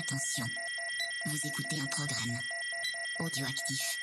Attention, 0.00 0.46
vous 1.26 1.36
écoutez 1.44 1.78
un 1.78 1.86
programme 1.86 2.38
audioactif. 3.18 3.98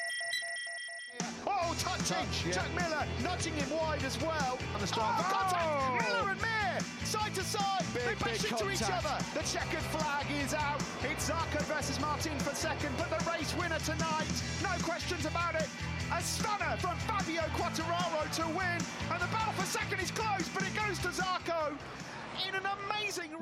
Oh, 1.47 1.73
touching! 1.73 2.05
Touch, 2.05 2.45
yeah. 2.45 2.51
Jack 2.53 2.69
Miller 2.75 3.03
nudging 3.23 3.55
him 3.55 3.69
wide 3.71 4.03
as 4.05 4.15
well. 4.21 4.59
On 4.75 4.79
the 4.79 4.85
strike. 4.85 5.17
Oh, 5.17 5.25
contact! 5.25 5.65
Oh! 5.65 5.97
Miller 5.97 6.31
and 6.33 6.41
Mir, 6.41 6.77
side 7.03 7.33
to 7.33 7.41
side. 7.41 7.81
Big, 7.95 8.03
they 8.05 8.13
bash 8.13 8.43
big 8.43 8.51
into 8.51 8.69
each 8.69 8.83
other. 8.83 9.17
The 9.33 9.41
checkered 9.41 9.87
flag 9.89 10.27
is 10.45 10.53
out. 10.53 10.83
It's 11.01 11.31
Zarco 11.31 11.65
versus 11.65 11.99
Martin 11.99 12.37
for 12.45 12.53
second, 12.53 12.93
but 12.95 13.09
the 13.09 13.17
race 13.31 13.55
winner 13.57 13.79
tonight, 13.79 14.29
no 14.61 14.77
questions 14.85 15.25
about 15.25 15.55
it. 15.55 15.67
A 16.13 16.21
stunner 16.21 16.77
from 16.77 16.95
Fabio 17.09 17.41
Quattararo 17.57 18.29
to 18.37 18.45
win, 18.53 18.79
and 19.09 19.19
the 19.19 19.27
battle 19.33 19.53
for 19.53 19.65
second 19.65 19.99
is 19.99 20.11
close, 20.11 20.47
but 20.53 20.61
it 20.61 20.75
goes 20.77 20.99
to 20.99 21.09
Zarco 21.09 21.73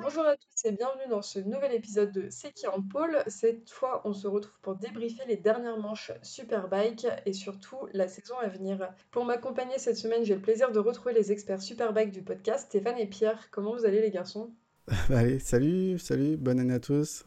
Bonjour 0.00 0.24
à 0.24 0.36
tous 0.36 0.64
et 0.64 0.72
bienvenue 0.72 1.08
dans 1.10 1.20
ce 1.20 1.38
nouvel 1.40 1.74
épisode 1.74 2.12
de 2.12 2.28
C'est 2.30 2.52
qui 2.52 2.66
en 2.66 2.80
pôle. 2.80 3.18
Cette 3.26 3.68
fois, 3.68 4.00
on 4.04 4.12
se 4.12 4.26
retrouve 4.26 4.58
pour 4.62 4.76
débriefer 4.76 5.22
les 5.26 5.36
dernières 5.36 5.78
manches 5.78 6.12
Superbike 6.22 7.06
et 7.26 7.32
surtout 7.32 7.76
la 7.92 8.08
saison 8.08 8.38
à 8.38 8.48
venir. 8.48 8.88
Pour 9.10 9.24
m'accompagner 9.24 9.78
cette 9.78 9.96
semaine, 9.96 10.24
j'ai 10.24 10.34
le 10.34 10.40
plaisir 10.40 10.72
de 10.72 10.78
retrouver 10.78 11.12
les 11.12 11.32
experts 11.32 11.60
Superbike 11.60 12.12
du 12.12 12.22
podcast, 12.22 12.66
Stéphane 12.68 12.98
et 12.98 13.06
Pierre. 13.06 13.50
Comment 13.50 13.74
vous 13.74 13.84
allez 13.84 14.00
les 14.00 14.10
garçons? 14.10 14.54
Bah, 15.08 15.18
Allez, 15.18 15.40
salut, 15.40 15.98
salut, 15.98 16.36
bonne 16.36 16.60
année 16.60 16.74
à 16.74 16.80
tous. 16.80 17.26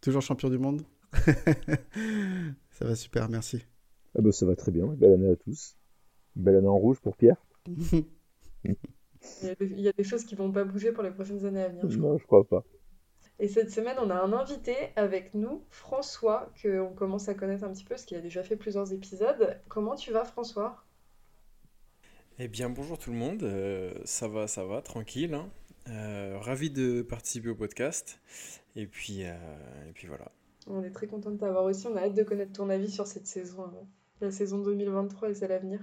Toujours 0.00 0.22
champion 0.22 0.50
du 0.50 0.58
monde. 0.58 0.82
Ça 2.70 2.84
va 2.84 2.94
super, 2.94 3.28
merci. 3.28 3.64
Ah 4.16 4.20
bah 4.20 4.32
ça 4.32 4.46
va 4.46 4.54
très 4.56 4.72
bien, 4.72 4.86
belle 4.86 5.14
année 5.14 5.30
à 5.30 5.36
tous. 5.36 5.76
Belle 6.36 6.56
année 6.56 6.68
en 6.68 6.78
rouge 6.78 7.00
pour 7.00 7.16
Pierre 7.16 7.36
il 9.42 9.48
y, 9.48 9.50
a 9.50 9.54
des, 9.54 9.66
il 9.66 9.80
y 9.80 9.88
a 9.88 9.92
des 9.92 10.04
choses 10.04 10.24
qui 10.24 10.34
vont 10.34 10.50
pas 10.52 10.64
bouger 10.64 10.92
pour 10.92 11.02
les 11.02 11.10
prochaines 11.10 11.44
années 11.44 11.62
à 11.62 11.68
venir. 11.68 11.88
je 11.88 11.98
crois. 11.98 12.10
Non, 12.12 12.18
je 12.18 12.24
crois 12.26 12.44
pas. 12.44 12.64
Et 13.40 13.46
cette 13.48 13.70
semaine, 13.70 13.96
on 14.00 14.10
a 14.10 14.14
un 14.16 14.32
invité 14.32 14.74
avec 14.96 15.32
nous, 15.34 15.62
François, 15.70 16.50
qu'on 16.60 16.92
commence 16.94 17.28
à 17.28 17.34
connaître 17.34 17.62
un 17.64 17.72
petit 17.72 17.84
peu 17.84 17.90
parce 17.90 18.04
qu'il 18.04 18.16
a 18.16 18.20
déjà 18.20 18.42
fait 18.42 18.56
plusieurs 18.56 18.92
épisodes. 18.92 19.60
Comment 19.68 19.94
tu 19.94 20.10
vas, 20.12 20.24
François? 20.24 20.82
Eh 22.40 22.48
bien, 22.48 22.68
bonjour 22.70 22.98
tout 22.98 23.10
le 23.10 23.16
monde, 23.16 23.42
Euh, 23.42 23.92
ça 24.04 24.28
va, 24.28 24.46
ça 24.46 24.64
va, 24.64 24.82
tranquille. 24.82 25.34
hein. 25.34 25.48
Euh, 25.88 26.36
ravi 26.40 26.70
de 26.70 27.02
participer 27.02 27.48
au 27.48 27.54
podcast. 27.54 28.20
Et 28.76 28.86
puis, 28.86 29.24
euh, 29.24 29.32
et 29.88 29.92
puis 29.92 30.06
voilà. 30.06 30.30
On 30.66 30.82
est 30.82 30.90
très 30.90 31.06
content 31.06 31.30
de 31.30 31.38
t'avoir 31.38 31.64
aussi. 31.64 31.86
On 31.86 31.96
a 31.96 32.02
hâte 32.02 32.14
de 32.14 32.22
connaître 32.24 32.52
ton 32.52 32.68
avis 32.68 32.90
sur 32.90 33.06
cette 33.06 33.26
saison, 33.26 33.70
la 34.20 34.30
saison 34.30 34.58
2023 34.58 35.30
et 35.30 35.34
celle 35.34 35.52
à 35.52 35.58
venir. 35.58 35.80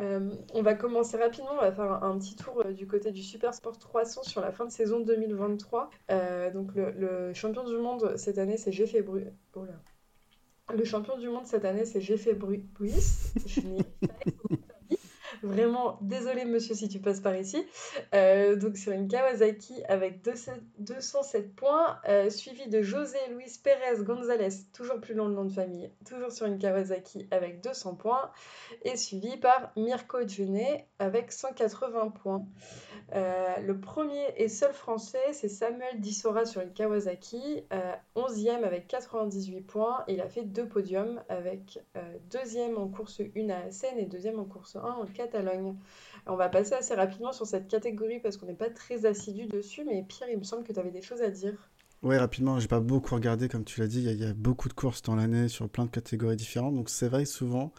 Euh, 0.00 0.30
on 0.54 0.62
va 0.62 0.74
commencer 0.74 1.16
rapidement. 1.16 1.52
On 1.52 1.60
va 1.60 1.72
faire 1.72 2.02
un, 2.02 2.18
petit 2.18 2.34
tour 2.36 2.62
euh, 2.64 2.72
du 2.72 2.86
côté 2.86 3.12
du 3.12 3.22
Super 3.22 3.54
Sport 3.54 3.78
300 3.78 4.22
sur 4.22 4.40
la 4.40 4.50
fin 4.50 4.64
de 4.64 4.70
saison 4.70 5.00
2023. 5.00 5.90
Euh, 6.10 6.50
donc, 6.50 6.70
le, 6.74 7.32
champion 7.34 7.64
du 7.64 7.76
monde 7.76 8.16
cette 8.16 8.38
année, 8.38 8.56
c'est 8.56 8.72
Jeffrey 8.72 9.02
Bru... 9.02 9.26
oh. 9.54 9.64
Le 10.72 10.84
champion 10.84 11.18
du 11.18 11.28
monde 11.28 11.46
cette 11.46 11.64
année, 11.64 11.84
c'est 11.84 12.00
Jeffrey 12.00 12.34
Bru... 12.34 12.58
Bruce. 12.58 13.34
Je 13.46 13.60
n'ai 13.60 13.82
pas. 13.82 14.08
Vraiment, 15.42 15.96
désolé 16.02 16.44
monsieur 16.44 16.74
si 16.74 16.88
tu 16.88 16.98
passes 16.98 17.20
par 17.20 17.34
ici. 17.34 17.64
Euh, 18.14 18.56
donc 18.56 18.76
sur 18.76 18.92
une 18.92 19.08
Kawasaki 19.08 19.82
avec 19.88 20.22
207 20.22 20.62
207 20.78 21.54
points, 21.54 21.98
euh, 22.08 22.28
suivi 22.28 22.68
de 22.68 22.82
José 22.82 23.18
Luis 23.30 23.58
Pérez 23.62 24.02
González, 24.02 24.50
toujours 24.74 25.00
plus 25.00 25.14
long 25.14 25.28
le 25.28 25.34
nom 25.34 25.44
de 25.44 25.52
famille, 25.52 25.90
toujours 26.06 26.30
sur 26.30 26.46
une 26.46 26.58
Kawasaki 26.58 27.26
avec 27.30 27.62
200 27.62 27.94
points, 27.94 28.30
et 28.82 28.96
suivi 28.96 29.38
par 29.38 29.72
Mirko 29.76 30.26
Junet 30.26 30.86
avec 30.98 31.32
180 31.32 32.10
points. 32.10 32.44
Euh, 33.14 33.56
le 33.60 33.80
premier 33.80 34.24
et 34.36 34.48
seul 34.48 34.72
français, 34.72 35.32
c'est 35.32 35.48
Samuel 35.48 36.00
Dissora 36.00 36.44
sur 36.44 36.60
une 36.60 36.72
Kawasaki, 36.72 37.64
euh, 37.72 37.92
11e 38.14 38.62
avec 38.62 38.88
98 38.88 39.62
points, 39.62 40.04
il 40.06 40.20
a 40.20 40.28
fait 40.28 40.42
deux 40.42 40.68
podiums 40.68 41.22
avec 41.28 41.80
deuxième 42.30 42.76
en 42.78 42.88
course 42.88 43.20
1 43.36 43.48
à 43.48 43.66
Assen 43.66 43.98
et 43.98 44.06
deuxième 44.06 44.38
en 44.38 44.44
course 44.44 44.76
1 44.76 44.80
en 44.82 45.06
On 46.26 46.36
va 46.36 46.48
passer 46.48 46.74
assez 46.74 46.94
rapidement 46.94 47.32
sur 47.32 47.46
cette 47.46 47.68
catégorie 47.68 48.20
parce 48.20 48.36
qu'on 48.36 48.46
n'est 48.46 48.54
pas 48.54 48.70
très 48.70 49.06
assidu 49.06 49.46
dessus, 49.46 49.84
mais 49.84 50.02
Pierre, 50.08 50.28
il 50.30 50.38
me 50.38 50.44
semble 50.44 50.64
que 50.64 50.72
tu 50.72 50.78
avais 50.80 50.90
des 50.90 51.02
choses 51.02 51.22
à 51.22 51.30
dire. 51.30 51.70
Ouais, 52.02 52.18
rapidement, 52.18 52.58
j'ai 52.58 52.68
pas 52.68 52.80
beaucoup 52.80 53.14
regardé, 53.14 53.48
comme 53.48 53.64
tu 53.64 53.80
l'as 53.80 53.86
dit, 53.86 54.02
il 54.02 54.20
y, 54.20 54.24
a- 54.24 54.32
beaucoup 54.34 54.68
de 54.68 54.72
courses 54.74 55.02
dans 55.02 55.14
l'année 55.16 55.48
sur 55.48 55.68
plein 55.68 55.84
de 55.84 55.90
catégories 55.90 56.36
différentes. 56.36 56.74
Donc 56.74 56.88
c'est 56.88 57.08
vrai 57.08 57.24
souvent, 57.26 57.72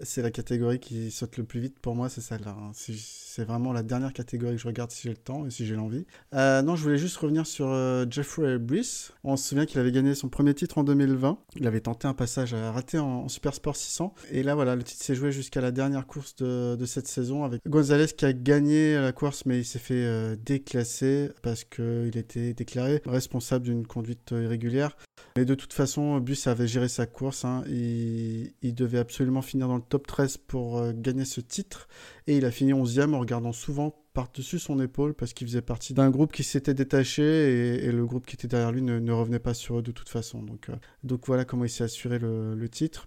c'est 0.00 0.22
la 0.22 0.30
catégorie 0.30 0.78
qui 0.78 1.10
saute 1.10 1.36
le 1.38 1.44
plus 1.44 1.60
vite 1.60 1.78
pour 1.80 1.94
moi, 1.94 2.08
c'est 2.08 2.20
celle-là. 2.20 2.56
hein. 2.58 2.70
C'est 2.74 3.44
vraiment 3.44 3.72
la 3.72 3.82
dernière 3.84 4.12
catégorie 4.12 4.56
que 4.56 4.60
je 4.62 4.66
regarde 4.66 4.90
si 4.90 5.02
j'ai 5.04 5.10
le 5.10 5.16
temps 5.16 5.46
et 5.46 5.50
si 5.50 5.64
j'ai 5.66 5.76
l'envie. 5.76 6.06
Euh, 6.34 6.60
non, 6.62 6.74
je 6.76 6.82
voulais 6.82 6.98
juste 6.98 7.16
revenir 7.18 7.46
sur 7.46 7.68
euh, 7.68 8.04
Jeffrey 8.10 8.58
Brice. 8.58 9.12
On 9.22 9.36
se 9.36 9.48
souvient 9.50 9.64
qu'il 9.64 9.78
avait 9.78 9.92
gagné 9.92 10.14
son 10.16 10.28
premier 10.28 10.54
titre 10.54 10.78
en 10.78 10.84
2020. 10.84 11.38
Il 11.56 11.66
avait 11.66 11.80
tenté 11.80 12.08
un 12.08 12.14
passage 12.14 12.52
à 12.54 12.72
raté 12.72 12.98
en, 12.98 13.06
en 13.06 13.28
Super 13.28 13.54
Sport 13.54 13.76
600. 13.76 14.12
Et 14.32 14.42
là, 14.42 14.54
voilà, 14.56 14.74
le 14.74 14.82
titre 14.82 15.02
s'est 15.04 15.14
joué 15.14 15.30
jusqu'à 15.30 15.60
la 15.60 15.70
dernière 15.70 16.06
course 16.06 16.34
de, 16.36 16.74
de 16.76 16.84
cette 16.86 17.06
saison 17.06 17.44
avec 17.44 17.60
Gonzalez 17.68 18.06
qui 18.08 18.24
a 18.24 18.32
gagné 18.32 18.96
la 18.96 19.12
course, 19.12 19.46
mais 19.46 19.58
il 19.58 19.64
s'est 19.64 19.78
fait 19.78 20.04
euh, 20.04 20.34
déclasser 20.44 21.30
parce 21.42 21.62
qu'il 21.64 22.16
était 22.16 22.54
déclaré 22.54 23.02
responsable 23.06 23.64
d'une 23.66 23.86
conduite 23.86 24.32
irrégulière. 24.32 24.96
Mais 25.36 25.44
de 25.44 25.54
toute 25.54 25.72
façon, 25.72 26.18
Bus 26.18 26.46
avait 26.48 26.66
géré 26.66 26.88
sa 26.88 27.06
course. 27.06 27.44
hein. 27.44 27.62
Il, 27.68 28.52
il 28.62 28.74
devait 28.74 28.98
absolument 28.98 29.42
finir 29.42 29.68
dans 29.68 29.76
le 29.76 29.82
top 29.88 30.06
13 30.06 30.36
pour 30.38 30.78
euh, 30.78 30.92
gagner 30.94 31.24
ce 31.24 31.40
titre. 31.40 31.88
Et 32.26 32.36
il 32.36 32.44
a 32.44 32.50
fini 32.50 32.72
11e 32.72 33.14
en 33.14 33.20
regardant 33.20 33.52
souvent 33.52 33.94
par-dessus 34.14 34.58
son 34.58 34.80
épaule 34.80 35.14
parce 35.14 35.32
qu'il 35.32 35.46
faisait 35.46 35.62
partie 35.62 35.94
d'un 35.94 36.10
groupe 36.10 36.32
qui 36.32 36.42
s'était 36.42 36.74
détaché 36.74 37.84
et, 37.84 37.92
le 37.92 38.06
groupe 38.06 38.26
qui 38.26 38.34
était 38.34 38.48
derrière 38.48 38.72
lui 38.72 38.82
ne, 38.82 38.98
ne 38.98 39.12
revenait 39.12 39.38
pas 39.38 39.54
sur 39.54 39.78
eux 39.78 39.82
de 39.82 39.92
toute 39.92 40.08
façon. 40.08 40.42
Donc, 40.42 40.68
euh, 40.68 40.74
donc 41.04 41.26
voilà 41.26 41.44
comment 41.44 41.64
il 41.64 41.70
s'est 41.70 41.84
assuré 41.84 42.18
le, 42.18 42.54
le 42.54 42.68
titre. 42.68 43.06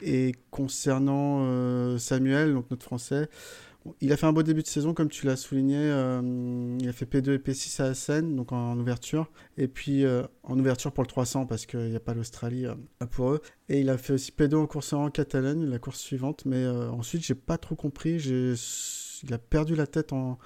Et 0.00 0.32
concernant 0.50 1.44
euh, 1.44 1.96
Samuel, 1.98 2.54
donc 2.54 2.70
notre 2.70 2.84
français, 2.84 3.28
il 4.00 4.12
a 4.12 4.16
fait 4.16 4.26
un 4.26 4.32
beau 4.32 4.42
début 4.42 4.62
de 4.62 4.66
saison, 4.66 4.94
comme 4.94 5.08
tu 5.08 5.26
l'as 5.26 5.36
souligné. 5.36 5.76
euh, 5.78 6.76
il 6.80 6.88
a 6.88 6.92
fait 6.92 7.06
P2 7.06 7.34
et 7.34 7.38
P6 7.38 7.82
à 7.82 7.86
Assen, 7.86 8.36
donc 8.36 8.52
en, 8.52 8.78
ouverture. 8.78 9.30
Et 9.56 9.68
puis 9.68 10.04
euh, 10.04 10.22
en 10.42 10.58
ouverture 10.58 10.92
pour 10.92 11.02
le 11.02 11.08
300, 11.08 11.46
parce 11.46 11.66
qu'il 11.66 11.90
n'y 11.90 11.96
a 11.96 12.00
pas 12.00 12.14
l'Australie 12.14 12.66
euh, 12.66 12.74
pour 13.10 13.32
eux. 13.32 13.42
Et 13.68 13.80
il 13.80 13.90
a 13.90 13.98
fait 13.98 14.12
aussi 14.12 14.32
P2 14.36 14.56
en 14.56 14.66
course 14.66 14.92
en 14.92 15.10
Catalogne, 15.10 15.64
la 15.66 15.78
course 15.78 15.98
suivante. 15.98 16.44
Mais 16.46 16.66
ensuite, 16.66 17.24
j'ai 17.24 17.34
pas 17.34 17.58
trop 17.58 17.74
compris. 17.74 18.18
Il 19.24 19.34
a 19.34 19.38
perdu 19.38 19.74
la 19.74 19.86
tête 19.86 20.12
en, 20.12 20.38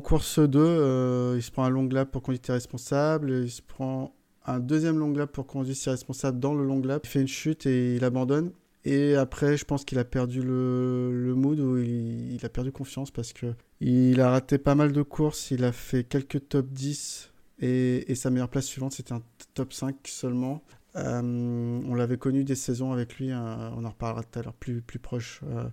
course 0.00 0.38
2. 0.38 0.58
euh, 0.58 1.34
il 1.36 1.42
se 1.42 1.50
prend 1.50 1.64
un 1.64 1.70
long 1.70 1.88
lap 1.88 2.10
pour 2.10 2.22
conduite 2.22 2.46
irresponsable. 2.48 3.30
Il 3.44 3.50
se 3.50 3.62
prend 3.62 4.14
un 4.44 4.60
deuxième 4.60 4.98
long 4.98 5.12
lap 5.12 5.32
pour 5.32 5.46
conduite 5.46 5.84
irresponsable 5.84 6.38
dans 6.38 6.54
le 6.54 6.64
long 6.64 6.80
lap. 6.80 7.02
Il 7.04 7.08
fait 7.08 7.20
une 7.20 7.28
chute 7.28 7.66
et 7.66 7.96
il 7.96 8.04
abandonne. 8.04 8.52
Et 8.88 9.16
après, 9.16 9.56
je 9.56 9.64
pense 9.64 9.84
qu'il 9.84 9.98
a 9.98 10.04
perdu 10.04 10.42
le, 10.42 11.10
le 11.12 11.34
mood 11.34 11.58
ou 11.58 11.76
il, 11.78 12.38
a 12.44 12.48
perdu 12.48 12.70
confiance 12.70 13.10
parce 13.10 13.32
que 13.32 13.52
il 13.80 14.20
a 14.20 14.30
raté 14.30 14.58
pas 14.58 14.76
mal 14.76 14.92
de 14.92 15.02
courses. 15.02 15.50
Il 15.50 15.64
a 15.64 15.72
fait 15.72 16.04
quelques 16.04 16.48
top 16.48 16.68
10 16.68 17.32
et, 17.58 18.12
et 18.12 18.14
sa 18.14 18.30
meilleure 18.30 18.48
place 18.48 18.66
suivante, 18.66 18.92
c'était 18.92 19.12
un 19.12 19.22
top 19.54 19.72
5 19.72 19.96
seulement. 20.04 20.62
Euh, 20.94 21.20
on 21.20 21.94
l'avait 21.94 22.16
connu 22.16 22.44
des 22.44 22.54
saisons 22.54 22.92
avec 22.92 23.16
lui, 23.16 23.32
euh, 23.32 23.70
on 23.76 23.84
en 23.84 23.90
reparlera 23.90 24.22
tout 24.22 24.38
à 24.38 24.42
l'heure, 24.42 24.54
plus, 24.54 24.80
plus 24.82 25.00
proche 25.00 25.40
euh, 25.48 25.68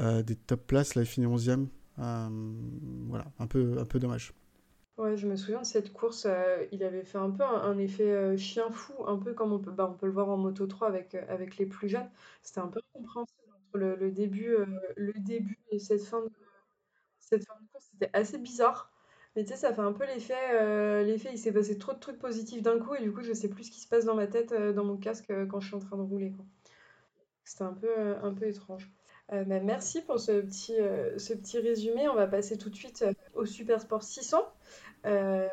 euh, 0.00 0.22
des 0.24 0.34
top 0.34 0.66
places. 0.66 0.96
Là, 0.96 1.02
il 1.02 1.06
finit 1.06 1.28
11e. 1.28 1.68
Euh, 2.00 2.28
voilà, 3.06 3.26
un 3.38 3.46
peu, 3.46 3.76
un 3.78 3.84
peu 3.84 4.00
dommage. 4.00 4.32
Ouais, 4.98 5.16
je 5.16 5.28
me 5.28 5.36
souviens 5.36 5.60
de 5.60 5.66
cette 5.66 5.92
course, 5.92 6.26
euh, 6.26 6.66
il 6.72 6.82
avait 6.82 7.04
fait 7.04 7.18
un 7.18 7.30
peu 7.30 7.44
un, 7.44 7.78
effet 7.78 8.10
euh, 8.10 8.36
chien 8.36 8.68
fou, 8.72 8.94
un 9.06 9.16
peu 9.16 9.32
comme 9.32 9.52
on 9.52 9.60
peut, 9.60 9.70
bah, 9.70 9.88
on 9.88 9.94
peut 9.96 10.06
le 10.06 10.12
voir 10.12 10.28
en 10.28 10.36
Moto 10.36 10.66
3 10.66 10.88
avec, 10.88 11.14
euh, 11.14 11.24
avec 11.28 11.56
les 11.56 11.66
plus 11.66 11.88
jeunes. 11.88 12.10
C'était 12.42 12.58
un 12.60 12.66
peu 12.66 12.80
incompréhensible 12.96 13.52
entre 13.54 13.78
le, 13.78 14.10
début, 14.10 14.56
le 14.96 15.12
début 15.20 15.56
et 15.70 15.78
cette 15.78 16.02
fin 16.02 16.20
de, 16.22 16.30
cette 17.20 17.46
fin 17.46 17.54
de 17.60 17.68
course. 17.70 17.86
C'était 17.92 18.10
assez 18.12 18.38
bizarre. 18.38 18.92
Mais 19.36 19.44
tu 19.44 19.50
sais, 19.50 19.56
ça 19.56 19.72
fait 19.72 19.82
un 19.82 19.92
peu 19.92 20.04
l'effet, 20.04 21.30
il 21.32 21.38
s'est 21.38 21.52
passé 21.52 21.78
trop 21.78 21.92
de 21.92 22.00
trucs 22.00 22.18
positifs 22.18 22.62
d'un 22.62 22.78
coup 22.80 22.94
et 22.96 23.02
du 23.02 23.12
coup, 23.12 23.22
je 23.22 23.32
sais 23.32 23.48
plus 23.48 23.64
ce 23.64 23.70
qui 23.70 23.80
se 23.80 23.88
passe 23.88 24.04
dans 24.04 24.16
ma 24.16 24.26
tête, 24.26 24.52
dans 24.52 24.84
mon 24.84 24.96
casque 24.96 25.32
quand 25.48 25.60
je 25.60 25.68
suis 25.68 25.76
en 25.76 25.80
train 25.80 25.96
de 25.96 26.02
rouler. 26.02 26.34
C'était 27.44 27.64
un 27.64 27.72
peu, 27.74 28.16
un 28.22 28.34
peu 28.34 28.46
étrange. 28.48 28.90
Euh, 29.32 29.44
bah, 29.44 29.60
merci 29.60 30.00
pour 30.02 30.18
ce 30.18 30.40
petit, 30.40 30.74
ce 31.18 31.34
petit 31.34 31.58
résumé. 31.58 32.08
On 32.08 32.14
va 32.14 32.26
passer 32.26 32.58
tout 32.58 32.70
de 32.70 32.74
suite 32.74 33.04
au 33.34 33.44
Super 33.44 33.80
Sport 33.80 34.02
600. 34.02 34.42
Euh, 35.08 35.48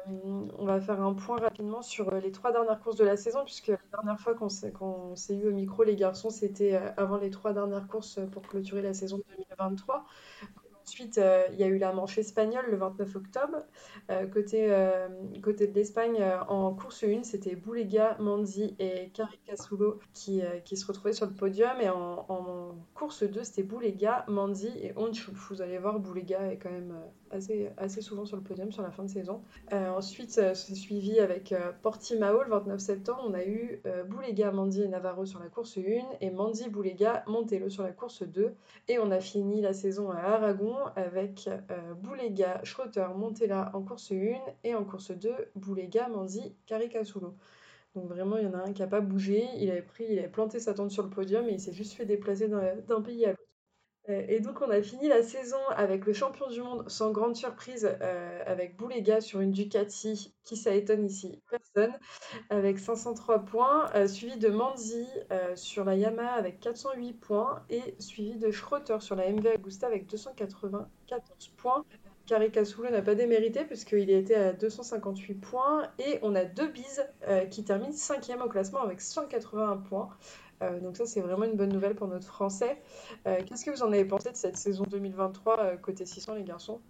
on 0.58 0.66
va 0.66 0.82
faire 0.82 1.02
un 1.02 1.14
point 1.14 1.38
rapidement 1.40 1.82
sur 1.82 2.12
euh, 2.12 2.20
les 2.20 2.32
trois 2.32 2.52
dernières 2.52 2.80
courses 2.80 2.98
de 2.98 3.06
la 3.06 3.16
saison, 3.16 3.44
puisque 3.46 3.70
la 3.70 3.78
dernière 3.94 4.20
fois 4.20 4.36
qu'on 4.36 4.50
s'est, 4.50 4.72
qu'on 4.74 5.16
s'est 5.16 5.36
eu 5.36 5.48
au 5.48 5.52
micro, 5.52 5.84
les 5.84 5.96
garçons, 5.96 6.30
c'était 6.30 6.76
euh, 6.76 6.92
avant 6.98 7.18
les 7.18 7.30
trois 7.30 7.54
dernières 7.54 7.88
courses 7.88 8.20
pour 8.32 8.42
clôturer 8.42 8.82
la 8.82 8.94
saison 8.94 9.18
2023. 9.30 10.06
Ensuite, 10.88 11.18
euh, 11.18 11.42
il 11.52 11.60
y 11.60 11.64
a 11.64 11.68
eu 11.68 11.80
la 11.80 11.94
manche 11.94 12.20
espagnole 12.20 12.66
le 12.70 12.78
29 12.78 13.16
octobre. 13.16 13.58
Euh, 14.12 14.28
côté, 14.28 14.68
euh, 14.72 15.08
côté 15.42 15.66
de 15.66 15.74
l'Espagne, 15.74 16.24
en 16.48 16.76
course 16.76 17.04
1, 17.04 17.24
c'était 17.24 17.56
Boulega, 17.56 18.16
Manzi 18.20 18.76
et 18.78 19.10
Caricasulo 19.10 20.00
qui, 20.14 20.44
qui 20.64 20.78
se 20.78 20.86
retrouvaient 20.86 21.14
sur 21.14 21.26
le 21.26 21.34
podium. 21.34 21.82
Et 21.82 21.90
en, 21.90 22.76
course 22.94 23.24
2, 23.24 23.44
c'était 23.44 23.64
Boulega, 23.64 24.26
Manzi 24.28 24.70
et 24.80 24.94
Onchou. 24.96 25.32
Vous 25.50 25.64
allez 25.64 25.80
voir, 25.80 26.00
Boulega 26.00 26.52
est 26.52 26.58
quand 26.58 26.72
même 26.72 26.94
assez, 27.32 27.72
assez 27.78 28.02
souvent 28.02 28.26
sur 28.26 28.38
le 28.38 28.44
podium 28.44 28.72
sur 28.72 28.84
la 28.84 28.92
fin 28.92 29.04
de 29.04 29.10
saison. 29.10 29.42
ensuite, 29.72 30.30
c'est 30.30 30.76
suivi 30.76 31.20
avec 31.20 31.56
Portimao 31.82 32.44
le 32.44 32.50
29 32.50 32.80
septembre. 32.80 33.24
On 33.28 33.34
a 33.34 33.44
eu 33.44 33.82
Boulega, 34.08 34.52
Manzi 34.52 34.84
et 34.84 34.88
Navarro 34.88 35.26
sur 35.26 35.40
la 35.40 35.48
course 35.48 35.80
1 35.80 35.82
et 36.22 36.30
Manzi, 36.30 36.70
Boulega, 36.70 37.24
Montelo 37.26 37.70
sur 37.70 37.82
la 37.82 37.92
course 37.92 38.22
2. 38.22 38.54
Et 38.88 39.00
on 39.00 39.10
a 39.10 39.20
fini 39.20 39.62
la 39.62 39.74
saison 39.74 40.12
à 40.12 40.18
Aragon 40.18 40.75
avec 40.96 41.48
euh, 41.48 41.94
Boulega, 41.96 42.62
Schroeter, 42.64 43.08
Montella 43.16 43.72
en 43.74 43.82
course 43.84 44.12
1 44.12 44.38
et 44.64 44.76
en 44.76 44.84
course 44.86 45.12
2, 45.12 45.34
Boulega, 45.56 46.08
Manzi, 46.10 46.56
Caricasulo. 46.66 47.36
Donc 47.96 48.08
vraiment, 48.10 48.38
il 48.38 48.46
y 48.46 48.48
en 48.48 48.54
a 48.54 48.60
un 48.64 48.74
qui 48.74 48.82
n'a 48.82 48.88
pas 48.88 49.02
bougé, 49.02 49.48
il 49.58 49.72
avait, 49.72 49.82
pris, 49.82 50.06
il 50.10 50.20
avait 50.20 50.30
planté 50.30 50.60
sa 50.60 50.74
tente 50.74 50.92
sur 50.92 51.04
le 51.04 51.10
podium 51.10 51.48
et 51.50 51.54
il 51.54 51.60
s'est 51.62 51.74
juste 51.74 51.94
fait 51.94 52.06
déplacer 52.06 52.50
d'un 52.50 53.02
pays 53.02 53.26
à 53.26 53.30
l'autre. 53.32 53.45
Euh, 54.10 54.24
et 54.28 54.40
donc 54.40 54.62
on 54.62 54.70
a 54.70 54.82
fini 54.82 55.08
la 55.08 55.24
saison 55.24 55.58
avec 55.76 56.06
le 56.06 56.14
champion 56.14 56.48
du 56.48 56.62
monde 56.62 56.88
sans 56.90 57.12
grande 57.12 57.36
surprise 57.36 57.90
euh, 58.02 58.44
avec 58.46 58.78
Boulega 58.78 59.20
sur 59.22 59.42
une 59.42 59.52
Ducati 59.52 60.34
qui 60.44 60.58
ça 60.58 60.74
étonne 60.76 61.06
ici 61.06 61.42
personne 61.50 61.94
avec 62.50 62.78
503 62.78 63.40
points 63.46 63.90
euh, 63.96 64.08
suivi 64.08 64.38
de 64.38 64.50
Manzi 64.50 65.08
sur 65.56 65.86
la 65.86 65.96
Yamaha 65.96 66.34
avec 66.34 66.60
408 66.60 67.14
points 67.14 67.64
et 67.70 67.96
suivi 68.00 68.38
de 68.38 68.52
Schroeter 68.52 68.98
sur 69.00 69.16
la 69.16 69.32
MV 69.32 69.48
Agusta 69.48 69.88
avec 69.88 70.08
294 70.08 71.50
points. 71.58 71.84
Caricasulo 72.26 72.90
n'a 72.90 73.04
pas 73.04 73.14
démérité 73.14 73.66
puisqu'il 73.66 74.10
était 74.10 74.36
à 74.36 74.54
258 74.54 75.36
points 75.36 75.84
et 76.00 76.18
on 76.24 76.34
a 76.34 76.44
deux 76.44 76.68
bises 76.68 77.06
qui 77.52 77.64
terminent 77.64 77.92
cinquième 77.92 78.42
au 78.42 78.50
classement 78.50 78.82
avec 78.82 79.00
181 79.00 79.78
points. 79.78 80.10
Euh, 80.62 80.80
donc 80.80 80.98
ça, 80.98 81.06
c'est 81.06 81.22
vraiment 81.22 81.46
une 81.46 81.56
bonne 81.56 81.72
nouvelle 81.72 81.96
pour 81.96 82.08
notre 82.08 82.28
français. 82.28 82.78
Euh, 83.28 83.42
qu'est-ce 83.46 83.66
que 83.66 83.72
vous 83.72 83.84
en 83.84 83.92
avez 83.92 84.06
pensé 84.06 84.32
de 84.32 84.38
cette 84.38 84.58
saison 84.58 84.86
2023 84.90 85.60
euh, 85.60 85.78
côté 85.78 86.06
600, 86.06 86.36
les 86.36 86.44
garçons? 86.44 86.82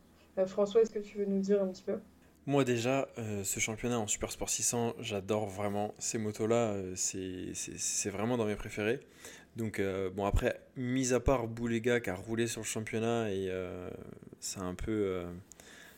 François, 0.47 0.81
est-ce 0.81 0.91
que 0.91 0.99
tu 0.99 1.17
veux 1.17 1.25
nous 1.25 1.39
dire 1.39 1.63
un 1.63 1.67
petit 1.67 1.83
peu? 1.83 1.97
Moi 2.45 2.65
déjà, 2.65 3.07
ce 3.15 3.59
championnat 3.61 3.97
en 3.97 4.05
Super 4.05 4.29
Sport 4.29 4.49
600, 4.49 4.95
j'adore 4.99 5.47
vraiment 5.47 5.95
ces 5.97 6.17
motos-là, 6.17 6.75
c'est 6.95 8.09
vraiment 8.09 8.35
dans 8.35 8.43
mes 8.43 8.57
préférés. 8.57 8.99
Donc 9.55 9.81
bon 10.13 10.25
après, 10.25 10.59
mis 10.75 11.13
à 11.13 11.21
part 11.21 11.47
Boulega 11.47 12.01
qui 12.01 12.09
a 12.09 12.15
roulé 12.15 12.47
sur 12.47 12.59
le 12.59 12.65
championnat 12.65 13.31
et 13.31 13.49
ça 14.41 14.59
a 14.59 14.63
un 14.65 14.75
peu, 14.75 15.23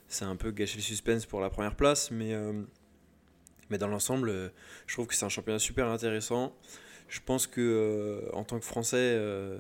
c'est 0.07 0.25
un 0.25 0.35
peu 0.35 0.51
gâché 0.51 0.77
le 0.77 0.83
suspense 0.83 1.25
pour 1.25 1.41
la 1.41 1.49
première 1.49 1.75
place, 1.75 2.11
mais 2.11 2.35
mais 3.71 3.79
dans 3.79 3.87
l'ensemble, 3.87 4.51
je 4.85 4.93
trouve 4.93 5.07
que 5.07 5.15
c'est 5.15 5.25
un 5.25 5.29
championnat 5.29 5.57
super 5.57 5.87
intéressant 5.87 6.53
je 7.07 7.19
pense 7.25 7.47
que 7.47 7.61
euh, 7.61 8.29
en 8.33 8.43
tant 8.43 8.59
que 8.59 8.65
Français, 8.65 8.97
euh, 8.97 9.57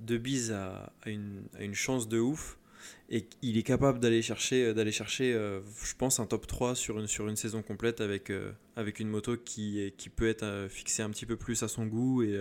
De 0.00 0.16
Bise 0.16 0.52
a, 0.52 0.92
une, 1.06 1.74
chance 1.74 2.08
de 2.08 2.18
ouf 2.18 2.58
et 3.10 3.26
il 3.42 3.58
est 3.58 3.62
capable 3.62 4.00
d'aller 4.00 4.22
chercher, 4.22 4.66
euh, 4.66 4.74
d'aller 4.74 4.92
chercher 4.92 5.32
je 5.32 5.94
pense, 5.96 6.20
un 6.20 6.26
top 6.26 6.46
3 6.46 6.74
sur 6.74 6.98
une, 6.98 7.36
saison 7.36 7.62
complète 7.62 8.00
avec, 8.00 8.30
une 8.30 9.08
moto 9.08 9.36
qui, 9.36 9.92
peut 10.16 10.28
être 10.28 10.66
fixée 10.70 11.02
un 11.02 11.10
petit 11.10 11.26
peu 11.26 11.36
plus 11.36 11.62
à 11.62 11.68
son 11.68 11.86
goût 11.86 12.22
et, 12.22 12.40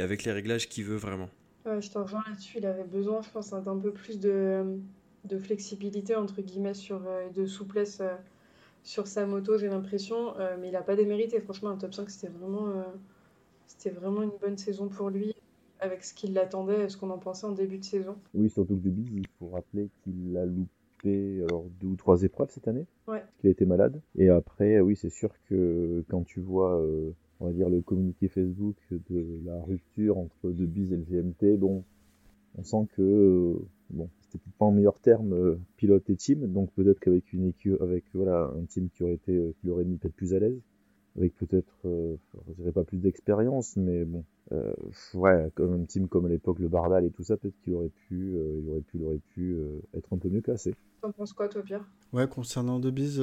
avec 0.00 0.24
les 0.24 0.32
réglages 0.32 0.68
qu'il 0.68 0.84
veut 0.84 0.96
vraiment. 0.96 1.30
je 1.64 1.90
t'en 1.90 2.04
rejoins 2.04 2.22
là-dessus. 2.28 2.58
Il 2.58 2.66
avait 2.66 2.84
besoin, 2.84 3.22
je 3.22 3.30
pense, 3.30 3.50
d'un 3.50 3.78
peu 3.78 3.92
plus 3.92 4.20
de, 4.20 4.78
de, 5.24 5.38
flexibilité, 5.38 6.14
entre 6.14 6.42
guillemets, 6.42 6.74
sur, 6.74 7.00
de 7.34 7.46
souplesse 7.46 8.02
sur 8.84 9.08
sa 9.08 9.26
moto, 9.26 9.58
j'ai 9.58 9.68
l'impression. 9.68 10.34
mais 10.60 10.68
il 10.68 10.72
n'a 10.72 10.82
pas 10.82 10.94
démérité. 10.94 11.40
Franchement, 11.40 11.70
un 11.70 11.76
top 11.76 11.94
5, 11.94 12.08
c'était 12.08 12.32
vraiment 12.32 12.84
c'était 13.68 13.90
vraiment 13.90 14.22
une 14.22 14.36
bonne 14.40 14.56
saison 14.56 14.88
pour 14.88 15.10
lui, 15.10 15.34
avec 15.78 16.02
ce 16.02 16.14
qu'il 16.14 16.32
l'attendait, 16.32 16.88
ce 16.88 16.96
qu'on 16.96 17.10
en 17.10 17.18
pensait 17.18 17.46
en 17.46 17.52
début 17.52 17.78
de 17.78 17.84
saison. 17.84 18.16
Oui, 18.34 18.50
surtout 18.50 18.74
que 18.76 18.80
Debise, 18.80 19.12
il 19.14 19.26
faut 19.38 19.48
rappeler 19.48 19.90
qu'il 20.02 20.36
a 20.36 20.44
loupé 20.44 21.44
alors, 21.44 21.64
deux 21.80 21.86
ou 21.86 21.96
trois 21.96 22.22
épreuves 22.22 22.50
cette 22.50 22.66
année. 22.66 22.86
Ouais. 23.06 23.22
Qu'il 23.38 23.48
a 23.48 23.50
été 23.52 23.66
malade. 23.66 24.00
Et 24.16 24.28
après, 24.30 24.80
oui, 24.80 24.96
c'est 24.96 25.10
sûr 25.10 25.30
que 25.48 26.04
quand 26.08 26.24
tu 26.24 26.40
vois, 26.40 26.80
euh, 26.80 27.12
on 27.38 27.46
va 27.46 27.52
dire, 27.52 27.68
le 27.68 27.80
communiqué 27.82 28.28
Facebook 28.28 28.76
de 28.90 29.40
la 29.44 29.60
rupture 29.62 30.18
entre 30.18 30.50
Debise 30.50 30.92
et 30.92 30.96
le 30.96 31.04
VMT, 31.04 31.58
bon, 31.58 31.84
on 32.56 32.64
sent 32.64 32.88
que, 32.96 33.02
euh, 33.02 33.54
bon, 33.90 34.08
c'était 34.22 34.42
pas 34.58 34.64
en 34.64 34.72
meilleur 34.72 34.98
terme 34.98 35.32
euh, 35.34 35.60
pilote 35.76 36.10
et 36.10 36.16
team, 36.16 36.50
donc 36.52 36.72
peut-être 36.72 36.98
qu'avec 36.98 37.32
une 37.32 37.46
équipe, 37.46 37.80
avec 37.80 38.04
voilà, 38.14 38.50
un 38.58 38.64
team 38.64 38.88
qui 38.88 39.04
aurait 39.04 39.14
été, 39.14 39.54
qui 39.60 39.66
l'aurait 39.68 39.84
mis 39.84 39.96
peut-être 39.98 40.16
plus 40.16 40.34
à 40.34 40.40
l'aise 40.40 40.60
avec 41.18 41.34
peut-être, 41.36 41.74
euh, 41.84 42.16
je 42.48 42.54
dirais 42.54 42.72
pas 42.72 42.84
plus 42.84 42.98
d'expérience, 42.98 43.76
mais 43.76 44.04
bon, 44.04 44.24
euh, 44.52 44.72
ouais, 45.14 45.50
comme 45.54 45.82
un 45.82 45.84
team 45.84 46.08
comme 46.08 46.26
à 46.26 46.28
l'époque 46.28 46.58
le 46.58 46.68
Bardal 46.68 47.04
et 47.04 47.10
tout 47.10 47.22
ça, 47.22 47.36
peut-être 47.36 47.56
qu'il 47.64 47.74
aurait 47.74 47.90
pu, 48.08 48.34
euh, 48.34 48.60
il 48.62 48.70
aurait 48.70 48.80
pu, 48.80 48.98
il 48.98 49.04
aurait 49.04 49.20
pu 49.34 49.52
euh, 49.54 49.80
être 49.96 50.12
un 50.12 50.18
peu 50.18 50.28
mieux 50.28 50.40
classé. 50.40 50.74
T'en 51.02 51.12
penses 51.12 51.32
quoi, 51.32 51.48
toi, 51.48 51.62
Pierre? 51.62 51.84
Ouais, 52.12 52.26
concernant 52.26 52.80
Debise, 52.80 53.22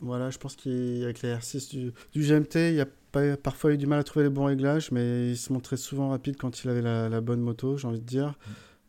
voilà, 0.00 0.30
je 0.30 0.38
pense 0.38 0.56
qu'avec 0.56 1.22
les 1.22 1.34
R6 1.34 1.70
du, 1.70 1.92
du, 2.12 2.20
GMT, 2.20 2.70
il 2.70 2.76
y 2.76 2.80
a 2.80 2.86
pas, 3.12 3.36
parfois 3.36 3.74
eu 3.74 3.78
du 3.78 3.86
mal 3.86 3.98
à 3.98 4.04
trouver 4.04 4.24
les 4.24 4.30
bons 4.30 4.44
réglages, 4.44 4.90
mais 4.90 5.30
il 5.30 5.36
se 5.36 5.52
montrait 5.52 5.76
souvent 5.76 6.10
rapide 6.10 6.36
quand 6.36 6.62
il 6.62 6.70
avait 6.70 6.82
la, 6.82 7.08
la 7.08 7.20
bonne 7.20 7.40
moto, 7.40 7.76
j'ai 7.76 7.88
envie 7.88 8.00
de 8.00 8.06
dire. 8.06 8.38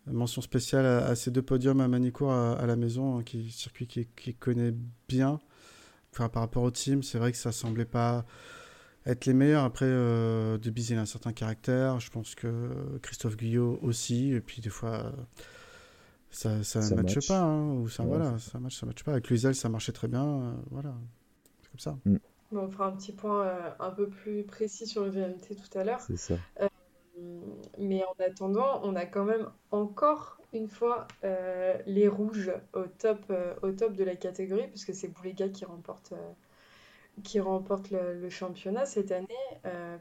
Mention 0.07 0.41
spéciale 0.41 0.85
à, 0.85 1.07
à, 1.07 1.15
ces 1.15 1.31
deux 1.31 1.41
podiums 1.41 1.81
à 1.81 1.87
Manicourt 1.87 2.31
à, 2.31 2.53
à 2.53 2.65
la 2.67 2.75
maison, 2.75 3.17
hein, 3.17 3.23
qui 3.23 3.49
circuit 3.49 3.87
qu'il 3.87 4.07
qui 4.11 4.35
connaît 4.35 4.73
bien 5.09 5.39
par 6.17 6.41
rapport 6.41 6.63
au 6.63 6.71
team, 6.71 7.03
c'est 7.03 7.17
vrai 7.17 7.31
que 7.31 7.37
ça 7.37 7.51
semblait 7.51 7.85
pas 7.85 8.25
être 9.05 9.25
les 9.25 9.33
meilleurs. 9.33 9.63
Après, 9.63 9.85
euh, 9.87 10.57
il 10.63 10.97
a 10.97 11.01
un 11.01 11.05
certain 11.05 11.33
caractère. 11.33 11.99
Je 11.99 12.09
pense 12.09 12.35
que 12.35 12.99
Christophe 13.01 13.37
Guyot 13.37 13.79
aussi. 13.81 14.31
Et 14.33 14.41
puis, 14.41 14.61
des 14.61 14.69
fois, 14.69 15.11
ça 16.35 16.49
ne 16.49 16.95
matche 16.95 17.27
pas. 17.27 17.39
Hein, 17.39 17.71
ou 17.75 17.87
ça, 17.87 18.03
voilà, 18.03 18.37
ça 18.39 18.59
match, 18.59 18.79
ça 18.79 18.85
matche 18.85 19.03
pas. 19.03 19.13
Avec 19.13 19.29
Luisel, 19.29 19.55
ça 19.55 19.69
marchait 19.69 19.93
très 19.93 20.07
bien. 20.07 20.25
Euh, 20.25 20.53
voilà, 20.71 20.93
c'est 21.61 21.69
comme 21.71 21.79
ça. 21.79 21.97
Mm. 22.05 22.17
on 22.51 22.69
fera 22.69 22.87
un 22.87 22.91
petit 22.91 23.13
point 23.13 23.45
euh, 23.45 23.69
un 23.79 23.91
peu 23.91 24.09
plus 24.09 24.43
précis 24.43 24.85
sur 24.85 25.03
le 25.03 25.11
VMT 25.11 25.55
tout 25.55 25.77
à 25.77 25.83
l'heure. 25.83 26.01
C'est 26.01 26.17
ça. 26.17 26.35
Euh, 26.61 26.67
mais 27.79 28.03
en 28.03 28.23
attendant, 28.23 28.81
on 28.83 28.95
a 28.95 29.05
quand 29.05 29.23
même 29.23 29.49
encore 29.71 30.34
une 30.55 30.67
fois 30.67 31.07
euh, 31.23 31.77
les 31.85 32.07
rouges 32.07 32.51
au 32.73 32.83
top, 32.97 33.19
euh, 33.29 33.53
au 33.61 33.71
top 33.71 33.93
de 33.93 34.03
la 34.03 34.15
catégorie, 34.15 34.67
puisque 34.69 34.93
c'est 34.93 35.07
Boulega 35.07 35.49
qui 35.49 35.65
remporte, 35.65 36.13
euh, 36.13 36.31
qui 37.23 37.39
remporte 37.39 37.91
le, 37.91 38.29
championnat 38.29 38.85
cette 38.85 39.11
année. 39.11 39.27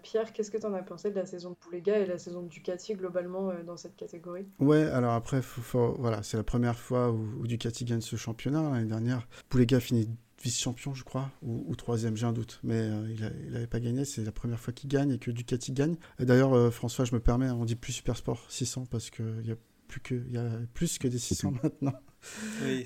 Pierre, 0.03 0.33
qu'est-ce 0.33 0.51
que 0.51 0.59
tu 0.59 0.67
en 0.67 0.75
as 0.75 0.83
pensé 0.83 1.11
de 1.11 1.17
la 1.17 1.27
saison 1.27 1.51
de 1.51 1.57
Boulega 1.65 1.99
et 1.99 2.07
la 2.07 2.19
saison 2.19 2.43
de 2.43 2.49
Ducati 2.49 2.95
globalement 2.95 3.53
dans 3.65 3.77
cette 3.77 3.95
catégorie? 3.97 4.47
Ouais, 4.59 4.83
alors 4.83 5.13
après, 5.13 5.41
voilà, 5.73 6.23
c'est 6.23 6.37
la 6.37 6.43
première 6.43 6.79
fois 6.79 7.13
où, 7.13 7.47
Ducati 7.47 7.85
gagne 7.85 8.01
ce 8.01 8.17
championnat. 8.17 8.71
L'année 8.71 8.89
dernière, 8.89 9.29
Boulega 9.49 9.79
finit 9.79 10.09
vice-champion, 10.43 10.93
je 10.93 11.05
crois, 11.05 11.31
ou, 11.43 11.75
troisième, 11.77 12.17
j'ai 12.17 12.27
un 12.27 12.33
doute, 12.33 12.59
mais 12.65 12.89
il 13.09 13.53
n'avait 13.53 13.69
pas 13.69 13.81
gagné. 13.81 14.05
C'est 14.05 14.25
la 14.25 14.33
première 14.33 14.59
fois 14.59 14.73
qu'il 14.73 14.91
gagne 14.91 15.13
et 15.13 15.19
que 15.19 15.31
Ducati 15.31 15.73
gagne. 15.73 15.95
D'ailleurs, 16.19 16.73
François, 16.73 17.05
je 17.05 17.15
me 17.15 17.21
permets, 17.21 17.51
on 17.51 17.65
dit 17.65 17.77
plus 17.77 17.93
Super 17.93 18.17
Sport 18.17 18.45
600 18.49 18.87
parce 18.91 19.11
qu'il 19.11 19.47
y 19.47 19.53
a 19.53 19.57
plus 19.95 20.01
que, 20.01 20.15
il 20.27 20.35
y 20.35 20.39
a 20.39 20.49
plus 20.73 20.99
que 20.99 21.09
des 21.09 21.19
600 21.19 21.53
maintenant. 21.63 21.95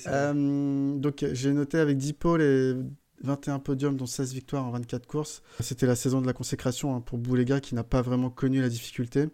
euh, 0.07 0.99
donc 0.99 1.25
j'ai 1.33 1.53
noté 1.53 1.79
avec 1.79 1.97
10 1.97 2.12
pôles 2.15 2.43
et 2.43 2.75
21 3.23 3.59
podiums, 3.59 3.97
dont 3.97 4.07
16 4.07 4.35
victoires 4.35 4.65
en 4.65 4.71
24 4.71 5.07
courses. 5.07 5.43
C'était 5.61 5.87
la 5.87 5.97
saison 5.97 6.21
de 6.21 6.27
la 6.27 6.33
consécration 6.33 6.95
hein, 6.95 7.00
pour 7.00 7.19
Boulega 7.19 7.61
qui 7.61 7.75
n'a 7.75 7.85
pas 7.85 8.03
vraiment 8.03 8.31
connu 8.31 8.61
la 8.61 8.69
difficulté. 8.69 9.29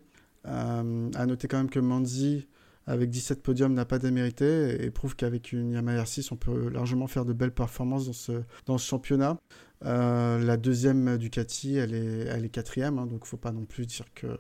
Euh, 0.47 1.11
à 1.15 1.27
noter 1.27 1.49
quand 1.49 1.57
même 1.57 1.71
que 1.71 1.81
Manzi, 1.81 2.47
avec 2.87 3.11
17 3.11 3.43
podiums, 3.43 3.75
n'a 3.75 3.87
pas 3.87 3.99
démérité 3.99 4.85
et 4.85 4.91
prouve 4.91 5.17
qu'avec 5.17 5.53
une 5.53 5.73
Yamaha 5.73 6.05
R6, 6.05 6.29
on 6.33 6.37
peut 6.37 6.69
largement 6.69 7.07
faire 7.07 7.25
de 7.25 7.33
belles 7.33 7.55
performances 7.55 8.07
dans 8.07 8.13
ce, 8.13 8.33
dans 8.67 8.79
ce 8.79 8.87
championnat. 8.87 9.39
Euh, 9.85 10.39
la 10.39 10.57
deuxième 10.57 11.17
Ducati, 11.19 11.77
elle 11.77 11.95
est, 11.95 12.27
elle 12.27 12.45
est 12.45 12.51
quatrième, 12.51 12.99
hein, 12.99 13.07
donc 13.07 13.21
il 13.21 13.25
ne 13.25 13.29
faut 13.29 13.37
pas 13.37 13.53
non 13.53 13.65
plus 13.65 13.87
dire 13.87 14.07
que 14.15 14.39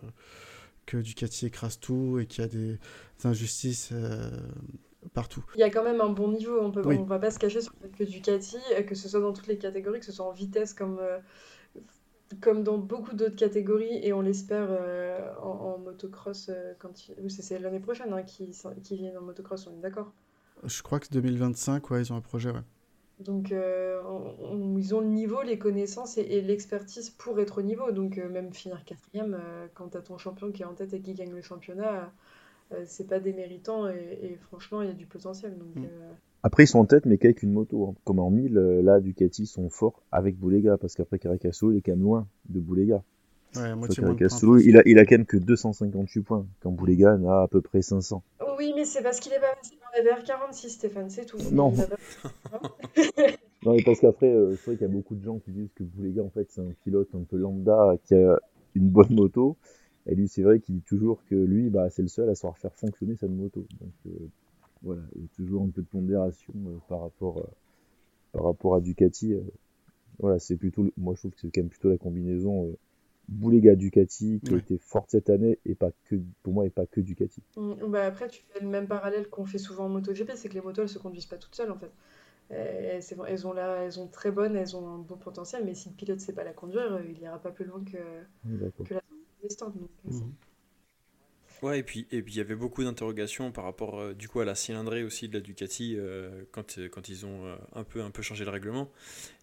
que 0.87 0.97
Ducati 0.97 1.47
écrase 1.47 1.79
tout 1.79 2.19
et 2.19 2.27
qu'il 2.27 2.43
y 2.43 2.45
a 2.45 2.49
des 2.49 2.79
injustices 3.25 3.91
euh, 3.93 4.31
partout. 5.13 5.45
Il 5.55 5.61
y 5.61 5.65
a 5.65 5.71
quand 5.71 5.85
même 5.85 6.01
un 6.01 6.11
bon 6.11 6.33
niveau, 6.33 6.59
on 6.61 6.69
ne 6.69 7.05
va 7.05 7.19
pas 7.19 7.31
se 7.31 7.39
cacher 7.39 7.61
sur 7.61 7.73
le 7.81 7.89
fait 7.89 7.97
que 7.97 8.05
Ducati, 8.05 8.57
euh, 8.73 8.83
que 8.83 8.95
ce 8.95 9.09
soit 9.09 9.21
dans 9.21 9.33
toutes 9.33 9.47
les 9.47 9.59
catégories, 9.59 10.01
que 10.01 10.07
ce 10.07 10.13
soit 10.13 10.27
en 10.27 10.33
vitesse 10.33 10.75
comme, 10.75 10.99
euh, 11.01 11.19
comme 12.41 12.63
dans 12.63 12.79
beaucoup 12.79 13.15
d'autres 13.15 13.37
catégories, 13.37 13.99
et 14.03 14.13
on 14.13 14.21
l'espère 14.21 14.69
en, 15.43 15.79
motocross, 15.79 16.51
quand 16.79 17.09
il... 17.09 17.31
c'est 17.31 17.59
l'année 17.59 17.81
prochaine 17.81 18.13
hein, 18.13 18.23
qui, 18.23 18.51
qui 18.83 18.97
vient 18.97 19.17
en 19.19 19.23
motocross, 19.23 19.67
on 19.67 19.77
est 19.79 19.83
d'accord 19.83 20.13
Je 20.65 20.83
crois 20.83 21.01
que 21.01 21.09
2025, 21.11 21.91
ouais, 21.91 22.03
ils 22.03 22.13
ont 22.13 22.17
un 22.17 22.21
projet, 22.21 22.51
ouais. 22.51 22.63
Donc, 23.21 23.53
euh, 23.53 24.01
ils 24.77 24.95
ont 24.95 25.01
le 25.01 25.07
niveau, 25.07 25.43
les 25.43 25.59
connaissances 25.59 26.19
et, 26.19 26.41
l'expertise 26.41 27.11
pour 27.11 27.39
être 27.41 27.59
au 27.59 27.63
niveau. 27.63 27.93
Donc, 27.93 28.19
euh, 28.19 28.29
même 28.29 28.53
finir 28.53 28.85
quatrième, 28.85 29.35
euh, 29.35 29.67
quand 29.75 29.91
tu 29.91 29.97
as 29.97 30.01
ton 30.01 30.19
champion 30.19 30.51
qui 30.51 30.63
est 30.63 30.67
en 30.67 30.75
tête 30.75 30.93
et 30.95 31.01
qui 31.01 31.15
gagne 31.15 31.33
le 31.33 31.43
championnat, 31.43 32.11
c'est 32.87 33.07
pas 33.07 33.21
des 33.21 33.33
méritants 33.33 33.89
et, 33.89 34.37
franchement, 34.49 34.83
il 34.83 34.89
y 34.89 34.91
a 34.91 34.95
du 34.95 35.07
potentiel. 35.07 35.57
Donc, 35.57 35.85
mm. 35.85 35.89
Après, 36.43 36.65
ils 36.65 36.67
sont 36.67 36.81
en 36.81 36.87
tête, 36.87 37.07
mais 37.07 37.19
qu'avec 37.19 37.43
une 37.43 37.53
moto. 37.53 37.87
Hein. 37.87 37.95
Comme 38.05 38.19
en 38.19 38.31
1000, 38.31 38.55
là, 38.55 39.01
Ducati 39.01 39.47
sont 39.47 39.71
forts 39.71 40.03
avec 40.11 40.37
Boulega, 40.37 40.77
parce 40.77 40.95
qu'après 40.95 41.19
Caricasolo, 41.19 41.73
il 41.73 41.79
est 41.79 41.81
quand 41.83 41.93
même 41.93 42.03
loin 42.03 42.27
de 42.49 42.59
Boulega. 42.59 43.03
Ouais, 43.57 43.75
moitié 43.77 44.03
il 44.65 44.77
a, 44.77 44.83
il 44.85 44.99
a 44.99 45.07
quand 45.07 45.19
même 45.19 45.27
que 45.27 45.37
258 45.37 46.23
points, 46.23 46.47
quand 46.61 46.73
Boulega 46.73 47.15
en 47.15 47.29
a 47.29 47.43
à 47.43 47.49
peu 47.49 47.61
près 47.61 47.83
500. 47.83 48.23
Oui, 48.59 48.73
mais 48.75 48.85
c'est 48.85 49.03
parce 49.03 49.21
qu'il 49.21 49.33
est 49.33 49.41
pas 49.41 49.55
passé 49.55 49.77
par 49.77 49.91
la 49.97 50.23
VR46, 50.23 50.69
Stéphane, 50.69 51.11
c'est 51.11 51.27
tout. 51.27 51.39
Non. 51.53 51.73
non, 53.65 53.75
mais 53.75 53.83
parce 53.83 54.01
qu'après, 54.01 54.31
euh, 54.31 54.57
c'est 54.57 54.67
vrai 54.67 54.77
qu'il 54.77 54.87
y 54.87 54.91
a 54.91 54.93
beaucoup 54.93 55.15
de 55.15 55.23
gens 55.23 55.39
qui 55.39 55.51
disent 55.51 55.73
que 55.75 55.83
Boulega, 55.83 56.23
en 56.23 56.31
fait, 56.31 56.51
c'est 56.51 56.61
un 56.61 56.73
pilote 56.85 57.09
un 57.15 57.23
peu 57.23 57.37
lambda 57.37 57.97
qui 58.05 58.15
a 58.15 58.39
une 58.75 58.89
bonne 58.89 59.15
moto. 59.15 59.57
Et 60.07 60.15
lui, 60.15 60.29
c'est 60.29 60.43
vrai 60.43 60.61
qu'il 60.61 60.77
dit 60.77 60.83
toujours 60.83 61.21
que 61.31 61.35
lui, 61.35 61.71
bah, 61.71 61.89
c'est 61.91 62.03
le 62.03 62.09
seul 62.09 62.29
à 62.29 62.35
savoir 62.35 62.59
faire 62.59 62.75
fonctionner 62.75 63.17
sa 63.17 63.27
moto. 63.27 63.67
Donc, 63.81 63.93
euh, 64.07 64.29
voilà, 64.83 65.03
il 65.17 65.23
y 65.23 65.25
a 65.25 65.29
toujours 65.37 65.63
un 65.63 65.71
peu 65.71 65.83
de 65.83 65.87
pondération 65.87 66.53
euh, 66.67 66.79
par 66.89 67.01
rapport 67.01 67.47
par 68.33 68.45
rapport 68.45 68.75
à 68.75 68.81
Ducati. 68.81 69.35
voilà, 70.19 70.41
c'est 70.41 70.57
plutôt, 70.57 70.91
moi 70.97 71.15
je 71.15 71.21
trouve 71.21 71.31
que 71.31 71.41
c'est 71.41 71.51
quand 71.55 71.61
même 71.61 71.71
plutôt 71.71 71.89
la 71.89 71.99
combinaison 71.99 72.77
Boulega 73.29 73.75
Ducati 73.75 74.41
qui 74.45 74.55
a 74.55 74.59
été 74.59 74.79
forte 74.79 75.11
cette 75.11 75.31
année 75.31 75.59
et 75.65 75.75
pas 75.75 75.91
que 76.05 76.17
pour 76.43 76.53
moi 76.53 76.67
et 76.67 76.71
pas 76.71 76.87
que 76.87 77.01
Ducati. 77.01 77.43
Mm, 77.57 77.91
bah 77.91 78.07
après 78.07 78.29
tu 78.29 78.43
fais 78.49 78.61
le 78.61 78.69
même 78.69 78.87
parallèle 78.87 79.29
qu'on 79.29 79.47
fait 79.47 79.59
souvent 79.59 79.87
en 79.87 79.89
MotoGP, 79.89 80.33
c'est 80.35 80.49
que 80.49 80.55
les 80.55 80.61
motos 80.61 80.83
elles 80.83 80.89
se 80.89 80.99
conduisent 80.99 81.27
pas 81.27 81.37
toutes 81.37 81.55
seules 81.55 81.71
en 81.71 81.79
fait. 81.79 81.91
Elles, 82.51 83.03
elles, 83.27 83.47
ont 83.47 83.53
là, 83.55 83.85
elles 83.85 83.99
ont 83.99 84.07
très 84.07 84.31
bonnes, 84.31 84.55
elles 84.55 84.77
ont 84.77 84.87
un 84.87 84.99
bon 84.99 85.17
potentiel, 85.17 85.65
mais 85.65 85.75
si 85.75 85.89
le 85.89 85.95
pilote 85.95 86.21
sait 86.21 86.35
pas 86.35 86.45
la 86.45 86.53
conduire, 86.53 87.01
il 87.09 87.19
ira 87.19 87.39
pas 87.39 87.51
plus 87.51 87.65
loin 87.65 87.83
que, 87.83 87.97
que 88.85 88.95
la 88.95 89.01
distance. 89.43 89.73
Ouais, 91.65 91.79
et 91.79 91.83
puis 91.83 92.07
et 92.13 92.21
puis 92.21 92.35
il 92.35 92.37
y 92.37 92.41
avait 92.43 92.57
beaucoup 92.57 92.85
d'interrogations 92.85 93.51
par 93.51 93.65
rapport 93.65 93.99
euh, 93.99 94.13
du 94.13 94.29
coup 94.29 94.41
à 94.41 94.45
la 94.45 94.55
cylindrée 94.55 95.03
aussi 95.03 95.31
de 95.31 95.33
la 95.33 95.41
Ducati 95.41 95.97
euh, 95.97 96.45
quand, 96.53 96.77
euh, 96.77 96.91
quand 96.91 97.09
ils 97.09 97.25
ont 97.25 97.41
un 97.75 97.85
peu 97.85 98.03
un 98.03 98.11
peu 98.11 98.21
changé 98.21 98.45
le 98.45 98.51
règlement. 98.51 98.91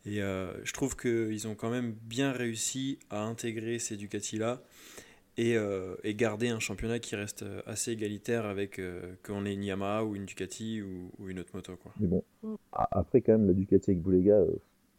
Et 0.05 0.17
je 0.17 0.73
trouve 0.73 0.95
qu'ils 0.95 1.47
ont 1.47 1.55
quand 1.55 1.71
même 1.71 1.93
bien 2.03 2.31
réussi 2.31 2.99
à 3.09 3.23
intégrer 3.23 3.79
ces 3.79 3.97
Ducati 3.97 4.37
là 4.37 4.61
et, 5.37 5.55
garder 6.15 6.49
un 6.49 6.59
championnat 6.59 6.99
qui 6.99 7.15
reste 7.15 7.43
assez 7.65 7.91
égalitaire 7.91 8.45
avec 8.45 8.79
qu'on 9.23 9.45
ait 9.45 9.53
une 9.53 9.63
Yamaha 9.63 10.03
ou 10.03 10.15
une 10.15 10.25
Ducati 10.25 10.81
ou, 10.81 11.11
ou, 11.17 11.29
une 11.29 11.39
autre 11.39 11.51
moto 11.53 11.75
quoi. 11.75 11.91
Mais 11.99 12.07
bon, 12.07 12.23
après 12.71 13.21
quand 13.21 13.33
même 13.33 13.47
la 13.47 13.53
Ducati 13.53 13.91
avec 13.91 14.01
Boulega 14.01 14.43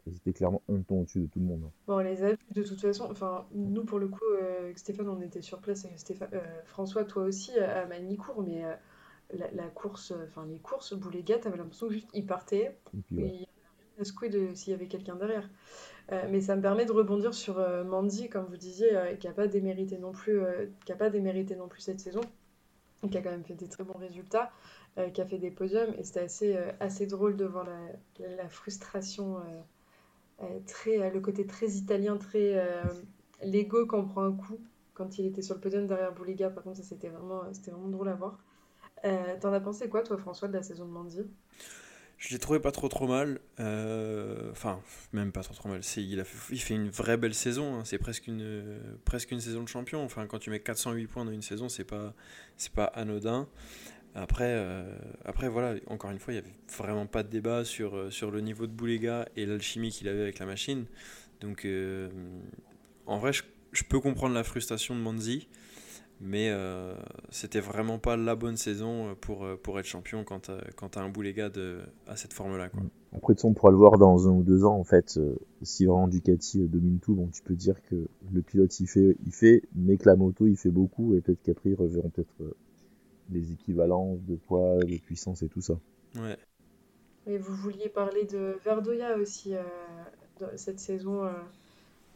ils 0.06 0.16
étaient 0.16 0.32
clairement 0.32 0.62
un 0.68 0.80
ton 0.80 1.02
au-dessus 1.02 1.20
de 1.20 1.26
tout 1.26 1.38
le 1.38 1.44
monde. 1.44 1.62
Hein. 1.66 1.70
Bon, 1.86 1.96
on 1.96 1.98
les 2.00 2.24
a 2.24 2.32
de 2.32 2.62
toute 2.62 2.80
façon. 2.80 3.08
Enfin, 3.10 3.46
nous, 3.52 3.84
pour 3.84 3.98
le 3.98 4.08
coup, 4.08 4.24
euh, 4.40 4.72
Stéphane, 4.74 5.08
on 5.08 5.20
était 5.20 5.42
sur 5.42 5.60
place. 5.60 5.84
Et 5.84 5.96
Stéphane, 5.96 6.30
euh, 6.32 6.40
François, 6.64 7.04
toi 7.04 7.24
aussi, 7.24 7.56
à 7.58 7.86
Manicourt. 7.86 8.42
Mais 8.42 8.64
euh, 8.64 8.74
la, 9.52 9.68
course, 9.68 10.12
enfin, 10.26 10.46
les 10.46 10.58
courses, 10.58 10.94
Boulégat, 10.94 11.38
t'avais 11.38 11.56
l'impression 11.56 11.86
que 11.86 11.94
juste 11.94 12.08
il 12.14 12.26
partait. 12.26 12.76
Et 13.16 13.46
il 13.98 14.04
squid 14.04 14.56
s'il 14.56 14.72
y 14.72 14.74
avait 14.74 14.88
quelqu'un 14.88 15.16
derrière. 15.16 15.48
mais 16.10 16.40
ça 16.40 16.56
me 16.56 16.62
permet 16.62 16.84
de 16.84 16.92
rebondir 16.92 17.32
sur 17.34 17.58
Mandy, 17.84 18.28
comme 18.28 18.46
vous 18.46 18.56
disiez, 18.56 18.90
qui 19.20 19.28
n'a 19.28 19.32
pas 19.32 19.46
démérité 19.46 19.98
non 19.98 20.12
plus, 20.12 20.40
qui 20.84 20.92
a 20.92 20.96
pas 20.96 21.10
démérité 21.10 21.54
non 21.54 21.68
plus 21.68 21.82
cette 21.82 22.00
saison, 22.00 22.22
qui 23.08 23.16
a 23.16 23.22
quand 23.22 23.30
même 23.30 23.44
fait 23.44 23.54
des 23.54 23.68
très 23.68 23.84
bons 23.84 23.98
résultats, 23.98 24.50
qui 25.14 25.20
a 25.20 25.26
fait 25.26 25.38
des 25.38 25.50
podiums, 25.50 25.94
et 25.98 26.04
c'était 26.04 26.20
assez, 26.20 26.56
assez 26.80 27.06
drôle 27.06 27.36
de 27.36 27.44
voir 27.44 27.64
la, 27.64 27.78
la 28.36 28.48
frustration 28.48 29.38
euh, 29.38 29.60
très, 30.66 30.98
euh, 30.98 31.10
le 31.10 31.20
côté 31.20 31.46
très 31.46 31.68
italien, 31.70 32.16
très 32.16 32.58
euh, 32.58 32.82
l'ego 33.42 33.86
quand 33.86 34.00
on 34.00 34.06
prend 34.06 34.24
un 34.24 34.32
coup. 34.32 34.58
Quand 34.94 35.18
il 35.18 35.26
était 35.26 35.42
sur 35.42 35.54
le 35.54 35.60
podium 35.60 35.86
derrière 35.86 36.12
Bouliga, 36.12 36.50
par 36.50 36.62
contre, 36.62 36.76
ça 36.76 36.82
c'était 36.82 37.08
vraiment, 37.08 37.42
vraiment 37.66 37.88
drôle 37.88 38.08
à 38.08 38.14
voir. 38.14 38.38
T'en 39.40 39.52
as 39.52 39.60
pensé 39.60 39.88
quoi, 39.88 40.02
toi, 40.02 40.16
François, 40.16 40.48
de 40.48 40.52
la 40.52 40.62
saison 40.62 40.84
de 40.86 40.90
Mandy? 40.90 41.22
Je 42.18 42.28
l'ai 42.28 42.38
trouvé 42.38 42.60
pas 42.60 42.70
trop 42.70 42.88
trop 42.88 43.08
mal. 43.08 43.40
Enfin, 43.58 44.80
même 45.12 45.32
pas 45.32 45.42
trop 45.42 45.54
trop 45.54 45.68
mal. 45.70 45.80
Il, 45.96 46.20
a 46.20 46.24
fait, 46.24 46.54
il 46.54 46.60
fait 46.60 46.74
une 46.74 46.90
vraie 46.90 47.16
belle 47.16 47.34
saison. 47.34 47.74
Hein. 47.74 47.84
C'est 47.84 47.98
presque 47.98 48.28
une, 48.28 48.78
presque 49.04 49.30
une 49.32 49.40
saison 49.40 49.62
de 49.62 49.68
champion. 49.68 50.04
Enfin, 50.04 50.26
quand 50.26 50.38
tu 50.38 50.50
mets 50.50 50.60
408 50.60 51.06
points 51.06 51.24
dans 51.24 51.32
une 51.32 51.42
saison, 51.42 51.68
c'est 51.68 51.84
pas, 51.84 52.12
c'est 52.58 52.72
pas 52.72 52.84
anodin. 52.84 53.48
Après, 54.14 54.48
euh, 54.48 54.94
après, 55.24 55.48
voilà, 55.48 55.78
encore 55.86 56.10
une 56.10 56.18
fois, 56.18 56.34
il 56.34 56.36
n'y 56.36 56.42
avait 56.42 56.54
vraiment 56.76 57.06
pas 57.06 57.22
de 57.22 57.28
débat 57.28 57.64
sur, 57.64 57.96
euh, 57.96 58.10
sur 58.10 58.30
le 58.30 58.40
niveau 58.40 58.66
de 58.66 58.72
Boulega 58.72 59.26
et 59.36 59.46
l'alchimie 59.46 59.90
qu'il 59.90 60.08
avait 60.08 60.20
avec 60.20 60.38
la 60.38 60.44
machine. 60.44 60.84
Donc, 61.40 61.64
euh, 61.64 62.10
en 63.06 63.18
vrai, 63.18 63.32
je, 63.32 63.84
peux 63.84 64.00
comprendre 64.00 64.34
la 64.34 64.44
frustration 64.44 64.94
de 64.94 65.00
Manzi, 65.00 65.48
mais 66.20 66.52
c'était 67.30 67.58
vraiment 67.58 67.98
pas 67.98 68.16
la 68.16 68.36
bonne 68.36 68.56
saison 68.56 69.16
pour, 69.20 69.44
pour 69.60 69.80
être 69.80 69.86
champion 69.86 70.24
quand 70.24 70.42
tu 70.42 70.98
as 70.98 71.02
un 71.02 71.08
Boulega 71.08 71.48
de, 71.48 71.80
à 72.06 72.14
cette 72.14 72.32
forme-là. 72.32 72.68
Quoi. 72.68 72.82
Après, 73.16 73.34
on 73.44 73.54
pourra 73.54 73.72
le 73.72 73.76
voir 73.76 73.98
dans 73.98 74.28
un 74.28 74.30
ou 74.30 74.44
deux 74.44 74.64
ans, 74.64 74.78
en 74.78 74.84
fait. 74.84 75.18
si 75.62 75.84
vraiment 75.84 76.06
Ducati 76.06 76.60
domine 76.68 77.00
tout, 77.00 77.14
bon, 77.14 77.28
tu 77.32 77.42
peux 77.42 77.56
dire 77.56 77.82
que 77.90 78.06
le 78.32 78.42
pilote 78.42 78.78
il 78.78 78.86
fait, 78.86 79.16
il 79.26 79.32
fait, 79.32 79.62
mais 79.74 79.96
que 79.96 80.08
la 80.08 80.14
moto 80.14 80.46
il 80.46 80.56
fait 80.56 80.70
beaucoup, 80.70 81.16
et 81.16 81.20
peut-être 81.22 81.42
qu'après 81.42 81.70
ils 81.70 81.74
reverront 81.74 82.10
peut-être 82.10 82.54
les 83.30 83.52
équivalences 83.52 84.22
de 84.24 84.36
poids, 84.36 84.78
de 84.78 84.98
puissance 84.98 85.42
et 85.42 85.48
tout 85.48 85.60
ça. 85.60 85.74
Ouais. 86.16 86.36
Et 87.26 87.38
vous 87.38 87.54
vouliez 87.54 87.88
parler 87.88 88.24
de 88.24 88.56
Verdoya 88.64 89.16
aussi 89.16 89.54
euh, 89.54 89.62
cette 90.56 90.80
saison. 90.80 91.24
Euh, 91.24 91.30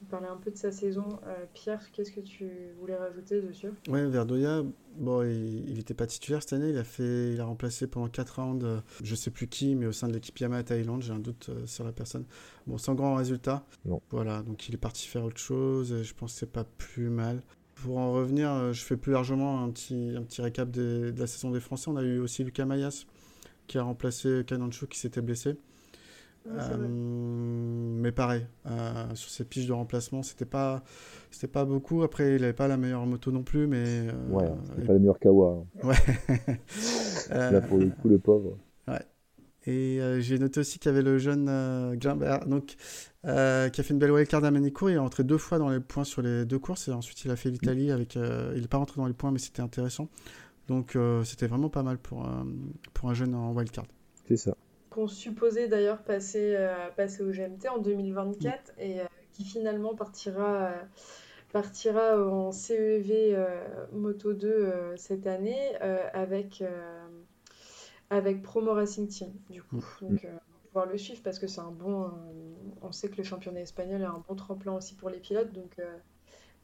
vous 0.01 0.07
parlez 0.09 0.27
un 0.27 0.37
peu 0.37 0.51
de 0.51 0.57
sa 0.57 0.73
saison. 0.73 1.21
Euh, 1.27 1.47
Pierre, 1.55 1.91
qu'est-ce 1.93 2.13
que 2.13 2.21
tu 2.21 2.51
voulais 2.81 2.97
rajouter 2.97 3.41
dessus? 3.41 3.71
Ouais, 3.89 4.05
Verdoya, 4.07 4.63
bon, 4.97 5.23
il 5.23 5.75
n'était 5.75 5.95
pas 5.95 6.07
titulaire 6.07 6.43
cette 6.43 6.53
année. 6.55 6.71
Il 6.71 6.77
a, 6.77 6.85
fait, 6.85 7.33
il 7.33 7.41
a 7.41 7.45
remplacé 7.45 7.87
pendant 7.87 8.09
4 8.09 8.43
rounds, 8.43 8.83
je 9.03 9.15
sais 9.15 9.31
plus 9.31 9.47
qui, 9.47 9.75
mais 9.75 9.87
au 9.87 9.93
sein 9.93 10.09
de 10.09 10.13
l'équipe 10.13 10.39
Yamaha 10.39 10.65
Thaïlande. 10.65 11.03
J'ai 11.03 11.13
un 11.13 11.19
doute 11.19 11.51
sur 11.67 11.85
la 11.85 11.93
personne. 11.93 12.25
Bon, 12.67 12.77
sans 12.77 12.95
grand 12.95 13.15
résultat. 13.15 13.65
Non. 13.85 14.03
Voilà, 14.11 14.43
donc 14.43 14.69
il 14.69 14.75
est 14.75 14.79
parti 14.79 15.07
faire 15.07 15.25
autre 15.25 15.39
chose. 15.39 15.93
Et 15.93 16.05
je 16.05 16.15
pense 16.15 16.35
que 16.35 16.41
c'est 16.41 16.53
pas 16.53 16.65
plus 16.65 17.09
mal. 17.09 17.41
Pour 17.83 17.99
en 17.99 18.13
revenir, 18.13 18.51
euh, 18.51 18.73
je 18.73 18.83
fais 18.83 18.97
plus 18.97 19.13
largement 19.13 19.63
un 19.63 19.71
petit, 19.71 20.15
un 20.17 20.23
petit 20.23 20.41
récap 20.41 20.71
de 20.71 21.13
la 21.17 21.27
saison 21.27 21.51
des 21.51 21.61
Français. 21.61 21.91
On 21.91 21.97
a 21.97 22.03
eu 22.03 22.19
aussi 22.19 22.43
Lucas 22.43 22.65
Mayas 22.65 23.05
qui 23.67 23.79
a 23.79 23.83
remplacé 23.83 24.45
Kanancho 24.47 24.87
qui 24.87 24.99
s'était 24.99 25.21
blessé. 25.21 25.57
Euh, 26.49 26.77
mais 26.89 28.13
pareil, 28.13 28.47
euh, 28.67 29.15
sur 29.15 29.31
ses 29.31 29.45
piges 29.45 29.67
de 29.67 29.73
remplacement, 29.73 30.23
c'était 30.23 30.45
pas, 30.45 30.85
c'était 31.31 31.49
pas 31.49 31.65
beaucoup. 31.65 32.03
Après, 32.03 32.37
il 32.37 32.45
avait 32.45 32.53
pas 32.53 32.69
la 32.69 32.77
meilleure 32.77 33.05
moto 33.05 33.33
non 33.33 33.43
plus, 33.43 33.67
mais. 33.67 34.07
ouais, 34.31 34.45
c'était 34.69 34.87
pas 34.87 34.93
la 34.93 34.99
meilleure 35.01 35.19
Kawa. 35.19 35.65
Hein. 35.83 35.87
Ouais. 35.89 35.97
Là, 37.31 37.61
pour 37.61 37.79
le 37.79 37.91
coup, 37.91 38.09
le 38.09 38.19
pauvre. 38.19 38.57
Ouais. 38.87 39.03
Et 39.67 40.01
j'ai 40.21 40.39
noté 40.39 40.61
aussi 40.61 40.79
qu'il 40.79 40.93
y 40.93 40.95
avait 40.95 41.03
le 41.03 41.19
jeune 41.19 41.97
Glimbert, 41.97 42.47
donc 42.47 42.77
euh, 43.27 43.69
qui 43.71 43.81
a 43.81 43.85
fait 43.85 43.93
une 43.93 43.99
belle 43.99 44.13
wildcard 44.13 44.45
à 44.45 44.51
Manicourt. 44.51 44.91
Il 44.91 44.95
est 44.95 44.99
rentré 44.99 45.25
deux 45.25 45.39
fois 45.39 45.59
dans 45.59 45.69
les 45.69 45.81
points 45.81 46.05
sur 46.05 46.23
les 46.23 46.45
deux 46.45 46.59
courses 46.59 46.87
et 46.89 46.93
ensuite 46.93 47.25
il 47.25 47.31
a 47.31 47.37
fait 47.37 47.51
l'Italie 47.51 47.91
avec. 47.91 48.17
Euh, 48.17 48.53
il 48.55 48.63
n'est 48.63 48.69
pas 48.69 48.79
rentré 48.79 49.01
dans 49.01 49.07
les 49.07 49.15
points, 49.15 49.33
mais 49.33 49.39
c'était 49.39 49.63
intéressant. 49.63 50.09
Donc 50.69 50.95
euh, 50.95 51.25
c'était 51.25 51.47
vraiment 51.47 51.69
pas 51.69 51.83
mal 51.83 51.99
pour, 51.99 52.29
pour 52.95 53.11
un 53.11 53.15
jeune 53.15 53.35
en 53.35 53.53
wildcard. 53.53 53.87
C'est 54.27 54.37
ça. 54.37 54.57
Qu'on 54.91 55.09
supposait 55.09 55.69
d'ailleurs 55.69 56.03
passer, 56.03 56.57
passer 56.97 57.23
au 57.23 57.31
GMT 57.31 57.69
en 57.69 57.79
2024 57.79 58.73
et 58.79 59.01
qui 59.33 59.45
finalement 59.45 59.95
partira 59.95 60.73
partira 61.53 62.25
en 62.25 62.53
CEV 62.53 63.37
Moto 63.93 64.33
2 64.33 64.95
cette 64.97 65.27
année 65.27 65.77
avec, 66.15 66.65
avec 68.09 68.43
Promo 68.43 68.73
Racing 68.73 69.09
Team, 69.09 69.33
du 69.51 69.63
coup. 69.63 69.85
Mm. 70.01 70.09
Donc, 70.09 70.27
le 70.85 70.99
suivre 70.99 71.21
parce 71.23 71.39
que 71.39 71.47
c'est 71.47 71.61
un 71.61 71.71
bon. 71.71 72.05
Euh, 72.05 72.09
on 72.83 72.93
sait 72.93 73.09
que 73.09 73.17
le 73.17 73.25
championnat 73.25 73.61
espagnol 73.61 74.03
est 74.03 74.05
un 74.05 74.23
bon 74.29 74.35
tremplin 74.35 74.75
aussi 74.75 74.95
pour 74.95 75.09
les 75.09 75.19
pilotes, 75.19 75.53
donc 75.53 75.79
euh, 75.79 75.97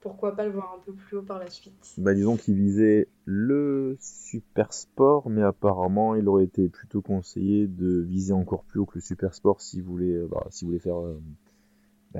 pourquoi 0.00 0.36
pas 0.36 0.44
le 0.44 0.50
voir 0.50 0.76
un 0.78 0.84
peu 0.84 0.92
plus 0.92 1.16
haut 1.16 1.22
par 1.22 1.38
la 1.38 1.48
suite. 1.48 1.94
Bah, 1.96 2.12
disons 2.12 2.36
qu'il 2.36 2.54
visait 2.54 3.08
le 3.24 3.96
super 3.98 4.74
sport, 4.74 5.30
mais 5.30 5.42
apparemment 5.42 6.14
il 6.14 6.28
aurait 6.28 6.44
été 6.44 6.68
plutôt 6.68 7.00
conseillé 7.00 7.66
de 7.66 8.00
viser 8.02 8.34
encore 8.34 8.64
plus 8.64 8.80
haut 8.80 8.86
que 8.86 8.96
le 8.96 9.00
super 9.00 9.34
sport 9.34 9.62
si 9.62 9.80
vous 9.80 9.90
voulez, 9.92 10.12
euh, 10.12 10.28
bah, 10.30 10.46
si 10.50 10.64
vous 10.64 10.70
voulez 10.70 10.80
faire. 10.80 11.00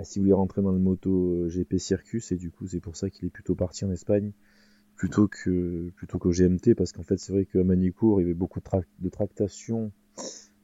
Si 0.04 0.18
vous 0.18 0.22
voulez 0.22 0.32
rentrer 0.32 0.62
dans 0.62 0.72
le 0.72 0.78
moto 0.78 1.46
GP 1.48 1.76
Circus, 1.76 2.32
et 2.32 2.36
du 2.36 2.50
coup 2.50 2.66
c'est 2.66 2.80
pour 2.80 2.96
ça 2.96 3.10
qu'il 3.10 3.26
est 3.26 3.30
plutôt 3.30 3.54
parti 3.54 3.84
en 3.84 3.90
Espagne 3.90 4.32
plutôt 4.96 5.28
que 5.28 5.90
plutôt 5.96 6.18
qu'au 6.18 6.30
GMT 6.30 6.74
parce 6.74 6.92
qu'en 6.92 7.02
fait 7.02 7.18
c'est 7.18 7.32
vrai 7.32 7.44
qu'à 7.44 7.62
Manicourt 7.62 8.20
il 8.20 8.22
y 8.22 8.26
avait 8.26 8.34
beaucoup 8.34 8.60
de, 8.60 8.66
de 9.00 9.08
tractations 9.10 9.92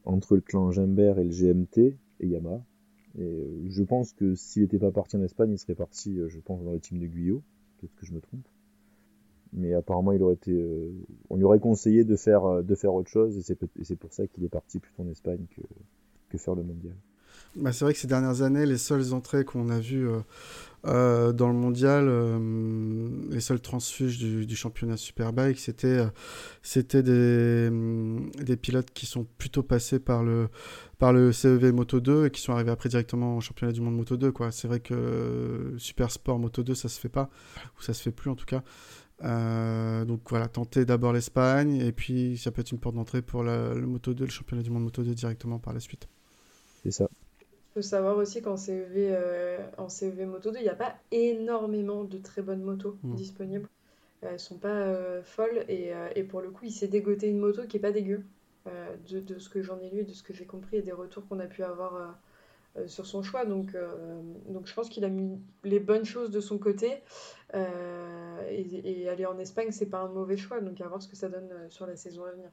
entre 0.08 0.36
le 0.36 0.40
clan 0.40 0.70
Gimbert 0.70 1.18
et 1.18 1.24
le 1.24 1.30
GMT 1.30 1.96
et 2.20 2.26
Yamaha. 2.26 2.62
Et 3.18 3.22
euh, 3.22 3.66
je 3.68 3.82
pense 3.82 4.12
que 4.12 4.34
s'il 4.34 4.62
n'était 4.62 4.78
pas 4.78 4.90
parti 4.90 5.16
en 5.16 5.22
Espagne, 5.22 5.52
il 5.52 5.58
serait 5.58 5.74
parti, 5.74 6.18
euh, 6.18 6.28
je 6.28 6.40
pense, 6.40 6.62
dans 6.64 6.72
le 6.72 6.80
team 6.80 6.98
de 6.98 7.06
Guyot. 7.06 7.42
Peut-être 7.78 7.94
que 7.96 8.06
je 8.06 8.12
me 8.12 8.20
trompe. 8.20 8.46
Mais 9.52 9.74
apparemment, 9.74 10.12
il 10.12 10.22
aurait 10.22 10.34
été, 10.34 10.52
euh, 10.52 10.90
on 11.30 11.36
lui 11.36 11.44
aurait 11.44 11.60
conseillé 11.60 12.04
de 12.04 12.16
faire, 12.16 12.62
de 12.62 12.74
faire 12.74 12.92
autre 12.92 13.08
chose, 13.08 13.38
et 13.38 13.42
c'est 13.42 13.96
pour 13.96 14.12
ça 14.12 14.26
qu'il 14.26 14.44
est 14.44 14.50
parti 14.50 14.78
plutôt 14.78 15.02
en 15.02 15.08
Espagne 15.08 15.46
que, 15.56 15.62
que 16.28 16.38
faire 16.38 16.54
le 16.54 16.62
mondial. 16.62 16.94
Bah 17.58 17.72
c'est 17.72 17.84
vrai 17.84 17.92
que 17.92 17.98
ces 17.98 18.06
dernières 18.06 18.42
années, 18.42 18.66
les 18.66 18.78
seules 18.78 19.12
entrées 19.12 19.44
qu'on 19.44 19.68
a 19.68 19.78
vues 19.78 20.08
euh, 20.86 21.32
dans 21.32 21.48
le 21.48 21.54
mondial, 21.54 22.06
euh, 22.08 23.08
les 23.30 23.40
seuls 23.40 23.60
transfuges 23.60 24.18
du, 24.18 24.56
championnat 24.56 24.96
Superbike, 24.96 25.58
c'était 25.58 26.06
c'était 26.62 27.02
des, 27.02 28.56
pilotes 28.56 28.90
qui 28.92 29.06
sont 29.06 29.26
plutôt 29.38 29.64
passés 29.64 29.98
par 29.98 30.22
le, 30.22 30.48
CEV 31.32 31.72
Moto 31.72 32.00
2 32.00 32.26
et 32.26 32.30
qui 32.30 32.40
sont 32.40 32.52
arrivés 32.52 32.70
après 32.70 32.88
directement 32.88 33.36
au 33.36 33.40
championnat 33.40 33.72
du 33.72 33.80
monde 33.80 33.96
Moto 33.96 34.16
2. 34.16 34.32
C'est 34.52 34.68
vrai 34.68 34.80
que 34.80 35.74
Super 35.78 36.10
Sport 36.12 36.38
Moto 36.38 36.62
2, 36.62 36.74
ça 36.74 36.88
se 36.88 37.00
fait 37.00 37.08
pas, 37.08 37.28
ou 37.78 37.82
ça 37.82 37.92
se 37.92 38.02
fait 38.02 38.12
plus 38.12 38.30
en 38.30 38.36
tout 38.36 38.46
cas. 38.46 38.62
Euh, 39.24 40.04
donc 40.04 40.20
voilà, 40.30 40.46
tenter 40.46 40.84
d'abord 40.84 41.12
l'Espagne 41.12 41.80
et 41.80 41.90
puis 41.90 42.38
ça 42.38 42.52
peut 42.52 42.60
être 42.60 42.70
une 42.70 42.78
porte 42.78 42.94
d'entrée 42.94 43.20
pour 43.20 43.42
le 43.42 43.74
Moto 43.84 44.14
2, 44.14 44.24
le 44.24 44.30
championnat 44.30 44.62
du 44.62 44.70
monde 44.70 44.84
Moto 44.84 45.02
2 45.02 45.12
directement 45.14 45.58
par 45.58 45.74
la 45.74 45.80
suite. 45.80 46.08
C'est 46.84 46.92
ça. 46.92 47.08
Faut 47.78 47.82
savoir 47.82 48.16
aussi 48.16 48.42
qu'en 48.42 48.56
CEV, 48.56 48.90
euh, 48.96 49.58
en 49.76 49.88
CEV 49.88 50.26
Moto 50.26 50.50
2, 50.50 50.58
il 50.58 50.62
n'y 50.62 50.68
a 50.68 50.74
pas 50.74 50.96
énormément 51.12 52.02
de 52.02 52.18
très 52.18 52.42
bonnes 52.42 52.62
motos 52.62 52.96
hmm. 53.04 53.14
disponibles. 53.14 53.68
Elles 54.20 54.32
ne 54.32 54.38
sont 54.38 54.58
pas 54.58 54.68
euh, 54.68 55.22
folles 55.22 55.64
et, 55.68 55.92
et, 56.16 56.24
pour 56.24 56.40
le 56.40 56.50
coup, 56.50 56.64
il 56.64 56.72
s'est 56.72 56.88
dégoté 56.88 57.28
une 57.28 57.38
moto 57.38 57.62
qui 57.68 57.76
n'est 57.76 57.82
pas 57.82 57.92
dégueu. 57.92 58.22
De, 59.08 59.20
de, 59.20 59.38
ce 59.38 59.48
que 59.48 59.62
j'en 59.62 59.80
ai 59.80 59.88
lu 59.88 60.00
et 60.00 60.04
de 60.04 60.12
ce 60.12 60.22
que 60.22 60.34
j'ai 60.34 60.44
compris 60.44 60.76
et 60.76 60.82
des 60.82 60.92
retours 60.92 61.26
qu'on 61.26 61.38
a 61.38 61.46
pu 61.46 61.62
avoir 61.62 62.18
euh, 62.78 62.86
sur 62.86 63.06
son 63.06 63.22
choix. 63.22 63.44
Donc, 63.44 63.74
euh, 63.74 64.20
donc 64.48 64.66
je 64.66 64.74
pense 64.74 64.88
qu'il 64.88 65.04
a 65.04 65.08
mis 65.08 65.40
les 65.64 65.80
bonnes 65.80 66.04
choses 66.04 66.30
de 66.30 66.40
son 66.40 66.58
côté. 66.58 67.02
Euh, 67.54 68.48
et, 68.50 69.08
aller 69.08 69.26
en 69.26 69.38
Espagne, 69.38 69.68
c'est 69.70 69.86
pas 69.86 69.98
un 69.98 70.08
mauvais 70.08 70.36
choix. 70.36 70.60
Donc 70.60 70.80
à 70.80 70.88
voir 70.88 71.02
ce 71.02 71.08
que 71.08 71.16
ça 71.16 71.28
donne 71.28 71.50
sur 71.70 71.86
la 71.86 71.96
saison 71.96 72.24
à 72.24 72.32
venir. 72.32 72.50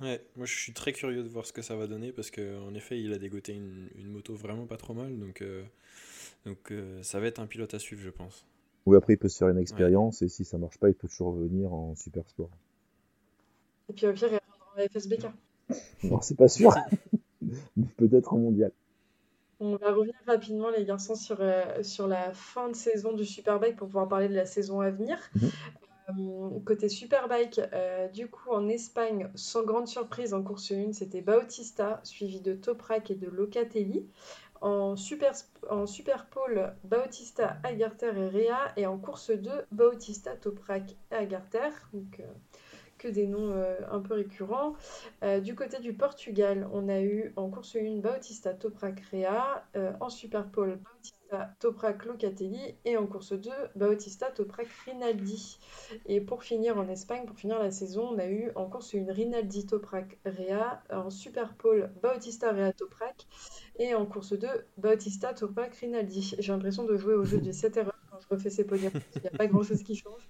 Ouais, 0.00 0.24
moi 0.36 0.46
je 0.46 0.54
suis 0.54 0.72
très 0.72 0.92
curieux 0.92 1.22
de 1.22 1.28
voir 1.28 1.44
ce 1.44 1.52
que 1.52 1.62
ça 1.62 1.74
va 1.74 1.86
donner 1.86 2.12
parce 2.12 2.30
qu'en 2.30 2.72
effet, 2.74 3.00
il 3.00 3.12
a 3.12 3.18
dégoté 3.18 3.52
une, 3.52 3.88
une, 3.96 4.08
moto 4.08 4.34
vraiment 4.34 4.66
pas 4.66 4.76
trop 4.76 4.94
mal. 4.94 5.18
Donc, 5.18 5.42
donc 6.46 6.72
ça 7.02 7.18
va 7.18 7.26
être 7.26 7.40
un 7.40 7.46
pilote 7.46 7.74
à 7.74 7.78
suivre, 7.78 8.02
je 8.02 8.10
pense. 8.10 8.46
Oui, 8.88 8.96
après, 8.96 9.12
il 9.12 9.18
peut 9.18 9.28
se 9.28 9.36
faire 9.36 9.48
une 9.48 9.58
expérience 9.58 10.22
et 10.22 10.28
si 10.28 10.46
ça 10.46 10.56
marche 10.56 10.78
pas, 10.78 10.88
il 10.88 10.94
peut 10.94 11.08
toujours 11.08 11.34
revenir 11.34 11.72
en 11.74 11.94
super 11.94 12.26
sport. 12.26 12.48
Et 13.90 13.92
puis 13.92 14.06
au 14.06 14.12
pire, 14.12 14.28
il 14.32 14.38
reviendra 14.38 14.76
en 14.76 14.88
FSBK. 14.88 15.26
non, 16.04 16.20
c'est 16.22 16.36
pas 16.36 16.48
sûr. 16.48 16.72
peut-être 17.98 18.32
en 18.32 18.38
mondial. 18.38 18.72
On 19.60 19.76
va 19.76 19.92
revenir 19.92 20.14
rapidement, 20.26 20.70
les 20.70 20.84
garçons, 20.84 21.16
sur, 21.16 21.36
euh, 21.40 21.82
sur 21.82 22.06
la 22.06 22.32
fin 22.32 22.70
de 22.70 22.76
saison 22.76 23.12
du 23.12 23.26
Superbike 23.26 23.76
pour 23.76 23.88
pouvoir 23.88 24.08
parler 24.08 24.28
de 24.28 24.34
la 24.34 24.46
saison 24.46 24.80
à 24.80 24.90
venir. 24.90 25.18
Mhm. 25.34 25.50
Euh, 26.10 26.60
côté 26.64 26.88
Superbike, 26.88 27.60
euh, 27.72 28.08
du 28.08 28.28
coup, 28.28 28.50
en 28.50 28.68
Espagne, 28.68 29.30
sans 29.34 29.62
grande 29.62 29.88
surprise, 29.88 30.34
en 30.34 30.42
course 30.42 30.72
1, 30.72 30.92
c'était 30.92 31.20
Bautista, 31.20 32.00
suivi 32.02 32.40
de 32.40 32.54
Toprak 32.54 33.10
et 33.10 33.14
de 33.14 33.28
Locatelli. 33.28 34.06
En 34.60 34.96
super, 34.96 35.32
en 35.70 35.86
super 35.86 36.26
pole, 36.26 36.74
Bautista, 36.84 37.58
Agarter 37.62 38.12
et 38.16 38.28
Rea. 38.28 38.72
Et 38.76 38.86
en 38.86 38.98
course 38.98 39.30
2, 39.30 39.50
Bautista, 39.70 40.34
Toprak 40.36 40.96
et 41.12 41.14
Agarter. 41.14 41.70
Donc, 41.92 42.20
que 42.98 43.08
des 43.08 43.26
noms 43.26 43.52
euh, 43.52 43.76
un 43.90 44.00
peu 44.00 44.14
récurrents. 44.14 44.74
Euh, 45.22 45.40
du 45.40 45.54
côté 45.54 45.78
du 45.78 45.94
Portugal, 45.94 46.68
on 46.72 46.88
a 46.88 47.00
eu 47.00 47.32
en 47.36 47.48
course 47.48 47.76
1 47.76 48.00
Bautista 48.00 48.52
Toprak 48.52 49.00
Rea, 49.12 49.64
euh, 49.76 49.92
en 50.00 50.10
Superpole 50.10 50.76
Bautista 50.76 51.17
Toprak 51.60 52.04
Locatelli 52.04 52.74
et 52.84 52.96
en 52.96 53.06
course 53.06 53.32
2 53.32 53.50
Bautista 53.76 54.30
Toprak 54.30 54.68
Rinaldi. 54.86 55.58
Et 56.06 56.20
pour 56.20 56.42
finir 56.42 56.78
en 56.78 56.88
Espagne, 56.88 57.24
pour 57.26 57.36
finir 57.36 57.58
la 57.58 57.70
saison, 57.70 58.10
on 58.14 58.18
a 58.18 58.26
eu 58.26 58.50
en 58.54 58.66
course 58.66 58.94
1 58.94 59.12
Rinaldi 59.12 59.66
Toprak 59.66 60.18
Rea, 60.24 60.82
en 60.90 61.10
Superpole 61.10 61.90
Bautista 62.02 62.52
Rea 62.52 62.72
Toprak 62.72 63.26
et 63.78 63.94
en 63.94 64.06
course 64.06 64.32
2 64.32 64.48
Bautista 64.76 65.34
Toprak 65.34 65.74
Rinaldi. 65.76 66.34
J'ai 66.38 66.52
l'impression 66.52 66.84
de 66.84 66.96
jouer 66.96 67.14
au 67.14 67.24
jeu 67.24 67.38
des 67.38 67.52
7 67.52 67.76
erreurs 67.76 67.98
quand 68.10 68.20
je 68.20 68.28
refais 68.28 68.50
ces 68.50 68.64
podiums. 68.64 68.92
Il 69.16 69.22
n'y 69.22 69.28
a 69.28 69.32
pas 69.32 69.46
grand 69.46 69.62
chose 69.62 69.82
qui 69.82 69.96
change. 69.96 70.28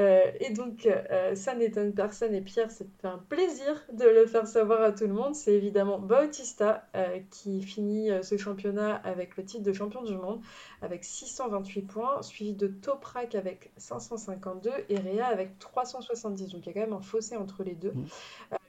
Euh, 0.00 0.30
et 0.40 0.50
donc, 0.50 0.86
euh, 0.86 1.34
ça 1.34 1.54
n'étonne 1.54 1.92
personne. 1.92 2.34
Et 2.34 2.40
Pierre, 2.40 2.70
c'est 2.70 3.04
un 3.04 3.18
plaisir 3.18 3.84
de 3.92 4.04
le 4.04 4.26
faire 4.26 4.46
savoir 4.46 4.82
à 4.82 4.92
tout 4.92 5.06
le 5.06 5.12
monde. 5.12 5.34
C'est 5.34 5.52
évidemment 5.52 5.98
Bautista 5.98 6.88
euh, 6.96 7.18
qui 7.30 7.62
finit 7.62 8.10
ce 8.22 8.36
championnat 8.36 8.96
avec 8.96 9.36
le 9.36 9.44
titre 9.44 9.62
de 9.62 9.72
champion 9.72 10.02
du 10.02 10.16
monde 10.16 10.40
avec 10.82 11.04
628 11.04 11.82
points, 11.82 12.22
suivi 12.22 12.54
de 12.54 12.66
Toprak 12.66 13.34
avec 13.34 13.70
552 13.76 14.70
et 14.88 14.98
Réa 14.98 15.26
avec 15.26 15.58
370. 15.58 16.48
Donc, 16.48 16.66
il 16.66 16.66
y 16.66 16.70
a 16.70 16.72
quand 16.72 16.88
même 16.88 16.98
un 16.98 17.02
fossé 17.02 17.36
entre 17.36 17.62
les 17.62 17.74
deux. 17.74 17.92
Mmh. 17.92 18.06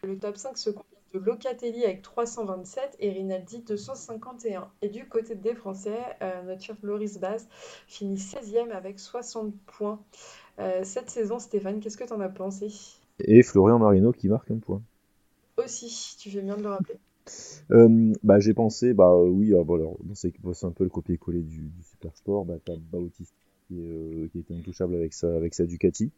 le 0.03 0.17
top 0.17 0.35
5 0.35 0.57
se 0.57 0.69
compose 0.71 0.85
de 1.13 1.19
Locatelli 1.19 1.83
avec 1.83 2.01
327 2.01 2.97
et 3.00 3.11
Rinaldi 3.11 3.59
251. 3.59 4.69
Et 4.81 4.89
du 4.89 5.07
côté 5.07 5.35
des 5.35 5.55
Français, 5.55 6.00
notre 6.45 6.61
chef 6.61 6.77
Loris 6.83 7.19
Baz 7.19 7.47
finit 7.88 8.15
16e 8.15 8.71
avec 8.71 9.00
60 9.00 9.53
points. 9.65 9.99
Euh, 10.59 10.81
cette 10.83 11.09
saison, 11.09 11.39
Stéphane, 11.39 11.79
qu'est-ce 11.79 11.97
que 11.97 12.03
tu 12.03 12.13
en 12.13 12.19
as 12.19 12.29
pensé? 12.29 12.67
Et 13.19 13.43
Florian 13.43 13.79
Marino 13.79 14.11
qui 14.11 14.27
marque 14.27 14.51
un 14.51 14.57
point. 14.57 14.81
Aussi, 15.57 16.15
tu 16.17 16.29
fais 16.29 16.41
bien 16.41 16.57
de 16.57 16.63
le 16.63 16.69
rappeler. 16.69 16.95
Euh, 17.71 18.13
bah, 18.23 18.39
j'ai 18.39 18.53
pensé, 18.53 18.93
bah 18.93 19.15
oui, 19.15 19.53
bon, 19.53 19.95
c'est 20.13 20.65
un 20.65 20.71
peu 20.71 20.83
le 20.83 20.89
copier-coller 20.89 21.41
du, 21.41 21.61
du 21.61 21.83
Super 21.83 22.15
Sport. 22.15 22.45
Bah, 22.45 22.55
t'as 22.63 22.73
Bautista 22.91 23.33
qui, 23.67 23.75
euh, 23.79 24.27
qui, 24.31 24.39
était 24.39 24.55
intouchable 24.55 24.95
avec 24.95 25.13
sa, 25.13 25.35
avec 25.35 25.53
sa 25.53 25.65
Ducati. 25.65 26.11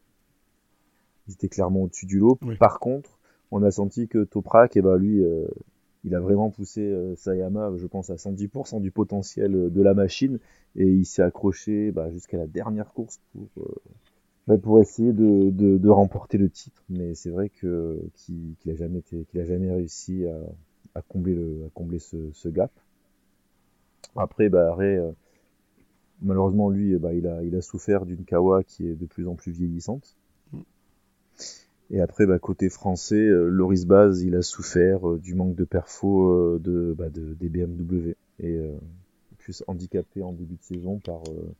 Il 1.27 1.33
était 1.33 1.49
clairement 1.49 1.83
au-dessus 1.83 2.05
du 2.05 2.19
lot. 2.19 2.39
Par 2.59 2.79
contre, 2.79 3.17
on 3.51 3.63
a 3.63 3.71
senti 3.71 4.07
que 4.07 4.23
Toprak, 4.23 4.75
et 4.75 4.79
eh 4.79 4.81
bah, 4.81 4.97
lui, 4.97 5.21
il 6.03 6.15
a 6.15 6.19
vraiment 6.19 6.49
poussé 6.49 6.93
Sayama, 7.15 7.71
je 7.77 7.87
pense, 7.87 8.09
à 8.09 8.15
110% 8.15 8.81
du 8.81 8.91
potentiel 8.91 9.71
de 9.71 9.81
la 9.81 9.93
machine. 9.93 10.39
Et 10.75 10.87
il 10.87 11.05
s'est 11.05 11.21
accroché 11.21 11.91
bah, 11.91 12.11
jusqu'à 12.11 12.37
la 12.37 12.47
dernière 12.47 12.91
course 12.93 13.19
pour, 13.31 13.47
pour 14.62 14.79
essayer 14.82 15.13
de, 15.13 15.49
de, 15.51 15.77
de, 15.77 15.89
remporter 15.89 16.38
le 16.38 16.49
titre, 16.49 16.84
mais 16.89 17.15
c'est 17.15 17.29
vrai 17.29 17.49
que 17.49 17.99
qu'il 18.15 18.56
a 18.69 18.75
jamais 18.75 18.99
été, 18.99 19.25
qu'il 19.25 19.39
a 19.39 19.45
jamais 19.45 19.71
réussi 19.71 20.25
à, 20.25 20.38
à, 20.99 21.01
combler 21.01 21.34
le, 21.34 21.63
à 21.65 21.69
combler 21.73 21.99
ce, 21.99 22.17
ce 22.34 22.49
gap. 22.49 22.71
Après, 24.15 24.49
bah, 24.49 24.75
Ray, 24.75 24.97
euh, 24.97 25.12
malheureusement 26.21 26.69
lui, 26.69 26.95
bah, 26.97 27.13
il 27.13 27.25
a, 27.25 27.41
il 27.43 27.56
a 27.56 27.62
souffert 27.62 28.06
d'une 28.06 28.25
kawa 28.25 28.63
qui 28.63 28.88
est 28.88 28.95
de 28.95 29.06
plus 29.06 29.27
en 29.27 29.36
plus 29.36 29.51
vieillissante. 29.51 30.17
Et 31.89 32.01
après, 32.01 32.25
bah, 32.25 32.39
côté 32.39 32.69
français, 32.69 33.15
euh, 33.15 33.47
Loris 33.47 33.86
Baz, 33.86 34.23
il 34.23 34.36
a 34.36 34.41
souffert 34.41 35.10
euh, 35.10 35.19
du 35.19 35.36
manque 35.36 35.56
de 35.56 35.63
perfo 35.63 36.29
euh, 36.29 36.60
de, 36.62 36.95
bah, 36.97 37.10
de, 37.10 37.34
des 37.34 37.49
BMW 37.49 38.15
et 38.39 38.60
plus 39.43 39.63
handicapé 39.67 40.23
en 40.23 40.32
début 40.32 40.56
de 40.56 40.63
saison 40.63 40.99
par 40.99 41.21
euh, 41.27 41.53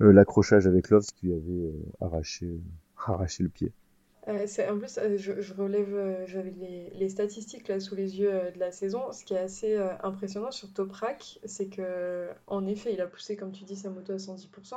l'accrochage 0.00 0.66
avec 0.66 0.90
Love 0.90 1.06
qui 1.14 1.26
lui 1.26 1.34
avait 1.34 1.66
euh, 1.66 1.72
arraché, 2.00 2.60
arraché 3.06 3.42
le 3.42 3.48
pied. 3.48 3.72
Euh, 4.28 4.46
en 4.68 4.78
plus, 4.78 4.98
je, 5.16 5.54
relève, 5.54 6.24
j'avais 6.26 6.50
les, 6.50 6.90
les, 6.90 7.08
statistiques 7.08 7.68
là 7.68 7.78
sous 7.78 7.94
les 7.94 8.18
yeux 8.18 8.32
de 8.52 8.58
la 8.58 8.72
saison. 8.72 9.12
Ce 9.12 9.24
qui 9.24 9.34
est 9.34 9.38
assez 9.38 9.76
impressionnant 10.02 10.50
sur 10.50 10.72
Toprak, 10.72 11.38
c'est 11.44 11.68
que 11.68 12.28
en 12.48 12.66
effet, 12.66 12.92
il 12.92 13.00
a 13.00 13.06
poussé, 13.06 13.36
comme 13.36 13.52
tu 13.52 13.62
dis, 13.62 13.76
sa 13.76 13.88
moto 13.88 14.14
à 14.14 14.16
110%. 14.16 14.74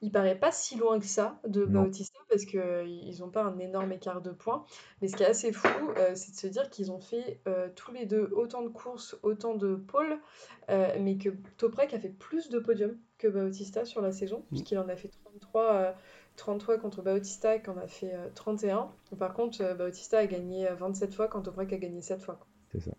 Il 0.00 0.12
paraît 0.12 0.38
pas 0.38 0.52
si 0.52 0.76
loin 0.76 1.00
que 1.00 1.06
ça 1.06 1.40
de 1.46 1.64
Bautista 1.64 2.20
parce 2.28 2.44
qu'ils 2.44 3.16
n'ont 3.18 3.30
pas 3.30 3.42
un 3.42 3.58
énorme 3.58 3.90
écart 3.90 4.22
de 4.22 4.30
points. 4.30 4.64
Mais 5.02 5.08
ce 5.08 5.16
qui 5.16 5.24
est 5.24 5.26
assez 5.26 5.52
fou, 5.52 5.68
c'est 6.14 6.30
de 6.30 6.36
se 6.36 6.46
dire 6.46 6.70
qu'ils 6.70 6.92
ont 6.92 7.00
fait 7.00 7.40
tous 7.74 7.92
les 7.92 8.06
deux 8.06 8.30
autant 8.32 8.62
de 8.62 8.68
courses, 8.68 9.18
autant 9.24 9.54
de 9.54 9.74
pôles, 9.74 10.20
mais 10.68 11.18
que 11.18 11.30
Toprak 11.56 11.94
a 11.94 11.98
fait 11.98 12.10
plus 12.10 12.48
de 12.48 12.60
podiums 12.60 12.96
que 13.18 13.28
Bautista 13.28 13.84
sur 13.84 14.00
la 14.00 14.12
saison, 14.12 14.38
mmh. 14.38 14.48
puisqu'il 14.48 14.78
en 14.78 14.88
a 14.88 14.96
fait 14.96 15.10
33, 15.24 15.94
33 16.36 16.74
euh, 16.74 16.78
contre 16.78 17.02
Bautista 17.02 17.56
et 17.56 17.62
qu'en 17.62 17.76
a 17.76 17.86
fait 17.86 18.14
31. 18.34 18.90
Euh, 19.12 19.16
par 19.16 19.34
contre, 19.34 19.60
euh, 19.60 19.74
Bautista 19.74 20.18
a 20.18 20.26
gagné 20.26 20.68
27 20.78 21.14
fois 21.14 21.28
quand 21.28 21.42
Toprak 21.42 21.72
a 21.72 21.76
gagné 21.76 22.00
7 22.00 22.22
fois. 22.22 22.38
C'est 22.72 22.80
ça. 22.80 22.92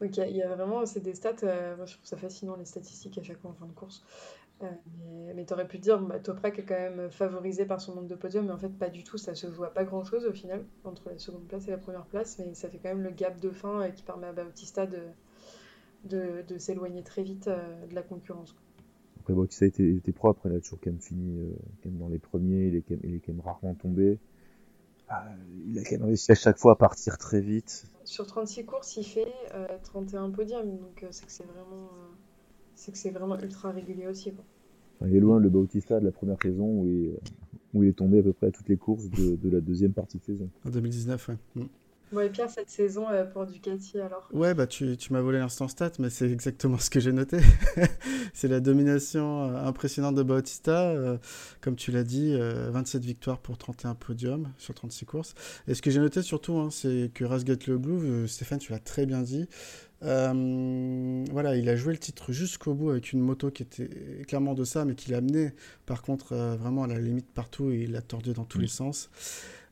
Donc 0.00 0.16
il 0.16 0.36
y, 0.36 0.42
a 0.42 0.54
vraiment, 0.54 0.86
c'est 0.86 1.00
des 1.00 1.14
stats, 1.14 1.32
moi 1.76 1.84
je 1.84 1.94
trouve 1.94 2.06
ça 2.06 2.16
fascinant 2.16 2.54
les 2.54 2.64
statistiques 2.64 3.18
à 3.18 3.22
chaque 3.24 3.40
fois 3.40 3.50
en 3.50 3.54
fin 3.54 3.66
de 3.66 3.72
course. 3.72 4.04
Mais, 4.60 5.34
mais 5.34 5.44
tu 5.46 5.52
aurais 5.52 5.68
pu 5.68 5.78
dire, 5.78 6.00
bah, 6.00 6.18
Toprak 6.18 6.58
est 6.58 6.64
quand 6.64 6.74
même 6.74 7.10
favorisé 7.10 7.64
par 7.64 7.80
son 7.80 7.94
nombre 7.94 8.08
de 8.08 8.14
podiums, 8.14 8.46
mais 8.46 8.52
en 8.52 8.58
fait 8.58 8.68
pas 8.70 8.90
du 8.90 9.04
tout, 9.04 9.18
ça 9.18 9.34
se 9.34 9.46
à 9.62 9.70
pas 9.70 9.84
grand 9.84 10.04
chose 10.04 10.24
au 10.26 10.32
final, 10.32 10.64
entre 10.84 11.10
la 11.10 11.18
seconde 11.18 11.46
place 11.46 11.68
et 11.68 11.70
la 11.70 11.78
première 11.78 12.06
place, 12.06 12.38
mais 12.38 12.54
ça 12.54 12.68
fait 12.68 12.78
quand 12.78 12.88
même 12.88 13.02
le 13.02 13.10
gap 13.10 13.38
de 13.40 13.50
fin 13.50 13.90
qui 13.90 14.02
permet 14.02 14.26
à 14.26 14.32
Bautista 14.32 14.86
de, 14.86 15.02
de, 16.04 16.42
de 16.46 16.58
s'éloigner 16.58 17.02
très 17.02 17.22
vite 17.22 17.48
de 17.48 17.94
la 17.94 18.02
concurrence. 18.02 18.56
Après, 19.28 19.34
bon, 19.34 19.46
ça 19.50 19.66
a 19.66 19.68
été, 19.68 20.00
propre, 20.12 20.46
il 20.46 20.56
a 20.56 20.60
toujours 20.60 20.78
quand 20.82 20.90
même 20.90 21.00
fini 21.00 21.38
euh, 21.38 21.52
quand 21.82 21.90
même 21.90 21.98
dans 21.98 22.08
les 22.08 22.18
premiers, 22.18 22.68
il 22.68 22.76
est, 22.76 22.80
quand 22.80 22.94
même, 22.94 23.00
il 23.04 23.14
est 23.16 23.20
quand 23.20 23.32
même 23.32 23.42
rarement 23.42 23.74
tombé. 23.74 24.18
Ah, 25.10 25.26
il 25.66 25.78
a 25.78 25.82
quand 25.82 25.92
même 25.92 26.04
réussi 26.04 26.32
à 26.32 26.34
chaque 26.34 26.56
fois 26.56 26.72
à 26.72 26.76
partir 26.76 27.18
très 27.18 27.40
vite. 27.42 27.84
Sur 28.04 28.26
36 28.26 28.64
courses, 28.64 28.96
il 28.96 29.04
fait 29.04 29.32
31 29.84 30.28
euh, 30.28 30.32
podiums, 30.32 30.78
donc 30.78 31.02
euh, 31.02 31.08
c'est 31.10 31.26
que 31.26 31.32
c'est 31.32 31.44
vraiment, 31.44 31.90
c'est 32.78 32.92
que 32.92 32.98
c'est 32.98 33.10
vraiment 33.10 33.38
ultra 33.40 33.72
régulier 33.72 34.06
aussi. 34.06 34.32
Quoi. 34.32 34.44
il 35.08 35.16
est 35.16 35.20
loin 35.20 35.40
le 35.40 35.48
Bautista 35.48 35.98
de 35.98 36.04
la 36.04 36.12
première 36.12 36.40
saison 36.40 36.64
où 36.64 36.86
il, 36.86 37.10
où 37.74 37.82
il, 37.82 37.88
est 37.88 37.92
tombé 37.92 38.20
à 38.20 38.22
peu 38.22 38.32
près 38.32 38.46
à 38.46 38.50
toutes 38.52 38.68
les 38.68 38.76
courses 38.76 39.10
de, 39.10 39.34
de 39.36 39.50
la 39.50 39.60
deuxième 39.60 39.92
partie 39.92 40.18
de 40.18 40.24
saison. 40.24 40.48
En 40.64 40.70
2019, 40.70 41.28
ouais. 41.28 41.36
Mm. 41.56 41.66
Bon, 42.10 42.20
et 42.20 42.30
Pierre, 42.30 42.48
cette 42.48 42.70
saison 42.70 43.06
euh, 43.10 43.24
pour 43.24 43.44
Ducati 43.44 44.00
alors? 44.00 44.26
Ouais, 44.32 44.54
bah 44.54 44.66
tu, 44.66 44.96
tu 44.96 45.12
m'as 45.12 45.20
volé 45.20 45.38
l'instant 45.38 45.68
stat, 45.68 45.92
mais 45.98 46.08
c'est 46.08 46.30
exactement 46.30 46.78
ce 46.78 46.88
que 46.88 47.00
j'ai 47.00 47.12
noté. 47.12 47.38
c'est 48.32 48.48
la 48.48 48.60
domination 48.60 49.44
euh, 49.44 49.66
impressionnante 49.66 50.14
de 50.14 50.22
Bautista. 50.22 50.88
euh, 50.88 51.18
comme 51.60 51.76
tu 51.76 51.90
l'as 51.92 52.04
dit, 52.04 52.32
euh, 52.34 52.70
27 52.70 53.04
victoires 53.04 53.40
pour 53.40 53.58
31 53.58 53.94
podiums 53.94 54.48
sur 54.56 54.72
36 54.72 55.04
courses. 55.04 55.34
Et 55.66 55.74
ce 55.74 55.82
que 55.82 55.90
j'ai 55.90 56.00
noté 56.00 56.22
surtout, 56.22 56.56
hein, 56.56 56.70
c'est 56.70 57.10
que 57.12 57.24
Rasgat 57.24 57.56
Le 57.66 57.78
Glou, 57.78 58.00
euh, 58.02 58.26
Stéphane, 58.26 58.58
tu 58.58 58.72
l'as 58.72 58.78
très 58.78 59.04
bien 59.04 59.20
dit. 59.20 59.46
Euh, 60.02 61.24
voilà, 61.30 61.56
il 61.56 61.68
a 61.68 61.76
joué 61.76 61.92
le 61.92 61.98
titre 61.98 62.32
jusqu'au 62.32 62.74
bout 62.74 62.90
avec 62.90 63.12
une 63.12 63.20
moto 63.20 63.50
qui 63.50 63.62
était 63.62 63.88
clairement 64.26 64.54
de 64.54 64.64
ça, 64.64 64.84
mais 64.84 64.94
qui 64.94 65.10
l'a 65.10 65.18
amené 65.18 65.52
par 65.86 66.02
contre 66.02 66.32
euh, 66.32 66.56
vraiment 66.56 66.84
à 66.84 66.86
la 66.86 66.98
limite 66.98 67.30
partout 67.32 67.70
et 67.70 67.82
il 67.82 67.92
l'a 67.92 68.02
tordu 68.02 68.32
dans 68.32 68.44
tous 68.44 68.58
les 68.58 68.68
sens. 68.68 69.10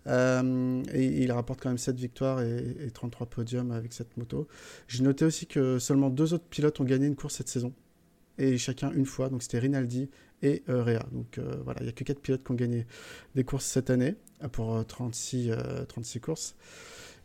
Euh, 0.06 0.82
et 0.92 1.22
il 1.22 1.32
rapporte 1.32 1.60
quand 1.60 1.68
même 1.68 1.78
7 1.78 1.96
victoires 1.96 2.40
et, 2.40 2.76
et 2.86 2.90
33 2.90 3.26
podiums 3.26 3.72
avec 3.72 3.92
cette 3.92 4.16
moto. 4.16 4.46
J'ai 4.88 5.02
noté 5.02 5.24
aussi 5.24 5.46
que 5.46 5.78
seulement 5.78 6.10
deux 6.10 6.32
autres 6.34 6.46
pilotes 6.48 6.78
ont 6.80 6.84
gagné 6.84 7.06
une 7.06 7.16
course 7.16 7.34
cette 7.34 7.48
saison. 7.48 7.72
Et 8.38 8.58
chacun 8.58 8.92
une 8.92 9.06
fois. 9.06 9.28
Donc 9.30 9.42
c'était 9.42 9.58
Rinaldi 9.58 10.08
et 10.42 10.62
Rea. 10.68 11.04
Donc 11.10 11.40
voilà, 11.64 11.80
il 11.80 11.84
n'y 11.84 11.88
a 11.88 11.92
que 11.92 12.04
4 12.04 12.20
pilotes 12.20 12.44
qui 12.44 12.52
ont 12.52 12.54
gagné 12.56 12.86
des 13.34 13.42
courses 13.42 13.64
cette 13.64 13.90
année 13.90 14.14
pour 14.52 14.74
euh, 14.74 14.82
36, 14.82 15.50
euh, 15.50 15.84
36 15.84 16.20
courses. 16.20 16.56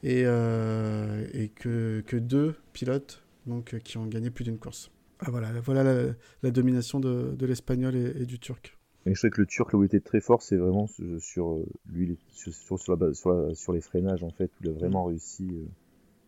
Et, 0.04 0.24
euh, 0.26 1.28
et 1.34 1.50
que, 1.50 2.04
que 2.08 2.18
deux 2.18 2.56
pilotes 2.74 3.24
donc, 3.46 3.74
euh, 3.74 3.80
qui 3.80 3.98
ont 3.98 4.08
gagné 4.08 4.30
plus 4.32 4.44
d'une 4.44 4.58
course. 4.58 4.92
Ah, 5.20 5.30
voilà, 5.30 5.52
voilà 5.62 5.84
la, 5.84 6.14
la 6.42 6.52
domination 6.52 7.00
de, 7.00 7.36
de 7.38 7.46
l'espagnol 7.46 7.96
et, 7.96 8.22
et 8.22 8.26
du 8.26 8.40
turc. 8.40 8.78
Et 9.06 9.16
je 9.16 9.20
sais 9.20 9.30
que 9.30 9.42
le 9.42 9.48
Turc, 9.48 9.74
là 9.74 9.80
où 9.80 9.84
il 9.84 9.88
était 9.88 10.00
très 10.00 10.22
fort, 10.22 10.42
c'est 10.42 10.58
vraiment 10.58 10.88
sur, 11.20 11.52
euh, 11.52 11.66
lui, 11.92 12.18
sur, 12.30 12.54
sur, 12.54 12.80
sur 12.80 12.94
la 12.94 12.98
base, 12.98 13.20
sur, 13.20 13.32
la- 13.32 13.56
sur 13.56 13.74
les 13.74 13.82
freinages, 13.82 14.24
en 14.24 14.30
fait, 14.32 14.46
où 14.46 14.64
il 14.64 14.70
a 14.70 14.74
vraiment 14.74 15.06
réussi 15.06 15.48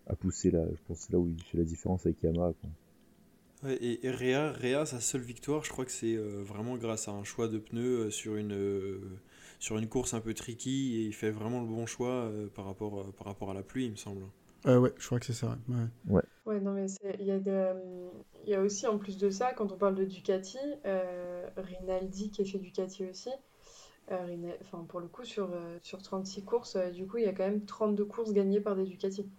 à 0.08 0.16
pousser 0.16 0.52
là. 0.52 0.64
Je 0.72 0.82
pense 0.88 1.00
c'est 1.00 1.14
là 1.14 1.20
où 1.20 1.28
il 1.28 1.44
fait 1.44 1.58
la 1.58 1.64
différence 1.64 2.06
avec 2.06 2.22
Yamaha. 2.24 2.54
Quoi. 2.62 2.70
Ouais, 3.64 3.76
et, 3.76 4.06
et 4.06 4.12
Réa, 4.12 4.52
Réa, 4.52 4.86
sa 4.86 5.00
seule 5.00 5.22
victoire, 5.22 5.64
je 5.64 5.70
crois 5.70 5.86
que 5.86 5.92
c'est 5.92 6.16
euh, 6.16 6.44
vraiment 6.44 6.76
grâce 6.78 7.08
à 7.08 7.12
un 7.12 7.24
choix 7.24 7.48
de 7.48 7.60
pneus 7.60 8.06
euh, 8.06 8.10
sur 8.10 8.36
une, 8.36 8.54
euh, 8.54 9.00
sur 9.64 9.78
une 9.78 9.88
course 9.88 10.14
un 10.14 10.20
peu 10.20 10.34
tricky 10.34 10.98
et 10.98 11.04
il 11.06 11.14
fait 11.14 11.32
vraiment 11.32 11.62
le 11.62 11.68
bon 11.68 11.86
choix 11.86 12.10
euh, 12.10 12.50
par, 12.54 12.66
rapport, 12.66 13.00
euh, 13.00 13.14
par 13.18 13.28
rapport 13.28 13.50
à 13.50 13.54
la 13.54 13.64
pluie, 13.64 13.86
il 13.86 13.92
me 13.92 13.96
semble. 13.96 14.26
Euh, 14.68 14.78
ouais, 14.78 14.92
je 14.98 15.06
crois 15.06 15.22
que 15.22 15.26
c'est 15.26 15.32
ça. 15.34 15.58
ouais. 16.10 16.22
Ouais, 16.46 16.60
non, 16.60 16.74
mais 16.74 16.88
il 17.18 17.26
y 17.26 17.32
a 17.32 17.36
euh, 17.36 18.10
y 18.46 18.54
a 18.54 18.60
aussi, 18.60 18.86
en 18.88 18.98
plus 18.98 19.18
de 19.18 19.30
ça, 19.30 19.54
quand 19.54 19.72
on 19.72 19.78
parle 19.78 19.96
de 19.96 20.04
Ducati, 20.04 20.58
euh, 20.86 21.48
Rinaldi 21.56 22.30
qui 22.30 22.42
est 22.42 22.46
chez 22.46 22.60
Ducati 22.60 23.06
aussi, 23.06 23.30
euh, 24.12 24.26
Rina- 24.26 24.58
enfin, 24.62 24.86
pour 24.90 25.00
le 25.00 25.08
coup, 25.08 25.24
sur, 25.24 25.50
euh, 25.54 25.78
sur 25.82 26.02
36 26.02 26.44
courses, 26.44 26.76
euh, 26.76 26.92
du 26.92 27.08
coup, 27.08 27.18
il 27.18 27.24
y 27.24 27.28
a 27.28 27.34
quand 27.34 27.46
même 27.46 27.66
32 27.66 28.06
courses 28.06 28.34
gagnées 28.34 28.60
par 28.62 28.76
des 28.76 28.84
Ducati. 28.84 29.30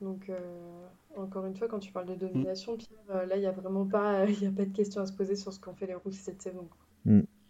Donc, 0.00 0.30
euh, 0.30 0.86
encore 1.16 1.46
une 1.46 1.56
fois, 1.56 1.68
quand 1.68 1.80
tu 1.80 1.92
parles 1.92 2.06
de 2.08 2.14
domination, 2.16 2.76
Pierre, 2.78 2.98
euh, 3.10 3.26
là, 3.26 3.36
il 3.36 3.40
n'y 3.40 3.46
a 3.46 3.52
vraiment 3.52 3.86
pas, 3.86 4.24
il 4.30 4.42
y 4.42 4.46
a 4.46 4.52
pas 4.52 4.64
de 4.64 4.72
question 4.74 5.02
à 5.02 5.06
se 5.06 5.12
poser 5.12 5.36
sur 5.36 5.52
ce 5.52 5.60
qu'ont 5.60 5.74
fait 5.74 5.86
les 5.86 5.94
Russes 5.94 6.18
cette 6.18 6.42
saison. 6.42 6.68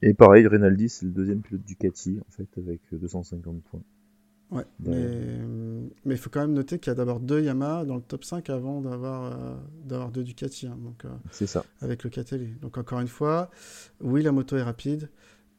Et 0.02 0.14
pareil, 0.14 0.46
Rinaldi, 0.46 0.88
c'est 0.88 1.06
le 1.06 1.12
deuxième 1.12 1.40
pilote 1.42 1.62
Ducati, 1.64 2.18
en 2.26 2.30
fait, 2.30 2.48
avec 2.58 2.80
euh, 2.92 2.98
250 2.98 3.62
points. 3.64 3.82
Ouais, 4.50 4.64
Ouais. 4.84 4.96
mais 6.04 6.14
il 6.14 6.18
faut 6.18 6.28
quand 6.30 6.40
même 6.40 6.54
noter 6.54 6.80
qu'il 6.80 6.90
y 6.90 6.92
a 6.92 6.94
d'abord 6.96 7.20
deux 7.20 7.40
Yamaha 7.40 7.84
dans 7.84 7.94
le 7.94 8.02
top 8.02 8.24
5 8.24 8.50
avant 8.50 8.80
d'avoir 8.80 9.26
euh, 9.32 9.54
d'avoir 9.84 10.10
deux 10.10 10.24
Ducati, 10.24 10.66
hein, 10.66 10.76
donc, 10.82 11.04
euh, 11.04 11.08
C'est 11.30 11.46
ça. 11.46 11.64
avec 11.80 12.02
le 12.02 12.10
Catelli. 12.10 12.48
Donc 12.60 12.76
encore 12.76 12.98
une 13.00 13.06
fois, 13.08 13.50
oui, 14.00 14.22
la 14.22 14.32
moto 14.32 14.56
est 14.56 14.62
rapide, 14.62 15.08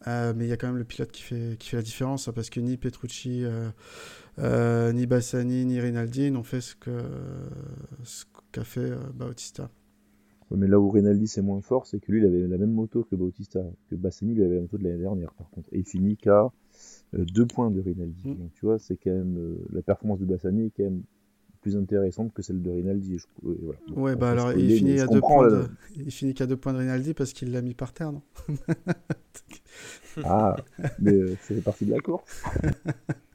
euh, 0.07 0.33
mais 0.35 0.45
il 0.45 0.49
y 0.49 0.51
a 0.51 0.57
quand 0.57 0.67
même 0.67 0.77
le 0.77 0.83
pilote 0.83 1.11
qui 1.11 1.21
fait, 1.21 1.55
qui 1.57 1.69
fait 1.69 1.77
la 1.77 1.83
différence, 1.83 2.27
hein, 2.27 2.33
parce 2.33 2.49
que 2.49 2.59
ni 2.59 2.75
Petrucci, 2.75 3.45
euh, 3.45 3.69
euh, 4.39 4.91
ni 4.91 5.05
Bassani, 5.05 5.65
ni 5.65 5.79
Rinaldi 5.79 6.29
n'ont 6.31 6.43
fait 6.43 6.59
ce 6.61 6.75
que 6.75 6.91
ce 8.03 8.25
qu'a 8.51 8.65
fait 8.65 8.81
euh, 8.91 8.97
Bautista. 9.13 9.69
Ouais, 10.51 10.57
mais 10.57 10.67
là 10.67 10.79
où 10.79 10.89
Rinaldi 10.89 11.27
c'est 11.27 11.41
moins 11.41 11.61
fort, 11.61 11.85
c'est 11.85 11.99
que 11.99 12.11
lui, 12.11 12.19
il 12.21 12.25
avait 12.25 12.47
la 12.47 12.57
même 12.57 12.73
moto 12.73 13.03
que 13.03 13.15
Bautista, 13.15 13.61
que 13.89 13.95
Bassani, 13.95 14.33
lui 14.33 14.43
avait 14.43 14.55
la 14.55 14.61
moto 14.61 14.77
de 14.77 14.83
l'année 14.83 14.99
dernière, 14.99 15.33
par 15.33 15.49
contre. 15.49 15.69
Et 15.71 15.79
il 15.79 15.85
finit 15.85 16.17
qu'à 16.17 16.51
euh, 17.13 17.25
deux 17.25 17.45
points 17.45 17.71
de 17.71 17.79
Rinaldi. 17.79 18.29
Mm. 18.29 18.35
Donc 18.35 18.53
tu 18.53 18.65
vois, 18.65 18.77
c'est 18.77 18.97
quand 18.97 19.11
même 19.11 19.37
euh, 19.37 19.55
la 19.71 19.81
performance 19.81 20.19
de 20.19 20.25
Bassani 20.25 20.67
est 20.67 20.71
quand 20.75 20.83
même 20.83 21.03
plus 21.61 21.77
intéressante 21.77 22.33
que 22.33 22.41
celle 22.41 22.61
de 22.61 22.69
Rinaldi. 22.69 23.17
Je... 23.17 23.25
et 23.49 23.57
voilà. 23.61 23.79
Donc, 23.87 23.97
Ouais, 23.97 24.15
bah 24.15 24.31
alors 24.31 24.51
il 24.53 24.75
finit 24.75 24.99
à 24.99 25.07
deux 25.07 25.21
points 25.21 25.45
euh, 25.45 25.63
de, 25.63 25.69
il 25.95 26.11
finit 26.11 26.33
qu'à 26.33 26.47
deux 26.47 26.57
points 26.57 26.73
de 26.73 26.79
Rinaldi 26.79 27.13
parce 27.13 27.33
qu'il 27.33 27.51
l'a 27.51 27.61
mis 27.61 27.73
par 27.73 27.93
terre, 27.93 28.11
non? 28.11 28.21
Ah, 30.25 30.57
mais 30.99 31.35
fait 31.35 31.61
partie 31.61 31.85
de 31.85 31.91
la 31.91 31.99
course. 31.99 32.43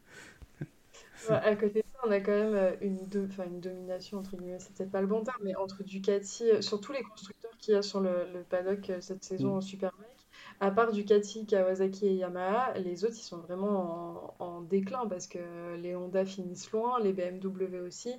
Ouais, 1.29 1.35
à 1.37 1.57
côté 1.57 1.81
de 1.83 1.87
ça, 1.93 1.99
on 2.07 2.11
a 2.11 2.21
quand 2.21 2.31
même 2.33 2.55
euh, 2.55 2.77
une, 2.81 3.07
do- 3.09 3.25
enfin, 3.27 3.45
une 3.47 3.61
domination, 3.61 4.19
entre 4.19 4.37
guillemets, 4.37 4.59
c'est 4.61 4.75
peut-être 4.77 4.91
pas 4.93 5.01
le 5.01 5.07
bon 5.09 5.23
terme, 5.25 5.39
mais 5.43 5.57
entre 5.57 5.83
Ducati, 5.83 6.49
euh, 6.51 6.63
sur 6.63 6.81
tous 6.81 6.93
les 6.93 7.03
constructeurs 7.03 7.51
qu'il 7.59 7.75
y 7.75 7.77
a 7.77 7.83
sur 7.83 8.01
le, 8.01 8.31
le 8.33 8.45
paddock 8.45 8.91
euh, 8.91 9.01
cette 9.01 9.25
saison 9.25 9.49
Mm. 9.49 9.57
en 9.57 9.61
Superbike, 9.61 10.27
à 10.61 10.71
part 10.71 10.93
Ducati, 10.93 11.47
Kawasaki 11.47 12.07
et 12.07 12.15
Yamaha, 12.15 12.79
les 12.79 13.05
autres, 13.05 13.17
ils 13.19 13.23
sont 13.25 13.39
vraiment 13.41 14.37
en, 14.41 14.45
en 14.45 14.61
déclin 14.63 15.07
parce 15.09 15.27
que 15.27 15.75
les 15.77 15.97
Honda 15.97 16.25
finissent 16.25 16.71
loin, 16.71 17.01
les 17.01 17.13
BMW 17.13 17.81
aussi. 17.81 18.15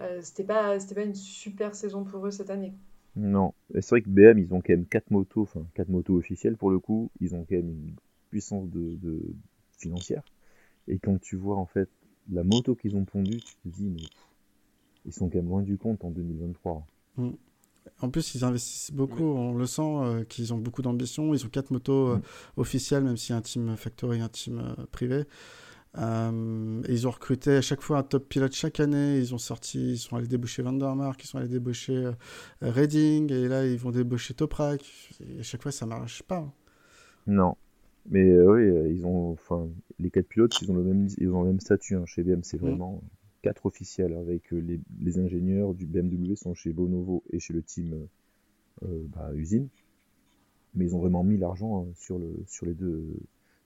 Euh, 0.00 0.20
c'était 0.22 0.44
pas, 0.44 0.80
c'était 0.80 0.96
pas 0.96 1.04
une 1.04 1.14
super 1.16 1.74
saison 1.74 2.04
pour 2.04 2.26
eux 2.26 2.30
cette 2.32 2.50
année. 2.50 2.74
Non, 3.16 3.54
c'est 3.74 3.88
vrai 3.90 4.02
que 4.02 4.08
BM, 4.10 4.38
ils 4.38 4.52
ont 4.54 4.60
quand 4.60 4.72
même 4.74 4.86
quatre 4.86 5.10
motos, 5.10 5.42
enfin 5.42 5.66
quatre 5.74 5.88
motos 5.88 6.14
officielles 6.16 6.56
pour 6.56 6.70
le 6.70 6.78
coup. 6.78 7.10
Ils 7.20 7.34
ont 7.34 7.44
quand 7.44 7.56
même 7.56 7.70
une 7.70 7.96
puissance 8.30 8.68
de, 8.70 8.96
de 8.96 9.22
financière. 9.78 10.22
Et 10.88 10.98
quand 11.00 11.20
tu 11.20 11.36
vois 11.36 11.56
en 11.56 11.66
fait 11.66 11.90
la 12.32 12.44
moto 12.44 12.74
qu'ils 12.74 12.96
ont 12.96 13.04
pondue, 13.04 13.38
tu 13.40 13.54
te 13.54 13.68
dis 13.68 13.86
mais 13.88 14.02
ils 15.04 15.12
sont 15.12 15.28
quand 15.28 15.36
même 15.36 15.48
loin 15.48 15.62
du 15.62 15.76
compte 15.78 16.04
en 16.04 16.10
2023. 16.10 16.86
En 18.00 18.10
plus, 18.10 18.34
ils 18.34 18.44
investissent 18.44 18.90
beaucoup, 18.92 19.22
on 19.22 19.54
le 19.54 19.64
sent, 19.66 19.80
euh, 19.82 20.24
qu'ils 20.24 20.52
ont 20.52 20.58
beaucoup 20.58 20.82
d'ambition. 20.82 21.32
Ils 21.32 21.46
ont 21.46 21.48
quatre 21.48 21.70
motos 21.70 22.08
euh, 22.08 22.16
Mm. 22.16 22.22
officielles, 22.60 23.04
même 23.04 23.16
s'il 23.16 23.30
y 23.30 23.34
a 23.34 23.36
un 23.38 23.42
team 23.42 23.76
factory, 23.76 24.20
un 24.20 24.28
team 24.28 24.58
euh, 24.58 24.84
privé. 24.90 25.24
Euh, 25.98 26.82
et 26.88 26.92
ils 26.92 27.06
ont 27.06 27.10
recruté 27.10 27.52
à 27.56 27.62
chaque 27.62 27.80
fois 27.80 27.98
un 27.98 28.02
top 28.02 28.28
pilote 28.28 28.52
chaque 28.52 28.80
année. 28.80 29.18
Ils 29.18 29.34
ont 29.34 29.38
sorti, 29.38 29.92
ils 29.92 29.98
sont 29.98 30.16
allés 30.16 30.26
débaucher 30.26 30.62
Vandermark, 30.62 31.22
ils 31.22 31.26
sont 31.26 31.38
allés 31.38 31.48
débaucher 31.48 31.94
euh, 32.06 32.12
Redding, 32.60 33.32
et 33.32 33.48
là 33.48 33.64
ils 33.64 33.78
vont 33.78 33.92
débaucher 33.92 34.34
Toprak. 34.34 34.82
Et 35.20 35.38
à 35.40 35.42
chaque 35.42 35.62
fois, 35.62 35.72
ça 35.72 35.86
marche 35.86 36.22
pas. 36.24 36.38
hein. 36.38 36.52
Non, 37.28 37.56
mais 38.08 38.28
euh, 38.30 38.52
oui, 38.54 38.62
euh, 38.62 38.88
ils 38.92 39.06
ont, 39.06 39.32
enfin 39.32 39.68
les 39.98 40.10
quatre 40.10 40.28
pilotes, 40.28 40.60
ils 40.60 40.70
ont 40.70 40.74
le 40.76 40.84
même, 40.84 41.08
ils 41.18 41.28
ont 41.30 41.42
le 41.42 41.48
même 41.48 41.60
statut 41.60 41.96
hein. 41.96 42.06
chez 42.06 42.22
BM. 42.22 42.42
C'est 42.42 42.58
Mm. 42.60 42.76
vraiment 42.76 43.02
quatre 43.42 43.66
officiels 43.66 44.14
avec 44.14 44.52
euh, 44.52 44.58
les, 44.58 44.80
les 45.00 45.18
ingénieurs 45.18 45.74
du 45.74 45.86
BMW 45.86 46.34
sont 46.36 46.54
chez 46.54 46.72
Bonovo 46.72 47.22
et 47.32 47.38
chez 47.40 47.52
le 47.54 47.62
team 47.62 48.08
euh, 48.84 49.06
bah, 49.10 49.30
usine. 49.34 49.68
Mais 50.74 50.84
ils 50.84 50.94
ont 50.94 51.00
vraiment 51.00 51.24
mis 51.24 51.38
l'argent 51.38 51.82
hein, 51.88 51.92
sur 51.96 52.18
le, 52.20 52.44
sur 52.46 52.66
les 52.66 52.74
deux, 52.74 53.04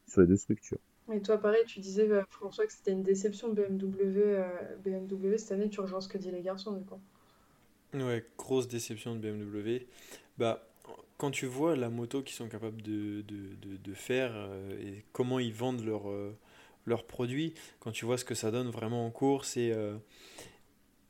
sur 0.07 0.23
les 0.23 0.27
deux 0.27 0.37
structures. 0.39 0.81
Et 1.13 1.21
toi, 1.21 1.37
pareil, 1.37 1.63
tu 1.67 1.79
disais, 1.81 2.09
euh, 2.11 2.23
François, 2.31 2.67
que 2.67 2.73
c'était 2.73 2.93
une 2.93 3.03
déception 3.03 3.53
BMW, 3.53 4.23
euh, 4.39 4.77
BMW 4.83 5.37
cette 5.37 5.53
année, 5.53 5.69
tu 5.69 5.81
rejoins 5.81 6.01
ce 6.01 6.09
que 6.09 6.17
disent 6.17 6.33
les 6.33 6.41
garçons, 6.41 6.73
du 6.73 6.85
coup. 6.87 7.03
Ouais, 7.95 8.25
grosse 8.39 8.69
déception 8.69 9.17
de 9.17 9.21
BMW. 9.21 9.87
Bah, 10.39 10.70
quand 11.17 11.31
tu 11.31 11.47
vois 11.47 11.77
la 11.77 11.91
moto 11.91 12.23
qu'ils 12.23 12.37
sont 12.37 12.49
capables 12.49 12.83
de, 12.83 13.23
de, 13.23 13.55
de, 13.61 13.77
de 13.77 13.95
faire 13.95 14.33
euh, 14.35 14.81
et 14.81 15.05
comment 15.13 15.39
ils 15.39 15.53
vendent 15.53 15.85
leurs 15.85 16.09
euh, 16.09 16.37
leurs 16.87 17.07
produits, 17.07 17.55
quand 17.79 17.93
tu 17.93 18.05
vois 18.05 18.19
ce 18.19 18.25
que 18.25 18.35
ça 18.35 18.51
donne 18.51 18.69
vraiment 18.69 19.07
en 19.07 19.11
course 19.11 19.57
et, 19.57 19.73
euh, 19.73 19.97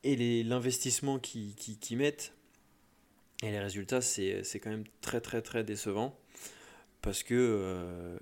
et 0.05 0.43
l'investissement 0.45 1.19
qu'ils 1.19 1.55
qui, 1.55 1.79
qu'ils 1.79 1.99
mettent, 1.99 2.35
et 3.43 3.51
les 3.51 3.59
résultats, 3.59 4.03
c'est 4.03 4.43
quand 4.63 4.71
même 4.71 4.85
très 5.01 5.21
très 5.21 5.43
très 5.43 5.65
décevant. 5.65 6.19
Parce 7.03 7.23
que 7.23 7.35
euh, 7.35 8.19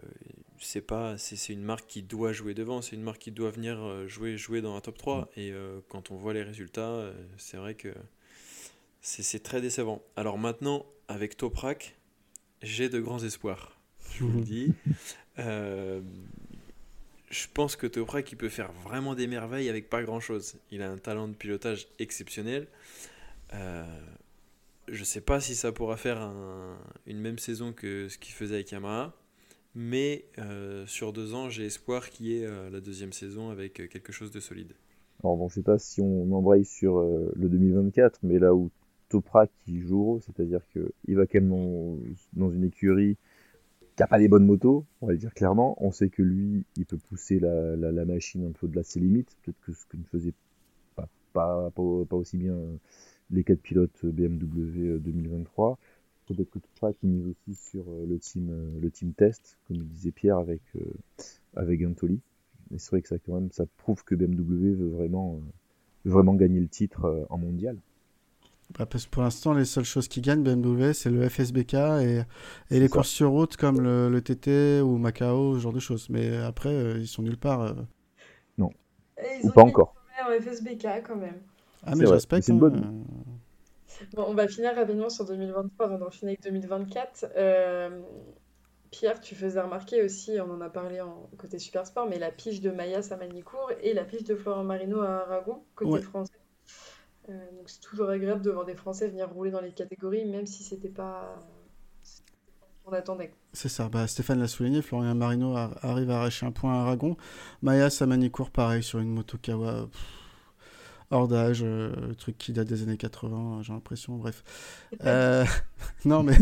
c'est 0.60 0.80
pas 0.80 1.18
c'est 1.18 1.52
une 1.52 1.62
marque 1.62 1.88
qui 1.88 2.02
doit 2.02 2.32
jouer 2.32 2.54
devant, 2.54 2.80
c'est 2.80 2.94
une 2.94 3.02
marque 3.02 3.18
qui 3.18 3.32
doit 3.32 3.50
venir 3.50 4.06
jouer 4.06 4.36
jouer 4.36 4.60
dans 4.60 4.76
un 4.76 4.80
top 4.80 4.96
3 4.98 5.30
et 5.36 5.50
euh, 5.50 5.80
quand 5.88 6.12
on 6.12 6.16
voit 6.16 6.32
les 6.32 6.44
résultats, 6.44 7.12
c'est 7.38 7.56
vrai 7.56 7.74
que 7.74 7.92
c'est 9.00 9.42
très 9.42 9.60
décevant. 9.60 10.02
Alors 10.16 10.38
maintenant, 10.38 10.86
avec 11.08 11.36
Toprak, 11.36 11.96
j'ai 12.62 12.88
de 12.88 13.00
grands 13.00 13.22
espoirs. 13.22 13.78
Je 14.14 14.24
vous 14.24 14.38
le 14.38 14.44
dis. 14.44 14.72
Euh, 15.38 16.00
je 17.30 17.46
pense 17.52 17.76
que 17.76 17.86
Toprak, 17.86 18.30
il 18.32 18.36
peut 18.36 18.48
faire 18.48 18.72
vraiment 18.72 19.14
des 19.14 19.26
merveilles 19.26 19.68
avec 19.68 19.88
pas 19.88 20.02
grand-chose. 20.02 20.56
Il 20.70 20.82
a 20.82 20.90
un 20.90 20.96
talent 20.96 21.28
de 21.28 21.34
pilotage 21.34 21.86
exceptionnel. 21.98 22.66
Euh, 23.54 23.84
je 24.88 25.04
sais 25.04 25.20
pas 25.20 25.40
si 25.40 25.54
ça 25.54 25.70
pourra 25.72 25.96
faire 25.96 26.18
un- 26.20 26.78
une 27.06 27.20
même 27.20 27.38
saison 27.38 27.72
que 27.72 28.08
ce 28.08 28.18
qu'il 28.18 28.34
faisait 28.34 28.54
avec 28.56 28.70
Yamaha. 28.72 29.14
Mais 29.74 30.24
euh, 30.38 30.86
sur 30.86 31.12
deux 31.12 31.34
ans, 31.34 31.50
j'ai 31.50 31.66
espoir 31.66 32.10
qu'il 32.10 32.26
y 32.26 32.38
ait 32.42 32.48
la 32.70 32.80
deuxième 32.80 33.12
saison 33.12 33.50
avec 33.50 33.74
quelque 33.74 34.12
chose 34.12 34.30
de 34.32 34.40
solide. 34.40 34.72
Alors 35.22 35.36
bon, 35.36 35.48
je 35.48 35.54
sais 35.56 35.62
pas 35.62 35.78
si 35.78 36.00
on 36.00 36.32
embraye 36.32 36.64
sur 36.64 36.98
euh, 36.98 37.30
le 37.36 37.48
2024, 37.48 38.20
mais 38.22 38.38
là 38.38 38.54
où 38.54 38.70
Toprak 39.08 39.50
qui 39.64 39.80
joue 39.80 40.20
c'est-à-dire 40.20 40.60
que 40.74 40.92
il 41.06 41.16
va 41.16 41.26
quand 41.26 41.40
même 41.40 41.98
dans, 42.34 42.50
une 42.50 42.64
écurie 42.64 43.16
qui 43.96 44.02
a 44.02 44.06
pas 44.06 44.18
des 44.18 44.28
bonnes 44.28 44.46
motos, 44.46 44.84
on 45.00 45.06
va 45.06 45.12
le 45.12 45.18
dire 45.18 45.34
clairement. 45.34 45.76
On 45.82 45.90
sait 45.90 46.08
que 46.08 46.22
lui, 46.22 46.64
il 46.76 46.86
peut 46.86 46.98
pousser 46.98 47.40
la, 47.40 48.04
machine 48.04 48.46
un 48.46 48.52
peu 48.52 48.68
de 48.68 48.76
là 48.76 48.82
ses 48.84 49.00
limites, 49.00 49.36
peut-être 49.42 49.60
que 49.60 49.72
ce 49.72 49.86
que 49.86 49.96
ne 49.96 50.04
faisait 50.04 50.34
pas, 50.94 51.08
pas, 51.32 52.16
aussi 52.16 52.36
bien 52.36 52.56
les 53.30 53.44
quatre 53.44 53.60
pilotes 53.60 54.04
BMW 54.04 54.98
2023. 54.98 55.78
Peut-être 56.26 56.50
que 56.50 56.58
Toprak 56.58 56.96
qui 57.00 57.06
mise 57.06 57.26
aussi 57.26 57.54
sur 57.54 57.84
le 58.06 58.18
team, 58.18 58.78
le 58.80 58.90
team 58.90 59.12
test, 59.14 59.58
comme 59.66 59.78
disait 59.78 60.12
Pierre 60.12 60.38
avec, 60.38 60.62
avec 61.56 61.80
Gantoli. 61.80 62.20
Mais 62.70 62.78
c'est 62.78 62.90
vrai 62.90 63.02
que 63.02 63.08
ça, 63.08 63.18
quand 63.18 63.34
même, 63.34 63.50
ça 63.50 63.64
prouve 63.78 64.04
que 64.04 64.14
BMW 64.14 64.74
veut 64.74 64.90
vraiment 66.04 66.34
gagner 66.34 66.60
le 66.60 66.68
titre 66.68 67.26
en 67.30 67.38
mondial. 67.38 67.78
Bah, 68.76 68.84
parce 68.84 69.06
que 69.06 69.10
pour 69.10 69.22
l'instant, 69.22 69.54
les 69.54 69.64
seules 69.64 69.84
choses 69.84 70.08
qui 70.08 70.20
gagnent 70.20 70.42
BMW, 70.42 70.92
c'est 70.92 71.08
le 71.08 71.26
FSBK 71.26 71.74
et, 71.74 72.22
et 72.70 72.80
les 72.80 72.88
courses 72.88 73.08
sur 73.08 73.30
route 73.30 73.56
comme 73.56 73.80
le, 73.80 74.10
le, 74.10 74.20
TT 74.20 74.82
ou 74.82 74.98
Macao, 74.98 75.54
ce 75.54 75.60
genre 75.60 75.72
de 75.72 75.80
choses. 75.80 76.10
Mais 76.10 76.36
après, 76.36 76.68
euh, 76.68 76.98
ils 76.98 77.06
sont 77.06 77.22
nulle 77.22 77.38
part. 77.38 77.62
Euh. 77.62 77.72
Non. 78.58 78.70
Ou 79.42 79.50
pas 79.50 79.62
encore. 79.62 79.94
Un 80.20 80.38
FSBK 80.40 81.02
quand 81.06 81.16
même. 81.16 81.40
Ah, 81.84 81.94
mais 81.96 82.04
je 82.04 82.12
respecte. 82.12 82.48
Une 82.48 82.58
bonne... 82.58 83.04
Bon, 84.12 84.26
on 84.28 84.34
va 84.34 84.46
finir 84.46 84.74
rapidement 84.74 85.08
sur 85.08 85.24
2023 85.24 85.86
avant 85.86 85.98
d'enchaîner 85.98 86.32
avec 86.32 86.42
2024. 86.42 87.26
Euh, 87.36 88.02
Pierre, 88.90 89.20
tu 89.20 89.34
faisais 89.34 89.60
remarquer 89.60 90.02
aussi, 90.02 90.38
on 90.40 90.50
en 90.50 90.60
a 90.60 90.70
parlé 90.70 91.00
en 91.00 91.28
côté 91.36 91.58
super 91.58 91.86
sport, 91.86 92.06
mais 92.08 92.18
la 92.18 92.30
pige 92.30 92.60
de 92.60 92.70
Maya 92.70 93.00
à 93.10 93.16
Manicourt 93.16 93.70
et 93.82 93.94
la 93.94 94.04
pige 94.04 94.24
de 94.24 94.34
Florent 94.34 94.64
Marino 94.64 95.00
à 95.00 95.24
Aragon, 95.26 95.62
côté 95.74 96.00
français. 96.02 96.32
Euh, 97.28 97.32
donc 97.56 97.68
c'est 97.68 97.80
toujours 97.80 98.08
agréable 98.08 98.42
de 98.42 98.50
voir 98.50 98.64
des 98.64 98.74
Français 98.74 99.08
venir 99.08 99.28
rouler 99.28 99.50
dans 99.50 99.60
les 99.60 99.72
catégories, 99.72 100.24
même 100.24 100.46
si 100.46 100.62
c'était 100.62 100.88
pas 100.88 101.36
ce 102.02 102.20
qu'on 102.84 102.92
attendait. 102.92 103.32
C'est 103.52 103.68
ça, 103.68 103.88
bah, 103.88 104.06
Stéphane 104.06 104.40
l'a 104.40 104.48
souligné, 104.48 104.82
Florian 104.82 105.14
Marino 105.14 105.54
arrive 105.56 106.10
à 106.10 106.18
arracher 106.18 106.46
un 106.46 106.52
point 106.52 106.74
à 106.74 106.82
Aragon. 106.82 107.16
Maya 107.62 107.90
Samanicourt, 107.90 108.50
pareil, 108.50 108.82
sur 108.82 108.98
une 108.98 109.10
moto 109.10 109.36
Kawa, 109.36 109.88
hors 111.10 111.28
d'âge, 111.28 111.60
euh, 111.62 112.14
truc 112.14 112.36
qui 112.38 112.52
date 112.52 112.68
des 112.68 112.82
années 112.82 112.96
80, 112.96 113.62
j'ai 113.62 113.72
l'impression, 113.72 114.16
bref. 114.16 114.42
Euh, 115.04 115.44
non, 116.04 116.22
mais, 116.22 116.36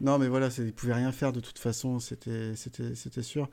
non, 0.00 0.18
mais 0.18 0.28
voilà, 0.28 0.48
il 0.58 0.66
ne 0.66 0.70
pouvait 0.70 0.94
rien 0.94 1.12
faire 1.12 1.32
de 1.32 1.40
toute 1.40 1.58
façon, 1.58 1.98
c'était 1.98 2.54
sûr. 3.22 3.48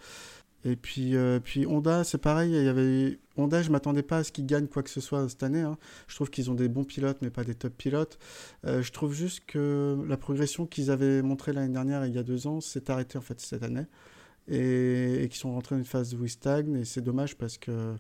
Et 0.66 0.76
puis, 0.76 1.16
euh, 1.16 1.40
puis 1.40 1.66
Honda, 1.66 2.04
c'est 2.04 2.18
pareil. 2.18 2.52
Il 2.52 2.64
y 2.64 2.68
avait 2.68 3.20
Honda, 3.38 3.62
je 3.62 3.72
m'attendais 3.72 4.04
pas 4.04 4.18
à 4.18 4.24
ce 4.24 4.32
qu'ils 4.32 4.46
gagnent 4.46 4.68
quoi 4.68 4.84
que 4.84 4.90
ce 4.90 5.00
soit 5.00 5.28
cette 5.30 5.44
année. 5.44 5.62
Hein. 5.62 5.78
Je 6.08 6.16
trouve 6.16 6.30
qu'ils 6.30 6.52
ont 6.52 6.56
des 6.56 6.68
bons 6.68 6.84
pilotes, 6.84 7.20
mais 7.22 7.30
pas 7.30 7.44
des 7.44 7.56
top 7.56 7.74
pilotes. 7.78 8.20
Euh, 8.66 8.82
je 8.82 8.92
trouve 8.92 9.14
juste 9.14 9.46
que 9.46 9.98
la 10.08 10.18
progression 10.18 10.66
qu'ils 10.66 10.92
avaient 10.92 11.22
montrée 11.22 11.54
l'année 11.54 11.74
dernière 11.74 12.04
et 12.04 12.10
il 12.10 12.16
y 12.16 12.20
a 12.20 12.24
deux 12.24 12.48
ans 12.48 12.60
s'est 12.60 12.92
arrêtée 12.92 13.18
en 13.18 13.22
fait 13.22 13.40
cette 13.40 13.64
année. 13.64 13.86
Et, 14.52 15.28
qu'ils 15.30 15.40
sont 15.40 15.54
rentrés 15.54 15.76
dans 15.76 15.80
une 15.80 15.86
phase 15.86 16.16
où 16.16 16.26
ils 16.26 16.30
stagnent. 16.30 16.76
Et 16.78 16.86
c'est 16.86 17.02
dommage 17.02 17.38
parce 17.38 17.58
que 17.58 17.96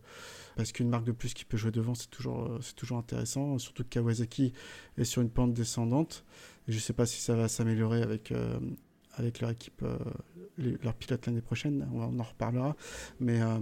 parce 0.56 0.74
qu'une 0.74 0.89
marque 0.89 1.06
de 1.06 1.13
plus 1.13 1.34
qui 1.34 1.45
peut 1.45 1.56
jouer 1.56 1.72
devant, 1.72 1.95
c'est 1.95 2.10
toujours, 2.10 2.58
c'est 2.62 2.76
toujours 2.76 2.98
intéressant. 2.98 3.58
Surtout 3.60 3.84
que 3.84 3.89
Kawasaki 3.89 4.52
est 4.98 5.06
sur 5.06 5.22
une 5.22 5.30
pente 5.30 5.54
descendante. 5.54 6.26
je 6.67 6.76
ne 6.76 6.80
sais 6.80 6.91
pas 6.91 7.06
si 7.06 7.22
ça 7.22 7.36
va 7.36 7.48
s'améliorer 7.48 8.02
avec, 8.02 8.34
euh, 8.34 8.60
avec 9.19 9.41
leur 9.41 9.49
équipe, 9.51 9.84
euh, 9.84 9.97
leur 10.82 10.93
pilote 10.95 11.25
l'année 11.27 11.41
prochaine, 11.41 11.88
on, 11.93 12.17
en 12.19 12.23
reparlera. 12.23 12.75
Mais 13.19 13.41
euh, 13.41 13.58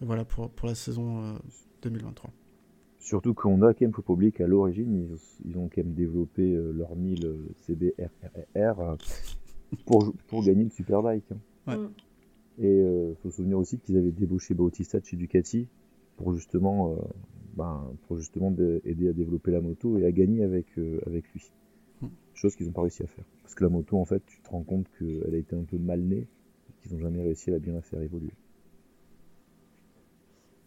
voilà 0.00 0.24
pour, 0.24 0.50
pour 0.50 0.68
la 0.68 0.74
saison 0.74 1.38
2023. 1.82 2.28
Euh, 2.28 2.32
Surtout 2.98 3.34
qu'on 3.34 3.62
a 3.62 3.72
quand 3.72 3.82
même, 3.82 3.92
faut 3.92 4.02
pas 4.02 4.12
oublier 4.12 4.32
qu'à 4.32 4.48
l'origine, 4.48 5.16
ils, 5.44 5.56
ont 5.56 5.68
quand 5.68 5.84
même 5.84 5.94
développé 5.94 6.52
leur 6.74 6.96
1000 6.96 7.54
CBRR 7.66 8.96
pour, 9.86 10.12
pour 10.26 10.44
gagner 10.44 10.64
le 10.64 10.70
Superbike. 10.70 11.24
Hein. 11.68 11.76
Mm. 11.76 11.88
Et 12.58 12.78
il 12.80 13.14
faut 13.22 13.30
se 13.30 13.36
souvenir 13.36 13.58
aussi 13.58 13.78
qu'ils 13.78 13.96
avaient 13.96 14.10
débauché 14.10 14.54
Bautista 14.54 14.98
de 14.98 15.04
chez 15.04 15.16
Ducati 15.16 15.68
pour 16.16 16.34
justement, 16.34 16.96
ben, 17.54 17.84
pour 18.08 18.16
justement 18.16 18.52
aider 18.84 19.08
à 19.08 19.12
développer 19.12 19.52
la 19.52 19.60
moto 19.60 19.98
et 19.98 20.06
à 20.06 20.10
gagner 20.10 20.42
avec, 20.42 20.66
avec 21.06 21.28
lui. 21.32 21.52
Chose 22.36 22.54
qu'ils 22.54 22.66
n'ont 22.66 22.72
pas 22.72 22.82
réussi 22.82 23.02
à 23.02 23.06
faire. 23.06 23.24
Parce 23.42 23.54
que 23.54 23.64
la 23.64 23.70
moto, 23.70 23.98
en 23.98 24.04
fait, 24.04 24.22
tu 24.26 24.40
te 24.40 24.50
rends 24.50 24.62
compte 24.62 24.86
qu'elle 24.98 25.34
a 25.34 25.38
été 25.38 25.56
un 25.56 25.64
peu 25.64 25.78
mal 25.78 26.00
née, 26.00 26.28
qu'ils 26.82 26.92
n'ont 26.92 27.00
jamais 27.00 27.22
réussi 27.22 27.52
à 27.52 27.58
bien 27.58 27.72
la 27.72 27.80
faire 27.80 28.00
évoluer. 28.02 28.34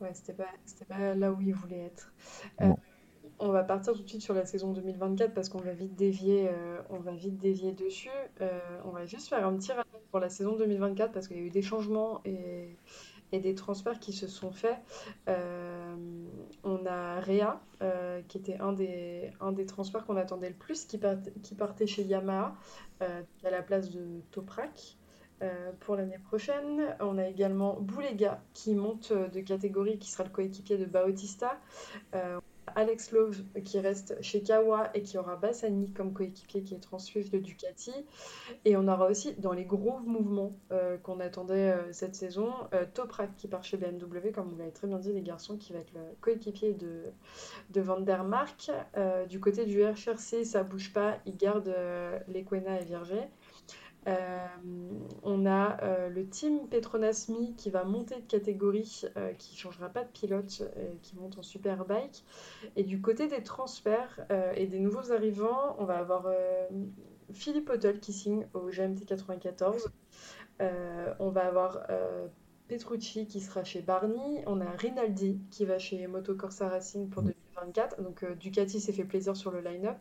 Ouais, 0.02 0.10
c'était 0.14 0.34
pas, 0.34 0.48
pas 0.88 1.14
là 1.14 1.32
où 1.32 1.40
ils 1.42 1.54
voulaient 1.54 1.86
être. 1.86 2.12
Euh, 2.62 2.74
on 3.38 3.50
va 3.50 3.64
partir 3.64 3.94
tout 3.94 4.02
de 4.02 4.08
suite 4.08 4.22
sur 4.22 4.34
la 4.34 4.46
saison 4.46 4.74
2024 4.74 5.34
parce 5.34 5.50
qu'on 5.50 5.60
va 5.60 5.74
vite 5.74 5.96
dévier, 5.96 6.50
euh, 6.50 6.82
on 6.90 6.98
va 6.98 7.12
vite 7.12 7.38
dévier 7.38 7.72
dessus. 7.72 8.10
Euh, 8.42 8.60
on 8.86 8.90
va 8.90 9.06
juste 9.06 9.30
faire 9.30 9.46
un 9.46 9.56
petit 9.56 9.72
rappel 9.72 10.02
pour 10.10 10.20
la 10.20 10.30
saison 10.30 10.58
2024 10.58 11.12
parce 11.12 11.28
qu'il 11.28 11.38
y 11.38 11.42
a 11.42 11.44
eu 11.44 11.50
des 11.50 11.62
changements 11.62 12.22
et 12.26 12.76
et 13.32 13.40
des 13.40 13.56
transferts 13.56 14.00
qui 14.00 14.14
se 14.14 14.28
sont 14.28 14.52
faits. 14.52 14.78
Euh, 15.28 15.96
on 16.64 16.86
a 16.86 17.20
Réa, 17.20 17.62
euh, 17.82 18.22
qui 18.28 18.38
était 18.38 18.58
un 18.58 18.74
des, 18.74 19.32
un 19.40 19.52
des 19.52 19.66
transferts 19.66 20.06
qu'on 20.06 20.18
attendait 20.18 20.50
le 20.50 20.56
plus, 20.56 20.86
qui, 20.86 21.00
qui 21.44 21.56
partait 21.56 21.88
chez 21.88 22.04
Yamaha, 22.04 22.56
euh, 23.02 23.22
à 23.44 23.50
la 23.50 23.62
place 23.62 23.90
de 23.90 24.22
Toprak. 24.32 24.98
pour 25.80 25.96
l'année 25.96 26.20
prochaine, 26.20 26.96
on 27.00 27.18
a 27.18 27.28
également 27.28 27.80
Boulega 27.80 28.42
qui 28.54 28.76
monte 28.76 29.14
de 29.14 29.40
catégorie, 29.40 29.98
qui 29.98 30.12
sera 30.12 30.26
le 30.26 30.32
coéquipier 30.32 30.78
de 30.78 30.86
Bautista. 30.86 31.58
Alex 32.76 33.12
Love 33.12 33.44
qui 33.64 33.80
reste 33.80 34.16
chez 34.22 34.42
Kawa 34.42 34.90
et 34.94 35.02
qui 35.02 35.18
aura 35.18 35.36
Bassani 35.36 35.92
comme 35.92 36.14
coéquipier 36.14 36.64
qui 36.64 36.76
est 36.76 36.80
transfuge 36.80 37.30
de 37.30 37.40
Ducati. 37.40 37.94
Et 38.66 38.78
on 38.78 38.88
aura 38.88 39.08
aussi 39.08 39.34
dans 39.34 39.54
les 39.54 39.66
gros 39.66 40.00
mouvements 40.00 40.58
euh, 40.72 40.98
qu'on 40.98 41.20
attendait 41.20 41.72
euh, 41.72 41.92
cette 41.92 42.16
saison, 42.16 42.52
euh, 42.74 42.86
Toprak 42.94 43.36
qui 43.36 43.48
part 43.48 43.64
chez 43.64 43.78
BMW, 43.78 44.32
comme 44.34 44.48
vous 44.48 44.58
l'avez 44.58 44.72
très 44.72 44.88
bien 44.88 45.00
dit 45.00 45.14
les 45.14 45.22
garçons, 45.22 45.58
qui 45.58 45.74
va 45.74 45.80
être 45.80 45.94
le 45.94 46.02
coéquipier 46.22 46.74
de, 46.74 47.04
de 47.70 47.82
Van 47.82 48.00
der 48.00 48.24
Mark. 48.24 48.72
du 49.30 49.40
côté 49.40 49.66
du 49.66 49.84
RHRC, 49.84 50.44
ça 50.44 50.64
bouge 50.64 50.94
pas, 50.94 51.18
il 51.26 51.38
garde 51.38 51.74
Lequena 52.28 52.80
et 52.82 52.86
Virgé. 52.86 53.20
Euh, 54.08 54.48
on 55.24 55.46
a 55.46 55.84
euh, 55.84 56.10
le 56.10 56.28
team 56.28 56.68
Petronasmi 56.70 57.56
qui 57.56 57.70
va 57.70 57.84
monter 57.84 58.16
de 58.16 58.26
catégorie, 58.26 59.02
euh, 59.18 59.34
qui 59.34 59.56
changera 59.56 59.90
pas 59.90 60.04
de 60.04 60.10
pilote, 60.10 60.64
qui 61.02 61.16
monte 61.18 61.38
en 61.38 61.44
superbike. 61.44 62.24
Et 62.76 62.84
du 62.84 63.02
côté 63.02 63.28
des 63.28 63.44
transferts 63.44 64.26
et 64.56 64.68
des 64.68 64.80
nouveaux 64.80 65.12
arrivants, 65.12 65.76
on 65.80 65.86
va 65.86 65.98
avoir 65.98 66.28
Philippe 67.34 67.70
Hotel 67.70 68.00
qui 68.00 68.14
signe 68.14 68.48
au 68.54 68.70
GMT 68.70 69.06
94. 69.06 69.90
on 70.60 71.30
va 71.30 71.46
avoir 71.46 71.86
Petrucci 72.68 73.28
qui 73.28 73.42
sera 73.42 73.64
chez 73.64 73.82
Barney. 73.82 74.44
On 74.46 74.62
a 74.62 74.70
Rinaldi 74.70 75.40
qui 75.50 75.66
va 75.66 75.80
chez 75.80 76.06
Moto 76.08 76.36
Corsa 76.36 76.70
Racing 76.70 77.10
pour 77.10 77.24
2024. 77.60 78.02
Donc 78.02 78.24
euh, 78.24 78.36
Ducati 78.36 78.80
s'est 78.80 78.94
fait 78.94 79.04
plaisir 79.04 79.36
sur 79.36 79.52
le 79.52 79.62
line-up. 79.62 79.98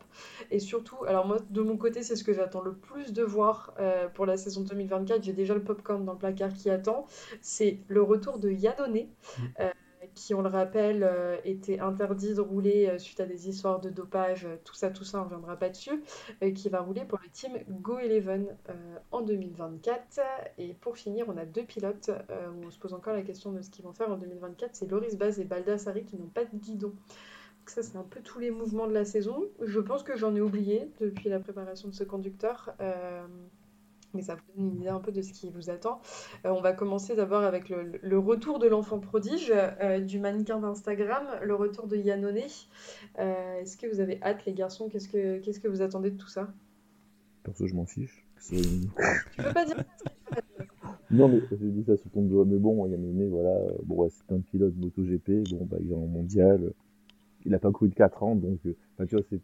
Et 0.51 0.59
surtout, 0.59 1.03
alors 1.05 1.25
moi 1.25 1.37
de 1.49 1.61
mon 1.61 1.77
côté, 1.77 2.03
c'est 2.03 2.15
ce 2.15 2.23
que 2.23 2.33
j'attends 2.33 2.61
le 2.61 2.73
plus 2.73 3.13
de 3.13 3.23
voir 3.23 3.73
euh, 3.79 4.07
pour 4.09 4.25
la 4.25 4.37
saison 4.37 4.61
2024. 4.61 5.23
J'ai 5.23 5.33
déjà 5.33 5.53
le 5.53 5.63
popcorn 5.63 6.03
dans 6.05 6.13
le 6.13 6.19
placard 6.19 6.53
qui 6.53 6.69
attend. 6.69 7.05
C'est 7.41 7.79
le 7.87 8.01
retour 8.01 8.39
de 8.39 8.49
Yadone. 8.49 9.07
Euh, 9.59 9.69
qui, 10.15 10.33
on 10.33 10.41
le 10.41 10.49
rappelle, 10.49 11.07
était 11.45 11.79
interdit 11.79 12.33
de 12.33 12.41
rouler 12.41 12.97
suite 12.97 13.19
à 13.19 13.25
des 13.25 13.47
histoires 13.47 13.79
de 13.79 13.89
dopage, 13.89 14.47
tout 14.65 14.73
ça, 14.73 14.89
tout 14.89 15.03
ça, 15.03 15.19
on 15.19 15.21
ne 15.21 15.25
reviendra 15.25 15.55
pas 15.55 15.69
dessus, 15.69 16.03
qui 16.55 16.67
va 16.67 16.81
rouler 16.81 17.05
pour 17.05 17.19
le 17.21 17.29
team 17.29 17.51
Go 17.69 17.99
Eleven 17.99 18.47
en 19.11 19.21
2024. 19.21 20.19
Et 20.57 20.73
pour 20.73 20.97
finir, 20.97 21.25
on 21.29 21.37
a 21.37 21.45
deux 21.45 21.63
pilotes 21.63 22.09
où 22.09 22.65
on 22.65 22.71
se 22.71 22.79
pose 22.79 22.93
encore 22.93 23.13
la 23.13 23.21
question 23.21 23.51
de 23.51 23.61
ce 23.61 23.69
qu'ils 23.69 23.85
vont 23.85 23.93
faire 23.93 24.09
en 24.09 24.17
2024. 24.17 24.71
C'est 24.73 24.89
Loris 24.89 25.15
Baz 25.15 25.39
et 25.39 25.45
Baldassari 25.45 26.03
qui 26.03 26.17
n'ont 26.17 26.27
pas 26.27 26.43
de 26.43 26.57
guidon. 26.57 26.93
Ça, 27.69 27.83
c'est 27.83 27.97
un 27.97 28.03
peu 28.03 28.19
tous 28.21 28.39
les 28.39 28.51
mouvements 28.51 28.87
de 28.87 28.93
la 28.93 29.05
saison. 29.05 29.43
Je 29.61 29.79
pense 29.79 30.03
que 30.03 30.17
j'en 30.17 30.35
ai 30.35 30.41
oublié 30.41 30.91
depuis 30.99 31.29
la 31.29 31.39
préparation 31.39 31.87
de 31.87 31.93
ce 31.93 32.03
conducteur 32.03 32.75
mais 34.13 34.21
ça 34.21 34.35
vous 34.35 34.41
donne 34.55 34.65
une 34.67 34.75
idée 34.77 34.87
un 34.87 34.99
peu 34.99 35.11
de 35.11 35.21
ce 35.21 35.31
qui 35.33 35.49
vous 35.49 35.69
attend. 35.69 36.01
Euh, 36.45 36.49
on 36.49 36.61
va 36.61 36.73
commencer 36.73 37.15
d'abord 37.15 37.43
avec 37.43 37.69
le, 37.69 38.17
retour 38.17 38.59
de 38.59 38.67
l'enfant 38.67 38.99
prodige, 38.99 39.51
euh, 39.55 39.99
du 39.99 40.19
mannequin 40.19 40.59
d'Instagram, 40.59 41.25
le 41.43 41.55
retour 41.55 41.87
de 41.87 41.95
Yannone. 41.95 42.39
Euh, 43.19 43.59
est-ce 43.59 43.77
que 43.77 43.87
vous 43.87 43.99
avez 43.99 44.21
hâte, 44.23 44.45
les 44.45 44.53
garçons? 44.53 44.89
Qu'est-ce 44.89 45.09
que, 45.09 45.67
vous 45.67 45.81
attendez 45.81 46.11
de 46.11 46.17
tout 46.17 46.27
ça? 46.27 46.51
Perso, 47.43 47.67
je 47.67 47.75
m'en 47.75 47.85
fiche. 47.85 48.25
tu 48.49 48.57
peux 49.37 49.53
pas 49.53 49.65
dire 49.65 49.83
Non, 51.11 51.27
mais 51.27 51.41
je 51.51 51.55
dis 51.55 51.83
ça 51.83 51.97
sur 51.97 52.09
ton 52.11 52.23
doigt. 52.23 52.45
Mais 52.45 52.57
bon, 52.57 52.85
Yannone, 52.87 53.29
voilà, 53.29 53.55
bon, 53.83 54.09
c'est 54.09 54.33
un 54.33 54.39
pilote 54.39 54.73
MotoGP. 54.77 55.49
Bon, 55.51 55.65
bah, 55.65 55.77
il 55.81 55.91
est 55.91 55.95
en 55.95 56.07
mondial. 56.07 56.73
Il 57.45 57.51
n'a 57.51 57.59
pas 57.59 57.71
couru 57.71 57.89
de 57.89 57.95
4 57.95 58.23
ans, 58.23 58.35
donc, 58.35 58.59
tu 58.61 58.75
vois, 58.97 59.23
c'est 59.29 59.41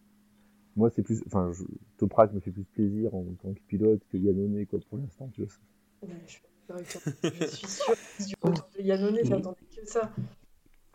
moi, 0.76 0.90
c'est 0.90 1.04
plus. 1.04 1.24
Enfin, 1.28 1.52
je, 1.54 1.64
Toprak 1.98 2.34
me 2.34 2.40
fait 2.40 2.52
plus 2.52 2.66
plaisir 2.66 3.16
en 3.16 3.24
tant 3.42 3.54
que 3.54 3.60
pilote 3.68 4.02
que 4.12 4.18
Yannone, 4.18 4.66
quoi, 4.66 4.80
pour 4.90 4.98
l'instant, 4.98 5.30
tu 5.34 5.44
vois. 5.44 6.10
je, 6.28 7.46
suis 7.48 7.68
sûr 7.68 7.96
du 8.28 8.36
retour 8.42 8.70
de 8.78 8.82
Yannone, 8.82 9.20
j'attendais 9.24 9.58
que 9.74 9.86
ça. 9.86 10.12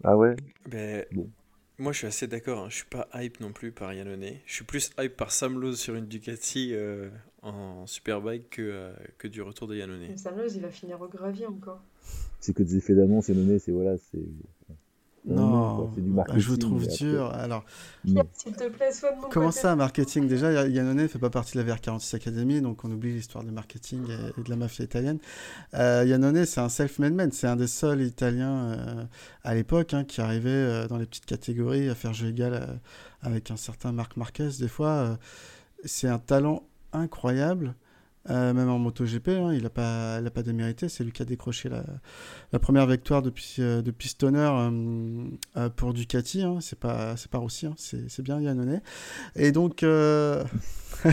Ah 0.04 0.16
ouais? 0.16 0.36
Ben, 0.68 1.04
bon. 1.12 1.30
Moi, 1.78 1.92
je 1.92 1.98
suis 1.98 2.06
assez 2.06 2.26
d'accord. 2.26 2.64
Hein. 2.64 2.68
Je 2.68 2.76
suis 2.76 2.86
pas 2.86 3.08
hype 3.14 3.40
non 3.40 3.52
plus 3.52 3.72
par 3.72 3.94
Yannone. 3.94 4.34
Je 4.44 4.52
suis 4.52 4.64
plus 4.64 4.90
hype 4.98 5.16
par 5.16 5.32
Sam 5.32 5.58
Lowe 5.58 5.72
sur 5.72 5.94
une 5.94 6.06
Ducati 6.06 6.74
euh, 6.74 7.08
en 7.40 7.86
Superbike 7.86 8.50
que, 8.50 8.62
euh, 8.62 8.92
que 9.16 9.28
du 9.28 9.40
retour 9.40 9.66
de 9.66 9.76
Yannone. 9.76 10.14
Sam 10.18 10.36
Lowe, 10.36 10.54
il 10.54 10.60
va 10.60 10.70
finir 10.70 11.00
au 11.00 11.08
gravier 11.08 11.46
encore. 11.46 11.82
C'est 12.38 12.52
que 12.52 12.62
des 12.62 12.76
effets 12.76 12.94
d'annonce, 12.94 13.28
Yannone, 13.28 13.58
c'est 13.58 13.72
voilà, 13.72 13.96
c'est. 13.96 14.18
Non, 15.34 15.90
c'est 15.94 16.00
du 16.00 16.08
bah, 16.10 16.16
marketing. 16.16 16.40
je 16.42 16.48
vous 16.48 16.56
trouve 16.56 16.86
dur. 16.88 17.26
Alors, 17.32 17.64
Non. 18.04 18.22
S'il 18.32 18.52
te 18.52 18.68
plaît, 18.68 18.92
sois 18.92 19.12
de 19.12 19.16
mon 19.20 19.28
comment 19.28 19.48
côté. 19.48 19.60
ça, 19.60 19.76
marketing? 19.76 20.26
Déjà, 20.28 20.52
Ya- 20.52 20.66
Yannone 20.66 20.96
ne 21.02 21.06
fait 21.08 21.18
pas 21.18 21.30
partie 21.30 21.56
de 21.56 21.62
la 21.62 21.74
VR46 21.74 22.16
Academy, 22.16 22.60
donc 22.60 22.84
on 22.84 22.90
oublie 22.90 23.12
l'histoire 23.12 23.44
du 23.44 23.50
marketing 23.50 24.02
et, 24.08 24.40
et 24.40 24.42
de 24.44 24.50
la 24.50 24.56
mafia 24.56 24.84
italienne. 24.84 25.18
Euh, 25.74 26.04
Yannone, 26.06 26.44
c'est 26.46 26.60
un 26.60 26.68
self-made 26.68 27.14
man, 27.14 27.30
c'est 27.32 27.46
un 27.46 27.56
des 27.56 27.66
seuls 27.66 28.02
Italiens 28.02 28.56
euh, 28.72 29.04
à 29.44 29.54
l'époque 29.54 29.94
hein, 29.94 30.04
qui 30.04 30.20
arrivait 30.20 30.50
euh, 30.50 30.88
dans 30.88 30.96
les 30.96 31.06
petites 31.06 31.26
catégories 31.26 31.88
à 31.88 31.94
faire 31.94 32.12
jeu 32.14 32.28
égal 32.28 32.54
euh, 32.54 32.66
avec 33.22 33.50
un 33.50 33.56
certain 33.56 33.92
Marc 33.92 34.16
Marquez. 34.16 34.48
Des 34.58 34.68
fois, 34.68 34.88
euh, 34.90 35.16
c'est 35.84 36.08
un 36.08 36.18
talent 36.18 36.62
incroyable. 36.92 37.74
Euh, 38.28 38.52
même 38.52 38.68
en 38.68 38.78
MotoGP, 38.78 39.28
hein, 39.28 39.54
il 39.54 39.62
n'a 39.62 39.70
pas, 39.70 40.18
il 40.20 40.26
a 40.26 40.30
pas 40.30 40.42
démérité. 40.42 40.88
C'est 40.90 41.04
lui 41.04 41.12
qui 41.12 41.22
a 41.22 41.24
décroché 41.24 41.68
la, 41.70 41.84
la 42.52 42.58
première 42.58 42.86
victoire 42.86 43.22
depuis, 43.22 43.56
euh, 43.60 43.80
depuis 43.80 44.08
Stoner 44.08 44.38
euh, 44.52 45.24
euh, 45.56 45.68
pour 45.70 45.94
Ducati. 45.94 46.42
Hein. 46.42 46.58
C'est 46.60 46.78
pas, 46.78 47.16
c'est 47.16 47.30
pas 47.30 47.38
Rossi, 47.38 47.66
hein. 47.66 47.74
c'est, 47.78 48.10
c'est 48.10 48.22
bien 48.22 48.40
Yannone. 48.40 48.82
Et 49.36 49.52
donc, 49.52 49.82
euh, 49.82 50.44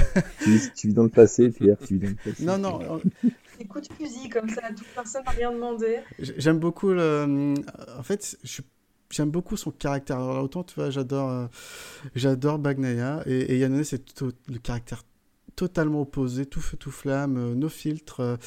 tu, 0.43 0.49
vis, 0.51 0.71
tu 0.75 0.87
vis 0.87 0.93
dans 0.93 1.03
le 1.03 1.09
passé, 1.09 1.49
Pierre, 1.49 1.77
tu 1.85 1.97
vis 1.97 1.99
dans 1.99 2.09
le 2.09 2.15
passé. 2.31 2.43
non, 2.45 2.57
non, 2.57 3.01
Des 3.57 3.65
coups 3.65 3.87
de 3.87 3.93
fusil 3.93 4.27
comme 4.29 4.49
ça, 4.49 4.61
toute 4.75 4.87
personne 4.93 5.23
n'a 5.25 5.31
rien 5.31 5.51
demandé. 5.51 5.99
J'aime 6.19 6.59
beaucoup 6.59 6.89
le. 6.89 7.53
En 7.97 8.03
fait, 8.03 8.37
je- 8.43 8.61
j'aime 9.09 9.31
beaucoup 9.31 9.55
son 9.55 9.71
caractère. 9.71 10.17
Alors, 10.17 10.43
autant, 10.43 10.63
tu 10.63 10.75
vois, 10.75 10.89
j'adore, 10.89 11.29
euh, 11.29 11.47
j'adore 12.15 12.59
Bagnaia 12.59 13.23
et, 13.25 13.53
et 13.53 13.57
Yannone, 13.59 13.83
c'est 13.85 14.13
tout- 14.13 14.33
le 14.49 14.59
caractère 14.59 15.03
totalement 15.57 16.01
opposé, 16.01 16.45
tout 16.45 16.61
feu, 16.61 16.77
tout 16.77 16.91
flamme, 16.91 17.35
euh, 17.37 17.55
no 17.55 17.67
filtre 17.67 18.19
euh, 18.19 18.37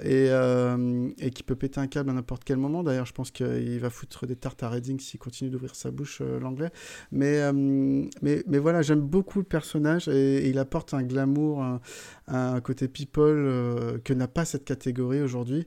et, 0.00 0.28
euh, 0.30 1.10
et 1.18 1.30
qui 1.30 1.42
peut 1.42 1.56
péter 1.56 1.80
un 1.80 1.88
câble 1.88 2.10
à 2.10 2.12
n'importe 2.12 2.44
quel 2.44 2.58
moment. 2.58 2.84
D'ailleurs, 2.84 3.06
je 3.06 3.12
pense 3.12 3.32
qu'il 3.32 3.80
va 3.80 3.90
foutre 3.90 4.24
des 4.24 4.36
tartes 4.36 4.62
à 4.62 4.70
Reading 4.70 5.00
s'il 5.00 5.18
continue 5.18 5.50
d'ouvrir 5.50 5.74
sa 5.74 5.90
bouche, 5.90 6.20
l'anglais. 6.20 6.70
Mais, 7.10 7.52
mais, 7.52 8.44
mais 8.46 8.58
voilà, 8.58 8.82
j'aime 8.82 9.00
beaucoup 9.00 9.40
le 9.40 9.44
personnage 9.44 10.06
et, 10.08 10.48
il 10.48 10.58
apporte 10.58 10.94
un 10.94 11.02
glamour, 11.02 11.64
un, 12.28 12.60
côté 12.60 12.86
people 12.86 14.00
que 14.04 14.12
n'a 14.12 14.28
pas 14.28 14.44
cette 14.44 14.64
catégorie 14.64 15.20
aujourd'hui. 15.20 15.66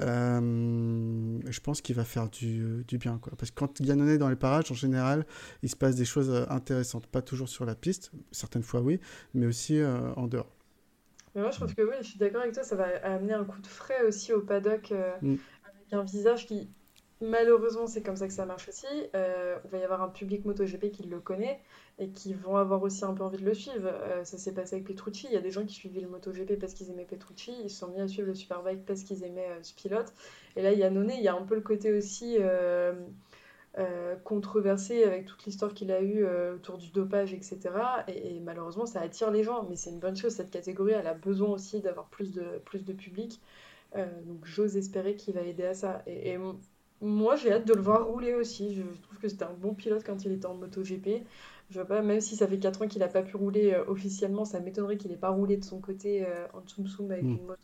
Euh, 0.00 1.38
je 1.48 1.60
pense 1.60 1.80
qu'il 1.80 1.94
va 1.94 2.04
faire 2.04 2.28
du, 2.28 2.84
du 2.86 2.98
bien. 2.98 3.18
Quoi. 3.18 3.32
Parce 3.38 3.50
que 3.50 3.56
quand 3.56 3.80
Yannone 3.80 4.08
est 4.08 4.18
dans 4.18 4.28
les 4.28 4.36
parages, 4.36 4.70
en 4.70 4.74
général, 4.74 5.24
il 5.62 5.68
se 5.70 5.76
passe 5.76 5.94
des 5.96 6.04
choses 6.04 6.30
euh, 6.30 6.44
intéressantes. 6.48 7.06
Pas 7.06 7.22
toujours 7.22 7.48
sur 7.48 7.64
la 7.64 7.74
piste, 7.74 8.10
certaines 8.32 8.62
fois 8.62 8.80
oui, 8.80 9.00
mais 9.34 9.46
aussi 9.46 9.78
euh, 9.78 10.12
en 10.14 10.26
dehors. 10.26 10.50
Mais 11.34 11.42
moi, 11.42 11.50
je 11.50 11.56
trouve 11.56 11.74
que 11.74 11.82
oui, 11.82 11.94
je 12.00 12.06
suis 12.06 12.18
d'accord 12.18 12.42
avec 12.42 12.54
toi, 12.54 12.62
ça 12.62 12.76
va 12.76 12.86
amener 13.04 13.32
un 13.32 13.44
coup 13.44 13.60
de 13.60 13.66
frais 13.66 14.04
aussi 14.06 14.32
au 14.32 14.40
paddock 14.40 14.92
euh, 14.92 15.12
Mm. 15.20 15.36
avec 15.64 15.92
un 15.92 16.02
visage 16.02 16.46
qui, 16.46 16.68
malheureusement, 17.20 17.86
c'est 17.86 18.02
comme 18.02 18.16
ça 18.16 18.26
que 18.26 18.32
ça 18.32 18.46
marche 18.46 18.68
aussi. 18.68 18.86
Il 19.14 19.70
va 19.70 19.78
y 19.78 19.82
avoir 19.82 20.02
un 20.02 20.08
public 20.08 20.44
MotoGP 20.44 20.90
qui 20.92 21.04
le 21.04 21.20
connaît 21.20 21.60
et 21.98 22.08
qui 22.10 22.34
vont 22.34 22.56
avoir 22.56 22.82
aussi 22.82 23.04
un 23.04 23.14
peu 23.14 23.22
envie 23.22 23.38
de 23.38 23.44
le 23.44 23.54
suivre. 23.54 23.86
Euh, 23.86 24.24
ça 24.24 24.36
s'est 24.36 24.52
passé 24.52 24.76
avec 24.76 24.86
Petrucci. 24.86 25.26
Il 25.30 25.34
y 25.34 25.36
a 25.36 25.40
des 25.40 25.50
gens 25.50 25.64
qui 25.64 25.74
suivaient 25.74 26.00
le 26.00 26.08
MotoGP 26.08 26.58
parce 26.58 26.74
qu'ils 26.74 26.90
aimaient 26.90 27.04
Petrucci. 27.04 27.52
Ils 27.62 27.70
se 27.70 27.78
sont 27.78 27.88
mis 27.88 28.00
à 28.00 28.08
suivre 28.08 28.26
le 28.26 28.34
Superbike 28.34 28.84
parce 28.84 29.04
qu'ils 29.04 29.22
aimaient 29.24 29.48
euh, 29.50 29.62
ce 29.62 29.74
pilote. 29.74 30.12
Et 30.56 30.62
là, 30.62 30.72
il 30.72 30.78
y 30.78 30.82
a 30.82 30.90
Noné, 30.90 31.14
il 31.16 31.22
y 31.22 31.28
a 31.28 31.34
un 31.34 31.42
peu 31.42 31.54
le 31.54 31.60
côté 31.60 31.92
aussi. 31.92 32.36
euh, 32.40 32.94
euh, 33.76 34.14
controversé 34.22 35.02
avec 35.02 35.26
toute 35.26 35.44
l'histoire 35.46 35.74
qu'il 35.74 35.90
a 35.90 36.00
eue 36.00 36.24
autour 36.54 36.78
du 36.78 36.90
dopage, 36.90 37.34
etc. 37.34 37.58
Et, 38.06 38.38
malheureusement, 38.38 38.86
ça 38.86 39.00
attire 39.00 39.32
les 39.32 39.42
gens, 39.42 39.66
mais 39.68 39.74
c'est 39.74 39.90
une 39.90 39.98
bonne 39.98 40.14
chose. 40.16 40.32
Cette 40.32 40.50
catégorie, 40.52 40.92
elle 40.92 41.08
a 41.08 41.14
besoin 41.14 41.48
aussi 41.48 41.80
d'avoir 41.80 42.06
plus 42.06 42.30
de, 42.30 42.44
plus 42.64 42.84
de 42.84 42.92
public. 42.92 43.40
Donc 43.96 44.44
j'ose 44.44 44.76
espérer 44.76 45.16
qu'il 45.16 45.34
va 45.34 45.40
aider 45.42 45.64
à 45.64 45.74
ça. 45.74 46.02
Et, 46.06 46.38
moi, 47.00 47.36
j'ai 47.36 47.52
hâte 47.52 47.66
de 47.66 47.74
le 47.74 47.82
voir 47.82 48.06
rouler 48.06 48.34
aussi. 48.34 48.74
Je 48.74 48.82
trouve 49.02 49.18
que 49.18 49.28
c'était 49.28 49.44
un 49.44 49.52
bon 49.52 49.74
pilote 49.74 50.02
quand 50.04 50.24
il 50.24 50.32
était 50.32 50.46
en 50.46 50.54
MotoGP. 50.54 51.24
Je 51.70 51.74
vois 51.80 51.86
pas, 51.88 52.02
même 52.02 52.20
si 52.20 52.36
ça 52.36 52.46
fait 52.46 52.58
4 52.58 52.82
ans 52.82 52.86
qu'il 52.88 53.00
n'a 53.00 53.08
pas 53.08 53.22
pu 53.22 53.36
rouler 53.36 53.72
euh, 53.72 53.84
officiellement, 53.88 54.44
ça 54.44 54.60
m'étonnerait 54.60 54.96
qu'il 54.96 55.10
n'ait 55.10 55.16
pas 55.16 55.30
roulé 55.30 55.56
de 55.56 55.64
son 55.64 55.80
côté 55.80 56.24
euh, 56.24 56.46
en 56.52 56.60
Tsum 56.62 56.86
Tsum 56.86 57.10
avec 57.10 57.24
Mm. 57.24 57.28
une 57.30 57.46
moto. 57.46 57.60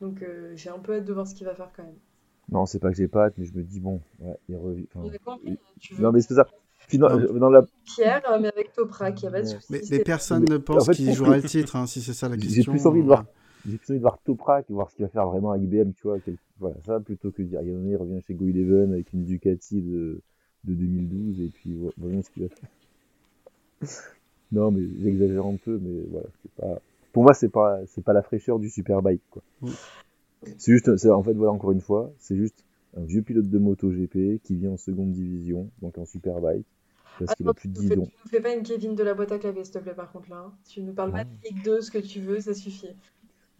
Donc 0.00 0.22
euh, 0.22 0.52
j'ai 0.56 0.70
un 0.70 0.78
peu 0.78 0.94
hâte 0.96 1.04
de 1.04 1.12
voir 1.12 1.26
ce 1.26 1.34
qu'il 1.34 1.46
va 1.46 1.54
faire 1.54 1.70
quand 1.76 1.82
même. 1.84 1.96
Non, 2.50 2.66
c'est 2.66 2.78
pas 2.78 2.90
que 2.90 2.96
j'ai 2.96 3.08
pas 3.08 3.26
hâte, 3.26 3.34
mais 3.38 3.44
je 3.46 3.54
me 3.54 3.62
dis, 3.62 3.80
bon, 3.80 4.00
ouais, 4.20 4.36
il 4.48 4.56
revient. 4.56 4.86
Enfin, 4.94 5.38
tu 5.80 5.94
veux 5.94 6.02
Non, 6.02 6.12
mais 6.12 6.20
c'est 6.20 6.34
ça. 6.34 6.46
Puis 6.88 6.98
dans, 6.98 7.08
Non. 7.16 7.38
dans 7.38 7.48
la... 7.50 7.62
Pierre, 7.84 8.22
mais 8.40 8.48
avec 8.48 8.72
Toprak, 8.72 9.20
il 9.22 9.24
n'y 9.24 9.28
a 9.28 9.30
pas 9.30 9.42
de 9.42 9.46
Ouais. 9.46 9.54
souci. 9.54 9.66
Mais, 9.70 9.82
c'est- 9.82 9.98
mais 9.98 10.04
personne 10.04 10.44
Mais- 10.48 10.54
ne 10.54 10.58
pense 10.58 10.82
en 10.82 10.86
fait, 10.86 10.94
qu'il 10.94 11.12
jouera 11.14 11.36
le 11.36 11.42
titre, 11.42 11.76
hein, 11.76 11.86
si 11.86 12.00
c'est 12.02 12.12
ça 12.12 12.28
la 12.28 12.36
J'ai 12.36 12.48
question. 12.48 12.72
plus 12.72 12.84
envie 12.86 13.00
de 13.00 13.06
voir 13.06 13.24
J'ai 13.66 13.78
plus 13.78 13.90
envie 13.92 13.98
de 14.00 14.02
voir 14.02 14.18
Toprak 14.24 14.68
et 14.68 14.72
voir 14.72 14.90
ce 14.90 14.96
qu'il 14.96 15.04
va 15.04 15.08
faire 15.08 15.26
vraiment 15.28 15.52
avec 15.52 15.68
BM, 15.68 15.92
tu 15.94 16.02
vois. 16.02 16.18
quel- 16.20 16.36
Voilà, 16.58 16.76
ça, 16.84 16.98
plutôt 17.00 17.30
que 17.30 17.42
de 17.42 17.46
dire, 17.48 17.62
Yannone 17.62 17.96
revient 17.96 18.20
chez 18.26 18.34
Go 18.34 18.46
Eleven 18.48 18.92
avec 18.92 19.12
une 19.12 19.24
Ducati 19.24 19.80
de, 19.80 20.20
de 20.64 20.74
2012 20.74 21.40
et 21.40 21.48
puis 21.48 21.72
vo- 21.74 21.92
voyons 21.96 22.22
ce 22.22 22.30
qu'il 22.30 22.42
va 22.42 22.48
faire. 22.48 22.68
non, 24.52 24.70
mais 24.70 24.82
j'exagère 25.02 25.46
un 25.46 25.56
peu, 25.56 25.78
mais 25.80 26.02
voilà, 26.10 26.26
c'est 26.42 26.52
pas. 26.52 26.80
Pour 27.12 27.22
moi, 27.24 27.34
c'est 27.34 27.48
pas, 27.50 27.78
c'est 27.88 28.04
pas 28.04 28.12
la 28.12 28.22
fraîcheur 28.22 28.58
du 28.58 28.70
Superbike, 28.70 29.22
quoi. 29.30 29.42
Mm. 29.60 29.70
C'est 30.58 30.72
juste, 30.72 30.96
c'est, 30.96 31.10
en 31.10 31.22
fait, 31.22 31.34
voilà, 31.34 31.52
encore 31.52 31.72
une 31.72 31.80
fois, 31.80 32.10
c'est 32.18 32.36
juste 32.36 32.64
un 32.96 33.02
vieux 33.04 33.22
pilote 33.22 33.48
de 33.48 33.58
MotoGP 33.58 34.40
qui 34.42 34.56
vient 34.56 34.70
en 34.72 34.76
seconde 34.76 35.12
division, 35.12 35.68
donc 35.80 35.98
en 35.98 36.04
Superbike, 36.04 36.66
parce 37.18 37.34
qu'il 37.34 37.48
a 37.48 37.54
plus 37.54 37.68
de 37.68 37.74
tu 37.74 37.80
nous 37.80 37.88
10 37.88 37.88
fais- 37.88 38.00
ans. 38.00 38.04
tu 38.04 38.12
nous 38.24 38.30
fais 38.30 38.40
pas 38.40 38.54
une 38.54 38.62
Kevin 38.62 38.94
de 38.94 39.02
la 39.02 39.14
boîte 39.14 39.32
à 39.32 39.38
clavier, 39.38 39.64
s'il 39.64 39.74
te 39.74 39.78
plaît, 39.78 39.94
par 39.94 40.10
contre, 40.12 40.30
là. 40.30 40.36
hein. 40.46 40.52
Tu 40.68 40.82
nous 40.82 40.92
parles 40.92 41.12
pas 41.12 41.24
de 41.24 41.30
Ligue 41.44 41.64
2, 41.64 41.80
ce 41.80 41.90
que 41.90 41.98
tu 41.98 42.20
veux, 42.20 42.40
ça 42.40 42.54
suffit. 42.54 42.94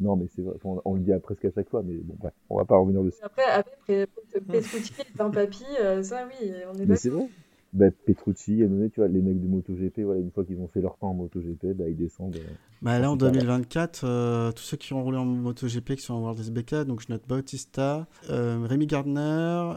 Non, 0.01 0.17
mais 0.17 0.27
c'est 0.35 0.43
vrai, 0.43 0.57
on, 0.65 0.81
on 0.85 0.95
le 0.95 1.01
dit 1.01 1.13
à 1.13 1.21
presque 1.21 1.45
à 1.45 1.51
chaque 1.55 1.69
fois, 1.69 1.83
mais 1.85 1.95
bon, 1.95 2.15
bref, 2.19 2.33
on 2.51 2.57
va 2.59 2.65
pas 2.65 2.77
revenir 2.77 3.03
dessus. 3.03 3.23
Après, 3.23 3.45
après 3.45 4.07
Petrucci 4.33 4.93
est 5.01 5.21
un 5.21 5.31
papy, 5.31 5.65
ça 6.03 6.27
oui, 6.27 6.53
on 6.69 6.75
est 6.79 6.87
Mais 6.87 6.97
c'est 6.97 7.09
d'accord. 7.11 7.29
vrai. 7.29 7.29
Bah, 7.73 7.87
Petrucci, 8.07 8.57
Yannone, 8.57 8.91
tu 8.91 9.01
vois, 9.01 9.09
les 9.09 9.23
mecs 9.23 9.41
de 9.41 9.47
MotoGP, 9.47 10.01
voilà, 10.01 10.21
une 10.21 10.31
fois 10.31 10.45
qu'ils 10.45 10.59
ont 10.61 10.69
fait 10.69 10.83
leur 10.83 10.99
temps 10.99 11.11
en 11.11 11.15
MotoGP, 11.15 11.73
bah, 11.75 11.89
ils 11.89 11.97
descendent. 11.97 12.37
euh, 12.37 12.41
Bah 12.83 12.99
là, 12.99 13.11
en 13.11 13.15
Super. 13.15 13.33
2024, 13.33 14.05
euh, 14.05 14.53
tous 14.53 14.63
ceux 14.63 14.77
qui 14.77 14.93
ont 14.93 15.03
roulé 15.03 15.17
en 15.17 15.25
MotoGP, 15.25 15.95
qui 15.97 16.03
sont 16.03 16.13
en 16.13 16.21
World 16.21 16.39
SBK, 16.39 16.85
donc 16.85 17.01
je 17.01 17.07
note 17.11 17.23
Bautista, 17.27 18.07
euh, 18.29 18.67
Rémi 18.69 18.87
Gardner, 18.87 19.21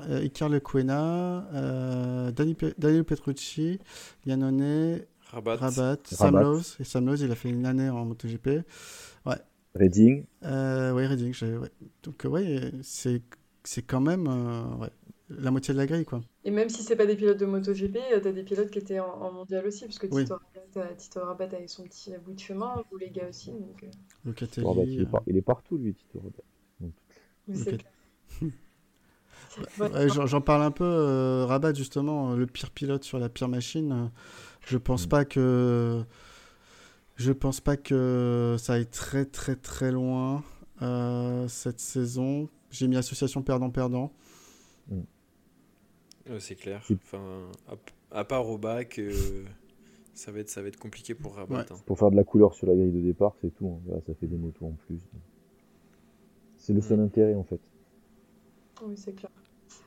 euh, 0.10 0.21
Iker 0.25 0.49
Lecuena, 0.49 1.47
euh, 1.53 2.31
Daniel 2.31 3.05
Petrucci, 3.05 3.79
Yannone, 4.25 4.99
Rabat. 5.31 5.55
Rabat, 5.55 5.97
Sam 6.05 6.36
Rabat. 6.36 6.43
Lowe. 6.43 6.62
Et 6.81 6.84
Sam 6.84 7.05
Lowe, 7.05 7.15
il 7.15 7.31
a 7.31 7.36
fait 7.36 7.49
une 7.49 7.65
année 7.65 7.89
en 7.89 8.03
MotoGP. 8.05 8.63
Redding, 9.73 10.23
Euh, 10.45 10.93
ouais, 10.93 11.05
Redding. 11.05 11.34
j'ai- 11.34 11.58
ouais. 11.58 11.69
Donc, 12.03 12.25
ouais, 12.25 12.71
c'est 12.81 13.21
c'est 13.65 13.81
quand 13.81 13.99
même 13.99 14.25
euh, 14.27 14.63
ouais, 14.77 14.89
la 15.29 15.51
moitié 15.51 15.73
de 15.73 15.79
la 15.79 15.85
grille, 15.88 16.05
quoi. 16.05 16.21
Et 16.43 16.51
même 16.51 16.69
si 16.69 16.83
c'est 16.83 16.95
pas 16.95 17.05
des 17.05 17.15
pilotes 17.15 17.39
de 17.39 17.45
MotoGP, 17.45 17.97
euh, 18.13 18.19
t'as 18.21 18.31
des 18.31 18.43
pilotes 18.43 18.69
qui 18.69 18.79
étaient 18.79 18.99
en, 18.99 19.07
en 19.07 19.31
mondial 19.31 19.65
aussi, 19.65 19.85
parce 19.85 19.97
que 19.99 20.07
Oui. 20.11 20.23
Tito, 20.23 20.35
Rabat, 20.35 20.88
euh, 20.91 20.95
Tito 20.95 21.19
Rabat 21.21 21.45
avait 21.45 21.67
son 21.67 21.83
petit 21.83 22.11
bout 22.23 22.33
de 22.33 22.39
chemin, 22.39 22.83
vous 22.91 22.97
les 22.97 23.09
gars 23.09 23.27
aussi, 23.29 23.51
donc 23.51 23.83
euh, 23.83 23.88
Locatelli. 24.25 24.65
Rabat, 24.65 24.83
il, 24.83 25.01
est 25.01 25.05
par- 25.05 25.23
il 25.27 25.38
est 25.38 25.41
partout, 25.41 25.77
lui, 25.77 25.93
Tito 25.95 26.19
Rabat. 26.19 26.43
Ouais, 29.79 30.07
j'en 30.09 30.41
parle 30.41 30.63
un 30.63 30.71
peu. 30.71 30.83
euh, 30.83 31.45
Rabat, 31.45 31.73
justement, 31.73 32.33
le 32.35 32.45
pire 32.45 32.71
pilote 32.71 33.03
sur 33.03 33.19
la 33.19 33.29
pire 33.29 33.47
machine. 33.47 34.11
je 34.67 34.77
pense 34.77 35.05
Mm. 35.05 35.09
pas 35.09 35.25
que. 35.25 36.03
Je 37.15 37.31
pense 37.31 37.61
pas 37.61 37.77
que 37.77 38.55
ça 38.59 38.73
aille 38.73 38.88
très 38.88 39.23
très 39.25 39.55
très 39.55 39.91
loin 39.91 40.43
euh, 40.81 41.47
cette 41.47 41.79
saison. 41.79 42.49
J'ai 42.71 42.88
mis 42.88 42.97
association 42.97 43.41
perdant-perdant. 43.41 44.11
C'est 46.39 46.55
clair. 46.55 46.81
C'est- 46.88 46.93
Enfin, 46.95 47.49
à, 47.67 48.19
à 48.19 48.23
part 48.25 48.47
au 48.49 48.57
bac, 48.57 48.97
euh, 48.99 49.43
ça, 50.13 50.31
va 50.31 50.39
être, 50.39 50.49
ça 50.49 50.61
va 50.61 50.67
être 50.69 50.79
compliqué 50.79 51.13
pour 51.13 51.35
Rabat. 51.35 51.55
Ouais. 51.59 51.65
hein. 51.71 51.75
Pour 51.85 51.99
faire 51.99 52.09
de 52.11 52.15
la 52.15 52.23
couleur 52.23 52.53
sur 52.53 52.67
la 52.67 52.73
grille 52.75 52.91
de 52.91 53.01
départ, 53.01 53.35
c'est 53.41 53.53
tout. 53.53 53.79
hein. 53.89 53.99
Ça 54.07 54.13
fait 54.15 54.27
des 54.27 54.38
motos 54.38 54.65
en 54.65 54.71
plus. 54.88 54.99
C'est 56.57 56.73
le 56.73 56.81
seul 56.81 56.99
Mm. 56.99 57.03
intérêt, 57.03 57.35
en 57.35 57.43
fait. 57.43 57.59
Oui, 58.83 58.97
c'est 58.97 59.13
clair. 59.13 59.31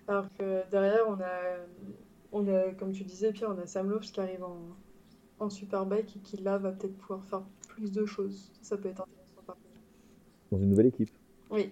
Alors 0.06 0.32
que 0.38 0.68
derrière, 0.70 1.02
on 1.08 1.14
a, 1.20 1.56
on 2.32 2.46
a, 2.48 2.72
comme 2.74 2.92
tu 2.92 3.04
disais, 3.04 3.32
Pierre, 3.32 3.50
on 3.50 3.58
a 3.60 3.66
Sam 3.66 3.98
qui 4.00 4.20
arrive 4.20 4.44
en, 4.44 4.58
en 5.40 5.50
Superbike 5.50 6.16
et 6.16 6.20
qui 6.20 6.36
là 6.38 6.56
va 6.58 6.72
peut-être 6.72 6.96
pouvoir 6.96 7.24
faire 7.24 7.42
plus 7.68 7.90
de 7.92 8.06
choses. 8.06 8.52
Ça 8.62 8.76
peut 8.76 8.88
être 8.88 9.00
intéressant 9.02 9.42
par. 9.46 9.56
Dans 10.52 10.58
une 10.58 10.70
nouvelle 10.70 10.86
équipe. 10.86 11.10
Oui, 11.50 11.70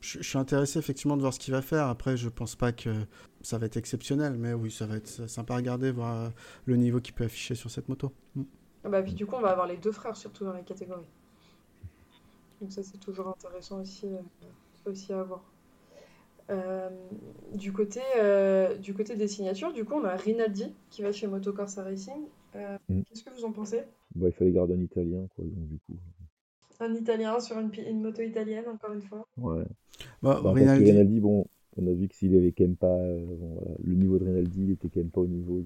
Je, 0.00 0.18
je 0.20 0.28
suis 0.28 0.38
intéressé 0.38 0.78
effectivement 0.78 1.16
de 1.16 1.22
voir 1.22 1.32
ce 1.32 1.38
qu'il 1.40 1.52
va 1.52 1.62
faire. 1.62 1.86
Après, 1.86 2.16
je 2.16 2.28
pense 2.28 2.54
pas 2.56 2.72
que 2.72 2.90
ça 3.46 3.58
va 3.58 3.66
être 3.66 3.76
exceptionnel, 3.76 4.34
mais 4.36 4.52
oui, 4.52 4.70
ça 4.70 4.86
va 4.86 4.96
être 4.96 5.28
sympa 5.28 5.54
à 5.54 5.56
regarder, 5.58 5.92
voir 5.92 6.16
euh, 6.16 6.28
le 6.64 6.76
niveau 6.76 7.00
qu'il 7.00 7.14
peut 7.14 7.24
afficher 7.24 7.54
sur 7.54 7.70
cette 7.70 7.88
moto. 7.88 8.12
Mm. 8.34 8.42
Ah 8.84 8.88
bah, 8.88 9.02
puis 9.02 9.14
du 9.14 9.24
coup, 9.24 9.36
on 9.36 9.40
va 9.40 9.50
avoir 9.50 9.66
les 9.66 9.76
deux 9.76 9.92
frères 9.92 10.16
surtout 10.16 10.44
dans 10.44 10.52
la 10.52 10.62
catégorie. 10.62 11.06
Donc 12.60 12.72
ça, 12.72 12.82
c'est 12.82 12.98
toujours 12.98 13.28
intéressant 13.28 13.80
aussi, 13.80 14.06
euh, 14.06 14.90
aussi 14.90 15.12
à 15.12 15.22
voir. 15.22 15.44
Euh, 16.50 16.88
du 17.54 17.72
côté, 17.72 18.00
euh, 18.18 18.76
du 18.76 18.94
côté 18.94 19.16
des 19.16 19.28
signatures, 19.28 19.72
du 19.72 19.84
coup, 19.84 19.94
on 19.94 20.04
a 20.04 20.16
Rinaldi 20.16 20.72
qui 20.90 21.02
va 21.02 21.12
chez 21.12 21.26
Motocorsa 21.26 21.82
Racing. 21.84 22.24
Euh, 22.56 22.78
Mm. 22.88 23.02
Qu'est-ce 23.02 23.22
que 23.24 23.30
vous 23.30 23.44
en 23.44 23.52
pensez? 23.52 23.82
Bah, 24.14 24.28
il 24.28 24.32
fallait 24.32 24.52
garder 24.52 24.74
un 24.74 24.80
Italien, 24.80 25.26
quoi. 25.34 25.44
Donc, 25.44 25.68
du 25.68 25.78
coup. 25.80 25.94
Un 26.80 26.94
Italien 26.94 27.38
sur 27.40 27.58
une, 27.58 28.02
moto 28.02 28.22
italienne, 28.22 28.64
encore 28.68 28.92
une 28.92 29.02
fois. 29.02 29.26
Ouais. 29.36 29.64
Bah, 30.22 30.40
Bah, 30.42 30.52
Rinaldi, 30.52 31.20
bon, 31.20 31.46
on 31.78 31.86
a 31.86 31.92
vu 31.92 32.08
que 32.08 32.14
s'il 32.14 32.36
avait 32.36 32.52
quand 32.52 32.64
même 32.64 32.76
pas 32.76 32.98
le 32.98 33.94
niveau 33.94 34.18
de 34.18 34.24
Rinaldi, 34.24 34.62
il 34.62 34.70
était 34.72 34.88
quand 34.88 35.00
même 35.00 35.10
pas 35.10 35.20
au 35.20 35.26
niveau 35.26 35.62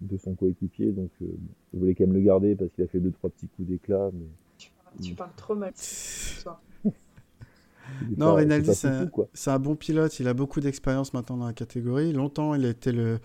de, 0.00 0.16
son 0.16 0.34
coéquipier, 0.34 0.92
donc 0.92 1.10
il 1.20 1.78
voulait 1.78 1.94
quand 1.94 2.04
même 2.04 2.14
le 2.14 2.20
garder 2.20 2.54
parce 2.54 2.70
qu'il 2.72 2.84
a 2.84 2.86
fait 2.86 3.00
deux 3.00 3.12
trois 3.12 3.30
petits 3.30 3.48
coups 3.48 3.68
d'éclat. 3.68 4.10
Mais... 4.12 4.26
Tu, 5.00 5.14
parles, 5.14 5.30
trop 5.36 5.54
mal. 5.54 5.72
non, 8.16 8.34
Rinaldi, 8.34 8.70
c'est 8.74 9.50
un, 9.50 9.58
bon 9.58 9.74
pilote. 9.74 10.20
Il 10.20 10.28
a 10.28 10.34
beaucoup 10.34 10.60
d'expérience 10.60 11.14
maintenant 11.14 11.38
dans 11.38 11.46
la 11.46 11.52
catégorie. 11.52 12.12
Longtemps, 12.12 12.54
il 12.54 12.66
a 12.66 12.70
été 12.70 12.92
le, 12.92 13.18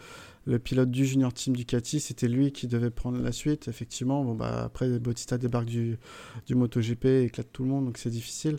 le 0.45 0.59
pilote 0.59 0.89
du 0.89 1.05
junior 1.05 1.33
team 1.33 1.55
Ducati. 1.55 1.99
C'était 1.99 2.27
lui 2.27 2.51
qui 2.51 2.67
devait 2.67 2.89
prendre 2.89 3.21
la 3.21 3.31
suite. 3.31 3.67
Effectivement, 3.67 4.23
bon, 4.23 4.33
bah, 4.33 4.63
après, 4.63 4.97
Bautista 4.99 5.37
débarque 5.37 5.65
du, 5.65 5.97
du 6.45 6.55
MotoGP, 6.55 7.05
éclate 7.25 7.51
tout 7.51 7.63
le 7.63 7.69
monde, 7.69 7.85
donc 7.85 7.97
c'est 7.97 8.09
difficile. 8.09 8.57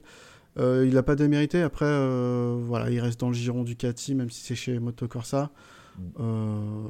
Euh, 0.59 0.85
il 0.87 0.95
n'a 0.95 1.03
pas 1.03 1.17
démérité. 1.17 1.63
Après, 1.63 1.87
euh, 1.87 2.57
voilà, 2.61 2.91
il 2.91 3.01
reste 3.01 3.21
dans 3.21 3.29
le 3.29 3.35
giron 3.35 3.65
Ducati, 3.65 4.15
même 4.15 4.31
si 4.31 4.43
c'est 4.43 4.55
chez 4.55 4.79
Moto 4.79 5.07
Corsa. 5.07 5.51
Mm. 5.97 6.03
Euh, 6.21 6.89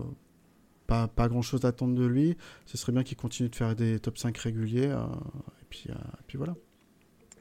pas, 0.86 1.08
pas 1.08 1.28
grand 1.28 1.42
chose 1.42 1.64
à 1.64 1.68
attendre 1.68 1.94
de 1.94 2.06
lui. 2.06 2.36
Ce 2.66 2.78
serait 2.78 2.92
bien 2.92 3.02
qu'il 3.02 3.16
continue 3.16 3.48
de 3.48 3.54
faire 3.54 3.74
des 3.76 3.98
top 3.98 4.16
5 4.16 4.36
réguliers. 4.38 4.88
et, 4.88 5.64
puis, 5.68 5.86
et 5.90 6.22
puis 6.26 6.38
voilà. 6.38 6.56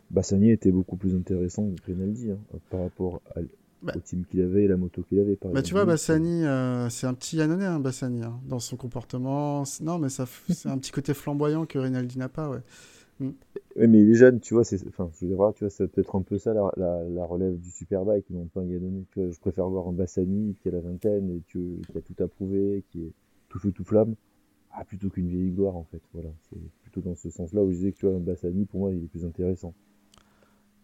Bassani 0.10 0.52
était 0.52 0.72
beaucoup 0.72 0.96
plus 0.96 1.16
intéressant 1.16 1.70
que 1.84 1.92
Rinaldi 1.92 2.32
hein, 2.32 2.40
par 2.70 2.82
rapport 2.82 3.22
bah. 3.82 3.94
au 3.96 4.00
team 4.00 4.24
qu'il 4.24 4.42
avait 4.42 4.64
et 4.64 4.68
la 4.68 4.78
moto 4.78 5.02
qu'il 5.04 5.20
avait. 5.20 5.36
Par 5.36 5.52
bah, 5.52 5.62
tu 5.62 5.74
vois, 5.74 5.86
Bassani, 5.86 6.42
c'est 6.90 7.08
un 7.08 7.14
petit 7.14 7.38
Yannonais, 7.38 7.66
hein, 7.66 7.80
Bassani, 7.80 8.24
hein, 8.24 8.40
dans 8.46 8.60
son 8.60 8.76
comportement. 8.76 9.64
Non, 9.82 9.98
mais 9.98 10.10
ça, 10.10 10.26
c'est 10.50 10.70
un 10.70 10.78
petit 10.78 10.92
côté 10.92 11.14
flamboyant 11.14 11.66
que 11.66 11.78
Rinaldi 11.78 12.18
n'a 12.18 12.30
pas, 12.30 12.50
ouais. 12.50 12.62
Mm. 13.20 13.30
Oui, 13.78 13.88
mais 13.88 14.02
il 14.02 14.12
est 14.12 14.16
jeune, 14.16 14.40
tu 14.40 14.54
vois, 14.54 14.64
c'est, 14.64 14.86
enfin, 14.88 15.10
je 15.14 15.26
veux 15.26 15.36
dire, 15.36 15.54
tu 15.56 15.64
vois, 15.64 15.70
c'est 15.70 15.88
peut-être 15.88 16.16
un 16.16 16.22
peu 16.22 16.38
ça 16.38 16.54
la, 16.54 16.72
la, 16.78 17.26
relève 17.26 17.58
du 17.60 17.70
Superbike, 17.70 18.30
non 18.32 18.46
pas 18.46 18.62
un 18.62 18.66
Yannonais. 18.66 19.06
je 19.16 19.40
préfère 19.40 19.68
voir 19.70 19.88
un 19.88 19.92
Bassani 19.92 20.56
qui 20.62 20.68
a 20.70 20.72
la 20.72 20.80
vingtaine 20.80 21.30
et 21.30 21.42
qui, 21.52 21.82
a 21.96 22.02
tout 22.02 22.24
approuvé, 22.24 22.84
qui 22.90 23.04
est 23.04 23.12
tout 23.50 23.60
feu 23.60 23.72
tout 23.72 23.84
flamme, 23.84 24.16
ah, 24.72 24.84
plutôt 24.84 25.10
qu'une 25.10 25.28
vieille 25.28 25.52
gloire 25.52 25.76
en 25.76 25.84
fait. 25.84 26.02
Voilà, 26.14 26.30
c'est 26.50 26.58
plutôt 26.82 27.02
dans 27.02 27.16
ce 27.16 27.30
sens-là 27.30 27.62
où 27.62 27.72
je 27.72 27.76
disais 27.76 27.92
que 27.92 27.98
tu 27.98 28.08
vois, 28.08 28.16
un 28.16 28.20
Bassani, 28.20 28.66
pour 28.66 28.80
moi, 28.80 28.92
il 28.92 29.04
est 29.04 29.08
plus 29.08 29.26
intéressant. 29.26 29.74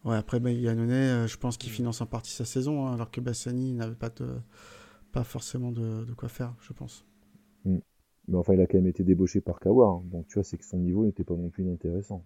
Ouais, 0.03 0.17
après, 0.17 0.39
bah, 0.39 0.51
Yannone, 0.51 0.91
euh, 0.91 1.27
je 1.27 1.37
pense 1.37 1.57
qu'il 1.57 1.71
finance 1.71 2.01
en 2.01 2.05
partie 2.05 2.31
sa 2.31 2.45
saison, 2.45 2.85
hein, 2.85 2.93
alors 2.93 3.09
que 3.09 3.21
Bassani 3.21 3.73
n'avait 3.73 3.95
pas, 3.95 4.11
pas 5.11 5.23
forcément 5.23 5.71
de, 5.71 6.05
quoi 6.15 6.29
faire, 6.29 6.53
je 6.61 6.73
pense. 6.73 7.05
Mm. 7.65 7.77
Mais 8.27 8.37
enfin, 8.37 8.53
il 8.53 8.61
a 8.61 8.67
quand 8.67 8.77
même 8.77 8.87
été 8.87 9.03
débauché 9.03 9.41
par 9.41 9.59
Kawa, 9.59 9.87
hein. 9.87 10.03
donc 10.11 10.27
tu 10.27 10.35
vois, 10.35 10.43
c'est 10.43 10.57
que 10.57 10.65
son 10.65 10.77
niveau 10.77 11.05
n'était 11.05 11.23
pas 11.23 11.35
non 11.35 11.49
plus 11.49 11.69
intéressant. 11.69 12.23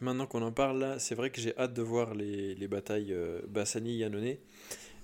Maintenant 0.00 0.26
qu'on 0.26 0.42
en 0.42 0.50
parle 0.50 0.80
là, 0.80 0.98
c'est 0.98 1.14
vrai 1.14 1.30
que 1.30 1.40
j'ai 1.40 1.56
hâte 1.56 1.74
de 1.74 1.82
voir 1.82 2.14
les, 2.14 2.54
les 2.54 2.68
batailles 2.68 3.12
euh, 3.12 3.40
Bassani-Yannone. 3.48 4.36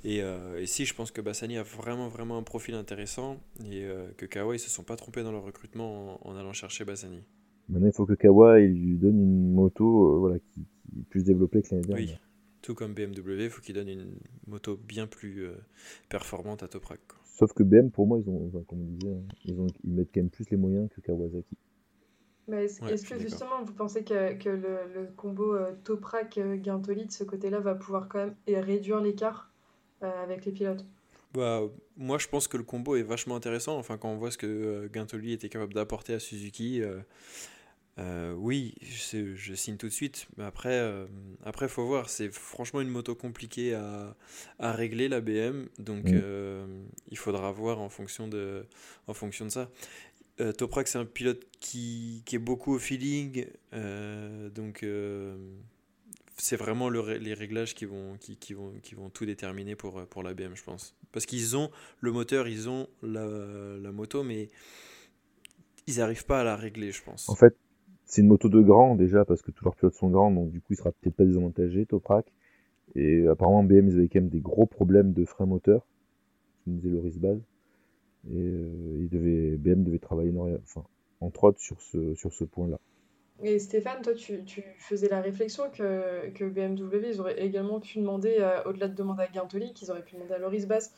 Et, 0.02 0.22
euh, 0.22 0.60
et, 0.60 0.66
si 0.66 0.86
je 0.86 0.94
pense 0.94 1.10
que 1.10 1.20
Bassani 1.20 1.58
a 1.58 1.62
vraiment 1.62 2.08
vraiment 2.08 2.38
un 2.38 2.42
profil 2.42 2.74
intéressant 2.74 3.36
et 3.70 3.86
que 4.16 4.24
Kawa 4.24 4.56
ils 4.56 4.58
se 4.58 4.70
sont 4.70 4.82
pas 4.82 4.96
trompés 4.96 5.22
dans 5.22 5.30
leur 5.30 5.44
recrutement 5.44 6.26
en, 6.26 6.36
allant 6.36 6.54
chercher 6.54 6.86
Bassani. 6.86 7.22
Maintenant 7.68 7.88
il 7.88 7.92
faut 7.92 8.06
que 8.06 8.14
Kawa 8.14 8.60
il 8.60 8.72
lui 8.72 8.96
donne 8.96 9.20
une 9.20 9.52
moto 9.52 10.18
voilà, 10.18 10.38
qui, 10.38 10.64
plus 11.08 11.24
développé 11.24 11.62
que 11.62 11.68
l'année 11.70 11.86
dernière. 11.86 12.08
Oui, 12.08 12.28
tout 12.62 12.74
comme 12.74 12.94
BMW, 12.94 13.44
il 13.44 13.50
faut 13.50 13.60
qu'ils 13.60 13.74
donnent 13.74 13.88
une 13.88 14.18
moto 14.46 14.76
bien 14.76 15.06
plus 15.06 15.44
euh, 15.44 15.54
performante 16.08 16.62
à 16.62 16.68
Toprak. 16.68 17.00
Sauf 17.40 17.54
que 17.54 17.62
BM, 17.62 17.90
pour 17.90 18.06
moi, 18.06 18.18
ils 18.18 18.28
ont, 18.28 18.50
comme 18.68 18.82
on 18.82 18.84
disait, 18.84 19.14
hein, 19.14 19.22
ils, 19.46 19.58
ont, 19.58 19.66
ils 19.82 19.94
mettent 19.94 20.10
quand 20.12 20.20
même 20.20 20.28
plus 20.28 20.50
les 20.50 20.58
moyens 20.58 20.90
que 20.94 21.00
Kawasaki. 21.00 21.56
Mais 22.48 22.66
est-ce 22.66 23.08
que 23.08 23.18
justement 23.18 23.62
vous 23.64 23.72
pensez 23.72 24.04
que, 24.04 24.34
que 24.34 24.50
le, 24.50 25.06
combo 25.16 25.54
euh, 25.54 25.72
Toprak-Guintoli 25.84 27.06
de 27.06 27.10
ce 27.12 27.24
côté-là 27.24 27.60
va 27.60 27.74
pouvoir 27.74 28.08
quand 28.08 28.18
même 28.18 28.34
réduire 28.46 29.00
l'écart 29.00 29.50
euh, 30.02 30.10
avec 30.22 30.44
les 30.44 30.52
pilotes? 30.52 30.84
Bah, 31.32 31.62
moi 31.96 32.18
je 32.18 32.28
pense 32.28 32.46
que 32.46 32.58
le 32.58 32.62
combo 32.62 32.96
est 32.96 33.02
vachement 33.02 33.36
intéressant. 33.36 33.78
Enfin, 33.78 33.96
quand 33.96 34.10
on 34.10 34.18
voit 34.18 34.30
ce 34.30 34.36
que 34.36 34.46
euh, 34.46 34.88
Guintoli 34.88 35.32
était 35.32 35.48
capable 35.48 35.72
d'apporter 35.72 36.12
à 36.12 36.18
Suzuki, 36.18 36.82
euh, 38.00 38.32
oui, 38.34 38.74
je, 38.82 39.34
je, 39.34 39.54
signe 39.54 39.76
tout 39.76 39.88
de 39.88 39.92
suite. 39.92 40.26
Mais 40.36 40.44
après, 40.44 40.72
euh, 40.72 41.06
après 41.44 41.68
faut 41.68 41.84
voir. 41.84 42.08
C'est 42.08 42.30
franchement 42.32 42.80
une 42.80 42.88
moto 42.88 43.14
compliquée 43.14 43.74
à, 43.74 44.16
à 44.58 44.72
régler 44.72 45.08
la 45.08 45.20
BM, 45.20 45.66
donc 45.78 46.04
mm. 46.04 46.20
euh, 46.22 46.66
il 47.10 47.18
faudra 47.18 47.52
voir 47.52 47.80
en 47.80 47.88
fonction 47.88 48.28
de, 48.28 48.66
en 49.06 49.14
fonction 49.14 49.44
de 49.44 49.50
ça. 49.50 49.70
Toprak, 50.56 50.88
c'est 50.88 50.96
un 50.96 51.04
pilote 51.04 51.44
qui, 51.60 52.22
qui, 52.24 52.36
est 52.36 52.38
beaucoup 52.38 52.74
au 52.74 52.78
feeling, 52.78 53.44
donc 54.54 54.86
c'est 56.38 56.56
vraiment 56.56 56.88
le, 56.88 57.18
les 57.18 57.34
réglages 57.34 57.74
qui 57.74 57.84
vont, 57.84 58.16
qui, 58.16 58.38
qui, 58.38 58.54
vont, 58.54 58.72
qui 58.82 58.94
vont 58.94 59.10
tout 59.10 59.26
déterminer 59.26 59.76
pour, 59.76 60.06
pour 60.06 60.22
la 60.22 60.32
BM, 60.32 60.56
je 60.56 60.62
pense. 60.62 60.96
Parce 61.12 61.26
qu'ils 61.26 61.58
ont 61.58 61.70
le 62.00 62.10
moteur, 62.10 62.48
ils 62.48 62.70
ont 62.70 62.88
la, 63.02 63.26
la 63.26 63.92
moto, 63.92 64.22
mais 64.22 64.48
ils 65.86 65.98
n'arrivent 65.98 66.24
pas 66.24 66.40
à 66.40 66.44
la 66.44 66.56
régler, 66.56 66.90
je 66.90 67.02
pense. 67.02 67.28
En 67.28 67.34
fait, 67.34 67.54
c'est 68.10 68.22
une 68.22 68.26
moto 68.26 68.48
de 68.48 68.60
grand 68.60 68.96
déjà 68.96 69.24
parce 69.24 69.40
que 69.40 69.52
tous 69.52 69.64
leurs 69.64 69.76
pilotes 69.76 69.94
sont 69.94 70.10
grands, 70.10 70.32
donc 70.32 70.50
du 70.50 70.60
coup 70.60 70.72
il 70.72 70.76
sera 70.76 70.90
peut-être 70.90 71.14
pas 71.14 71.24
désavantagé, 71.24 71.86
Toprak. 71.86 72.26
Et 72.96 73.28
apparemment 73.28 73.62
BM 73.62 73.86
ils 73.88 73.98
avaient 73.98 74.08
quand 74.08 74.20
même 74.20 74.28
des 74.28 74.40
gros 74.40 74.66
problèmes 74.66 75.12
de 75.12 75.24
frein 75.24 75.46
moteur, 75.46 75.86
nous 76.66 76.74
disait 76.74 76.88
Loris 76.88 77.18
Baz. 77.18 77.38
Et 78.28 78.36
euh, 78.36 79.56
BM 79.58 79.84
devait 79.84 80.00
travailler 80.00 80.32
enfin, 80.64 80.84
entre 81.20 81.44
autres 81.44 81.60
sur 81.60 81.80
ce, 81.80 82.44
point-là. 82.44 82.80
Et 83.42 83.60
Stéphane, 83.60 84.02
toi, 84.02 84.12
tu, 84.12 84.42
faisais 84.80 85.08
la 85.08 85.20
réflexion 85.20 85.70
que, 85.70 86.48
BMW, 86.48 87.10
ils 87.12 87.20
auraient 87.20 87.40
également 87.40 87.78
pu 87.78 87.98
demander, 87.98 88.38
euh, 88.40 88.62
au-delà 88.64 88.88
de 88.88 88.94
demander 88.94 89.22
à 89.22 89.28
Guintoli, 89.28 89.72
qu'ils 89.72 89.90
auraient 89.92 90.02
pu 90.02 90.16
demander 90.16 90.34
à 90.34 90.38
Loris 90.38 90.66
Bass 90.66 90.92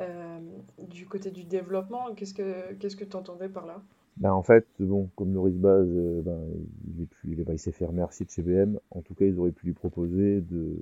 euh, 0.00 0.38
du 0.78 1.06
côté 1.06 1.30
du 1.30 1.44
développement. 1.44 2.14
Qu'est-ce 2.14 2.34
que 2.34 3.04
tu 3.04 3.16
entendais 3.16 3.48
par 3.48 3.66
là? 3.66 3.82
Ben, 4.20 4.32
en 4.32 4.42
fait, 4.42 4.66
bon, 4.80 5.08
comme 5.16 5.32
Loris 5.32 5.56
Baz, 5.56 5.86
ben, 5.86 6.40
il, 6.88 7.02
est 7.02 7.06
plus, 7.06 7.32
il, 7.32 7.44
il 7.48 7.58
s'est 7.58 7.72
fait 7.72 7.86
remercier 7.86 8.26
de 8.26 8.30
chez 8.30 8.42
BM. 8.42 8.78
En 8.90 9.00
tout 9.00 9.14
cas, 9.14 9.24
ils 9.24 9.38
auraient 9.38 9.52
pu 9.52 9.66
lui 9.66 9.74
proposer 9.74 10.40
de, 10.40 10.76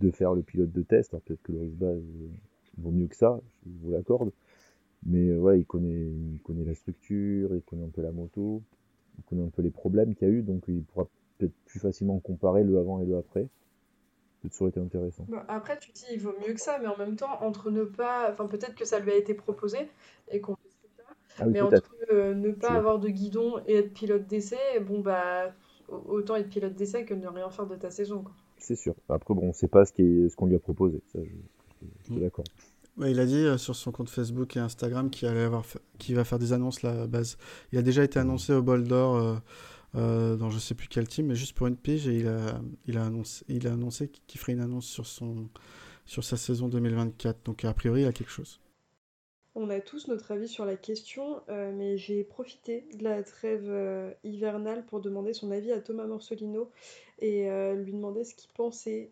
de 0.00 0.10
faire 0.10 0.34
le 0.34 0.42
pilote 0.42 0.72
de 0.72 0.82
test. 0.82 1.16
Peut-être 1.16 1.42
que 1.42 1.52
Loris 1.52 1.74
Baz 1.74 1.98
euh, 1.98 2.28
vaut 2.78 2.90
mieux 2.90 3.06
que 3.06 3.16
ça, 3.16 3.40
je 3.66 3.72
vous 3.82 3.92
l'accorde. 3.92 4.32
Mais 5.04 5.30
euh, 5.30 5.38
ouais, 5.38 5.60
il 5.60 5.66
connaît, 5.66 6.06
il 6.32 6.40
connaît 6.42 6.64
la 6.64 6.74
structure, 6.74 7.54
il 7.54 7.62
connaît 7.62 7.84
un 7.84 7.90
peu 7.90 8.02
la 8.02 8.12
moto, 8.12 8.62
il 9.18 9.24
connaît 9.24 9.44
un 9.44 9.50
peu 9.50 9.62
les 9.62 9.70
problèmes 9.70 10.14
qu'il 10.14 10.28
y 10.28 10.30
a 10.30 10.34
eu, 10.34 10.42
donc 10.42 10.64
il 10.68 10.82
pourra 10.82 11.08
peut-être 11.38 11.54
plus 11.66 11.80
facilement 11.80 12.18
comparer 12.20 12.64
le 12.64 12.78
avant 12.78 13.00
et 13.00 13.06
le 13.06 13.16
après. 13.16 13.48
Peut-être 14.40 14.54
ça 14.54 14.64
aurait 14.64 14.70
été 14.70 14.80
intéressant. 14.80 15.26
après, 15.48 15.78
tu 15.78 15.92
dis 15.92 16.04
il 16.12 16.20
vaut 16.20 16.34
mieux 16.44 16.54
que 16.54 16.60
ça, 16.60 16.78
mais 16.80 16.88
en 16.88 16.96
même 16.96 17.16
temps, 17.16 17.42
entre 17.42 17.70
ne 17.70 17.84
pas, 17.84 18.30
enfin 18.32 18.46
peut-être 18.46 18.74
que 18.74 18.84
ça 18.84 18.98
lui 18.98 19.12
a 19.12 19.16
été 19.16 19.34
proposé 19.34 19.78
et 20.30 20.40
qu'on 20.40 20.56
ah 21.38 21.46
mais 21.46 21.60
entre 21.60 21.82
euh, 22.10 22.34
ne 22.34 22.52
pas 22.52 22.72
avoir 22.72 22.98
de 22.98 23.08
guidon 23.08 23.60
et 23.66 23.76
être 23.76 23.92
pilote 23.92 24.26
d'essai, 24.26 24.56
bon 24.80 25.00
bah 25.00 25.52
autant 25.88 26.36
être 26.36 26.48
pilote 26.48 26.74
d'essai 26.74 27.04
que 27.04 27.14
ne 27.14 27.26
rien 27.28 27.50
faire 27.50 27.66
de 27.66 27.76
ta 27.76 27.90
saison. 27.90 28.24
C'est 28.58 28.76
sûr. 28.76 28.94
Après 29.08 29.34
bon, 29.34 29.48
on 29.48 29.52
sait 29.52 29.68
pas 29.68 29.84
ce 29.84 29.92
qu'on 29.92 30.28
ce 30.28 30.36
qu'on 30.36 30.46
lui 30.46 30.56
a 30.56 30.60
proposé. 30.60 31.00
Ça, 31.12 31.18
je, 31.22 32.04
suis 32.04 32.14
mm. 32.14 32.20
d'accord. 32.20 32.44
il 32.98 33.18
a 33.18 33.26
dit 33.26 33.44
euh, 33.44 33.58
sur 33.58 33.74
son 33.74 33.92
compte 33.92 34.08
Facebook 34.08 34.56
et 34.56 34.60
Instagram 34.60 35.10
qu'il 35.10 35.28
allait 35.28 35.42
avoir, 35.42 35.64
qu'il 35.98 36.14
va 36.14 36.24
faire 36.24 36.38
des 36.38 36.52
annonces 36.52 36.82
là, 36.82 37.02
à 37.02 37.06
base. 37.06 37.36
Il 37.72 37.78
a 37.78 37.82
déjà 37.82 38.04
été 38.04 38.18
mm. 38.18 38.22
annoncé 38.22 38.52
au 38.52 38.62
bol 38.62 38.84
d'or 38.84 39.40
euh, 39.94 40.36
dans 40.36 40.48
je 40.48 40.58
sais 40.58 40.74
plus 40.74 40.88
quel 40.88 41.06
team, 41.06 41.26
mais 41.26 41.34
juste 41.34 41.54
pour 41.54 41.66
une 41.66 41.76
pige 41.76 42.08
et 42.08 42.20
il 42.20 42.28
a, 42.28 42.60
il 42.86 42.96
a 42.96 43.04
annoncé, 43.04 43.44
il 43.48 43.66
a 43.66 43.72
annoncé 43.72 44.10
qu'il 44.26 44.40
ferait 44.40 44.52
une 44.52 44.60
annonce 44.60 44.86
sur 44.86 45.06
son, 45.06 45.48
sur 46.06 46.24
sa 46.24 46.36
saison 46.36 46.68
2024. 46.68 47.44
Donc 47.44 47.64
a 47.64 47.74
priori 47.74 48.02
il 48.02 48.06
a 48.06 48.12
quelque 48.12 48.30
chose. 48.30 48.61
On 49.54 49.68
a 49.68 49.80
tous 49.80 50.08
notre 50.08 50.32
avis 50.32 50.48
sur 50.48 50.64
la 50.64 50.76
question, 50.76 51.42
euh, 51.50 51.72
mais 51.74 51.98
j'ai 51.98 52.24
profité 52.24 52.86
de 52.94 53.04
la 53.04 53.22
trêve 53.22 53.68
euh, 53.68 54.10
hivernale 54.24 54.82
pour 54.86 55.02
demander 55.02 55.34
son 55.34 55.50
avis 55.50 55.72
à 55.72 55.80
Thomas 55.80 56.06
Morsolino 56.06 56.70
et 57.18 57.50
euh, 57.50 57.74
lui 57.74 57.92
demander 57.92 58.24
ce 58.24 58.34
qu'il 58.34 58.50
pensait 58.52 59.10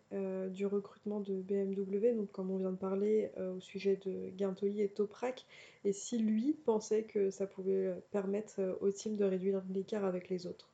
du 0.49 0.65
recrutement 0.65 1.19
de 1.19 1.41
BMW, 1.41 2.15
donc 2.15 2.31
comme 2.31 2.49
on 2.49 2.57
vient 2.57 2.71
de 2.71 2.75
parler 2.75 3.29
au 3.37 3.59
sujet 3.59 3.99
de 4.03 4.31
Guintoli 4.31 4.81
et 4.81 4.89
Toprak, 4.89 5.45
et 5.85 5.93
si 5.93 6.17
lui 6.17 6.53
pensait 6.53 7.03
que 7.03 7.29
ça 7.29 7.45
pouvait 7.45 7.93
permettre 8.09 8.77
au 8.81 8.91
team 8.91 9.15
de 9.15 9.25
réduire 9.25 9.61
l'écart 9.71 10.03
avec 10.03 10.29
les 10.29 10.47
autres. 10.47 10.69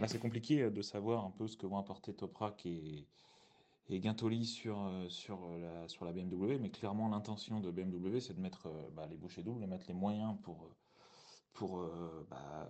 Là, 0.00 0.06
c'est 0.06 0.18
compliqué 0.20 0.70
de 0.70 0.82
savoir 0.82 1.24
un 1.24 1.32
peu 1.36 1.48
ce 1.48 1.56
que 1.56 1.66
vont 1.66 1.78
apporter 1.78 2.14
Toprak 2.14 2.64
et, 2.66 3.04
et 3.88 4.00
Guintoli 4.00 4.44
sur, 4.44 4.80
euh, 4.82 5.08
sur, 5.08 5.44
euh, 5.44 5.58
la, 5.58 5.88
sur 5.88 6.04
la 6.04 6.12
BMW, 6.12 6.58
mais 6.60 6.70
clairement 6.70 7.08
l'intention 7.08 7.60
de 7.60 7.70
BMW 7.70 8.20
c'est 8.20 8.34
de 8.34 8.40
mettre 8.40 8.66
euh, 8.66 8.90
bah, 8.92 9.06
les 9.06 9.16
bouchées 9.16 9.42
doubles, 9.42 9.60
de 9.60 9.66
mettre 9.66 9.86
les 9.88 9.94
moyens 9.94 10.36
pour, 10.42 10.70
bah, 12.28 12.68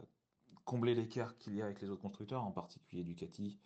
combler 0.65 0.95
l'écart 0.95 1.37
qu'il 1.39 1.55
y 1.55 1.63
a 1.63 1.65
avec 1.65 1.81
les 1.81 1.91
autres 1.91 2.03
constructeurs, 2.03 2.45
en 2.45 2.53
particulier 2.53 3.03
Ducati 3.03 3.59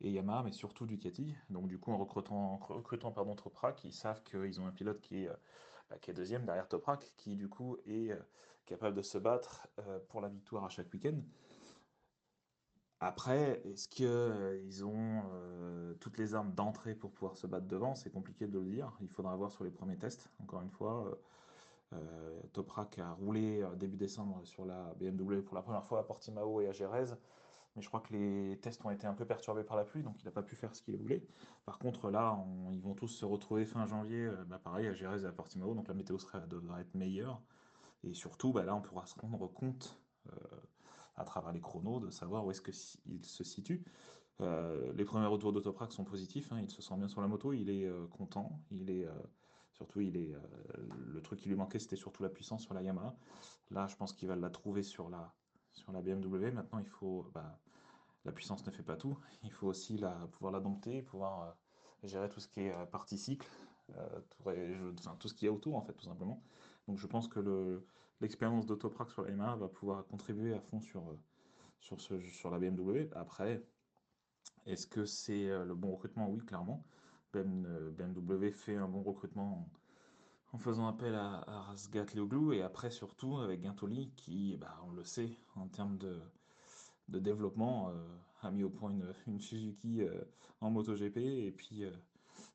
et 0.00 0.10
Yamaha, 0.10 0.42
mais 0.42 0.52
surtout 0.52 0.86
Ducati. 0.86 1.34
Donc 1.50 1.68
du 1.68 1.78
coup 1.78 1.92
en 1.92 1.98
recrutant, 1.98 2.56
recrutant 2.68 3.12
pardon, 3.12 3.36
Toprak, 3.36 3.84
ils 3.84 3.92
savent 3.92 4.22
qu'ils 4.24 4.60
ont 4.60 4.66
un 4.66 4.72
pilote 4.72 5.00
qui 5.00 5.24
est, 5.24 5.30
bah, 5.90 5.96
deuxième 6.12 6.44
derrière 6.44 6.68
Toprak, 6.68 7.12
qui 7.16 7.36
du 7.36 7.48
coup 7.48 7.76
est 7.86 8.10
capable 8.66 8.96
de 8.96 9.02
se 9.02 9.18
battre 9.18 9.68
pour 10.08 10.20
la 10.20 10.28
victoire 10.28 10.64
à 10.64 10.68
chaque 10.68 10.92
week-end. 10.92 11.20
Après, 13.00 13.60
est-ce 13.64 13.88
qu'ils 13.88 14.84
ont 14.84 15.22
toutes 16.00 16.16
les 16.18 16.34
armes 16.34 16.54
d'entrée 16.54 16.94
pour 16.94 17.10
pouvoir 17.12 17.36
se 17.36 17.46
battre 17.46 17.66
devant? 17.66 17.94
C'est 17.94 18.10
compliqué 18.10 18.46
de 18.46 18.58
le 18.58 18.64
dire. 18.64 18.92
Il 19.00 19.08
faudra 19.10 19.36
voir 19.36 19.50
sur 19.50 19.64
les 19.64 19.70
premiers 19.70 19.98
tests. 19.98 20.30
Encore 20.42 20.62
une 20.62 20.70
fois, 20.70 21.18
Toprak 22.52 22.98
a 22.98 23.12
roulé 23.12 23.66
début 23.76 23.96
décembre 23.96 24.40
sur 24.44 24.64
la 24.64 24.94
BMW 24.94 25.42
pour 25.42 25.54
la 25.54 25.62
première 25.62 25.84
fois 25.84 26.00
à 26.00 26.02
Portimao 26.04 26.60
et 26.60 26.68
à 26.68 26.72
Jerez 26.72 27.14
mais 27.76 27.82
je 27.82 27.88
crois 27.88 28.00
que 28.00 28.12
les 28.12 28.58
tests 28.60 28.84
ont 28.84 28.90
été 28.90 29.06
un 29.06 29.14
peu 29.14 29.24
perturbés 29.24 29.64
par 29.64 29.76
la 29.76 29.84
pluie, 29.84 30.02
donc 30.02 30.20
il 30.20 30.24
n'a 30.24 30.30
pas 30.30 30.42
pu 30.42 30.54
faire 30.54 30.74
ce 30.74 30.82
qu'il 30.82 30.96
voulait. 30.96 31.26
Par 31.64 31.78
contre, 31.78 32.10
là, 32.10 32.38
ils 32.70 32.80
vont 32.80 32.94
tous 32.94 33.08
se 33.08 33.24
retrouver 33.24 33.66
fin 33.66 33.86
janvier, 33.86 34.26
euh, 34.26 34.44
bah, 34.44 34.60
pareil, 34.62 34.86
à 34.86 34.94
Jerez 34.94 35.22
et 35.22 35.26
à 35.26 35.32
Portimao, 35.32 35.74
donc 35.74 35.88
la 35.88 35.94
météo 35.94 36.16
devrait 36.48 36.82
être 36.82 36.94
meilleure. 36.94 37.40
Et 38.04 38.14
surtout, 38.14 38.52
bah, 38.52 38.64
là, 38.64 38.76
on 38.76 38.80
pourra 38.80 39.06
se 39.06 39.18
rendre 39.18 39.48
compte, 39.48 39.98
euh, 40.28 40.36
à 41.16 41.24
travers 41.24 41.52
les 41.52 41.60
chronos, 41.60 42.00
de 42.00 42.10
savoir 42.10 42.44
où 42.44 42.50
est-ce 42.50 42.62
qu'il 42.62 43.24
se 43.24 43.44
situe. 43.44 43.84
Euh, 44.40 44.92
les 44.94 45.04
premiers 45.04 45.26
retours 45.26 45.52
d'Autoprac 45.52 45.92
sont 45.92 46.04
positifs, 46.04 46.50
hein, 46.52 46.60
il 46.60 46.70
se 46.70 46.82
sent 46.82 46.96
bien 46.96 47.08
sur 47.08 47.20
la 47.20 47.28
moto, 47.28 47.52
il 47.52 47.70
est 47.70 47.88
content, 48.10 48.60
il 48.70 48.90
est... 48.90 49.06
Surtout, 49.72 50.00
il 50.00 50.16
est, 50.16 50.32
le 51.12 51.20
truc 51.20 51.40
qui 51.40 51.48
lui 51.48 51.56
manquait, 51.56 51.80
c'était 51.80 51.96
surtout 51.96 52.22
la 52.22 52.28
puissance 52.28 52.62
sur 52.62 52.74
la 52.74 52.82
Yamaha. 52.82 53.16
Là, 53.72 53.88
je 53.88 53.96
pense 53.96 54.12
qu'il 54.12 54.28
va 54.28 54.36
la 54.36 54.48
trouver 54.48 54.84
sur 54.84 55.10
la, 55.10 55.34
sur 55.72 55.92
la 55.92 56.00
BMW. 56.00 56.52
Maintenant, 56.52 56.78
il 56.78 56.86
faut, 56.86 57.26
bah, 57.34 57.58
la 58.24 58.32
puissance 58.32 58.64
ne 58.66 58.70
fait 58.70 58.82
pas 58.82 58.96
tout. 58.96 59.18
Il 59.42 59.52
faut 59.52 59.66
aussi 59.66 59.98
la, 59.98 60.12
pouvoir 60.32 60.52
la 60.52 60.60
dompter, 60.60 61.02
pouvoir 61.02 61.42
euh, 61.42 62.08
gérer 62.08 62.28
tout 62.28 62.40
ce 62.40 62.48
qui 62.48 62.60
est 62.60 62.72
euh, 62.72 62.86
partie 62.86 63.18
cycle, 63.18 63.48
euh, 63.96 64.20
tout, 65.18 65.28
ce 65.28 65.34
qui 65.34 65.46
est 65.46 65.50
autour, 65.50 65.76
en 65.76 65.82
fait, 65.82 65.92
tout 65.92 66.04
simplement. 66.04 66.42
Donc, 66.88 66.98
je 66.98 67.06
pense 67.06 67.28
que 67.28 67.84
l'expérience 68.20 68.66
d'Autoprac 68.66 69.10
sur 69.10 69.22
la 69.22 69.30
MA 69.32 69.56
va 69.56 69.68
pouvoir 69.68 70.06
contribuer 70.06 70.54
à 70.54 70.60
fond 70.60 70.80
sur, 70.80 71.02
sur, 71.80 72.00
ce, 72.00 72.20
sur 72.20 72.50
la 72.50 72.58
BMW. 72.58 73.08
Après, 73.14 73.62
est-ce 74.66 74.86
que 74.86 75.04
c'est 75.04 75.48
le 75.48 75.74
bon 75.74 75.92
recrutement? 75.92 76.28
Oui, 76.30 76.40
clairement. 76.44 76.84
BMW 77.32 78.50
fait 78.52 78.76
un 78.76 78.88
bon 78.88 79.02
recrutement 79.02 79.68
en 80.54 80.58
faisant 80.58 80.86
appel 80.86 81.14
à, 81.16 81.42
à 81.48 81.60
Rasgat 81.62 82.06
Leoglou 82.14 82.52
et 82.52 82.62
après 82.62 82.90
surtout 82.92 83.38
avec 83.38 83.60
Guintoli 83.60 84.12
qui, 84.16 84.56
bah, 84.56 84.80
on 84.86 84.92
le 84.92 85.02
sait, 85.02 85.36
en 85.56 85.66
termes 85.66 85.98
de, 85.98 86.20
de 87.08 87.18
développement, 87.18 87.90
euh, 87.90 87.92
a 88.42 88.50
mis 88.52 88.62
au 88.62 88.70
point 88.70 88.90
une, 88.90 89.40
Suzuki 89.40 90.02
euh, 90.02 90.22
en 90.60 90.70
MotoGP 90.70 91.16
et 91.16 91.50
puis 91.50 91.84
euh, 91.84 91.90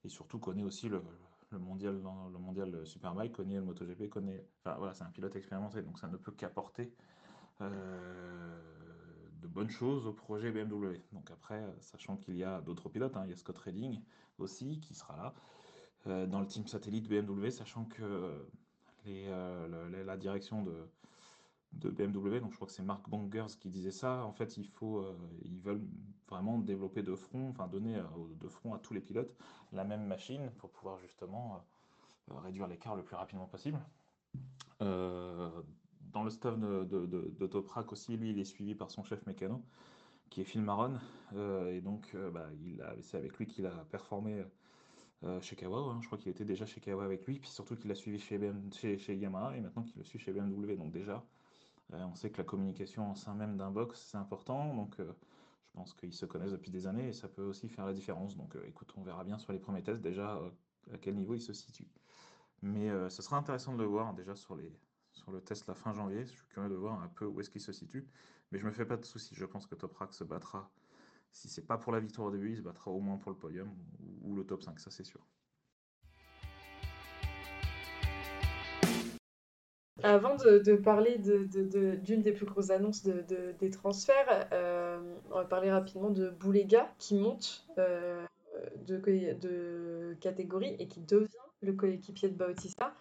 et 0.06 0.10
surtout 0.10 0.40
connaît 0.40 0.64
aussi 0.64 0.88
le, 0.88 1.02
le 1.52 1.60
mondial 1.60 1.96
le 1.96 2.40
mondial 2.40 2.86
Superbike, 2.86 3.34
connaît 3.34 3.56
le 3.56 3.64
MotoGP, 3.64 4.10
connaît, 4.10 4.46
enfin 4.60 4.76
voilà, 4.78 4.94
c'est 4.94 5.04
un 5.04 5.12
pilote 5.12 5.36
expérimenté 5.36 5.82
donc 5.82 6.00
ça 6.00 6.08
ne 6.08 6.18
peut 6.18 6.32
qu'apporter 6.32 6.94
de 7.60 9.48
bonnes 9.48 9.70
choses 9.70 10.06
au 10.06 10.14
projet 10.14 10.52
BMW. 10.52 11.02
Donc 11.12 11.32
après, 11.32 11.62
sachant 11.80 12.18
qu'il 12.18 12.36
y 12.36 12.44
a 12.44 12.62
d'autres 12.62 12.90
pilotes, 12.90 13.16
hein, 13.18 13.24
il 13.26 13.32
y 13.32 13.34
a 13.34 13.38
Scott 13.38 13.58
Redding 13.58 14.00
aussi 14.38 14.80
qui 14.80 14.94
sera 14.94 15.18
là. 15.18 15.34
Euh, 16.08 16.26
dans 16.26 16.40
le 16.40 16.48
team 16.48 16.66
satellite 16.68 17.10
BMW, 17.10 17.50
sachant 17.50 17.86
que 17.86 18.48
les, 19.06 19.26
euh, 19.28 20.04
la 20.06 20.18
direction 20.18 20.64
de, 20.64 20.74
de 21.74 21.90
BMW, 21.90 22.40
donc 22.40 22.52
je 22.52 22.56
crois 22.56 22.68
que 22.68 22.74
c'est 22.74 22.84
Mark 22.84 23.08
Bongers 23.10 23.56
qui 23.60 23.70
disait 23.70 23.92
ça, 23.92 24.26
en 24.26 24.32
fait, 24.32 24.58
il 24.58 24.68
faut, 24.68 25.00
euh, 25.00 25.16
ils 25.44 25.60
veulent 25.60 25.86
vraiment 26.28 26.58
développer 26.60 27.04
de 27.04 27.16
front, 27.16 27.50
enfin 27.50 27.68
donner 27.68 28.00
de 28.40 28.48
front 28.48 28.74
à 28.74 28.80
tous 28.80 28.94
les 28.94 29.02
pilotes 29.02 29.36
la 29.72 29.84
même 29.84 30.06
machine 30.06 30.52
pour 30.58 30.70
pouvoir 30.70 31.00
justement 31.00 31.64
réduire 32.28 32.68
l'écart 32.68 32.96
le 32.96 33.04
plus 33.04 33.16
rapidement 33.16 33.48
possible. 33.48 33.80
dans 34.80 36.24
le 36.24 36.30
staff 36.30 36.60
de, 36.60 36.84
de, 36.84 37.06
de, 37.06 37.48
Toprak 37.48 37.92
aussi, 37.92 38.16
lui, 38.18 38.30
il 38.32 38.40
est 38.40 38.46
suivi 38.46 38.76
par 38.76 38.92
son 38.92 39.04
chef 39.04 39.26
mécano, 39.26 39.64
qui 40.30 40.42
est 40.42 40.44
Phil 40.44 40.62
Maron, 40.62 41.00
et 41.36 41.82
donc 41.82 42.16
bah, 42.32 42.48
c'est 43.02 43.18
avec 43.18 43.36
lui 43.38 43.48
qu'il 43.48 43.66
a 43.66 43.86
performé 43.90 44.44
euh, 45.26 45.42
chez 45.42 45.58
Kawa. 45.58 45.80
Hein. 45.80 46.00
Je 46.02 46.08
crois 46.08 46.18
qu'il 46.18 46.32
était 46.32 46.46
déjà 46.46 46.66
chez 46.66 46.80
Kawa 46.80 47.04
avec 47.04 47.26
lui, 47.26 47.40
puis 47.40 47.50
surtout 47.50 47.76
qu'il 47.76 47.90
l'a 47.90 47.96
suivi 47.96 48.20
chez, 48.20 48.98
chez, 48.98 49.16
Yamaha 49.16 49.58
et 49.58 49.60
maintenant 49.60 49.84
qu'il 49.84 49.98
le 49.98 50.06
suit 50.06 50.20
chez 50.20 50.32
BMW. 50.32 50.78
Donc 50.78 50.92
déjà, 50.92 51.16
euh, 51.16 51.20
on 51.94 52.16
sait 52.16 52.30
que 52.30 52.38
la 52.38 52.44
communication 52.44 53.10
en 53.10 53.16
sein 53.16 53.34
même 53.34 53.58
d'un 53.58 53.72
box, 53.72 54.10
c'est 54.12 54.18
important. 54.18 54.74
Donc 54.76 55.00
euh, 55.00 55.12
je 55.66 55.72
pense 55.74 55.94
qu'ils 55.94 56.14
se 56.14 56.26
connaissent 56.26 56.52
depuis 56.52 56.72
des 56.72 56.88
années 56.88 57.10
et 57.10 57.14
ça 57.14 57.28
peut 57.28 57.44
aussi 57.44 57.70
faire 57.70 57.86
la 57.86 57.94
différence. 57.94 58.38
Donc 58.38 58.56
écoute, 58.66 58.92
on 58.96 59.02
verra 59.02 59.24
bien 59.24 59.38
sur 59.38 59.54
les 59.54 59.60
premiers 59.60 59.84
tests 59.84 60.02
déjà 60.02 60.42
à 60.92 60.98
quel 60.98 61.16
niveau 61.16 61.34
il 61.34 61.42
se 61.42 61.54
situe. 61.54 61.88
Mais 62.62 62.90
ce 63.10 63.22
sera 63.22 63.38
intéressant 63.38 63.74
de 63.74 63.78
le 63.78 63.86
voir 63.86 64.14
déjà 64.14 64.36
sur, 64.36 64.56
le 64.56 65.42
test 65.42 65.68
la 65.68 65.76
fin 65.76 65.94
janvier. 65.94 66.26
Je 66.26 66.32
suis 66.32 66.48
curieux 66.50 66.70
de 66.70 66.76
voir 66.76 67.02
un 67.02 67.08
peu 67.08 67.26
où 67.26 67.40
est-ce 67.40 67.50
qu'il 67.50 67.62
se 67.62 67.72
situe. 67.72 68.08
Mais 68.52 68.60
je 68.60 68.66
me 68.66 68.72
fais 68.72 68.86
pas 68.86 68.98
de 68.98 69.06
soucis. 69.06 69.36
Je 69.36 69.46
pense 69.46 69.66
que 69.68 69.76
Toprak 69.76 70.14
se 70.14 70.24
battra 70.24 70.70
si 71.32 71.48
c'est 71.48 71.66
pas 71.66 71.78
pour 71.78 71.92
la 71.92 72.00
victoire 72.00 72.28
au 72.28 72.32
début, 72.32 72.52
il 72.52 72.58
se 72.58 72.62
battra 72.62 72.92
au 72.92 73.00
moins 73.00 73.18
pour 73.18 73.32
le 73.32 73.38
podium 73.38 73.70
ou, 74.22 74.36
le 74.36 74.46
top 74.46 74.64
5, 74.64 74.80
ça 74.80 74.92
c'est 74.92 75.04
sûr. 75.04 75.26
Avant 80.04 80.36
de, 80.36 80.76
parler 80.76 81.18
d'une 81.18 82.22
des 82.22 82.32
plus 82.32 82.46
grosses 82.46 82.70
annonces 82.70 83.04
des 83.04 83.70
transferts, 83.70 84.48
euh, 84.54 85.00
on 85.32 85.36
va 85.36 85.46
parler 85.46 85.72
rapidement 85.72 86.10
de 86.10 86.30
Boulega 86.30 86.88
qui 86.98 87.16
monte 87.16 87.66
euh, 87.78 88.26
de, 88.88 90.16
catégorie 90.22 90.76
et 90.80 90.88
qui 90.88 91.02
devient 91.02 91.28
le 91.62 91.74
coéquipier 91.74 92.30
de 92.30 92.36
Bautista. 92.36 92.94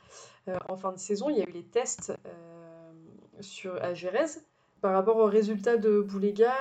Euh, 0.48 0.56
en 0.68 0.76
fin 0.76 0.92
de 0.92 0.98
saison, 0.98 1.30
il 1.30 1.38
y 1.38 1.40
a 1.40 1.48
eu 1.48 1.52
les 1.52 1.64
tests 1.64 2.12
sur, 3.40 3.76
à 3.82 3.94
Jerez 3.94 4.40
par 4.80 4.92
rapport 4.92 5.16
aux 5.16 5.26
résultats 5.26 5.76
de 5.76 6.00
Boulega, 6.00 6.54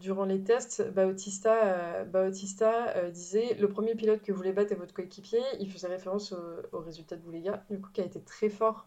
durant 0.00 0.24
les 0.24 0.42
tests, 0.42 0.82
Bautista, 0.92 2.04
Bautista 2.04 3.10
disait 3.10 3.54
le 3.60 3.68
premier 3.68 3.94
pilote 3.94 4.22
que 4.22 4.32
vous 4.32 4.38
voulez 4.38 4.54
battre 4.54 4.72
est 4.72 4.76
votre 4.76 4.94
coéquipier. 4.94 5.40
Il 5.60 5.70
faisait 5.70 5.88
référence 5.88 6.34
aux 6.72 6.78
résultats 6.80 7.16
de 7.16 7.20
Boulega, 7.20 7.62
du 7.68 7.78
coup, 7.82 7.90
qui 7.92 8.00
a 8.00 8.04
été 8.04 8.20
très 8.20 8.48
fort 8.48 8.86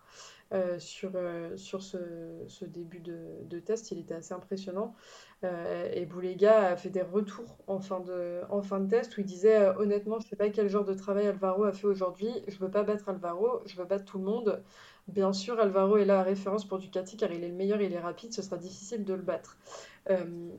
sur, 0.79 1.11
sur 1.55 1.83
ce, 1.83 1.97
ce 2.47 2.65
début 2.65 2.99
de, 2.99 3.17
de, 3.45 3.59
test. 3.59 3.91
Il 3.91 3.99
était 3.99 4.13
assez 4.13 4.33
impressionnant. 4.33 4.95
et 5.43 6.05
Boulega 6.05 6.69
a 6.69 6.75
fait 6.75 6.89
des 6.89 7.01
retours 7.01 7.57
en 7.67 7.79
fin 7.79 7.99
de, 7.99 8.41
en 8.49 8.61
fin 8.61 8.79
de 8.79 8.89
test 8.89 9.17
où 9.17 9.21
il 9.21 9.25
disait 9.25 9.69
honnêtement, 9.77 10.19
je 10.19 10.27
sais 10.27 10.35
pas 10.35 10.49
quel 10.49 10.69
genre 10.69 10.85
de 10.85 10.93
travail 10.93 11.27
Alvaro 11.27 11.63
a 11.63 11.73
fait 11.73 11.87
aujourd'hui. 11.87 12.29
Je 12.47 12.55
ne 12.55 12.59
veux 12.59 12.71
pas 12.71 12.83
battre 12.83 13.09
Alvaro, 13.09 13.61
je 13.65 13.75
veux 13.75 13.85
battre 13.85 14.05
tout 14.05 14.19
le 14.19 14.25
monde. 14.25 14.63
Bien 15.07 15.31
sûr, 15.31 15.59
Alvaro 15.59 15.97
est 15.97 16.05
là 16.05 16.19
à 16.19 16.23
référence 16.23 16.67
pour 16.67 16.79
Ducati 16.79 17.15
car 17.15 17.31
il 17.31 17.43
est 17.43 17.47
le 17.49 17.55
meilleur, 17.55 17.81
il 17.81 17.93
est 17.93 17.99
rapide, 17.99 18.33
ce 18.33 18.41
sera 18.41 18.57
difficile 18.57 19.05
de 19.05 19.13
le 19.13 19.21
battre. 19.21 19.57
Euh, 20.09 20.49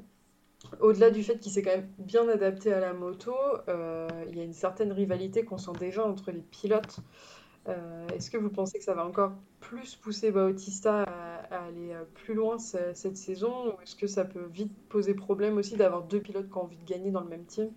au-delà 0.80 1.11
du 1.11 1.22
fait 1.22 1.39
qu'il 1.39 1.53
s'est 1.53 1.62
quand 1.62 1.76
même 1.76 1.91
bien 1.99 2.28
adapté 2.28 2.72
à 2.72 2.80
la 2.80 2.95
moto, 2.95 3.34
euh, 3.68 4.09
il 4.28 4.36
y 4.36 4.41
a 4.41 4.45
une 4.45 4.55
certaine 4.55 4.91
rivalité 4.91 5.45
qu'on 5.45 5.59
sent 5.59 5.72
déjà 5.78 6.05
entre 6.05 6.30
les 6.30 6.41
pilotes. 6.41 7.01
Euh, 7.69 8.07
est-ce 8.14 8.31
que 8.31 8.37
vous 8.39 8.49
pensez 8.49 8.79
que 8.79 8.85
ça 8.85 8.95
va 8.95 9.07
encore 9.07 9.33
plus 9.61 9.97
pousser 9.97 10.31
Bautista 10.31 11.03
à, 11.03 11.64
aller 11.66 11.95
plus 12.14 12.35
loin 12.35 12.59
cette 12.59 13.16
saison? 13.16 13.69
Ou 13.69 13.83
est-ce 13.83 13.97
que 13.97 14.07
ça 14.07 14.25
peut 14.25 14.47
vite 14.53 14.73
poser 14.89 15.14
problème 15.14 15.59
aussi 15.59 15.77
d'avoir 15.77 16.03
deux 16.03 16.21
pilotes 16.21 16.49
qui 16.49 16.57
ont 16.57 16.64
envie 16.64 16.77
de 16.77 16.85
gagner 16.85 17.11
dans 17.11 17.21
le 17.21 17.29
même 17.29 17.45
team? 17.45 17.71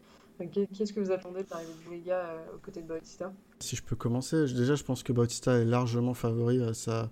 Qu'est-ce 0.51 0.93
que 0.93 0.99
vous 0.99 1.11
attendez 1.11 1.43
de 1.43 1.49
l'arrivée 1.51 1.73
de 1.73 1.83
Boulega 1.85 2.35
aux 2.55 2.57
côtés 2.57 2.81
de 2.81 2.87
Bautista? 2.87 3.31
Si 3.59 3.75
je 3.75 3.83
peux 3.83 3.95
commencer, 3.95 4.47
déjà 4.53 4.75
je 4.75 4.83
pense 4.83 5.03
que 5.03 5.13
Bautista 5.13 5.57
est 5.59 5.65
largement 5.65 6.13
favori 6.13 6.63
à 6.63 6.73
sa, 6.73 7.09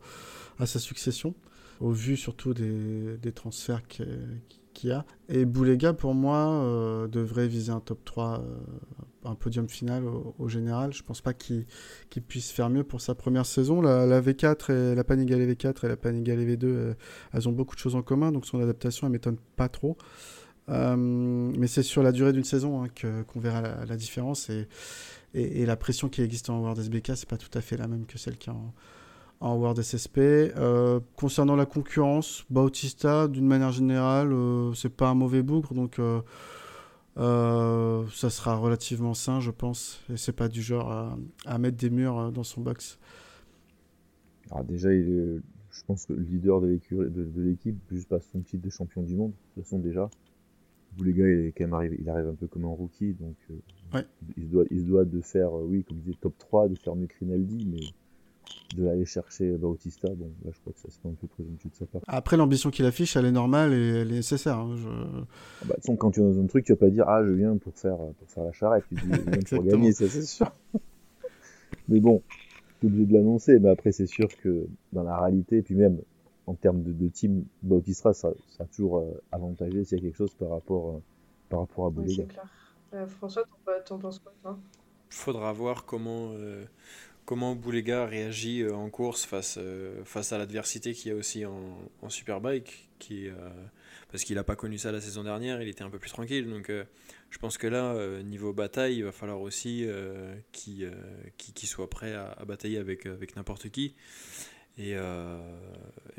succession, 0.66 1.36
au 1.80 1.92
vu 1.92 2.18
surtout 2.18 2.54
des, 2.54 3.18
des 3.18 3.32
transferts 3.32 3.84
a. 4.88 5.06
Et 5.28 5.46
Boulega, 5.46 5.94
pour 5.94 6.14
moi, 6.14 6.38
euh, 6.38 7.08
devrait 7.08 7.48
viser 7.48 7.72
un 7.72 7.80
top 7.80 8.04
3, 8.06 8.40
euh, 8.40 8.58
un 9.26 9.36
podium 9.36 9.68
final 9.68 10.04
au, 10.06 10.48
général. 10.48 10.94
Je 10.94 11.04
pense 11.04 11.22
pas 11.22 11.34
qu'il 11.34 11.66
puisse 12.28 12.52
faire 12.52 12.70
mieux 12.70 12.84
pour 12.84 13.02
sa 13.02 13.16
première 13.16 13.46
saison. 13.46 13.82
La, 13.82 14.22
V4 14.22 14.72
et 14.72 14.96
la 14.96 15.04
Panigale 15.04 15.42
V4 15.42 15.86
et 15.86 15.88
la 15.90 15.98
Panigale 15.98 16.40
V2, 16.40 16.64
euh, 16.64 16.94
elles 17.34 17.50
ont 17.50 17.52
beaucoup 17.52 17.76
de 17.76 17.80
choses 17.80 17.96
en 17.96 18.02
commun, 18.02 18.32
donc 18.32 18.46
son 18.46 18.62
adaptation, 18.62 19.08
elle 19.08 19.14
m'étonne 19.14 19.38
pas 19.56 19.70
trop. 19.70 19.98
mais 20.68 21.68
c'est 21.68 21.84
sur 21.84 22.04
la 22.04 22.12
durée 22.12 22.32
d'une 22.32 22.44
saison 22.44 22.84
hein, 22.84 22.88
qu'on 23.28 23.40
verra 23.40 23.86
la, 23.86 23.98
différence. 23.98 24.50
Et, 24.50 24.68
et, 25.34 25.66
la 25.66 25.76
pression 25.76 26.10
qui 26.10 26.22
existe 26.22 26.50
en 26.50 26.60
World 26.60 26.80
SBK, 26.80 27.12
c'est 27.16 27.30
pas 27.30 27.38
tout 27.38 27.56
à 27.56 27.62
fait 27.62 27.76
la 27.78 27.88
même 27.88 28.06
que 28.06 28.18
celle 28.18 28.38
qui 28.38 28.50
en, 28.50 28.74
en 29.40 29.56
World 29.56 29.82
SSP. 29.82 30.18
Euh, 30.18 31.00
concernant 31.16 31.56
la 31.56 31.66
concurrence, 31.66 32.46
Bautista, 32.50 33.28
d'une 33.28 33.48
manière 33.48 33.72
générale, 33.72 34.32
euh, 34.32 34.74
c'est 34.74 34.90
pas 34.90 35.10
un 35.10 35.16
mauvais 35.16 35.42
bougre, 35.42 35.74
donc 35.74 36.00
euh, 36.00 36.22
ça 38.12 38.30
sera 38.30 38.56
relativement 38.56 39.14
sain, 39.14 39.40
je 39.40 39.52
pense. 39.52 40.02
Et 40.12 40.18
c'est 40.18 40.34
pas 40.34 40.48
du 40.48 40.62
genre 40.62 41.18
à, 41.46 41.58
mettre 41.58 41.78
des 41.78 41.90
murs 41.90 42.32
dans 42.32 42.44
son 42.44 42.62
box. 42.62 43.00
Alors 44.52 44.64
déjà, 44.64 44.94
il 44.94 45.42
je 45.72 45.86
pense 45.86 46.06
que 46.06 46.14
le 46.14 46.24
leader 46.24 46.62
de 46.62 47.42
l'équipe, 47.42 47.78
juste 47.92 48.10
pas 48.10 48.20
son 48.20 48.42
titre 48.42 48.66
de 48.66 48.70
champion 48.70 49.02
du 49.04 49.16
monde, 49.16 49.32
de 49.32 49.36
toute 49.54 49.64
façon 49.64 49.80
déjà. 49.80 50.10
Vous 50.98 51.04
les 51.04 51.14
gars, 51.14 51.30
il, 51.30 51.46
est 51.46 51.52
quand 51.52 51.64
même 51.64 51.74
arrivé, 51.74 51.98
il 52.00 52.10
arrive 52.10 52.28
un 52.28 52.34
peu 52.34 52.48
comme 52.48 52.66
un 52.66 52.70
rookie, 52.70 53.14
donc 53.14 53.36
il, 54.36 54.44
se 54.44 54.50
doit, 54.50 54.66
il 54.72 54.82
se 54.82 54.86
doit 54.86 55.06
de 55.06 55.22
faire, 55.22 55.56
euh, 55.58 55.66
oui, 55.66 55.84
comme 55.84 55.98
disait, 55.98 56.18
top 56.20 56.38
3, 56.38 56.70
de 56.70 56.76
faire 56.76 56.96
mieux 56.96 57.08
Rinaldi, 57.20 57.66
mais 57.66 57.80
de 58.76 58.88
aller 58.88 59.06
chercher 59.06 59.52
Bautista, 59.58 60.08
bon, 60.10 60.32
là, 60.46 60.52
je 60.54 60.60
crois 60.60 60.74
que 60.74 60.80
ça 60.80 60.88
c'est 60.90 61.08
un 61.08 61.14
peu 61.14 61.28
présomptueux 61.28 61.70
de 61.70 61.76
sa 61.76 61.86
part. 61.86 62.02
Après, 62.08 62.38
l'ambition 62.38 62.70
qu'il 62.70 62.86
affiche, 62.86 63.16
elle 63.16 63.26
est 63.26 63.32
normale 63.32 63.74
et 63.74 63.88
elle 64.02 64.12
est 64.12 64.16
nécessaire. 64.16 64.58
Hein, 64.58 64.76
je... 64.76 64.88
Ah 64.90 65.66
bah, 65.66 65.76
de 65.86 65.96
quand 65.96 66.12
tu 66.12 66.20
es 66.20 66.24
dans 66.24 66.40
un 66.40 66.46
truc, 66.46 66.66
tu 66.66 66.74
vas 66.74 66.78
pas 66.78 66.90
dire 66.90 67.06
Ah, 67.08 67.24
je 67.26 67.32
viens 67.32 67.58
pour 67.58 67.74
faire, 67.76 67.98
pour 67.98 68.30
faire 68.30 68.44
la 68.44 68.52
charrette. 68.52 68.84
Tu 68.90 68.96
dis 68.96 69.02
Je 69.12 69.32
viens 69.32 69.58
pour 69.58 69.64
gagner, 69.70 69.92
ça 69.92 70.08
c'est 70.08 70.22
sûr. 70.22 70.52
mais 71.88 72.00
bon, 72.00 72.22
tu 72.80 72.86
es 72.86 72.90
obligé 72.90 73.06
de 73.06 73.14
l'annoncer. 73.14 73.60
Mais 73.60 73.70
après, 73.70 73.92
c'est 73.92 74.08
sûr 74.08 74.28
que 74.42 74.68
dans 74.94 75.04
la 75.04 75.20
réalité, 75.20 75.58
et 75.58 75.62
puis 75.62 75.76
même 75.76 75.98
en 76.46 76.54
termes 76.54 76.82
de, 76.84 76.92
de 76.92 77.08
team, 77.10 77.46
Bautista, 77.62 78.14
ça, 78.14 78.32
ça 78.50 78.64
a 78.64 78.68
toujours 78.68 79.00
euh, 79.00 79.22
avantagé 79.32 79.84
s'il 79.84 79.98
y 79.98 80.02
a 80.02 80.04
quelque 80.04 80.18
chose 80.18 80.34
par 80.34 80.50
rapport, 80.50 80.96
euh, 80.96 81.02
par 81.50 81.60
rapport 81.62 81.88
à 81.88 81.90
Boulega. 81.90 82.12
Oui, 82.12 82.16
c'est 82.18 82.34
clair. 82.34 82.50
Euh, 82.94 83.08
François, 83.08 83.44
t'en 83.86 84.00
penses 84.00 84.20
quoi, 84.20 84.34
toi? 84.42 84.58
Faudra 85.12 85.54
voir 85.54 85.86
comment 85.86 86.34
comment 87.30 87.54
Boulega 87.56 88.08
réagit 88.08 88.64
euh, 88.64 88.74
en 88.74 88.90
course 88.90 89.24
face, 89.24 89.60
euh, 89.60 90.04
face 90.04 90.34
à 90.34 90.40
l'adversité 90.40 90.96
qu'il 90.96 91.12
y 91.12 91.14
a 91.14 91.16
aussi 91.16 91.46
en, 91.46 92.10
Superbike, 92.10 92.90
euh, 93.12 93.34
parce 94.12 94.24
qu'il 94.24 94.36
n'a 94.36 94.44
pas 94.44 94.56
connu 94.56 94.80
ça 94.80 94.92
la 94.92 95.00
saison 95.00 95.24
dernière, 95.24 95.62
il 95.62 95.68
était 95.68 95.84
un 95.84 95.92
peu 95.92 96.00
plus 96.00 96.10
tranquille. 96.10 96.50
Donc 96.50 96.72
je 97.30 97.38
pense 97.38 97.60
que 97.60 97.68
là, 97.68 98.24
niveau 98.24 98.52
bataille, 98.52 98.98
il 98.98 99.04
va 99.04 99.12
falloir 99.12 99.42
aussi 99.42 99.88
qu'il 100.52 100.92
soit 101.68 101.88
prêt 101.88 102.16
à, 102.16 102.44
batailler 102.48 102.80
avec, 102.80 103.06
avec 103.06 103.36
n'importe 103.36 103.70
qui. 103.70 103.94
Et, 104.80 104.96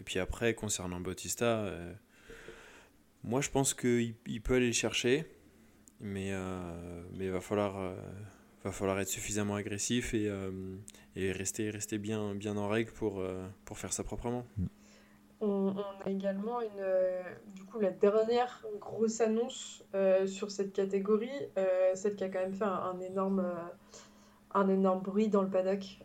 puis 0.05 0.21
après, 0.21 0.55
concernant 0.55 1.01
Bautista, 1.01 1.75
moi 3.25 3.41
je 3.41 3.51
pense 3.51 3.75
qu'il 3.75 4.15
il 4.27 4.41
peut 4.43 4.55
aller 4.55 4.69
le 4.69 4.73
chercher, 4.73 5.27
mais, 5.99 6.33
mais 7.15 7.25
il 7.25 7.33
va 7.33 7.41
falloir 7.41 7.97
va 8.65 8.73
falloir 8.73 9.01
être 9.01 9.09
suffisamment 9.09 9.55
agressif 9.55 10.15
et, 10.15 10.29
euh, 10.29 10.51
et 11.17 11.33
rester, 11.33 11.71
rester 11.71 11.99
bien, 11.99 12.35
bien 12.35 12.57
en 12.57 12.69
règle 12.69 12.93
pour, 12.93 13.21
euh, 13.21 13.47
pour 13.65 13.79
faire 13.79 13.93
ça 13.93 14.05
proprement. 14.05 14.45
On, 15.41 15.75
a 16.05 16.11
également 16.11 16.61
une, 16.61 16.69
euh, 16.81 17.23
du 17.55 17.65
coup, 17.65 17.81
la 17.81 17.91
dernière 17.91 18.63
grosse 18.79 19.23
annonce 19.23 19.83
sur 20.27 20.51
cette 20.51 20.75
catégorie, 20.75 21.31
celle 21.95 22.15
qui 22.15 22.25
a 22.25 22.29
quand 22.29 22.41
même 22.41 22.53
fait 22.53 22.65
un, 22.65 23.01
énorme, 23.01 23.51
un 24.53 24.69
énorme 24.69 25.01
bruit 25.01 25.29
dans 25.29 25.41
le 25.41 25.49
paddock, 25.49 26.01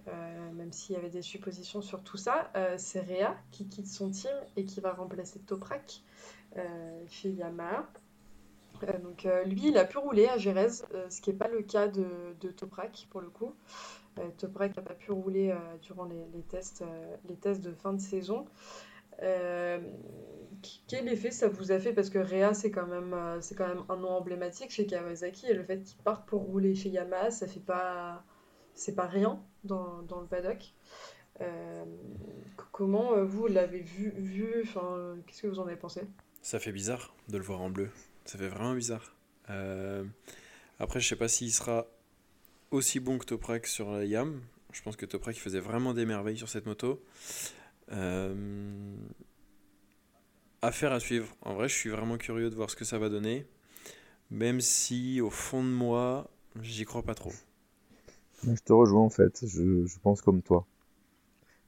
même 0.53 0.71
s'il 0.71 0.95
y 0.95 0.97
avait 0.97 1.09
des 1.09 1.21
suppositions 1.21 1.81
sur 1.81 2.01
tout 2.01 2.15
ça. 2.15 2.49
c'est 2.77 3.01
Réa 3.01 3.35
qui 3.51 3.67
quitte 3.67 3.87
son 3.87 4.09
team 4.09 4.31
et 4.55 4.63
qui 4.63 4.79
va 4.79 4.93
remplacer 4.93 5.39
Toprak 5.39 6.01
chez 7.09 7.31
Yamaha. 7.31 7.89
Euh, 8.83 8.97
donc 8.99 9.25
euh, 9.25 9.43
lui, 9.43 9.67
il 9.67 9.77
a 9.77 9.85
pu 9.85 9.97
rouler 9.97 10.27
à 10.27 10.37
Gérèse, 10.37 10.85
euh, 10.93 11.09
ce 11.09 11.21
qui 11.21 11.31
n'est 11.31 11.37
pas 11.37 11.47
le 11.47 11.61
cas 11.61 11.87
de, 11.87 12.05
de, 12.39 12.49
Toprak 12.49 13.07
pour 13.09 13.21
le 13.21 13.29
coup. 13.29 13.53
Toprak 14.37 14.77
n'a 14.77 14.81
pas 14.81 14.93
pu 14.93 15.11
rouler 15.11 15.53
durant 15.81 16.05
les, 16.05 16.41
tests, 16.43 16.85
les 17.27 17.35
tests 17.35 17.61
de 17.61 17.73
fin 17.73 17.91
de 17.91 17.99
saison. 17.99 18.45
quel 19.19 21.09
effet 21.09 21.31
ça 21.31 21.49
vous 21.49 21.73
a 21.73 21.79
fait? 21.79 21.91
Parce 21.91 22.09
que 22.09 22.19
Réa, 22.19 22.53
c'est 22.53 22.71
quand, 22.71 22.87
même, 22.87 23.13
c'est 23.41 23.55
quand 23.55 23.67
même 23.67 23.83
un 23.89 23.97
nom 23.97 24.11
emblématique 24.11 24.71
chez 24.71 24.85
Kawasaki 24.85 25.47
et 25.47 25.53
le 25.53 25.65
fait 25.65 25.81
qu'il 25.81 25.97
parte 25.97 26.25
pour 26.29 26.43
rouler 26.43 26.75
chez 26.75 26.87
Yamaha, 26.87 27.29
ça 27.29 27.45
fait 27.45 27.59
pas, 27.59 28.23
c'est 28.73 28.95
pas 28.95 29.05
rien 29.05 29.43
dans, 29.65 30.01
dans 30.03 30.21
le 30.21 30.27
paddock. 30.27 30.73
comment 32.71 33.21
vous 33.21 33.47
l'avez 33.47 33.81
vu, 33.81 34.13
vu 34.15 34.63
Qu'est-ce 35.27 35.41
que 35.41 35.47
vous 35.47 35.59
en 35.59 35.67
avez 35.67 35.75
pensé? 35.75 36.03
Ça 36.41 36.57
fait 36.59 36.71
bizarre 36.71 37.13
de 37.27 37.37
le 37.37 37.43
voir 37.43 37.59
en 37.59 37.69
bleu. 37.69 37.89
Ça 38.25 38.39
fait 38.39 38.47
vraiment 38.47 38.73
bizarre. 38.73 39.15
Euh, 39.51 40.03
après, 40.79 40.99
je 40.99 41.07
sais 41.07 41.15
pas 41.15 41.27
s'il 41.27 41.53
sera 41.53 41.85
aussi 42.71 42.99
bon 42.99 43.19
que 43.19 43.25
Toprak 43.25 43.67
sur 43.67 43.91
la 43.91 44.03
Yam. 44.03 44.41
Je 44.73 44.81
pense 44.81 44.95
que 44.95 45.05
Toprak 45.05 45.37
faisait 45.37 45.59
vraiment 45.59 45.93
des 45.93 46.05
merveilles 46.05 46.37
sur 46.37 46.49
cette 46.49 46.65
moto. 46.65 47.01
Euh, 47.91 48.95
affaire 50.63 50.91
à 50.91 50.99
suivre. 50.99 51.27
En 51.41 51.53
vrai, 51.53 51.69
je 51.69 51.75
suis 51.75 51.89
vraiment 51.89 52.17
curieux 52.17 52.49
de 52.49 52.55
voir 52.55 52.69
ce 52.69 52.75
que 52.75 52.83
ça 52.83 52.97
va 52.97 53.09
donner. 53.09 53.45
Même 54.31 54.59
si, 54.59 55.21
au 55.21 55.29
fond 55.29 55.63
de 55.63 55.69
moi, 55.69 56.29
j'y 56.61 56.83
crois 56.83 57.03
pas 57.03 57.13
trop. 57.13 57.31
Je 58.43 58.61
te 58.61 58.73
rejoins 58.73 59.03
en 59.03 59.09
fait. 59.09 59.45
Je, 59.45 59.99
pense 60.01 60.21
comme 60.21 60.41
toi. 60.41 60.65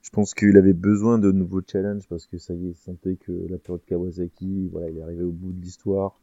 Je 0.01 0.09
pense 0.09 0.33
qu'il 0.33 0.57
avait 0.57 0.73
besoin 0.73 1.19
de 1.19 1.31
nouveaux 1.31 1.61
challenges 1.61 2.07
parce 2.07 2.25
que 2.25 2.39
ça 2.39 2.55
y 2.55 2.65
est, 2.65 2.69
il 2.71 2.75
sentait 2.75 3.15
que 3.15 3.31
la 3.47 3.59
période 3.59 3.85
Kawasaki, 3.85 4.69
voilà, 4.71 4.89
il 4.89 4.97
est 4.97 5.03
arrivé 5.03 5.23
au 5.23 5.31
bout 5.31 5.51
de 5.51 5.61
l'histoire 5.61 6.19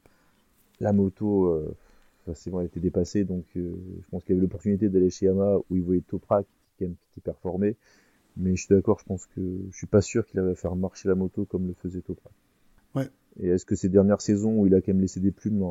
la 0.81 0.93
moto, 0.93 1.47
euh, 1.47 1.77
forcément, 2.25 2.61
elle 2.61 2.66
était 2.66 2.81
dépassée, 2.81 3.25
donc 3.25 3.45
euh, 3.57 3.75
je 4.01 4.11
pense 4.11 4.22
qu'il 4.22 4.35
y 4.35 4.39
avait 4.39 4.43
l'opportunité 4.43 4.89
d'aller 4.89 5.11
chez 5.11 5.27
Yamaha 5.27 5.59
où 5.59 5.77
il 5.77 5.83
voyait 5.83 6.03
Toprak 6.03 6.47
qui, 6.79 6.87
qui 7.14 7.20
performait. 7.20 7.77
Mais 8.37 8.57
je 8.57 8.64
suis 8.64 8.75
d'accord, 8.75 8.99
je 8.99 9.05
pense 9.05 9.27
que 9.27 9.41
je 9.70 9.77
suis 9.77 9.87
pas 9.87 10.01
sûr 10.01 10.27
qu'il 10.27 10.41
avait 10.41 10.55
faire 10.57 10.75
marcher 10.75 11.09
la 11.09 11.14
moto 11.14 11.45
comme 11.45 11.68
le 11.68 11.75
faisait 11.75 12.01
Toprak. 12.01 12.33
Ouais. 12.95 13.09
Et 13.41 13.49
est-ce 13.49 13.64
que 13.64 13.77
ces 13.77 13.89
dernières 13.89 14.20
saisons 14.20 14.59
où 14.59 14.66
il 14.66 14.75
a 14.75 14.81
quand 14.81 14.93
même 14.93 15.01
laissé 15.01 15.20
des 15.20 15.31
plumes 15.31 15.62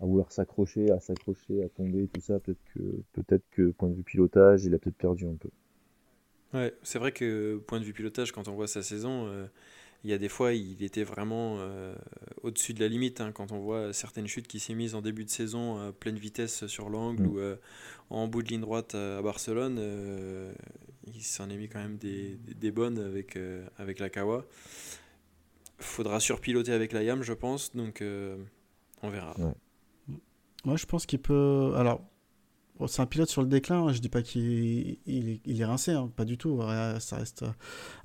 à 0.00 0.04
vouloir 0.04 0.32
s'accrocher, 0.32 0.90
à 0.90 1.00
s'accrocher, 1.00 1.62
à 1.62 1.68
tomber, 1.68 2.08
tout 2.08 2.20
ça, 2.20 2.38
peut-être 2.40 2.62
que, 2.74 2.80
peut-être 3.12 3.44
que 3.50 3.70
point 3.70 3.88
de 3.88 3.94
vue 3.94 4.02
pilotage, 4.02 4.64
il 4.64 4.74
a 4.74 4.78
peut-être 4.78 4.96
perdu 4.96 5.26
un 5.26 5.34
peu. 5.34 5.48
Ouais, 6.54 6.74
c'est 6.82 6.98
vrai 6.98 7.12
que 7.12 7.56
point 7.66 7.80
de 7.80 7.84
vue 7.84 7.92
pilotage, 7.92 8.32
quand 8.32 8.48
on 8.48 8.54
voit 8.54 8.66
sa 8.66 8.82
saison, 8.82 9.26
euh, 9.26 9.46
il 10.04 10.10
y 10.10 10.14
a 10.14 10.18
des 10.18 10.28
fois, 10.28 10.52
il 10.52 10.82
était 10.82 11.04
vraiment 11.04 11.56
euh, 11.58 11.94
au-dessus 12.42 12.74
de 12.74 12.80
la 12.80 12.88
limite. 12.88 13.20
Hein, 13.20 13.30
quand 13.32 13.52
on 13.52 13.60
voit 13.60 13.92
certaines 13.92 14.26
chutes 14.26 14.48
qui 14.48 14.58
s'est 14.58 14.74
mises 14.74 14.94
en 14.94 15.02
début 15.02 15.24
de 15.24 15.30
saison 15.30 15.78
à 15.78 15.92
pleine 15.92 16.16
vitesse 16.16 16.66
sur 16.66 16.90
l'angle 16.90 17.22
mm. 17.22 17.26
ou 17.26 17.38
euh, 17.38 17.56
en 18.10 18.26
bout 18.26 18.42
de 18.42 18.48
ligne 18.48 18.60
droite 18.60 18.94
à 18.94 19.22
Barcelone, 19.22 19.76
euh, 19.78 20.52
il 21.06 21.22
s'en 21.22 21.48
est 21.50 21.56
mis 21.56 21.68
quand 21.68 21.78
même 21.78 21.98
des, 21.98 22.36
des 22.36 22.70
bonnes 22.72 22.98
avec, 22.98 23.38
avec 23.78 24.00
la 24.00 24.10
Kawa. 24.10 24.44
Faudra 25.78 26.20
surpiloter 26.20 26.72
avec 26.72 26.92
la 26.92 27.02
YAM, 27.02 27.22
je 27.22 27.32
pense, 27.32 27.74
donc 27.74 28.02
on 29.02 29.08
verra. 29.10 29.34
Moi, 30.64 30.76
je 30.76 30.86
pense 30.86 31.06
qu'il 31.06 31.18
peut. 31.20 31.72
Alors, 31.76 32.02
c'est 32.86 33.02
un 33.02 33.06
pilote 33.06 33.28
sur 33.28 33.42
le 33.42 33.48
déclin, 33.48 33.86
hein. 33.86 33.92
je 33.92 34.00
dis 34.00 34.08
pas 34.08 34.22
qu'il 34.22 34.98
il, 35.06 35.60
est 35.60 35.64
rincé, 35.64 35.92
hein. 35.92 36.10
pas 36.14 36.24
du 36.24 36.38
tout. 36.38 36.60
Ça 37.00 37.16
reste 37.16 37.44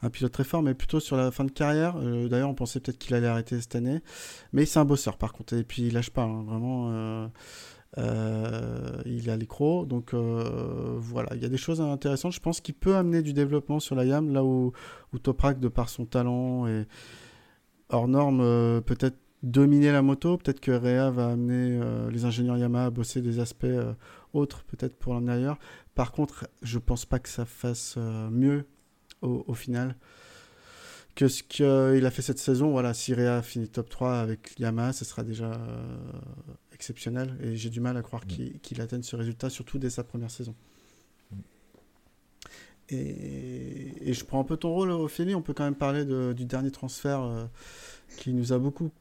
un 0.02 0.10
pilote 0.10 0.32
très 0.32 0.44
fort, 0.44 0.62
mais 0.62 0.74
plutôt 0.74 1.00
sur 1.00 1.18
la 1.18 1.32
fin 1.32 1.46
de 1.46 1.52
carrière. 1.52 1.96
Euh, 1.98 2.28
d'ailleurs, 2.28 2.50
on 2.50 2.56
pensait 2.56 2.80
peut-être 2.80 2.98
qu'il 2.98 3.16
allait 3.16 3.28
arrêter 3.28 3.60
cette 3.60 3.76
année. 3.76 4.02
Mais 4.54 4.66
c'est 4.66 4.80
un 4.80 4.86
bosseur 4.86 5.18
par 5.18 5.34
contre, 5.34 5.54
et 5.54 5.64
puis 5.64 5.84
il 5.84 5.94
lâche 5.94 6.10
pas, 6.10 6.24
hein. 6.24 6.44
vraiment. 6.44 6.90
Euh, 6.92 7.28
euh, 7.98 9.02
il 9.06 9.30
est 9.30 9.32
à 9.32 9.38
l'écro, 9.38 9.86
donc 9.86 10.14
voilà, 10.14 11.30
il 11.36 11.42
y 11.42 11.46
a 11.46 11.50
des 11.50 11.58
choses 11.58 11.82
intéressantes. 11.82 12.34
Je 12.34 12.40
pense 12.40 12.62
qu'il 12.62 12.76
peut 12.76 12.96
amener 12.96 13.22
du 13.22 13.34
développement 13.34 13.80
sur 13.80 13.96
la 13.96 14.06
YAM, 14.06 14.34
là 14.34 14.44
où, 14.44 14.74
où 15.14 15.20
Toprak, 15.20 15.60
de 15.60 15.68
par 15.68 15.90
son 15.90 16.06
talent 16.06 16.68
et 16.68 16.86
hors 17.90 18.08
norme, 18.08 18.40
peut-être 18.82 19.18
dominer 19.42 19.92
la 19.92 20.02
moto. 20.02 20.38
Peut-être 20.38 20.60
que 20.60 20.72
Réa 20.72 21.10
va 21.10 21.30
amener 21.30 21.80
les 22.12 22.26
ingénieurs 22.26 22.58
Yamaha 22.58 22.88
à 22.88 22.90
bosser 22.90 23.22
des 23.22 23.40
aspects 23.40 23.66
autre 24.34 24.64
peut-être 24.64 24.98
pour 24.98 25.14
l'emmener 25.14 25.34
ailleurs. 25.34 25.60
Par 25.96 26.12
contre, 26.12 26.48
je 26.62 26.80
pense 26.80 27.06
pas 27.06 27.20
que 27.20 27.30
ça 27.30 27.46
fasse 27.46 27.96
euh, 27.98 28.30
mieux 28.30 28.66
au, 29.22 29.54
final 29.56 29.96
que 31.16 31.28
ce 31.28 31.42
qu'il 31.42 32.06
a 32.06 32.12
fait 32.12 32.22
cette 32.22 32.38
saison. 32.38 32.70
Voilà, 32.70 32.94
si 32.94 33.14
Réa 33.14 33.42
finit 33.42 33.68
top 33.68 33.90
3 33.90 34.20
avec 34.20 34.54
Yamaha, 34.60 34.94
ce 34.94 35.06
sera 35.06 35.24
déjà 35.24 35.52
euh, 35.52 35.98
exceptionnel. 36.74 37.36
Et 37.42 37.56
j'ai 37.56 37.70
du 37.70 37.80
mal 37.80 37.98
à 37.98 38.04
croire 38.04 38.24
mm. 38.26 38.60
qu'il 38.62 38.82
atteigne 38.82 39.02
ce 39.02 39.16
résultat, 39.16 39.50
surtout 39.50 39.80
dès 39.80 39.90
sa 39.90 40.04
première 40.04 40.30
saison. 40.30 40.56
Mm. 41.32 41.36
Et, 42.90 44.14
je 44.14 44.24
prends 44.24 44.40
un 44.40 44.44
peu 44.44 44.58
ton 44.58 44.72
rôle, 44.72 44.92
Ophélie. 44.92 45.34
On 45.34 45.42
peut 45.42 45.54
quand 45.54 45.66
même 45.66 45.76
parler 45.76 46.06
du 46.06 46.46
dernier 46.46 46.72
transfert 46.72 47.24
euh, 47.24 47.46
qui 48.18 48.34
nous 48.34 48.54
a 48.54 48.60
beaucoup 48.60 48.92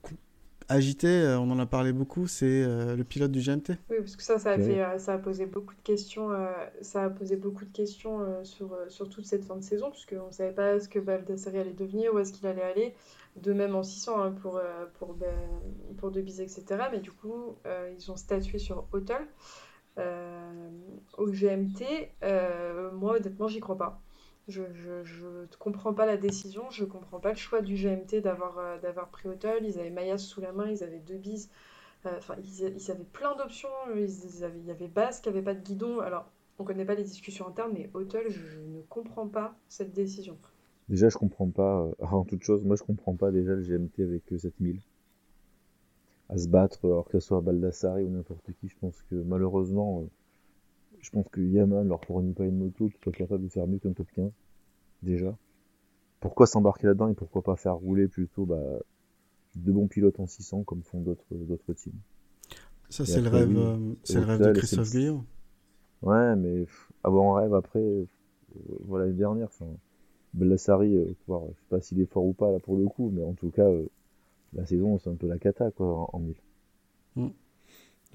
agité, 0.68 1.08
euh, 1.08 1.38
on 1.38 1.50
en 1.50 1.58
a 1.58 1.66
parlé 1.66 1.92
beaucoup, 1.92 2.26
c'est 2.26 2.64
euh, 2.64 2.96
le 2.96 3.04
pilote 3.04 3.30
du 3.30 3.40
GMT. 3.40 3.78
Oui, 3.90 3.96
parce 3.98 4.16
que 4.16 4.22
ça, 4.22 4.38
ça 4.38 4.52
a, 4.52 4.58
fait, 4.58 4.82
euh, 4.82 4.98
ça 4.98 5.14
a 5.14 5.18
posé 5.18 5.46
beaucoup 5.46 5.74
de 5.74 5.82
questions, 5.82 6.30
ça 6.80 7.04
a 7.04 7.10
posé 7.10 7.36
beaucoup 7.36 7.64
de 7.64 7.72
questions 7.72 8.44
sur, 8.44 8.76
sur 8.88 9.08
toute 9.08 9.26
cette 9.26 9.44
fin 9.44 9.56
de 9.56 9.62
saison, 9.62 9.90
puisqu'on 9.90 10.26
ne 10.26 10.32
savait 10.32 10.52
pas 10.52 10.80
ce 10.80 10.88
que 10.88 10.98
Baldassari 10.98 11.58
allait 11.58 11.72
devenir, 11.72 12.14
où 12.14 12.18
est-ce 12.18 12.32
qu'il 12.32 12.46
allait 12.46 12.62
aller, 12.62 12.94
de 13.36 13.52
même 13.52 13.74
en 13.74 13.82
600 13.82 14.22
hein, 14.22 14.32
pour, 14.42 14.60
pour, 14.98 15.14
ben, 15.14 15.34
pour 15.98 16.10
Debise, 16.10 16.40
etc. 16.40 16.64
Mais 16.92 17.00
du 17.00 17.12
coup, 17.12 17.56
ils 17.96 18.10
ont 18.10 18.16
statué 18.16 18.58
sur 18.58 18.86
Hotel. 18.92 19.26
au 21.18 21.26
GMT, 21.26 21.84
moi, 22.94 23.16
honnêtement, 23.16 23.48
j'y 23.48 23.60
crois 23.60 23.78
pas. 23.78 24.02
Je 24.48 24.62
ne 24.62 25.46
comprends 25.58 25.92
pas 25.92 26.06
la 26.06 26.16
décision, 26.16 26.70
je 26.70 26.84
ne 26.84 26.88
comprends 26.88 27.18
pas 27.18 27.30
le 27.30 27.36
choix 27.36 27.62
du 27.62 27.74
GMT 27.74 28.20
d'avoir 28.22 28.58
euh, 28.58 28.78
d'avoir 28.78 29.08
pris 29.08 29.28
Hotel. 29.28 29.64
Ils 29.64 29.78
avaient 29.80 29.90
Mayas 29.90 30.18
sous 30.18 30.40
la 30.40 30.52
main, 30.52 30.68
ils 30.68 30.84
avaient 30.84 31.00
deux 31.00 31.16
bises. 31.16 31.50
Euh, 32.06 32.10
enfin, 32.18 32.36
ils, 32.44 32.90
avaient 32.90 33.04
plein 33.04 33.34
d'options. 33.34 33.68
Ils, 33.96 34.08
il 34.56 34.64
y 34.64 34.70
avait 34.70 34.86
Basse 34.86 35.20
qui 35.20 35.28
n'avait 35.28 35.42
pas 35.42 35.54
de 35.54 35.60
guidon. 35.60 35.98
Alors, 35.98 36.30
on 36.58 36.62
ne 36.62 36.68
connaît 36.68 36.84
pas 36.84 36.94
les 36.94 37.02
discussions 37.02 37.48
internes, 37.48 37.72
mais 37.74 37.90
Hotel, 37.94 38.30
je, 38.30 38.58
ne 38.60 38.82
comprends 38.82 39.26
pas 39.26 39.56
cette 39.68 39.92
décision. 39.92 40.38
Déjà, 40.88 41.08
je 41.08 41.16
comprends 41.16 41.50
pas, 41.50 41.80
euh, 41.80 41.92
avant 42.00 42.24
toute 42.24 42.44
chose, 42.44 42.64
moi 42.64 42.76
je 42.76 42.84
comprends 42.84 43.16
pas 43.16 43.32
déjà 43.32 43.54
le 43.54 43.62
GMT 43.62 44.00
avec 44.00 44.22
7000 44.36 44.80
à 46.28 46.38
se 46.38 46.48
battre, 46.48 46.84
alors 46.84 47.08
que 47.08 47.18
ce 47.20 47.26
soit 47.28 47.40
Baldassari 47.40 48.04
ou 48.04 48.10
n'importe 48.10 48.52
qui. 48.60 48.68
Je 48.68 48.76
pense 48.80 49.02
que 49.10 49.14
malheureusement, 49.14 50.04
je 51.06 51.10
pense 51.12 51.28
que 51.28 51.40
Yamaha 51.40 51.84
ne 51.84 51.88
leur 51.88 52.04
fournit 52.04 52.32
pas 52.32 52.44
une 52.44 52.58
moto 52.58 52.88
qui 52.88 52.98
soit 53.00 53.12
capable 53.12 53.44
de 53.44 53.48
faire 53.48 53.66
mieux 53.68 53.78
qu'un 53.78 53.92
top 53.92 54.08
15. 54.12 54.30
déjà. 55.02 55.36
Pourquoi 56.18 56.46
s'embarquer 56.46 56.88
là-dedans 56.88 57.08
et 57.08 57.14
pourquoi 57.14 57.42
pas 57.42 57.54
faire 57.54 57.76
rouler 57.76 58.08
plutôt 58.08 58.44
bah, 58.44 58.60
de 59.54 59.72
bons 59.72 59.86
pilotes 59.86 60.18
en 60.18 60.26
600 60.26 60.64
comme 60.64 60.82
font 60.82 61.00
d'autres 61.00 61.24
d'autres 61.30 61.72
teams? 61.74 61.92
Ça, 62.88 63.04
c'est 63.06 63.20
le 63.20 63.28
rêve, 63.28 63.56
euh, 63.56 63.94
c'est 64.02 64.18
le 64.18 64.26
rêve 64.26 64.42
de 64.42 64.52
Christophe 64.52 64.90
Guillaume. 64.90 65.24
Ouais, 66.02 66.34
mais 66.34 66.66
avoir 67.04 67.36
un 67.36 67.40
rêve 67.40 67.54
après, 67.54 67.78
euh, 67.78 68.04
voilà, 68.80 69.04
l'année 69.04 69.18
dernière, 69.18 69.46
enfin, 69.46 69.70
Bellassari, 70.34 70.92
euh, 70.96 71.06
je 71.28 71.34
sais 71.34 71.66
pas 71.68 71.80
s'il 71.80 72.00
est 72.00 72.06
fort 72.06 72.24
ou 72.24 72.32
pas 72.32 72.50
là 72.50 72.58
pour 72.58 72.76
le 72.76 72.86
coup, 72.86 73.12
mais 73.14 73.22
en 73.22 73.34
tout 73.34 73.50
cas, 73.50 73.68
la 74.54 74.66
saison, 74.66 74.98
c'est 74.98 75.10
un 75.10 75.14
peu 75.14 75.28
la 75.28 75.38
cata 75.38 75.70
quoi, 75.70 76.08
en, 76.12 76.18
1000. 76.18 76.34
Mm. 77.14 77.28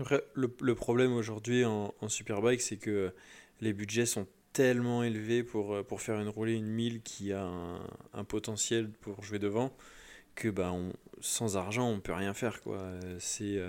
Après, 0.01 0.23
le, 0.33 0.75
problème 0.75 1.13
aujourd'hui 1.13 1.63
en, 1.65 1.93
Superbike, 2.07 2.61
c'est 2.61 2.77
que 2.77 3.13
les 3.61 3.73
budgets 3.73 4.05
sont 4.05 4.27
tellement 4.53 5.03
élevés 5.03 5.43
pour, 5.43 5.83
pour 5.85 6.01
faire 6.01 6.19
une 6.19 6.27
roulée, 6.27 6.55
une 6.55 6.67
1000 6.67 7.01
qui 7.01 7.31
a 7.31 7.47
un, 8.13 8.23
potentiel 8.23 8.89
pour 8.89 9.23
jouer 9.23 9.39
devant, 9.39 9.71
que 10.35 10.49
bah, 10.49 10.71
on, 10.73 10.91
sans 11.21 11.55
argent, 11.55 11.89
on 11.89 11.99
peut 11.99 12.13
rien 12.13 12.33
faire. 12.33 12.61
quoi. 12.61 12.81
C'est 13.19 13.59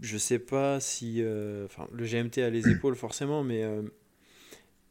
je, 0.00 0.18
sais 0.18 0.38
pas 0.38 0.80
si. 0.80 1.22
Euh, 1.22 1.66
le 1.92 2.04
GMT 2.04 2.38
a 2.38 2.50
les 2.50 2.68
épaules 2.68 2.96
forcément, 2.96 3.42
mais 3.42 3.64
euh, 3.64 3.82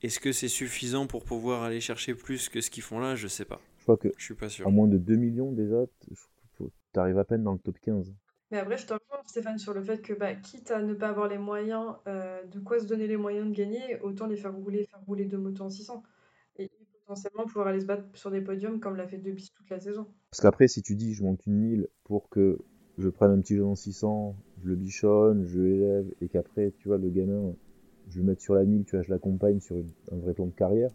est-ce 0.01 0.19
que 0.19 0.31
c'est 0.31 0.47
suffisant 0.47 1.07
pour 1.07 1.23
pouvoir 1.23 1.63
aller 1.63 1.79
chercher 1.81 2.13
plus 2.13 2.49
que 2.49 2.61
ce 2.61 2.69
qu'ils 2.69 2.83
font 2.83 2.99
là? 2.99 3.15
Je 3.15 3.27
sais 3.27 3.45
pas. 3.45 3.61
Je 3.79 3.83
crois 3.83 3.97
que. 3.97 4.09
Je 4.17 4.23
suis 4.23 4.33
pas 4.33 4.49
sûr. 4.49 4.67
À 4.67 4.69
moins 4.69 4.87
de 4.87 4.97
2 4.97 5.15
millions 5.15 5.51
déjà, 5.51 5.85
tu 6.57 6.99
arrives 6.99 7.17
à 7.17 7.23
peine 7.23 7.43
dans 7.43 7.53
le 7.53 7.59
top 7.59 7.77
15. 7.81 8.13
Mais 8.51 8.59
après, 8.59 8.77
je 8.77 8.85
te 8.85 8.93
rejoins, 8.93 9.21
Stéphane, 9.25 9.57
sur 9.57 9.73
le 9.73 9.83
fait 9.83 10.01
que, 10.01 10.13
bah, 10.13 10.33
quitte 10.35 10.71
à 10.71 10.81
ne 10.81 10.93
pas 10.93 11.09
avoir 11.09 11.27
les 11.27 11.37
moyens, 11.37 11.95
euh, 12.07 12.43
de 12.45 12.59
quoi 12.59 12.79
se 12.79 12.85
donner 12.85 13.07
les 13.07 13.17
moyens 13.17 13.47
de 13.47 13.53
gagner, 13.53 13.99
autant 14.01 14.25
les 14.25 14.37
faire 14.37 14.53
rouler, 14.53 14.85
faire 14.85 15.01
rouler 15.05 15.25
deux 15.25 15.37
motos 15.37 15.63
en 15.63 15.69
600. 15.69 16.03
Et 16.57 16.69
potentiellement 17.05 17.45
pouvoir 17.45 17.67
aller 17.67 17.81
se 17.81 17.85
battre 17.85 18.03
sur 18.13 18.31
des 18.31 18.41
podiums 18.41 18.79
comme 18.79 18.95
l'a 18.95 19.07
fait 19.07 19.17
Debis 19.17 19.51
toute 19.55 19.69
la 19.69 19.79
saison. 19.79 20.07
Parce 20.31 20.41
qu'après, 20.41 20.67
si 20.67 20.81
tu 20.81 20.95
dis 20.95 21.13
je 21.13 21.23
monte 21.23 21.45
une 21.45 21.55
1000 21.55 21.87
pour 22.03 22.29
que 22.29 22.57
je 22.97 23.09
prenne 23.09 23.31
un 23.31 23.39
petit 23.39 23.55
jeu 23.55 23.65
en 23.65 23.75
600, 23.75 24.35
je 24.63 24.69
le 24.69 24.75
bichonne, 24.75 25.45
je 25.45 25.59
l'élève, 25.59 26.05
et 26.21 26.27
qu'après, 26.27 26.73
tu 26.79 26.87
vois, 26.87 26.97
le 26.97 27.09
gamin, 27.09 27.53
je 28.09 28.19
le 28.19 28.25
mette 28.25 28.41
sur 28.41 28.55
la 28.55 28.63
1000, 28.63 28.85
tu 28.85 28.95
vois, 28.95 29.03
je 29.03 29.11
l'accompagne 29.11 29.59
sur 29.59 29.77
un 30.11 30.17
vrai 30.17 30.33
plan 30.33 30.47
de 30.47 30.51
carrière, 30.51 30.91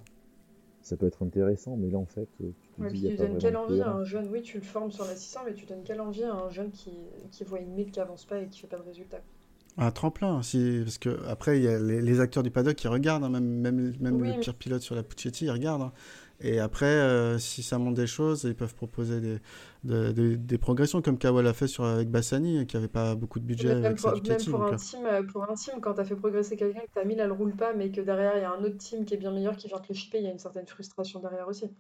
ça 0.83 0.97
peut 0.97 1.07
être 1.07 1.23
intéressant, 1.23 1.77
mais 1.77 1.91
là, 1.91 1.99
en 1.99 2.07
fait, 2.07 2.29
tu 2.39 2.53
te 2.83 2.93
dis, 2.93 3.09
tu 3.09 3.17
donnes 3.17 3.39
quelle 3.39 3.57
envie 3.57 3.81
à 3.81 3.91
un 3.91 4.05
jeune, 4.05 4.29
oui, 4.31 4.43
tu 4.43 4.59
le 4.59 4.65
formes 4.65 4.93
sur 4.93 5.05
la 5.05 5.17
600, 5.17 5.41
mais 5.47 5.55
tu 5.55 5.67
donnes 5.67 5.83
quelle 5.85 6.01
envie 6.01 6.25
à 6.25 6.33
un 6.33 6.51
jeune 6.51 6.71
qui, 6.71 6.93
qui 7.31 7.45
voit 7.45 7.61
une 7.61 7.73
1000 7.75 7.91
qui 7.91 8.01
avance 8.01 8.25
pas 8.25 8.41
et 8.41 8.49
qui 8.49 8.61
fait 8.61 8.67
pas 8.67 8.79
de 8.79 8.85
résultat 8.85 9.21
un 9.79 9.91
tremplin, 9.91 10.43
si, 10.43 10.83
parce 10.85 10.99
que 10.99 11.25
après 11.27 11.57
il 11.57 11.65
y 11.65 11.69
a 11.69 11.79
les, 11.79 12.21
acteurs 12.21 12.43
du 12.43 12.51
paddock 12.51 12.75
qui 12.75 12.89
regardent, 12.89 13.25
hein, 13.25 13.31
même, 13.31 13.47
même, 13.47 13.95
même 14.01 14.23
le 14.23 14.39
pire 14.39 14.55
pilote 14.55 14.83
sur 14.83 14.95
la 14.95 15.03
Puccetti, 15.03 15.47
ils 15.47 15.51
regardent. 15.51 15.81
Hein. 15.81 15.93
Et 16.45 16.59
après, 16.59 16.87
euh, 16.87 17.39
si 17.39 17.63
ça 17.63 17.79
monte 17.79 17.95
des 17.95 18.09
choses, 18.09 18.43
ils 18.43 18.57
peuvent 18.57 18.75
proposer 18.75 19.21
des, 19.85 20.37
des, 20.37 20.59
progressions, 20.59 21.01
comme 21.01 21.17
Kawal 21.17 21.47
a 21.47 21.53
fait 21.53 21.69
sur, 21.69 21.85
avec 21.85 22.11
Bassani, 22.11 22.67
qui 22.67 22.77
n'avait 22.77 22.89
pas 22.89 23.15
beaucoup 23.15 23.39
de 23.39 23.45
budget. 23.45 23.77
Même, 23.77 23.95
pour, 23.95 24.11
pour, 24.11 24.65
un 24.65 24.73
euh. 24.73 24.77
team, 24.77 25.07
euh, 25.07 25.23
pour 25.23 25.49
un 25.49 25.55
team, 25.55 25.75
quand 25.81 25.95
tu 25.95 26.01
as 26.01 26.05
fait 26.05 26.17
progresser 26.17 26.57
quelqu'un, 26.57 26.81
que 26.81 26.93
tu 26.93 26.99
as 26.99 27.05
mis, 27.05 27.15
là, 27.15 27.29
le 27.29 27.33
roule 27.33 27.55
pas, 27.55 27.75
mais 27.75 27.93
que 27.93 28.01
derrière, 28.01 28.37
il 28.37 28.41
y 28.41 28.45
a 28.45 28.51
un 28.51 28.65
autre 28.65 28.77
team 28.77 29.05
qui 29.05 29.15
est 29.15 29.19
bien 29.19 29.31
meilleur, 29.31 29.57
qui 29.57 29.69
vient 29.69 29.79
te 29.79 29.87
le 29.89 29.95
chipper, 29.95 30.19
il 30.19 30.25
y 30.25 30.27
a 30.27 30.33
une 30.33 30.41
certaine 30.41 30.67
frustration 30.67 31.21
derrière 31.21 31.47
aussi. 31.47 31.71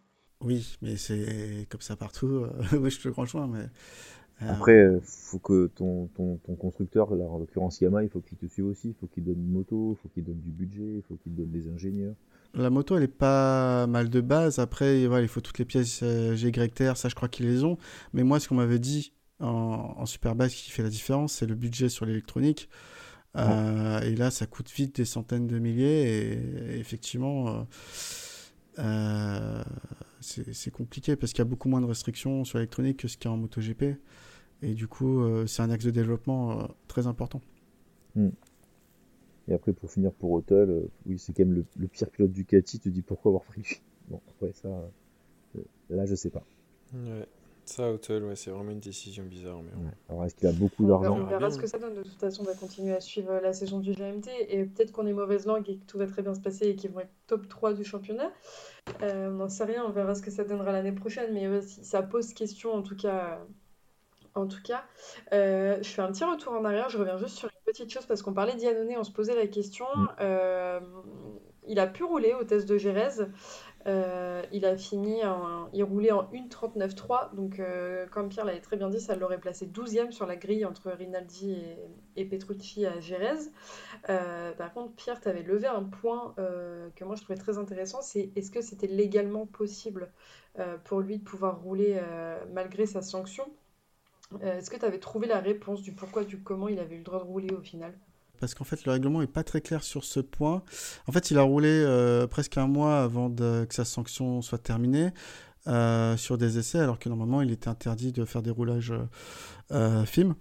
Oui, 0.42 0.76
mais 0.82 0.96
c'est 0.96 1.66
comme 1.68 1.80
ça 1.80 1.96
partout. 1.96 2.46
oui, 2.72 2.90
je 2.90 3.00
te 3.00 3.08
rejoins, 3.08 3.46
mais. 3.46 3.66
Après, 4.40 4.90
il 4.92 5.00
faut 5.02 5.38
que 5.38 5.68
ton, 5.68 6.08
ton, 6.08 6.36
ton 6.38 6.56
constructeur, 6.56 7.14
là, 7.14 7.24
en 7.24 7.38
l'occurrence 7.38 7.80
Yamaha, 7.80 8.02
il 8.02 8.08
faut 8.08 8.20
qu'il 8.20 8.36
te 8.36 8.46
suive 8.46 8.66
aussi, 8.66 8.88
il 8.88 8.94
faut 8.94 9.06
qu'il 9.06 9.22
donne 9.22 9.38
une 9.38 9.52
moto, 9.52 9.96
il 9.96 10.02
faut 10.02 10.08
qu'il 10.08 10.24
donne 10.24 10.40
du 10.40 10.50
budget, 10.50 10.96
il 10.96 11.02
faut 11.02 11.14
qu'il 11.14 11.34
donne 11.34 11.50
des 11.50 11.68
ingénieurs. 11.68 12.16
La 12.54 12.68
moto, 12.68 12.96
elle 12.96 13.04
est 13.04 13.08
pas 13.08 13.86
mal 13.86 14.10
de 14.10 14.20
base. 14.20 14.58
Après, 14.58 15.06
voilà, 15.06 15.22
il 15.22 15.28
faut 15.28 15.40
toutes 15.40 15.58
les 15.58 15.64
pièces 15.64 16.00
euh, 16.02 16.34
GYTR, 16.34 16.96
ça 16.96 17.08
je 17.08 17.14
crois 17.14 17.28
qu'ils 17.28 17.46
les 17.46 17.62
ont. 17.62 17.78
Mais 18.12 18.24
moi, 18.24 18.40
ce 18.40 18.48
qu'on 18.48 18.56
m'avait 18.56 18.80
dit 18.80 19.12
en, 19.38 19.94
en 19.96 20.06
Superbike 20.06 20.52
qui 20.52 20.70
fait 20.70 20.82
la 20.82 20.90
différence, 20.90 21.34
c'est 21.34 21.46
le 21.46 21.54
budget 21.54 21.88
sur 21.88 22.04
l'électronique. 22.04 22.68
Euh, 23.36 24.00
et 24.00 24.14
là, 24.14 24.30
ça 24.30 24.46
coûte 24.46 24.70
vite 24.70 24.96
des 24.96 25.04
centaines 25.04 25.46
de 25.46 25.58
milliers. 25.58 26.32
Et, 26.32 26.78
effectivement, 26.78 27.66
euh, 28.78 29.62
c'est 30.22 30.70
compliqué 30.70 31.16
parce 31.16 31.32
qu'il 31.32 31.40
y 31.40 31.46
a 31.46 31.50
beaucoup 31.50 31.68
moins 31.68 31.80
de 31.80 31.86
restrictions 31.86 32.44
sur 32.44 32.58
l'électronique 32.58 32.98
que 32.98 33.08
ce 33.08 33.16
qu'il 33.16 33.28
y 33.28 33.32
a 33.32 33.34
en 33.34 33.38
MotoGP. 33.38 33.96
Et 34.62 34.74
du 34.74 34.86
coup, 34.86 35.46
c'est 35.46 35.62
un 35.62 35.70
axe 35.70 35.84
de 35.84 35.90
développement 35.90 36.68
très 36.86 37.06
important. 37.06 37.40
Hmm. 38.14 38.30
Et 39.48 39.54
après, 39.54 39.72
pour 39.72 39.90
finir 39.90 40.12
pour 40.12 40.32
Hotel, 40.32 40.70
euh, 40.70 40.90
oui, 41.06 41.18
c'est 41.18 41.32
quand 41.32 41.44
même 41.44 41.64
le, 41.76 41.88
pire 41.88 42.10
pilote 42.10 42.30
Ducati. 42.30 42.78
Tu 42.78 42.84
te 42.84 42.88
dis 42.88 43.02
pourquoi 43.02 43.30
avoir 43.30 43.42
pris 43.42 43.80
Bon, 44.08 44.20
après, 44.28 44.52
ça, 44.52 44.68
euh, 44.68 45.60
là, 45.90 46.06
je 46.06 46.14
sais 46.14 46.30
pas. 46.30 46.44
Ouais. 46.94 47.26
Ça, 47.64 47.92
Hotel, 47.92 48.24
ouais, 48.24 48.34
c'est 48.34 48.50
vraiment 48.50 48.72
une 48.72 48.80
décision 48.80 49.24
bizarre. 49.24 49.62
Mais 49.62 49.70
Alors, 50.08 50.24
est-ce 50.24 50.34
qu'il 50.34 50.48
a 50.48 50.52
beaucoup 50.52 50.84
d'argent? 50.84 51.16
On 51.16 51.26
verra 51.26 51.50
ce 51.50 51.58
que 51.58 51.66
ça 51.66 51.78
donne. 51.78 51.94
De 51.94 52.02
toute 52.02 52.18
façon, 52.18 52.42
on 52.42 52.46
va 52.46 52.54
continuer 52.54 52.94
à 52.94 53.00
suivre 53.00 53.30
euh, 53.30 53.40
la 53.40 53.52
saison 53.52 53.78
du 53.78 53.92
GMT. 53.92 54.28
Et 54.48 54.64
peut-être 54.64 54.92
qu'on 54.92 55.06
est 55.06 55.12
mauvaise 55.12 55.46
langue 55.46 55.68
et 55.68 55.76
que 55.76 55.84
tout 55.86 55.98
va 55.98 56.06
très 56.06 56.22
bien 56.22 56.34
se 56.34 56.40
passer 56.40 56.66
et 56.68 56.76
qu'ils 56.76 56.90
vont 56.90 57.00
être 57.00 57.12
top 57.26 57.48
3 57.48 57.74
du 57.74 57.84
championnat. 57.84 58.32
On 59.00 59.30
n'en 59.30 59.48
sait 59.48 59.64
rien. 59.64 59.84
On 59.86 59.90
verra 59.90 60.14
ce 60.14 60.22
que 60.22 60.30
ça 60.30 60.44
donnera 60.44 60.72
l'année 60.72 60.92
prochaine. 60.92 61.32
Mais 61.32 61.62
si 61.62 61.84
ça 61.84 62.02
pose 62.02 62.32
question, 62.34 62.72
en 62.72 62.82
tout 62.82 62.96
cas, 62.96 63.40
en 64.34 64.46
tout 64.46 64.62
cas, 64.62 64.84
euh, 65.32 65.78
je 65.82 65.88
fais 65.88 66.02
un 66.02 66.10
petit 66.10 66.24
retour 66.24 66.52
en 66.52 66.64
arrière. 66.64 66.88
Je 66.88 66.98
reviens 66.98 67.18
juste 67.18 67.36
sur 67.36 67.48
une 67.48 67.72
petite 67.72 67.92
chose 67.92 68.06
parce 68.06 68.22
qu'on 68.22 68.32
parlait 68.32 68.54
d'Iannone, 68.54 68.94
on 68.98 69.04
se 69.04 69.12
posait 69.12 69.34
la 69.34 69.46
question. 69.46 69.86
Mm. 69.94 70.08
Euh, 70.20 70.80
il 71.68 71.78
a 71.78 71.86
pu 71.86 72.04
rouler 72.04 72.34
au 72.34 72.44
test 72.44 72.68
de 72.68 72.76
Gérèse. 72.76 73.28
Euh, 73.86 74.42
il 74.52 74.64
a 74.64 74.76
fini, 74.76 75.24
en, 75.24 75.68
il 75.72 75.82
roulait 75.82 76.12
en 76.12 76.24
1.39.3. 76.32 77.34
Donc, 77.34 77.60
comme 78.10 78.28
Pierre 78.28 78.44
l'avait 78.44 78.60
très 78.60 78.76
bien 78.76 78.88
dit, 78.88 79.00
ça 79.00 79.16
l'aurait 79.16 79.40
placé 79.40 79.66
12e 79.66 80.12
sur 80.12 80.26
la 80.26 80.36
grille 80.36 80.64
entre 80.64 80.90
Rinaldi 80.90 81.56
et, 82.16 82.24
Petrucci 82.24 82.86
à 82.86 83.00
Gérèse. 83.00 83.52
par 84.06 84.72
contre, 84.72 84.94
Pierre, 84.94 85.20
tu 85.20 85.28
avais 85.28 85.42
levé 85.42 85.66
un 85.66 85.84
point 85.84 86.34
que 86.36 87.04
moi 87.04 87.16
je 87.16 87.22
trouvais 87.22 87.38
très 87.38 87.58
intéressant 87.58 88.02
c'est 88.02 88.30
est-ce 88.36 88.50
que 88.50 88.60
c'était 88.60 88.86
légalement 88.86 89.46
possible 89.46 90.12
pour 90.84 91.00
lui 91.00 91.18
de 91.18 91.24
pouvoir 91.24 91.60
rouler 91.60 92.00
malgré 92.52 92.86
sa 92.86 93.02
sanction? 93.02 93.44
Euh, 94.42 94.58
est-ce 94.58 94.70
que 94.70 94.76
tu 94.76 94.84
avais 94.84 94.98
trouvé 94.98 95.26
la 95.26 95.40
réponse 95.40 95.82
du 95.82 95.92
pourquoi, 95.92 96.24
du 96.24 96.42
comment 96.42 96.68
il 96.68 96.78
avait 96.78 96.94
eu 96.94 96.98
le 96.98 97.04
droit 97.04 97.18
de 97.18 97.24
rouler 97.24 97.52
au 97.52 97.60
final? 97.60 97.98
Parce 98.42 98.54
qu'en 98.56 98.64
fait 98.64 98.84
le 98.84 98.90
règlement 98.90 99.20
n'est 99.20 99.28
pas 99.28 99.44
très 99.44 99.60
clair 99.60 99.84
sur 99.84 100.02
ce 100.02 100.18
point. 100.18 100.64
En 101.06 101.12
fait, 101.12 101.30
il 101.30 101.38
a 101.38 101.42
roulé 101.42 101.68
euh, 101.68 102.26
presque 102.26 102.58
un 102.58 102.66
mois 102.66 103.00
avant 103.00 103.30
que 103.30 103.66
sa 103.70 103.84
sanction 103.84 104.42
soit 104.42 104.58
terminée 104.58 105.10
euh, 105.68 106.16
sur 106.16 106.38
des 106.38 106.58
essais, 106.58 106.80
alors 106.80 106.98
que 106.98 107.08
normalement 107.08 107.40
il 107.40 107.52
était 107.52 107.68
interdit 107.68 108.10
de 108.10 108.24
faire 108.24 108.42
des 108.42 108.50
roulages 108.50 108.92
euh, 109.70 110.04
film. 110.06 110.34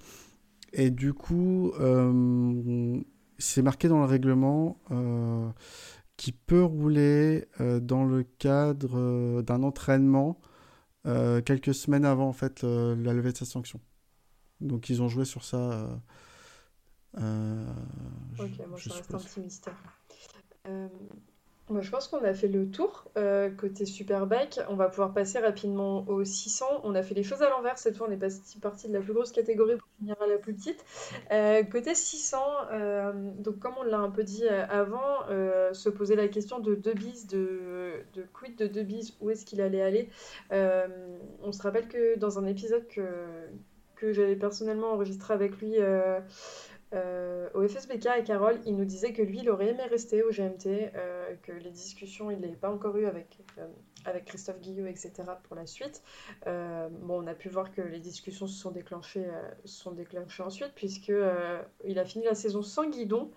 Et 0.74 0.90
du 0.90 1.14
coup, 1.14 1.74
c'est 3.38 3.62
marqué 3.62 3.88
dans 3.88 4.00
le 4.00 4.06
règlement 4.06 4.80
qu'il 6.18 6.34
peut 6.34 6.64
rouler 6.64 7.46
dans 7.60 8.04
le 8.04 8.24
cadre 8.24 9.44
d'un 9.44 9.62
entraînement 9.62 10.40
euh, 11.06 11.42
quelques 11.44 11.76
semaines 11.76 12.06
avant 12.06 12.30
en 12.30 12.34
fait 12.34 12.64
la 12.64 13.14
levée 13.14 13.32
de 13.32 13.38
sa 13.38 13.46
sanction. 13.46 13.80
Donc 14.60 14.90
ils 14.90 15.04
ont 15.04 15.08
joué 15.08 15.26
sur 15.26 15.44
ça. 15.44 16.02
Euh, 17.18 17.66
euh, 18.40 18.44
ok, 18.44 18.68
moi 18.68 18.80
ça 18.80 18.94
reste 18.94 19.14
un 19.14 19.18
petit 19.18 19.40
mystère. 19.42 19.76
Moi, 21.70 21.80
je 21.80 21.90
pense 21.90 22.10
qu'on 22.10 22.22
a 22.26 22.34
fait 22.34 22.50
le 22.50 22.70
tour 22.70 23.06
côté 23.58 23.86
Superbike. 23.86 24.60
On 24.68 24.76
va 24.76 24.90
pouvoir 24.90 25.14
passer 25.14 25.40
rapidement 25.40 26.06
au 26.10 26.26
600. 26.26 26.66
On 26.84 26.96
a 26.96 27.02
fait 27.02 27.14
les 27.14 27.24
choses 27.24 27.42
à 27.42 27.50
l'envers 27.50 27.78
cette 27.78 27.96
fois. 27.96 28.08
On 28.10 28.12
est 28.12 28.60
parti 28.62 28.90
de 28.90 28.94
la 28.94 29.00
plus 29.00 29.14
grosse 29.14 29.32
catégorie 29.32 29.78
pour 29.78 29.88
finir 29.98 30.18
à 30.22 30.28
la 30.28 30.38
plus 30.38 30.54
petite. 30.54 30.84
côté 31.72 31.96
600, 31.96 32.38
donc 33.40 33.60
comme 33.60 33.76
on 33.80 33.84
l'a 33.84 34.00
un 34.00 34.10
peu 34.10 34.24
dit 34.24 34.46
avant, 34.48 35.26
se 35.72 35.88
poser 35.90 36.18
la 36.18 36.28
question 36.28 36.60
de 36.60 36.76
Debise, 36.76 37.28
de, 37.28 38.02
de 38.16 38.24
quid 38.34 38.58
de 38.58 38.68
Debise, 38.68 39.16
où 39.22 39.30
est-ce 39.30 39.46
qu'il 39.46 39.62
allait 39.62 39.82
aller? 39.82 40.10
on 40.52 41.54
se 41.54 41.62
rappelle 41.62 41.88
que 41.88 42.20
dans 42.20 42.38
un 42.38 42.48
épisode 42.48 42.86
que, 42.90 43.02
que 43.96 44.12
j'avais 44.12 44.36
personnellement 44.36 44.92
enregistré 44.92 45.34
avec 45.34 45.58
lui 45.62 45.78
euh, 46.94 47.50
au 47.54 47.66
FSBK 47.68 48.08
et 48.20 48.24
Carole, 48.24 48.60
il 48.66 48.76
nous 48.76 48.86
disait 48.86 49.14
que 49.14 49.22
lui, 49.22 49.40
il 49.40 49.50
aurait 49.50 49.70
aimé 49.70 49.84
rester 49.84 50.24
au 50.24 50.30
GMT, 50.30 50.92
euh, 50.96 51.36
que 51.42 51.54
les 51.54 51.72
discussions, 51.72 52.32
il 52.32 52.40
n'avait 52.40 52.54
pas 52.54 52.70
encore 52.70 52.98
eu 52.98 53.06
avec, 53.06 53.40
euh, 53.58 53.68
avec 54.04 54.26
Christophe 54.26 54.60
Guillot, 54.60 54.88
etc. 54.88 55.12
pour 55.44 55.56
la 55.56 55.66
suite. 55.66 56.04
bon, 56.46 57.24
on 57.24 57.28
a 57.28 57.34
pu 57.34 57.50
voir 57.50 57.72
que 57.72 57.82
les 57.82 58.00
discussions 58.00 58.48
se 58.48 58.60
sont 58.60 58.72
déclenchées, 58.72 59.26
sont 59.64 59.92
déclenchées 59.92 60.44
ensuite, 60.44 60.74
puisque 60.76 61.14
il 61.86 62.00
a 62.00 62.06
fini 62.06 62.26
la 62.26 62.36
saison 62.36 62.62
sans 62.62 62.90
guidon. 62.90 63.32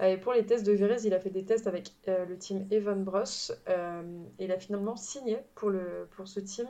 et 0.00 0.16
pour 0.16 0.32
les 0.32 0.44
tests 0.44 0.66
de 0.66 0.72
Vérez, 0.72 1.04
il 1.04 1.14
a 1.14 1.20
fait 1.20 1.30
des 1.30 1.44
tests 1.44 1.66
avec 1.66 1.92
le 2.06 2.36
team 2.36 2.66
Evan 2.70 3.02
Bros. 3.02 3.24
et 3.66 4.44
il 4.44 4.52
a 4.52 4.58
finalement 4.58 4.96
signé 4.96 5.38
pour, 5.54 5.70
le, 5.70 6.06
pour 6.16 6.28
ce 6.28 6.40
team 6.40 6.68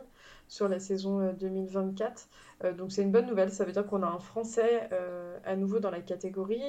sur 0.51 0.69
la 0.69 0.81
saison 0.81 1.33
2024. 1.33 2.29
Euh, 2.63 2.67
euh, 2.67 2.73
donc 2.75 2.93
c'est 2.93 3.03
une 3.03 3.13
bonne 3.13 3.27
nouvelle, 3.27 3.51
ça 3.51 3.65
veut 3.65 3.73
dire 3.73 3.87
qu'on 3.87 4.03
a 4.03 4.09
un 4.09 4.19
Français 4.19 4.91
euh, 4.93 5.39
à 5.45 5.57
nouveau 5.57 5.79
dans 5.79 5.91
la 5.91 6.03
catégorie 6.03 6.61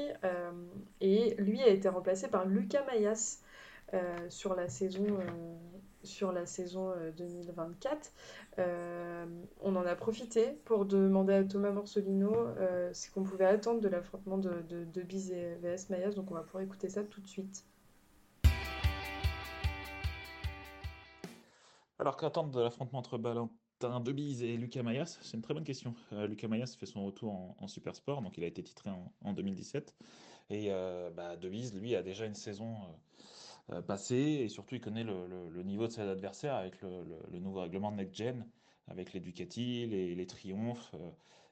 et 1.01 1.35
lui 1.37 1.61
a 1.61 1.67
été 1.67 1.89
remplacé 1.89 2.29
par 2.29 2.45
Lucas 2.45 2.85
Mayas. 2.85 3.41
sur 4.29 4.55
la 4.55 4.69
saison 4.69 5.17
sur 6.03 6.31
la 6.31 6.45
saison 6.45 6.93
2024. 7.17 8.13
on 9.61 9.75
en 9.75 9.85
a 9.85 9.95
profité 9.95 10.59
pour 10.65 10.85
demander 10.85 11.33
à 11.33 11.43
Thomas 11.43 11.71
Morsolino 11.71 12.33
ce 12.93 13.11
qu'on 13.11 13.23
pouvait 13.23 13.45
attendre 13.45 13.81
de 13.81 13.89
l'affrontement 13.89 14.37
de, 14.37 14.63
de, 14.69 15.01
Biz 15.01 15.31
et 15.31 15.55
VS 15.55 15.89
Mayas. 15.89 16.11
Donc 16.11 16.31
on 16.31 16.35
va 16.35 16.43
pouvoir 16.43 16.63
écouter 16.63 16.89
ça 16.89 17.03
tout 17.03 17.21
de 17.21 17.27
suite. 17.27 17.65
Alors 21.99 22.17
qu'attendre 22.17 22.51
de 22.51 22.61
l'affrontement 22.61 22.99
entre 22.99 23.17
Valentin 23.81 23.99
Debise 23.99 24.43
et 24.43 24.57
Lucas 24.57 24.83
Mayas 24.83 25.17
C'est 25.21 25.37
une 25.37 25.41
très 25.41 25.53
bonne 25.53 25.63
question. 25.63 25.95
Euh, 26.13 26.27
Lucas 26.27 26.47
Mayas 26.47 26.75
fait 26.79 26.85
son 26.85 27.03
retour 27.03 27.55
en, 27.57 27.67
Super 27.67 27.95
Sport, 27.95 28.21
donc 28.21 28.37
il 28.37 28.43
a 28.43 28.47
été 28.47 28.61
titré 28.61 28.91
en, 29.21 29.33
2017. 29.33 29.95
Et 30.49 30.67
euh, 30.69 31.09
bah, 31.09 31.35
Debise, 31.35 31.73
lui, 31.73 31.95
a 31.95 32.03
déjà 32.03 32.25
une 32.25 32.35
saison 32.35 32.75
euh, 32.75 33.77
euh, 33.77 33.81
passée 33.81 34.15
et 34.15 34.49
surtout 34.49 34.75
il 34.75 34.81
connaît 34.81 35.03
le, 35.03 35.63
niveau 35.63 35.87
de 35.87 35.91
ses 35.91 36.01
adversaires 36.01 36.55
avec 36.55 36.81
le, 36.81 37.39
nouveau 37.39 37.61
règlement 37.61 37.91
de 37.91 37.97
Next 37.97 38.15
Gen, 38.15 38.45
avec 38.87 39.13
les 39.13 39.19
Ducati, 39.19 39.87
les, 39.87 40.13
les 40.13 40.27
Triomphes 40.27 40.93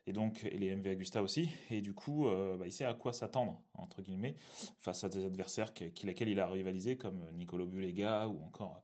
et 0.05 0.13
donc 0.13 0.43
les 0.43 0.75
MV 0.75 0.87
Agusta 0.87 1.23
aussi. 1.23 1.49
Et 1.71 1.81
du 1.81 1.93
coup, 1.93 2.27
bah, 2.27 2.65
il 2.65 2.71
sait 2.71 2.85
à 2.85 2.93
quoi 2.93 3.13
s'attendre, 3.13 3.61
entre 3.73 4.01
guillemets, 4.01 4.35
face 4.79 5.03
à 5.03 5.09
des 5.09 5.25
adversaires 5.25 5.73
qui, 5.73 6.05
lesquels 6.05 6.29
il 6.29 6.39
a 6.39 6.47
rivalisé, 6.47 6.97
comme 6.97 7.25
Nicolo 7.33 7.65
Bulega 7.65 8.27
ou 8.27 8.43
encore 8.43 8.83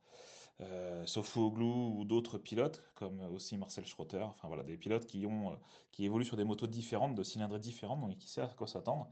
euh, 0.62 1.06
Oglou 1.36 2.00
ou 2.00 2.06
d'autres 2.06 2.38
pilotes, 2.38 2.84
comme 2.96 3.20
aussi 3.34 3.58
Marcel 3.58 3.86
Schroeter, 3.86 4.24
enfin 4.24 4.48
voilà, 4.48 4.64
des 4.64 4.78
pilotes 4.78 5.06
qui, 5.06 5.26
ont, 5.26 5.52
euh, 5.52 5.56
qui 5.92 6.06
évoluent 6.06 6.26
sur 6.26 6.38
des 6.38 6.44
motos 6.44 6.68
différentes, 6.68 7.16
de 7.16 7.24
cylindres 7.24 7.60
différents, 7.60 7.98
donc 7.98 8.18
qui 8.18 8.30
savent 8.30 8.50
à 8.50 8.54
quoi 8.54 8.68
s'attendre. 8.68 9.10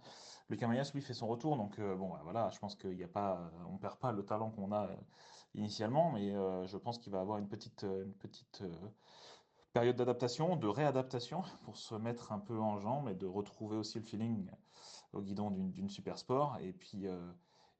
Lucas 0.49 0.67
Mayas, 0.67 0.91
lui, 0.93 1.01
fait 1.01 1.13
son 1.13 1.27
retour, 1.27 1.57
donc 1.57 1.79
euh, 1.79 1.95
bon, 1.95 2.13
voilà, 2.23 2.49
je 2.51 2.59
pense 2.59 2.75
qu'il 2.75 2.95
n'y 2.95 3.03
a 3.03 3.07
pas, 3.07 3.51
on 3.69 3.77
perd 3.77 3.97
pas 3.97 4.11
le 4.11 4.23
talent 4.23 4.51
qu'on 4.51 4.71
a 4.71 4.85
euh, 4.85 4.95
initialement, 5.55 6.11
mais 6.11 6.31
je 6.31 6.77
pense 6.77 6.97
qu'il 6.97 7.11
va 7.11 7.19
avoir 7.19 7.37
une 7.37 7.47
petite, 7.47 7.83
une 7.83 8.13
petite 8.13 8.63
période 9.73 9.95
d'adaptation, 9.95 10.55
de 10.55 10.67
réadaptation, 10.67 11.43
pour 11.63 11.77
se 11.77 11.95
mettre 11.95 12.31
un 12.31 12.39
peu 12.39 12.57
en 12.57 12.77
jambes 12.79 13.09
et 13.09 13.15
de 13.15 13.25
retrouver 13.25 13.77
aussi 13.77 13.99
le 13.99 14.05
feeling 14.05 14.49
au 15.13 15.21
guidon 15.21 15.51
d'une 15.51 15.89
super 15.89 16.17
sport, 16.17 16.57
et 16.61 16.73
puis 16.73 17.05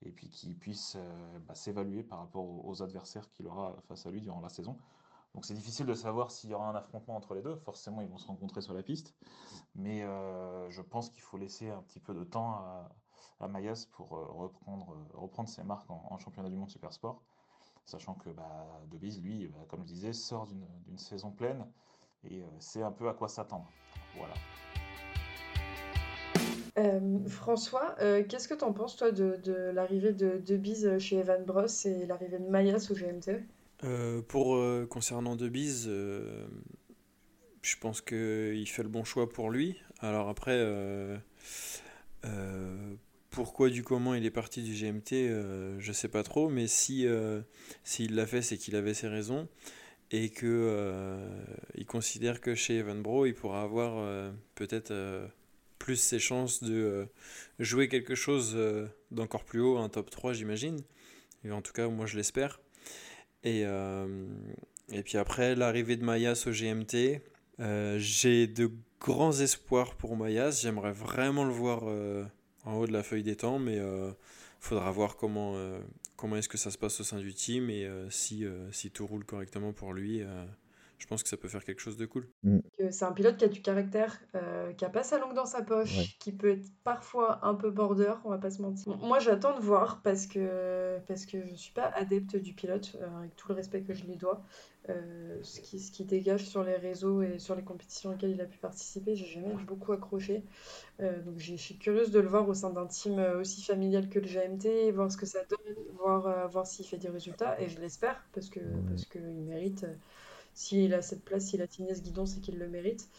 et 0.06 0.12
puis 0.12 0.30
qu'il 0.30 0.58
puisse 0.58 0.96
euh, 0.98 1.40
bah, 1.48 1.56
s'évaluer 1.56 2.04
par 2.04 2.20
rapport 2.20 2.66
aux, 2.66 2.82
adversaires 2.82 3.30
qu'il 3.32 3.48
aura 3.48 3.76
face 3.88 4.06
à 4.06 4.12
lui 4.12 4.22
durant 4.22 4.42
la 4.42 4.50
saison. 4.50 4.78
Donc 5.34 5.46
c'est 5.46 5.54
difficile 5.54 5.86
de 5.86 5.94
savoir 5.94 6.32
s'il 6.32 6.52
y 6.52 6.54
aura 6.54 6.70
un 6.70 6.76
affrontement 6.76 7.16
entre 7.16 7.34
les 7.34 7.42
deux. 7.42 7.56
Forcément, 7.56 8.02
ils 8.02 8.08
vont 8.08 8.18
se 8.18 8.28
rencontrer 8.28 8.62
sur 8.62 8.74
la 8.74 8.84
piste. 8.84 9.16
Mais 9.76 10.04
euh, 10.04 10.70
je 10.70 10.82
pense 10.82 11.10
qu'il 11.10 11.22
faut 11.22 11.38
laisser 11.38 11.70
un 11.70 11.82
petit 11.82 12.00
peu 12.00 12.14
de 12.14 12.24
temps 12.24 12.54
à, 13.40 13.48
Mayas 13.50 13.88
pour 13.92 14.16
euh, 14.16 14.26
reprendre, 15.16 15.50
ses 15.50 15.64
marques 15.64 15.90
en, 15.90 16.18
championnat 16.18 16.50
du 16.50 16.56
monde 16.56 16.70
super 16.70 16.94
sport. 16.94 17.22
Sachant 17.86 18.14
que 18.14 18.30
bah, 18.30 18.82
lui, 18.92 19.48
bah, 19.48 19.66
comme 19.68 19.82
je 19.82 19.88
disais, 19.94 20.14
sort 20.14 20.48
d'une 20.48 20.98
saison 20.98 21.32
pleine 21.32 21.66
et 22.24 22.42
c'est 22.60 22.84
un 22.84 22.92
peu 22.92 23.10
à 23.10 23.14
quoi 23.14 23.28
s'attendre. 23.28 23.70
Voilà. 24.16 24.34
Euh, 26.80 27.20
François, 27.28 27.96
euh, 28.02 28.24
qu'est-ce 28.28 28.48
que 28.48 28.56
tu 28.56 28.64
en 28.64 28.74
penses, 28.74 28.96
toi, 28.96 29.12
de, 29.12 29.38
l'arrivée 29.74 30.12
de, 30.14 30.42
de 30.46 31.00
chez 31.00 31.18
Evan 31.18 31.44
Bros 31.44 31.66
et 31.86 32.06
l'arrivée 32.08 32.40
de 32.40 32.50
Mayas 32.50 32.88
au 32.90 32.96
GMT 32.96 33.44
euh, 33.84 34.22
Pour 34.24 34.60
concernant 34.90 35.36
De 35.36 35.52
je 37.62 37.78
pense 37.78 38.02
qu'il 38.02 38.68
fait 38.68 38.84
le 38.84 38.90
bon 38.90 39.04
choix 39.04 39.30
pour 39.30 39.50
lui. 39.50 39.78
Alors 40.00 40.28
après, 40.28 40.60
pourquoi 43.30 43.70
du 43.70 43.84
comment 43.84 44.16
il 44.16 44.26
est 44.26 44.32
parti 44.32 44.64
du 44.64 44.74
GMT, 44.74 45.80
je 45.80 45.92
sais 45.94 46.10
pas 46.10 46.24
trop, 46.24 46.50
mais 46.50 46.68
si 46.68 47.08
s'il 47.84 48.16
l'a 48.16 48.26
fait, 48.26 48.42
c'est 48.42 48.58
qu'il 48.58 48.76
avait 48.76 48.96
ses 48.96 49.08
raisons 49.08 49.48
et 50.12 50.30
que 50.30 51.16
il 51.76 51.86
considère 51.86 52.42
que 52.42 52.56
chez 52.56 52.80
Evan 52.80 53.02
Bro, 53.02 53.28
il 53.28 53.34
pourra 53.36 53.62
avoir 53.62 54.34
peut-être 54.56 54.92
plus 55.80 55.98
ses 55.98 56.20
chances 56.20 56.64
de 56.64 56.74
euh, 56.74 57.06
jouer 57.60 57.88
quelque 57.88 58.16
chose 58.16 58.54
euh, 58.56 58.88
d'encore 59.12 59.44
plus 59.44 59.62
haut, 59.62 59.78
un 59.78 59.90
top 59.90 60.10
3 60.10 60.34
j'imagine. 60.34 60.82
En 61.50 61.62
tout 61.62 61.74
cas, 61.74 61.88
moi 61.90 62.06
je 62.06 62.16
l'espère. 62.16 62.62
Et, 63.44 63.64
euh, 63.66 64.26
et 64.90 65.04
puis 65.04 65.18
après, 65.18 65.56
l'arrivée 65.56 65.98
de 65.98 66.06
Mayas 66.06 66.46
au 66.48 66.52
GMT, 66.52 67.22
j'ai 67.98 68.48
de 68.48 68.72
grands 69.02 69.38
espoirs 69.38 69.96
pour 69.96 70.16
Mayas. 70.16 70.62
J'aimerais 70.62 70.94
vraiment 70.94 71.44
le 71.44 71.52
voir 71.52 71.84
en 72.64 72.76
haut 72.76 72.88
de 72.88 72.94
la 72.94 73.04
feuille 73.04 73.24
des 73.24 73.36
temps, 73.36 73.60
mais 73.60 73.78
faudra 74.62 74.90
voir 74.92 75.18
comment, 75.18 75.58
comment 76.16 76.38
est-ce 76.38 76.48
que 76.48 76.58
ça 76.58 76.72
se 76.72 76.78
passe 76.78 77.02
au 77.02 77.04
sein 77.04 77.20
du 77.20 77.34
team 77.34 77.70
et 77.70 77.90
si, 78.10 78.46
si 78.72 78.90
tout 78.90 79.06
roule 79.06 79.26
correctement 79.26 79.74
pour 79.74 79.92
lui 79.92 80.24
je 81.04 81.08
pense 81.10 81.22
que 81.22 81.28
ça 81.28 81.36
peut 81.36 81.50
faire 81.50 81.66
quelque 81.66 81.82
chose 81.82 81.98
de 81.98 82.06
cool. 82.06 82.30
Mm. 82.44 82.60
C'est 82.90 83.04
un 83.04 83.12
pilote 83.12 83.36
qui 83.36 83.44
a 83.44 83.50
du 83.50 83.62
caractère, 83.62 84.22
euh, 84.36 84.72
qui 84.72 84.86
a 84.86 84.90
pas 84.90 85.04
sa 85.04 85.20
langue 85.20 85.34
dans 85.34 85.46
sa 85.46 85.62
poche, 85.62 86.18
qui 86.18 86.32
peut 86.32 86.52
être 86.52 86.66
parfois 86.86 87.46
un 87.46 87.56
peu 87.56 87.72
border, 87.72 88.14
on 88.24 88.30
va 88.30 88.38
pas 88.38 88.50
se 88.50 88.62
mentir. 88.62 88.96
Moi, 89.00 89.20
j'attends 89.20 89.54
de 89.54 89.62
voir 89.62 90.02
parce 90.02 90.28
que 90.28 91.00
parce 91.06 91.26
que 91.26 91.46
je 91.46 91.56
suis 91.56 91.74
pas 91.74 91.88
adepte 91.88 92.38
du 92.38 92.54
pilote, 92.54 92.96
euh, 93.02 93.18
avec 93.18 93.36
tout 93.36 93.50
le 93.50 93.56
respect 93.56 93.82
que 93.82 93.94
je 93.94 94.06
lui 94.06 94.16
dois. 94.16 94.46
Euh, 94.90 95.40
ce, 95.44 95.62
qui, 95.62 95.80
ce 95.80 95.92
qui 95.92 96.04
dégage 96.04 96.46
sur 96.46 96.62
les 96.64 96.76
réseaux 96.76 97.22
et 97.22 97.40
sur 97.40 97.56
les 97.56 97.64
compétitions 97.64 98.12
auxquelles 98.12 98.32
il 98.32 98.42
a 98.42 98.46
pu 98.46 98.58
participer, 98.58 99.16
j'ai 99.16 99.26
jamais 99.26 99.54
beaucoup 99.66 99.92
accroché. 99.92 100.44
donc, 101.00 101.38
je 101.38 101.56
suis 101.56 101.78
curieuse 101.78 102.12
de 102.12 102.20
le 102.20 102.28
voir 102.28 102.48
au 102.48 102.54
sein 102.54 102.70
d'un 102.70 102.86
team 102.86 103.20
aussi 103.40 103.62
familial 103.62 104.10
que 104.10 104.20
le 104.20 104.28
GMT, 104.28 104.92
voir 104.94 105.12
ce 105.12 105.18
que 105.18 105.26
ça 105.26 105.40
donne, 105.50 105.76
voir 105.98 106.50
voir 106.50 106.66
s'il 106.66 106.86
fait 106.86 106.98
des 106.98 107.10
résultats, 107.10 107.60
et 107.62 107.68
je 107.68 107.80
l'espère 107.80 108.26
parce 108.34 108.50
que 108.50 108.60
parce 108.90 109.06
qu'il 109.06 109.22
mérite 109.22 109.86
s'il 110.54 110.94
a 110.94 111.02
cette 111.02 111.24
place, 111.24 111.48
s'il 111.48 111.62
a 111.62 111.68
ce 111.68 112.02
guidon, 112.02 112.26
c'est 112.26 112.40
qu'il 112.40 112.58
le 112.58 112.68
mérite. 112.68 113.10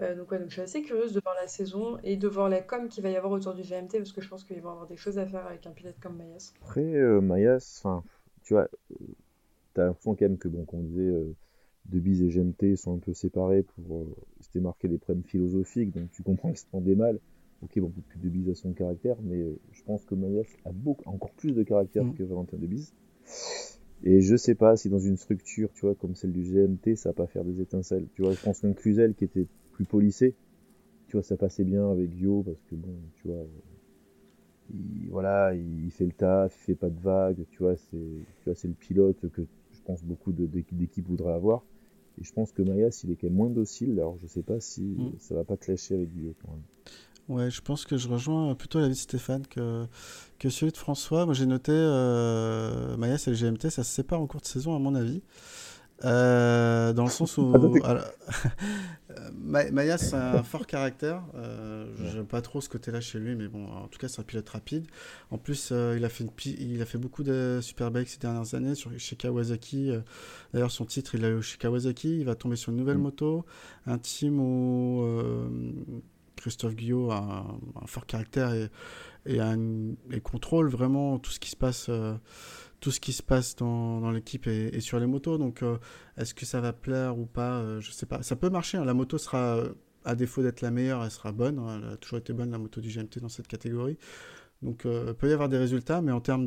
Euh, 0.00 0.16
donc, 0.16 0.30
ouais, 0.30 0.38
donc 0.38 0.48
je 0.48 0.54
suis 0.54 0.62
assez 0.62 0.82
curieuse 0.82 1.12
de 1.12 1.20
voir 1.20 1.34
la 1.40 1.48
saison 1.48 1.98
et 2.02 2.16
de 2.16 2.28
voir 2.28 2.48
la 2.48 2.60
com 2.60 2.88
qu'il 2.88 3.02
va 3.02 3.10
y 3.10 3.16
avoir 3.16 3.32
autour 3.32 3.54
du 3.54 3.62
GMT 3.62 3.98
parce 3.98 4.12
que 4.12 4.20
je 4.20 4.28
pense 4.28 4.44
qu'ils 4.44 4.60
vont 4.60 4.70
avoir 4.70 4.86
des 4.86 4.96
choses 4.96 5.18
à 5.18 5.26
faire 5.26 5.46
avec 5.46 5.66
un 5.66 5.72
pilote 5.72 5.96
comme 6.00 6.16
Mayas. 6.16 6.52
Après, 6.62 6.94
euh, 6.94 7.20
Mayas, 7.20 7.82
tu 8.42 8.54
vois, 8.54 8.68
t'as 9.74 9.86
l'impression 9.86 10.14
quand 10.14 10.24
même 10.24 10.38
que, 10.38 10.48
bon, 10.48 10.64
qu'on 10.64 10.80
disait, 10.80 11.02
euh, 11.02 11.34
Debise 11.86 12.22
et 12.22 12.28
GMT 12.28 12.76
sont 12.76 12.94
un 12.94 12.98
peu 12.98 13.12
séparés 13.12 13.62
pour 13.62 13.98
euh, 13.98 14.16
se 14.40 14.48
démarquer 14.52 14.88
des 14.88 14.98
problèmes 14.98 15.24
philosophiques, 15.24 15.92
donc 15.92 16.10
tu 16.12 16.22
comprends 16.22 16.48
qu'ils 16.48 16.58
se 16.58 16.66
prend 16.66 16.80
des 16.80 16.94
mal. 16.94 17.18
Ok, 17.62 17.78
bon, 17.78 17.92
que 18.10 18.18
Debise 18.18 18.50
a 18.50 18.54
son 18.54 18.72
caractère, 18.72 19.16
mais 19.22 19.42
je 19.72 19.82
pense 19.84 20.04
que 20.04 20.14
Mayas 20.14 20.44
a 20.64 20.72
beaucoup, 20.72 21.08
encore 21.08 21.30
plus 21.30 21.52
de 21.52 21.62
caractère 21.62 22.04
mm. 22.04 22.14
que 22.14 22.22
Valentin 22.22 22.58
Debise. 22.58 22.92
Et 24.04 24.20
je 24.20 24.36
sais 24.36 24.54
pas 24.54 24.76
si 24.76 24.90
dans 24.90 24.98
une 24.98 25.16
structure, 25.16 25.72
tu 25.72 25.86
vois, 25.86 25.94
comme 25.94 26.14
celle 26.14 26.32
du 26.32 26.42
GMT, 26.42 26.94
ça 26.94 27.08
va 27.08 27.12
pas 27.14 27.26
faire 27.26 27.42
des 27.42 27.60
étincelles. 27.62 28.06
Tu 28.14 28.22
vois, 28.22 28.32
je 28.32 28.40
pense 28.40 28.60
qu'un 28.60 28.74
Cluzel 28.74 29.14
qui 29.14 29.24
était 29.24 29.46
plus 29.72 29.86
polissé, 29.86 30.34
tu 31.08 31.16
vois, 31.16 31.22
ça 31.22 31.38
passait 31.38 31.64
bien 31.64 31.90
avec 31.90 32.10
Yo 32.14 32.42
parce 32.42 32.62
que 32.70 32.74
bon, 32.74 32.94
tu 33.16 33.28
vois, 33.28 33.46
il, 34.74 35.08
voilà, 35.08 35.54
il 35.54 35.90
fait 35.90 36.04
le 36.04 36.12
taf, 36.12 36.54
il 36.54 36.64
fait 36.64 36.74
pas 36.74 36.90
de 36.90 37.00
vagues, 37.00 37.44
tu 37.50 37.58
vois, 37.58 37.76
c'est, 37.76 37.96
tu 37.96 38.44
vois, 38.44 38.54
c'est 38.54 38.68
le 38.68 38.74
pilote 38.74 39.28
que 39.32 39.42
je 39.72 39.80
pense 39.86 40.04
beaucoup 40.04 40.32
d'équipes 40.32 41.08
voudraient 41.08 41.32
avoir. 41.32 41.64
Et 42.20 42.24
je 42.24 42.32
pense 42.32 42.52
que 42.52 42.62
Mayas, 42.62 43.00
il 43.04 43.10
est 43.10 43.16
quand 43.16 43.26
même 43.26 43.36
moins 43.36 43.50
docile, 43.50 43.92
alors 43.92 44.18
je 44.18 44.26
sais 44.26 44.42
pas 44.42 44.60
si 44.60 44.82
mm. 44.82 45.12
ça 45.18 45.34
va 45.34 45.44
pas 45.44 45.56
clasher 45.56 45.94
avec 45.94 46.10
Yo 46.14 46.34
quand 46.42 46.52
même. 46.52 46.62
Ouais, 47.28 47.50
je 47.50 47.62
pense 47.62 47.86
que 47.86 47.96
je 47.96 48.08
rejoins 48.08 48.54
plutôt 48.54 48.80
l'avis 48.80 48.94
de 48.94 48.98
Stéphane 48.98 49.46
que, 49.46 49.86
que 50.38 50.50
celui 50.50 50.72
de 50.72 50.76
François. 50.76 51.24
Moi, 51.24 51.34
j'ai 51.34 51.46
noté 51.46 51.72
euh, 51.72 52.96
Mayas 52.98 53.24
et 53.26 53.30
le 53.30 53.36
GMT, 53.36 53.70
ça 53.70 53.82
se 53.82 53.90
sépare 53.90 54.20
en 54.20 54.26
cours 54.26 54.42
de 54.42 54.46
saison, 54.46 54.76
à 54.76 54.78
mon 54.78 54.94
avis. 54.94 55.22
Euh, 56.04 56.92
dans 56.92 57.04
le 57.04 57.10
sens 57.10 57.38
où 57.38 57.52
Mayas 59.32 60.10
a 60.12 60.38
un 60.38 60.42
fort 60.42 60.66
caractère. 60.66 61.22
Euh, 61.34 61.86
J'aime 62.12 62.26
pas 62.26 62.42
trop 62.42 62.60
ce 62.60 62.68
côté-là 62.68 63.00
chez 63.00 63.18
lui, 63.18 63.34
mais 63.36 63.48
bon, 63.48 63.68
en 63.68 63.86
tout 63.88 63.98
cas, 63.98 64.08
c'est 64.08 64.20
un 64.20 64.24
pilote 64.24 64.48
rapide. 64.50 64.86
En 65.30 65.38
plus, 65.38 65.70
euh, 65.72 65.94
il, 65.96 66.04
a 66.04 66.10
fait 66.10 66.26
il 66.60 66.82
a 66.82 66.84
fait 66.84 66.98
beaucoup 66.98 67.22
de 67.22 67.60
Superbikes 67.62 68.08
ces 68.08 68.18
dernières 68.18 68.54
années 68.54 68.74
sur, 68.74 68.90
chez 68.98 69.16
Kawasaki. 69.16 69.92
D'ailleurs, 70.52 70.72
son 70.72 70.84
titre, 70.84 71.14
il 71.14 71.22
l'a 71.22 71.30
eu 71.30 71.40
chez 71.40 71.56
Kawasaki. 71.56 72.18
Il 72.18 72.24
va 72.24 72.34
tomber 72.34 72.56
sur 72.56 72.70
une 72.70 72.78
nouvelle 72.78 72.98
mm. 72.98 73.02
moto, 73.02 73.46
un 73.86 73.96
team 73.98 74.40
où 74.40 75.02
Christophe 76.44 76.74
Guillot 76.74 77.10
a 77.10 77.46
un, 77.82 77.86
fort 77.86 78.04
caractère 78.04 78.52
et, 78.52 79.40
contrôle 80.20 80.68
vraiment 80.68 81.18
tout 81.18 81.30
ce 81.30 81.40
qui 81.40 81.48
se 81.48 81.56
passe, 81.56 81.86
euh, 81.88 82.16
tout 82.80 82.90
ce 82.90 83.00
qui 83.00 83.14
se 83.14 83.22
passe 83.22 83.56
dans, 83.56 84.10
l'équipe 84.10 84.46
et, 84.46 84.78
sur 84.80 85.00
les 85.00 85.06
motos. 85.06 85.38
Donc, 85.38 85.62
euh, 85.62 85.78
est-ce 86.18 86.34
que 86.34 86.44
ça 86.44 86.60
va 86.60 86.74
plaire 86.74 87.18
ou 87.18 87.24
pas 87.24 87.60
euh, 87.60 87.80
Je 87.80 87.90
sais 87.92 88.04
pas. 88.04 88.22
Ça 88.22 88.36
peut 88.36 88.50
marcher. 88.50 88.76
Hein. 88.76 88.84
La 88.84 88.92
moto 88.92 89.16
sera, 89.16 89.62
à 90.04 90.14
défaut 90.14 90.42
d'être 90.42 90.60
la 90.60 90.70
meilleure, 90.70 91.02
elle 91.02 91.10
sera 91.10 91.32
bonne. 91.32 91.58
Hein. 91.58 91.80
Elle 91.82 91.92
a 91.94 91.96
toujours 91.96 92.18
été 92.18 92.34
bonne 92.34 92.50
la 92.50 92.58
moto 92.58 92.82
du 92.82 92.90
GMT 92.90 93.20
dans 93.22 93.30
cette 93.30 93.48
catégorie. 93.48 93.96
Donc, 94.60 94.82
il 94.84 95.14
peut 95.14 95.30
y 95.30 95.32
avoir 95.32 95.48
des 95.48 95.58
résultats, 95.58 96.02
mais 96.02 96.12
en 96.12 96.20
termes 96.20 96.44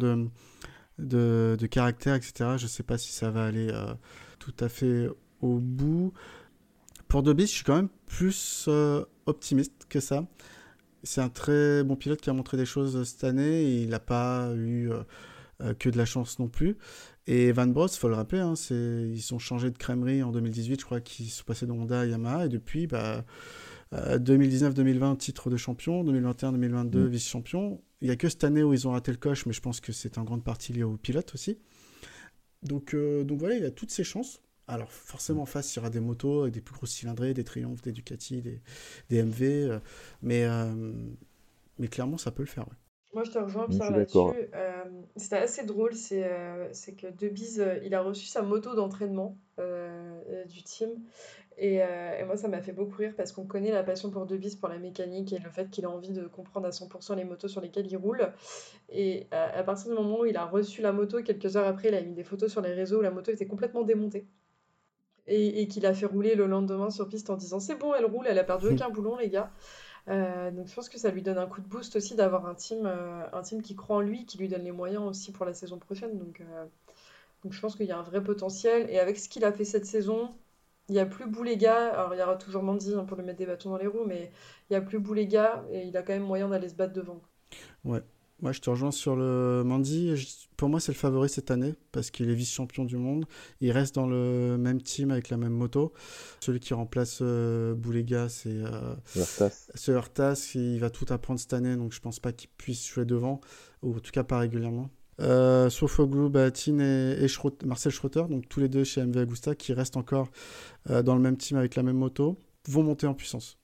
de, 0.99 1.65
caractère, 1.65 2.13
etc., 2.13 2.51
je 2.57 2.67
sais 2.67 2.83
pas 2.83 2.99
si 2.99 3.11
ça 3.11 3.31
va 3.31 3.45
aller 3.45 3.71
tout 4.37 4.53
à 4.59 4.69
fait 4.69 5.09
au 5.41 5.57
bout. 5.57 6.13
Pour 7.07 7.23
Dobis, 7.23 7.47
je 7.47 7.51
suis 7.51 7.63
quand 7.63 7.75
même 7.75 7.89
plus 8.05 8.69
optimiste 9.25 9.85
que 9.89 9.99
ça. 9.99 10.25
C'est 11.03 11.21
un 11.21 11.29
très 11.29 11.83
bon 11.83 11.95
pilote 11.95 12.19
qui 12.19 12.29
a 12.29 12.33
montré 12.33 12.57
des 12.57 12.65
choses 12.65 13.01
cette 13.03 13.23
année. 13.23 13.81
il 13.81 13.89
n'a 13.89 13.99
pas 13.99 14.51
eu 14.55 14.91
euh, 15.63 15.73
que 15.73 15.89
de 15.89 15.97
la 15.97 16.05
chance 16.05 16.37
non 16.37 16.47
plus. 16.47 16.77
Et 17.25 17.51
Van 17.51 17.65
Bros, 17.65 17.87
faut 17.87 18.07
le 18.07 18.13
rappeler, 18.13 18.39
hein, 18.41 18.53
ils 18.69 19.33
ont 19.33 19.39
changé 19.39 19.71
de 19.71 19.77
crèmerie 19.77 20.21
en 20.21 20.31
2018, 20.31 20.79
je 20.79 20.85
crois 20.85 21.01
qu'ils 21.01 21.31
sont 21.31 21.43
passés 21.45 21.65
de 21.65 21.71
Honda 21.71 22.01
à 22.01 22.05
Yamaha, 22.05 22.45
et 22.45 22.49
depuis, 22.49 22.85
bah, 22.85 23.25
2019-2020, 23.91 25.17
titre 25.17 25.49
de 25.49 25.57
champion, 25.57 26.03
2021-2022, 26.03 26.97
mm. 26.97 27.07
vice-champion. 27.07 27.81
Il 28.01 28.07
n'y 28.07 28.13
a 28.13 28.15
que 28.17 28.29
cette 28.29 28.43
année 28.43 28.61
où 28.61 28.71
ils 28.71 28.87
ont 28.87 28.91
raté 28.91 29.11
le 29.11 29.17
coche, 29.17 29.47
mais 29.47 29.53
je 29.53 29.61
pense 29.61 29.81
que 29.81 29.91
c'est 29.91 30.19
en 30.19 30.23
grande 30.23 30.43
partie 30.43 30.73
lié 30.73 30.83
au 30.83 30.95
pilote 30.95 31.33
aussi. 31.33 31.57
Donc, 32.61 32.95
donc 32.95 33.39
voilà, 33.39 33.55
il 33.55 33.65
a 33.65 33.71
toutes 33.71 33.91
ses 33.91 34.03
chances. 34.03 34.41
Alors 34.67 34.91
forcément 34.91 35.43
en 35.43 35.45
face, 35.45 35.73
il 35.73 35.77
y 35.77 35.79
aura 35.79 35.89
des 35.89 36.01
motos 36.01 36.41
avec 36.41 36.53
des 36.53 36.61
plus 36.61 36.75
grosses 36.75 36.91
cylindrées, 36.91 37.33
des 37.33 37.45
triomphes, 37.45 37.81
des 37.81 37.93
Ducati, 37.93 38.41
des, 38.41 38.61
des 39.09 39.23
MV, 39.23 39.41
euh, 39.41 39.79
mais, 40.21 40.43
euh, 40.45 40.93
mais 41.79 41.87
clairement 41.87 42.17
ça 42.17 42.31
peut 42.31 42.43
le 42.43 42.49
faire. 42.49 42.65
Moi 43.13 43.23
je 43.23 43.31
te 43.31 43.37
rejoins 43.39 43.67
Pierre 43.67 43.91
là-dessus. 43.91 44.17
Euh, 44.53 44.83
c'était 45.15 45.37
assez 45.37 45.63
drôle, 45.63 45.95
c'est 45.95 46.95
que 46.97 47.07
Debise, 47.07 47.65
il 47.83 47.95
a 47.95 48.01
reçu 48.01 48.25
sa 48.25 48.41
moto 48.41 48.75
d'entraînement 48.75 49.37
du 49.57 50.63
team. 50.63 50.89
Et, 51.57 51.79
moi 52.25 52.35
ça 52.35 52.49
m'a 52.49 52.61
fait 52.61 52.73
beaucoup 52.73 52.97
rire 52.97 53.13
parce 53.15 53.31
qu'on 53.31 53.45
connaît 53.45 53.71
la 53.71 53.83
passion 53.83 54.11
pour 54.11 54.25
Debise 54.25 54.57
pour 54.57 54.67
la 54.67 54.77
mécanique 54.77 55.31
et 55.31 55.39
le 55.39 55.49
fait 55.49 55.69
qu'il 55.69 55.85
a 55.85 55.89
envie 55.89 56.11
de 56.11 56.27
comprendre 56.27 56.67
à 56.67 56.71
100% 56.71 57.15
les 57.15 57.23
motos 57.23 57.47
sur 57.47 57.61
lesquelles 57.61 57.87
il 57.89 57.95
roule. 57.95 58.33
Et 58.89 59.27
à, 59.31 59.57
à 59.57 59.63
partir 59.63 59.89
du 59.89 59.97
moment 59.97 60.19
où 60.19 60.25
il 60.25 60.35
a 60.35 60.45
reçu 60.45 60.81
la 60.81 60.91
moto, 60.91 61.23
quelques 61.23 61.55
heures 61.55 61.67
après, 61.67 61.87
il 61.87 61.95
a 61.95 62.01
mis 62.01 62.13
des 62.13 62.25
photos 62.25 62.51
sur 62.51 62.59
les 62.59 62.73
réseaux 62.73 62.99
où 62.99 63.01
la 63.01 63.11
moto 63.11 63.31
était 63.31 63.47
complètement 63.47 63.83
démontée 63.83 64.27
et, 65.27 65.67
qu'il 65.67 65.85
a 65.85 65.93
fait 65.93 66.05
rouler 66.05 66.35
le 66.35 66.47
lendemain 66.47 66.89
sur 66.89 67.07
piste 67.07 67.29
en 67.29 67.35
disant 67.35 67.59
c'est 67.59 67.75
bon, 67.75 67.93
elle 67.93 68.05
roule, 68.05 68.27
elle 68.27 68.39
a 68.39 68.43
perdu 68.43 68.67
aucun 68.67 68.89
boulon, 68.89 69.17
les 69.17 69.29
gars. 69.29 69.51
Euh, 70.09 70.51
donc 70.51 70.67
je 70.67 70.73
pense 70.73 70.87
que 70.87 70.97
ça 70.97 71.11
lui 71.11 71.21
donne 71.21 71.37
un 71.37 71.47
coup 71.47 71.59
de 71.59 71.67
boost 71.67 71.95
aussi 71.97 72.15
d'avoir 72.15 72.45
un 72.45 72.55
team, 72.55 72.85
euh, 72.85 73.23
un 73.33 73.41
team 73.41 73.61
qui 73.61 73.75
croit 73.75 73.97
en 73.97 74.01
lui, 74.01 74.25
qui 74.25 74.37
lui 74.37 74.47
donne 74.47 74.63
les 74.63 74.71
moyens 74.71 75.03
aussi 75.03 75.31
pour 75.31 75.45
la 75.45 75.53
saison 75.53 75.77
prochaine. 75.79 76.17
Donc, 76.17 76.41
euh, 76.41 76.65
donc 77.43 77.53
je 77.53 77.59
pense 77.59 77.75
qu'il 77.75 77.85
y 77.87 77.91
a 77.91 77.97
un 77.97 78.03
vrai 78.03 78.23
potentiel. 78.23 78.89
Et 78.89 78.99
avec 78.99 79.17
ce 79.17 79.27
qu'il 79.27 79.43
a 79.43 79.51
fait 79.51 79.65
cette 79.65 79.85
saison, 79.85 80.33
il 80.87 80.93
n'y 80.93 80.99
a 80.99 81.05
plus 81.05 81.27
Boulega. 81.27 81.93
Alors 81.93 82.13
il 82.13 82.19
y 82.19 82.23
aura 82.23 82.37
toujours 82.37 82.63
Mandy 82.63 82.93
hein, 82.95 83.03
pour 83.03 83.17
lui 83.17 83.25
mettre 83.25 83.39
des 83.39 83.45
bâtons 83.45 83.71
dans 83.71 83.77
les 83.77 83.87
roues, 83.87 84.05
mais 84.05 84.31
il 84.69 84.73
n'y 84.73 84.77
a 84.77 84.81
plus 84.81 84.99
Boulega 84.99 85.65
et 85.71 85.87
il 85.87 85.97
a 85.97 86.03
quand 86.03 86.13
même 86.13 86.23
moyen 86.23 86.47
d'aller 86.49 86.69
se 86.69 86.75
battre 86.75 86.93
devant. 86.93 87.21
Ouais, 87.83 88.01
moi, 88.41 88.51
je 88.51 88.61
te 88.61 88.69
rejoins 88.69 88.91
sur 88.91 89.15
le 89.15 89.63
Mandy. 89.65 90.13
Pour 90.57 90.69
moi, 90.69 90.79
c'est 90.79 90.91
le 90.91 90.97
favori 90.97 91.29
cette 91.29 91.51
année 91.51 91.73
parce 91.91 92.11
qu'il 92.11 92.29
est 92.29 92.35
vice-champion 92.35 92.85
du 92.85 92.97
monde. 92.97 93.25
Il 93.61 93.71
reste 93.71 93.95
dans 93.95 94.07
le 94.07 94.57
même 94.57 94.81
team 94.81 95.11
avec 95.11 95.29
la 95.29 95.37
même 95.37 95.53
moto. 95.53 95.93
Celui 96.39 96.59
qui 96.59 96.73
remplace 96.73 97.19
euh, 97.21 97.73
Boulega, 97.73 98.29
c'est 98.29 98.49
euh, 98.49 98.95
ce 99.75 99.91
Hurtas. 99.91 100.51
Il 100.55 100.79
va 100.79 100.89
tout 100.89 101.05
apprendre 101.09 101.39
cette 101.39 101.53
année, 101.53 101.75
donc 101.75 101.93
je 101.93 101.99
pense 101.99 102.19
pas 102.19 102.31
qu'il 102.31 102.49
puisse 102.57 102.85
jouer 102.87 103.05
devant, 103.05 103.41
ou 103.81 103.95
en 103.95 103.99
tout 103.99 104.11
cas 104.11 104.23
pas 104.23 104.39
régulièrement. 104.39 104.89
Euh, 105.19 105.69
Sofoglu, 105.69 106.29
Batin 106.29 106.79
et, 106.79 107.25
et 107.25 107.65
Marcel 107.65 107.91
Schroeter, 107.91 108.23
donc 108.29 108.47
tous 108.47 108.59
les 108.59 108.69
deux 108.69 108.83
chez 108.83 109.03
MV 109.03 109.17
Agusta, 109.17 109.55
qui 109.55 109.73
restent 109.73 109.97
encore 109.97 110.29
euh, 110.89 111.01
dans 111.01 111.15
le 111.15 111.21
même 111.21 111.37
team 111.37 111.57
avec 111.57 111.75
la 111.75 111.83
même 111.83 111.97
moto, 111.97 112.37
vont 112.67 112.83
monter 112.83 113.07
en 113.07 113.13
puissance. 113.13 113.57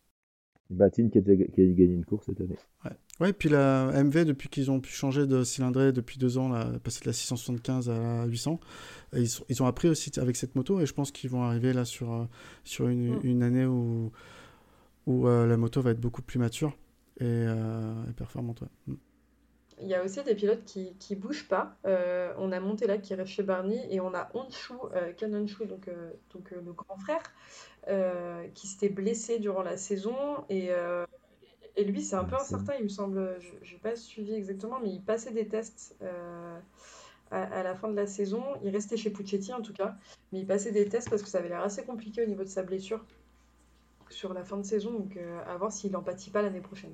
Batin 0.69 1.09
qui 1.09 1.19
a, 1.19 1.21
déjà, 1.21 1.43
gagné 1.57 1.93
une 1.93 2.05
course 2.05 2.25
cette 2.25 2.41
année. 2.41 2.57
Ouais. 2.85 2.91
Ouais, 3.23 3.31
puis 3.31 3.47
la 3.47 3.85
MV, 4.03 4.25
depuis 4.25 4.49
qu'ils 4.49 4.69
ont 4.69 4.81
pu 4.81 4.91
changer 4.91 5.25
de 5.25 5.45
cylindrée 5.45 5.93
depuis 5.93 6.17
deux 6.17 6.37
ans, 6.37 6.49
là, 6.49 6.67
passer 6.83 6.99
de 6.99 7.05
la 7.05 7.13
675 7.13 7.89
à 7.89 7.97
la 7.97 8.25
800, 8.25 8.59
ils, 9.13 9.29
ils, 9.47 9.63
ont 9.63 9.65
appris 9.65 9.87
aussi 9.87 10.11
avec 10.19 10.35
cette 10.35 10.55
moto 10.55 10.81
et 10.81 10.85
je 10.85 10.93
pense 10.93 11.09
qu'ils 11.13 11.29
vont 11.29 11.41
arriver 11.41 11.71
là 11.71 11.85
sur, 11.85 12.11
euh, 12.11 12.25
sur 12.65 12.89
une, 12.89 13.15
mm. 13.15 13.19
une 13.23 13.43
année 13.43 13.65
où, 13.65 14.11
où 15.07 15.25
euh, 15.29 15.47
la 15.47 15.55
moto 15.55 15.81
va 15.81 15.91
être 15.91 16.01
beaucoup 16.01 16.21
plus 16.21 16.37
mature 16.37 16.73
et, 17.21 17.23
euh, 17.23 17.93
performante. 18.17 18.63
Mm. 18.87 18.95
Il 19.81 19.87
y 19.87 19.95
a 19.95 20.03
aussi 20.03 20.21
des 20.25 20.35
pilotes 20.35 20.65
qui 20.65 20.93
ne 21.09 21.15
bougent 21.15 21.47
pas. 21.47 21.77
on 21.85 22.51
a 22.51 22.59
Montella 22.59 22.97
qui 22.97 23.15
reste 23.15 23.31
chez 23.31 23.43
Barney 23.43 23.87
et 23.89 24.01
on 24.01 24.13
a 24.13 24.29
Honshu, 24.33 24.73
Canon 25.15 25.47
Shu, 25.47 25.65
donc, 25.65 25.89
donc 26.33 26.51
le 26.51 26.73
grand 26.73 26.97
frère, 26.97 27.23
qui 28.53 28.67
s'était 28.67 28.89
blessé 28.89 29.39
durant 29.39 29.63
la 29.63 29.77
saison 29.77 30.15
et 30.49 30.69
et 31.75 31.83
lui, 31.83 32.01
c'est 32.01 32.15
un 32.15 32.23
peu 32.23 32.35
incertain, 32.35 32.73
il 32.77 32.83
me 32.83 32.89
semble. 32.89 33.37
Je 33.39 33.73
n'ai 33.73 33.79
pas 33.79 33.95
suivi 33.95 34.33
exactement, 34.33 34.79
mais 34.79 34.89
il 34.89 35.01
passait 35.01 35.31
des 35.31 35.47
tests 35.47 35.95
euh, 36.01 36.59
à, 37.31 37.63
la 37.63 37.73
fin 37.73 37.87
de 37.87 37.95
la 37.95 38.05
saison. 38.05 38.43
Il 38.63 38.69
restait 38.69 38.97
chez 38.97 39.09
Puccetti 39.09 39.53
en 39.53 39.61
tout 39.61 39.73
cas, 39.73 39.95
mais 40.31 40.39
il 40.39 40.45
passait 40.45 40.71
des 40.71 40.87
tests 40.87 41.09
parce 41.09 41.23
que 41.23 41.29
ça 41.29 41.39
avait 41.39 41.49
l'air 41.49 41.61
assez 41.61 41.83
compliqué 41.83 42.23
au 42.23 42.27
niveau 42.27 42.43
de 42.43 42.49
sa 42.49 42.61
blessure 42.61 43.03
sur 44.09 44.33
la 44.35 44.43
fin 44.43 44.57
de 44.57 44.63
saison. 44.63 44.91
Donc 44.91 45.17
euh, 45.17 45.41
à 45.47 45.57
voir 45.57 45.71
s'il 45.71 45.91
n'en 45.91 46.03
pâtit 46.03 46.29
pas 46.29 46.43
l'année 46.43 46.61
prochaine. 46.61 46.93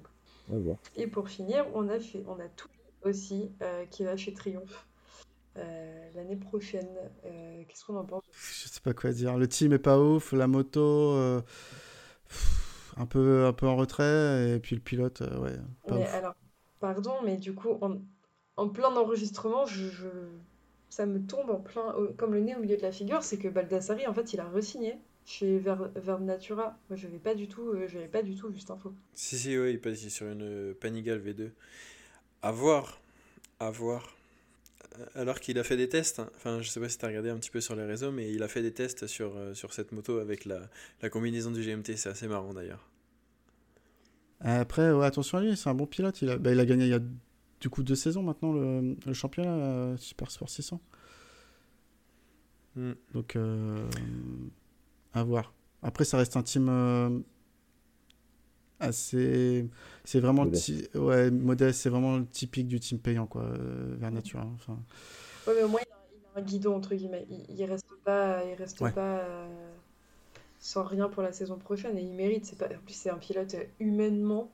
Et 0.96 1.06
pour 1.06 1.30
finir, 1.30 1.68
on 1.76 1.90
a, 1.90 2.00
fait, 2.00 2.24
on 2.28 2.40
a 2.40 2.48
tout 2.48 2.70
aussi 3.04 3.52
euh, 3.62 3.86
qui 3.86 4.04
va 4.04 4.18
chez 4.18 4.34
Triomphe. 4.34 4.88
l'année 6.16 6.38
prochaine. 6.38 6.88
Qu'est-ce 7.68 7.86
qu'on 7.86 7.98
en 7.98 8.06
pense? 8.06 8.24
Je 8.32 8.70
sais 8.70 8.80
pas 8.80 8.94
quoi 8.94 9.12
dire. 9.12 9.38
Le 9.38 9.48
team 9.48 9.74
est 9.74 9.78
pas 9.78 10.00
ouf, 10.00 10.32
la 10.32 10.48
moto 10.48 11.44
un 13.00 13.06
peu, 13.06 13.46
un 13.46 13.54
peu 13.54 13.66
en 13.66 13.76
retrait, 13.76 14.52
et 14.56 14.60
puis 14.60 14.76
le 14.76 14.82
pilote, 14.82 15.22
euh, 15.22 15.40
ouais. 15.40 15.56
mais 15.90 16.06
alors, 16.08 16.36
pardon, 16.80 17.14
mais 17.24 17.38
du 17.38 17.54
coup, 17.54 17.78
en, 17.82 17.98
en 18.58 18.70
plein 18.70 18.94
enregistrement, 18.96 19.66
je, 19.66 19.88
ça 20.90 21.06
me 21.06 21.26
tombe 21.26 21.50
en 21.50 21.60
plein, 21.60 21.96
comme 22.18 22.34
le 22.34 22.42
nez 22.42 22.56
au 22.56 22.60
milieu 22.60 22.76
de 22.76 22.82
la 22.82 22.92
figure, 22.92 23.24
c'est 23.24 23.38
que 23.38 23.48
Baldassari, 23.48 24.06
en 24.06 24.14
fait, 24.14 24.34
il 24.34 24.40
a 24.42 24.50
re-signé 24.50 24.98
chez 25.26 25.60
Ver, 25.60 26.20
Natura. 26.20 26.78
Moi, 26.90 26.98
je 26.98 27.08
n'avais 27.08 27.20
pas 27.20 27.36
du 27.36 27.48
tout, 27.48 27.70
euh, 27.70 27.88
je 27.88 28.00
pas 28.00 28.22
du 28.22 28.36
tout 28.36 28.50
vu 28.50 28.60
cette 28.60 28.72
info. 28.72 28.94
Si, 29.14 29.38
si, 29.38 29.58
oui, 29.58 29.72
il 29.72 29.80
passe 29.80 30.00
sur 30.10 30.28
une 30.28 30.42
euh, 30.42 30.74
Panigale 30.74 31.22
V2. 31.22 31.52
À 32.42 32.52
voir, 32.52 33.00
à 33.60 33.72
voir. 33.72 34.16
Alors 35.16 35.40
qu'il 35.40 35.58
a 35.60 35.64
fait 35.64 35.78
des 35.78 35.88
tests, 35.88 36.20
hein. 36.20 36.30
enfin, 36.36 36.62
je 36.62 36.70
sais 36.70 36.80
pas 36.80 36.90
si 36.90 36.98
tu 36.98 37.06
as 37.06 37.08
regardé 37.08 37.30
un 37.30 37.38
petit 37.38 37.52
peu 37.52 37.62
sur 37.62 37.76
les 37.76 37.86
réseaux, 37.86 38.12
mais 38.12 38.32
il 38.34 38.44
a 38.44 38.48
fait 38.48 38.62
des 38.62 38.74
tests 38.74 39.08
sur, 39.08 39.34
sur 39.54 39.72
cette 39.72 39.92
moto 39.92 40.18
avec 40.18 40.46
la, 40.46 40.62
la 41.02 41.10
combinaison 41.10 41.52
du 41.52 41.62
GMT. 41.62 41.96
C'est 41.96 42.10
assez 42.10 42.28
marrant 42.28 42.54
d'ailleurs. 42.54 42.89
Après, 44.42 44.92
ouais, 44.92 45.06
attention 45.06 45.38
à 45.38 45.42
lui, 45.42 45.58
c'est 45.58 45.70
un 45.70 45.74
bon 45.74 45.86
pilote. 45.86 46.22
Il 46.22 46.30
a, 46.30 46.38
bah, 46.38 46.52
il 46.52 46.60
a 46.60 46.66
gagné 46.66 46.86
il 46.86 46.90
y 46.90 46.94
a 46.94 47.00
du 47.60 47.70
coup 47.70 47.84
deux 47.84 47.96
saisons 47.96 48.24
maintenant 48.24 48.54
le, 48.54 48.96
le 49.06 49.14
championnat 49.14 49.52
euh, 49.52 49.98
Super 49.98 50.32
Sport 50.32 50.50
600. 50.50 50.80
Hmm. 52.76 52.94
Donc, 53.14 53.36
euh, 53.36 53.90
à 55.14 55.24
voir. 55.24 55.54
Après, 55.82 56.06
ça 56.06 56.18
reste 56.18 56.38
un 56.38 56.44
team 56.44 56.68
euh, 56.70 57.20
assez. 58.80 59.70
C'est 60.06 60.22
vraiment 60.22 60.46
modeste. 60.46 60.96
ouais, 60.96 61.32
modeste, 61.32 61.82
c'est 61.82 61.90
vraiment 61.90 62.24
typique 62.24 62.68
du 62.68 62.80
team 62.80 63.00
payant, 63.00 63.28
quoi, 63.28 63.46
vers 63.98 64.12
nature. 64.12 64.40
Hein, 64.40 64.52
enfin... 64.56 64.80
Ouais, 65.48 65.54
mais 65.58 65.64
au 65.64 65.68
moins, 65.68 65.82
il 65.82 66.38
a, 66.38 66.40
un 66.40 66.44
guidon, 66.44 66.76
entre 66.76 66.96
guillemets. 66.96 67.26
Il, 67.30 67.46
il 67.50 67.66
reste 67.66 67.90
pas. 68.06 68.46
Il 68.46 68.54
reste 68.54 68.80
pas 68.94 69.26
sans 70.60 70.84
rien 70.84 71.10
pour 71.10 71.24
la 71.24 71.32
saison 71.32 71.58
prochaine 71.58 71.98
et 71.98 72.02
il 72.02 72.14
mérite. 72.14 72.46
C'est 72.46 72.58
pas, 72.58 72.66
en 72.68 72.80
plus, 72.86 72.94
c'est 72.94 73.10
un 73.10 73.18
pilote 73.18 73.56
humainement 73.80 74.52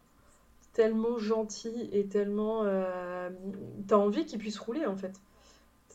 tellement 0.73 1.17
gentil 1.17 1.89
et 1.91 2.05
tellement. 2.05 2.63
Euh, 2.65 3.29
t'as 3.87 3.97
envie 3.97 4.25
qu'il 4.25 4.39
puisse 4.39 4.59
rouler 4.59 4.85
en 4.85 4.95
fait. 4.95 5.19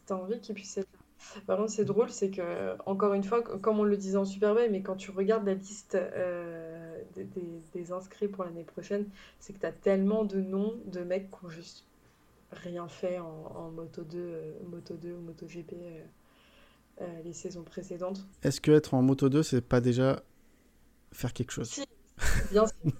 T'as 0.06 0.16
envie 0.16 0.40
qu'il 0.40 0.54
puisse 0.54 0.76
être 0.78 0.88
là. 0.92 0.98
Par 1.46 1.58
contre, 1.58 1.70
c'est 1.70 1.84
drôle, 1.84 2.10
c'est 2.10 2.30
que, 2.30 2.76
encore 2.86 3.12
une 3.14 3.22
fois, 3.22 3.42
comme 3.42 3.78
on 3.78 3.84
le 3.84 3.96
disait 3.96 4.16
en 4.16 4.24
Superbike, 4.24 4.70
mais 4.70 4.82
quand 4.82 4.96
tu 4.96 5.10
regardes 5.10 5.46
la 5.46 5.54
liste 5.54 5.94
euh, 5.94 6.98
des, 7.14 7.92
inscrits 7.92 8.26
pour 8.26 8.44
l'année 8.44 8.64
prochaine, 8.64 9.06
c'est 9.38 9.52
que 9.52 9.58
t'as 9.58 9.70
tellement 9.70 10.24
de 10.24 10.40
noms 10.40 10.74
de 10.86 11.00
mecs 11.00 11.30
qui 11.30 11.44
ont 11.44 11.50
juste 11.50 11.86
rien 12.52 12.88
fait 12.88 13.18
en, 13.18 13.52
en 13.54 13.70
Moto 13.70 14.02
2, 14.02 14.18
euh, 14.18 14.52
Moto 14.68 14.94
2 14.94 15.12
ou 15.12 15.20
Moto 15.20 15.46
GP. 15.46 15.74
Euh, 17.00 17.06
les 17.24 17.32
saisons 17.32 17.62
précédentes. 17.62 18.26
Est-ce 18.42 18.60
que 18.60 18.72
être 18.72 18.92
en 18.92 19.00
moto 19.00 19.30
2, 19.30 19.42
c'est 19.42 19.62
pas 19.62 19.80
déjà 19.80 20.22
faire 21.12 21.32
quelque 21.32 21.50
chose? 21.50 21.70
Si, 21.70 21.86
bien 22.50 22.66
sûr. 22.66 22.92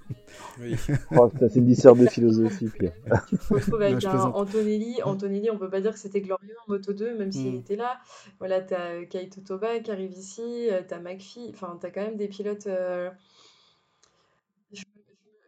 oui. 0.59 0.75
oh, 1.19 1.31
c'est 1.39 1.57
une 1.57 1.69
histoire 1.69 1.95
de 1.95 2.07
philosophie, 2.07 2.69
Pierre. 2.69 2.95
Tu 3.29 3.37
te 3.37 3.53
retrouves 3.53 3.83
avec 3.83 4.03
un 4.07 4.19
Antonelli. 4.19 5.03
Antonelli, 5.03 5.51
on 5.51 5.59
peut 5.59 5.69
pas 5.69 5.83
dire 5.83 5.93
que 5.93 5.99
c'était 5.99 6.23
glorieux 6.23 6.57
en 6.67 6.73
moto 6.73 6.95
2, 6.95 7.19
même 7.19 7.31
s'il 7.31 7.53
mm. 7.53 7.59
était 7.59 7.77
là. 7.77 8.01
Voilà, 8.39 8.63
tu 8.63 8.73
as 8.73 9.05
Kaito 9.05 9.43
Toba 9.43 9.81
qui 9.81 9.91
arrive 9.91 10.13
ici, 10.13 10.71
euh, 10.71 10.81
tu 10.87 10.95
as 10.95 11.01
McPhee, 11.01 11.51
enfin, 11.51 11.77
tu 11.79 11.87
as 11.87 11.91
quand 11.91 12.03
même 12.03 12.17
des 12.17 12.29
pilotes. 12.29 12.69
Euh, 12.69 13.11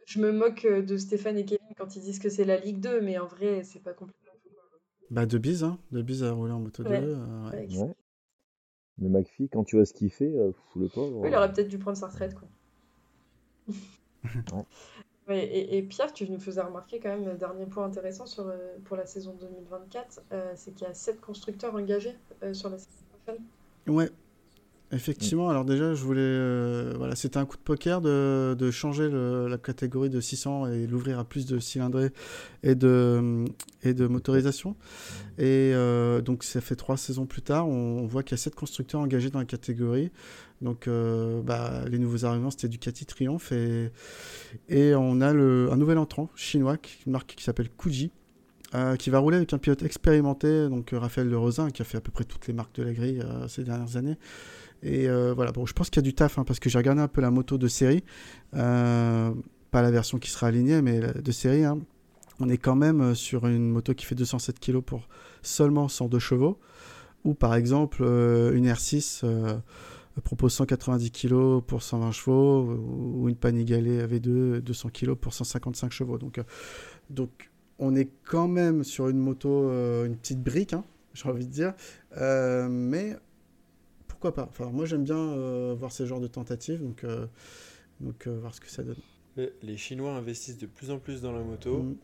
je, 0.04 0.20
me 0.20 0.30
moque 0.30 0.66
de 0.66 0.96
Stéphane 0.98 1.38
et 1.38 1.46
Kevin 1.46 1.68
quand 1.78 1.96
ils 1.96 2.02
disent 2.02 2.18
que 2.18 2.28
c'est 2.28 2.44
la 2.44 2.58
Ligue 2.58 2.80
2, 2.80 3.00
mais 3.00 3.16
en 3.18 3.26
vrai, 3.26 3.62
c'est 3.64 3.82
pas 3.82 3.94
complètement. 3.94 4.18
Bah, 5.10 5.24
de 5.24 5.38
bise, 5.38 5.64
hein. 5.64 5.78
De 5.90 6.02
bise 6.02 6.22
à 6.22 6.32
rouler 6.32 6.52
en 6.52 6.60
moto 6.60 6.82
2. 6.82 6.90
Ouais. 6.90 7.66
Mais 8.98 9.08
McPhee, 9.08 9.48
quand 9.48 9.64
tu 9.64 9.76
vois 9.76 9.84
ce 9.84 9.94
qu'il 9.94 10.10
fait, 10.10 10.32
euh, 10.36 10.52
fou 10.52 10.80
le 10.80 10.88
pauvre. 10.88 11.18
Oui, 11.18 11.28
il 11.30 11.34
aurait 11.34 11.52
peut-être 11.52 11.68
dû 11.68 11.78
prendre 11.78 11.96
sa 11.96 12.08
retraite, 12.08 12.34
quoi. 12.34 12.48
et, 15.34 15.82
Pierre, 15.82 16.12
tu 16.12 16.28
nous 16.30 16.38
faisais 16.38 16.60
remarquer 16.60 17.00
quand 17.00 17.08
même, 17.08 17.24
le 17.24 17.34
dernier 17.34 17.66
point 17.66 17.84
intéressant 17.84 18.26
sur, 18.26 18.46
euh, 18.46 18.76
pour 18.84 18.96
la 18.96 19.06
saison 19.06 19.34
2024, 19.40 20.22
euh, 20.32 20.52
c'est 20.56 20.72
qu'il 20.72 20.86
y 20.86 20.90
a 20.90 20.94
sept 20.94 21.20
constructeurs 21.20 21.74
engagés 21.74 22.16
sur 22.52 22.68
la 22.68 22.78
saison 22.78 23.04
prochaine. 23.24 23.42
Ouais. 23.86 24.10
Effectivement, 24.94 25.48
alors 25.48 25.64
déjà, 25.64 25.94
je 25.94 26.04
voulais. 26.04 26.20
euh, 26.20 27.14
c'était 27.14 27.38
un 27.38 27.46
coup 27.46 27.56
de 27.56 27.62
poker 27.62 28.02
de, 28.02 28.70
changer 28.70 29.08
la 29.10 29.56
catégorie 29.56 30.10
de 30.10 30.20
600 30.20 30.66
et 30.66 30.86
l'ouvrir 30.86 31.18
à 31.18 31.24
plus 31.24 31.46
de 31.46 31.58
cylindrées 31.58 32.10
et 32.62 32.74
de, 32.74 33.46
motorisation. 33.84 34.76
Et 35.38 35.72
euh, 35.72 36.20
donc, 36.20 36.44
ça 36.44 36.60
fait 36.60 36.76
trois 36.76 36.98
saisons 36.98 37.24
plus 37.24 37.40
tard, 37.40 37.66
on, 37.68 38.06
voit 38.06 38.22
qu'il 38.22 38.32
y 38.32 38.34
a 38.34 38.42
sept 38.42 38.54
constructeurs 38.54 39.00
engagés 39.00 39.30
dans 39.30 39.38
la 39.38 39.46
catégorie. 39.46 40.10
Donc, 40.60 40.86
euh, 40.86 41.40
bah, 41.42 41.84
les 41.88 41.98
nouveaux 41.98 42.26
arrivants, 42.26 42.50
c'était 42.50 42.68
Ducati 42.68 43.06
Triumph. 43.06 43.50
Et, 43.50 43.90
et 44.68 44.94
on 44.94 45.22
a 45.22 45.30
un 45.30 45.76
nouvel 45.76 45.96
entrant 45.96 46.28
chinois, 46.36 46.76
une 47.06 47.12
marque 47.12 47.34
qui 47.34 47.44
s'appelle 47.44 47.70
Kuji. 47.70 48.10
Euh, 48.74 48.96
qui 48.96 49.10
va 49.10 49.18
rouler 49.18 49.36
avec 49.36 49.52
un 49.52 49.58
pilote 49.58 49.82
expérimenté, 49.82 50.68
donc 50.68 50.92
euh, 50.92 50.98
Raphaël 50.98 51.28
Le 51.28 51.36
Rosin, 51.36 51.70
qui 51.70 51.82
a 51.82 51.84
fait 51.84 51.98
à 51.98 52.00
peu 52.00 52.10
près 52.10 52.24
toutes 52.24 52.46
les 52.46 52.54
marques 52.54 52.74
de 52.76 52.82
la 52.82 52.92
grille 52.92 53.20
euh, 53.22 53.46
ces 53.48 53.64
dernières 53.64 53.96
années. 53.96 54.16
Et 54.82 55.06
voilà, 55.36 55.52
bon, 55.52 55.64
je 55.64 55.74
pense 55.74 55.90
qu'il 55.90 56.02
y 56.02 56.04
a 56.04 56.08
du 56.10 56.12
taf, 56.12 56.38
hein, 56.38 56.44
parce 56.44 56.58
que 56.58 56.68
j'ai 56.68 56.76
regardé 56.76 57.00
un 57.00 57.06
peu 57.06 57.20
la 57.20 57.30
moto 57.30 57.56
de 57.56 57.68
série, 57.68 58.02
pas 58.50 59.32
la 59.72 59.90
version 59.92 60.18
qui 60.18 60.28
sera 60.28 60.48
alignée, 60.48 60.82
mais 60.82 60.98
de 60.98 61.30
série. 61.30 61.64
hein. 61.64 61.78
On 62.40 62.48
est 62.48 62.58
quand 62.58 62.74
même 62.74 63.14
sur 63.14 63.46
une 63.46 63.70
moto 63.70 63.94
qui 63.94 64.04
fait 64.04 64.16
207 64.16 64.58
kg 64.58 64.80
pour 64.80 65.06
seulement 65.42 65.86
102 65.86 66.18
chevaux, 66.18 66.58
ou 67.22 67.34
par 67.34 67.54
exemple 67.54 68.02
une 68.02 68.66
R6 68.66 69.20
euh, 69.22 69.54
propose 70.24 70.52
190 70.54 71.10
kg 71.12 71.60
pour 71.60 71.82
120 71.82 72.10
chevaux, 72.10 72.64
ou 72.64 73.28
une 73.28 73.36
Panigale 73.36 73.86
V2 74.06 74.58
200 74.58 74.88
kg 74.92 75.14
pour 75.14 75.32
155 75.32 75.92
chevaux. 75.92 76.18
Donc, 76.18 76.40
donc 77.08 77.51
on 77.82 77.96
est 77.96 78.08
quand 78.24 78.46
même 78.46 78.84
sur 78.84 79.08
une 79.08 79.18
moto, 79.18 79.68
euh, 79.68 80.06
une 80.06 80.16
petite 80.16 80.40
brique, 80.40 80.72
hein, 80.72 80.84
j'ai 81.14 81.28
envie 81.28 81.46
de 81.46 81.52
dire, 81.52 81.74
Euh, 82.16 82.68
mais 82.70 83.16
pourquoi 84.06 84.32
pas? 84.32 84.46
Enfin, 84.48 84.70
moi 84.70 84.86
j'aime 84.86 85.02
bien 85.02 85.16
euh, 85.18 85.74
voir 85.76 85.90
ce 85.90 86.06
genre 86.06 86.20
de 86.20 86.28
tentatives, 86.28 86.80
donc, 86.80 87.04
donc 88.00 88.28
voir 88.28 88.54
ce 88.54 88.60
que 88.60 88.70
ça 88.70 88.84
donne. 88.84 89.00
Les 89.62 89.76
Chinois 89.76 90.12
investissent 90.12 90.58
de 90.58 90.66
plus 90.66 90.90
en 90.90 90.98
plus 90.98 91.20
dans 91.22 91.32
la 91.32 91.42
moto. 91.42 91.82
Mm. 91.82 91.96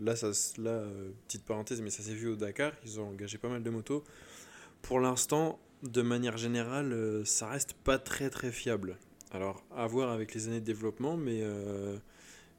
Là, 0.00 0.16
ça, 0.16 0.32
là 0.58 0.82
petite 1.26 1.44
parenthèse, 1.44 1.80
mais 1.80 1.90
ça 1.90 2.02
s'est 2.02 2.12
vu 2.12 2.28
au 2.28 2.36
Dakar. 2.36 2.72
Ils 2.84 3.00
ont 3.00 3.08
engagé 3.08 3.38
pas 3.38 3.48
mal 3.48 3.62
de 3.62 3.70
motos. 3.70 4.04
Pour 4.82 5.00
l'instant, 5.00 5.60
de 5.82 6.02
manière 6.02 6.36
générale, 6.36 7.22
ça 7.24 7.48
reste 7.48 7.72
pas 7.72 7.98
très 7.98 8.28
très 8.28 8.50
fiable. 8.50 8.98
Alors, 9.30 9.64
à 9.74 9.86
voir 9.86 10.10
avec 10.10 10.34
les 10.34 10.48
années 10.48 10.60
de 10.60 10.66
développement, 10.66 11.16
mais, 11.16 11.42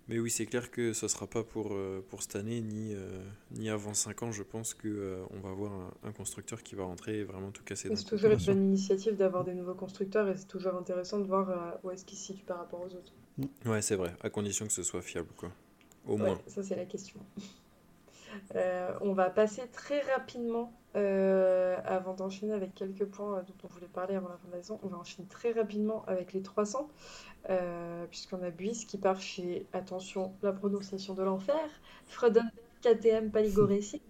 mais 0.07 0.19
oui, 0.19 0.29
c'est 0.29 0.45
clair 0.45 0.69
que 0.71 0.93
ce 0.93 1.07
sera 1.07 1.27
pas 1.27 1.43
pour, 1.43 1.73
euh, 1.73 2.05
pour 2.09 2.21
cette 2.21 2.35
année, 2.35 2.61
ni, 2.61 2.93
euh, 2.93 3.23
ni 3.51 3.69
avant 3.69 3.93
5 3.93 4.23
ans. 4.23 4.31
Je 4.31 4.43
pense 4.43 4.73
qu'on 4.73 5.27
on 5.31 5.39
va 5.39 5.49
avoir 5.49 5.71
un, 5.73 5.93
un 6.03 6.11
constructeur 6.11 6.61
qui 6.63 6.75
va 6.75 6.83
rentrer 6.83 7.19
et 7.19 7.23
vraiment 7.23 7.51
tout 7.51 7.63
casser. 7.63 7.89
C'est 7.95 8.03
coup. 8.03 8.09
toujours 8.11 8.31
une 8.31 8.37
bonne 8.45 8.63
initiative 8.63 9.15
d'avoir 9.15 9.43
des 9.43 9.53
nouveaux 9.53 9.73
constructeurs 9.75 10.27
et 10.29 10.37
c'est 10.37 10.47
toujours 10.47 10.75
intéressant 10.75 11.19
de 11.19 11.25
voir 11.25 11.49
euh, 11.49 11.71
où 11.83 11.91
est-ce 11.91 12.05
qu'ils 12.05 12.17
se 12.17 12.25
situent 12.25 12.45
par 12.45 12.57
rapport 12.59 12.81
aux 12.81 12.93
autres. 12.93 13.13
Ouais, 13.65 13.81
c'est 13.81 13.95
vrai, 13.95 14.15
à 14.21 14.29
condition 14.29 14.65
que 14.65 14.71
ce 14.73 14.83
soit 14.83 15.01
fiable, 15.01 15.29
quoi. 15.35 15.51
Au 16.05 16.17
Ouais, 16.17 16.17
moins. 16.17 16.39
ça 16.47 16.63
c'est 16.63 16.75
la 16.75 16.85
question. 16.85 17.19
Euh, 18.55 18.91
on 19.01 19.13
va 19.13 19.29
passer 19.29 19.63
très 19.71 20.01
rapidement, 20.01 20.73
euh, 20.95 21.77
avant 21.86 22.13
d'enchaîner 22.13 22.53
avec 22.53 22.73
quelques 22.73 23.05
points 23.05 23.38
euh, 23.38 23.41
dont 23.41 23.53
on 23.63 23.67
voulait 23.67 23.88
parler 23.88 24.15
avant 24.15 24.29
la 24.29 24.38
fin 24.38 24.47
de 24.47 24.53
la 24.53 24.61
saison, 24.61 24.79
on 24.83 24.88
va 24.88 24.97
enchaîner 24.97 25.27
très 25.27 25.51
rapidement 25.51 26.03
avec 26.07 26.33
les 26.33 26.41
300, 26.41 26.89
euh, 27.49 28.05
puisqu'on 28.09 28.41
a 28.43 28.49
Buis 28.49 28.86
qui 28.88 28.97
part 28.97 29.19
chez, 29.19 29.65
attention, 29.73 30.33
la 30.41 30.53
prononciation 30.53 31.13
de 31.13 31.23
l'enfer, 31.23 31.69
Freudenberg 32.07 32.51
KTM 32.81 33.31
Paligo 33.31 33.65
Racing. 33.65 34.01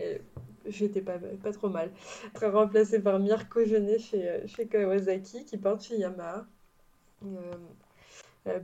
Euh, 0.00 0.18
J'étais 0.66 1.00
pas, 1.00 1.18
pas 1.42 1.52
trop 1.52 1.70
mal. 1.70 1.90
Après 2.34 2.48
remplacé 2.48 3.00
par 3.00 3.18
Mirko 3.18 3.64
Genet 3.64 3.98
chez, 3.98 4.42
chez 4.46 4.66
Kawasaki 4.66 5.46
qui 5.46 5.56
part 5.56 5.80
chez 5.80 5.96
Yamaha. 5.96 6.46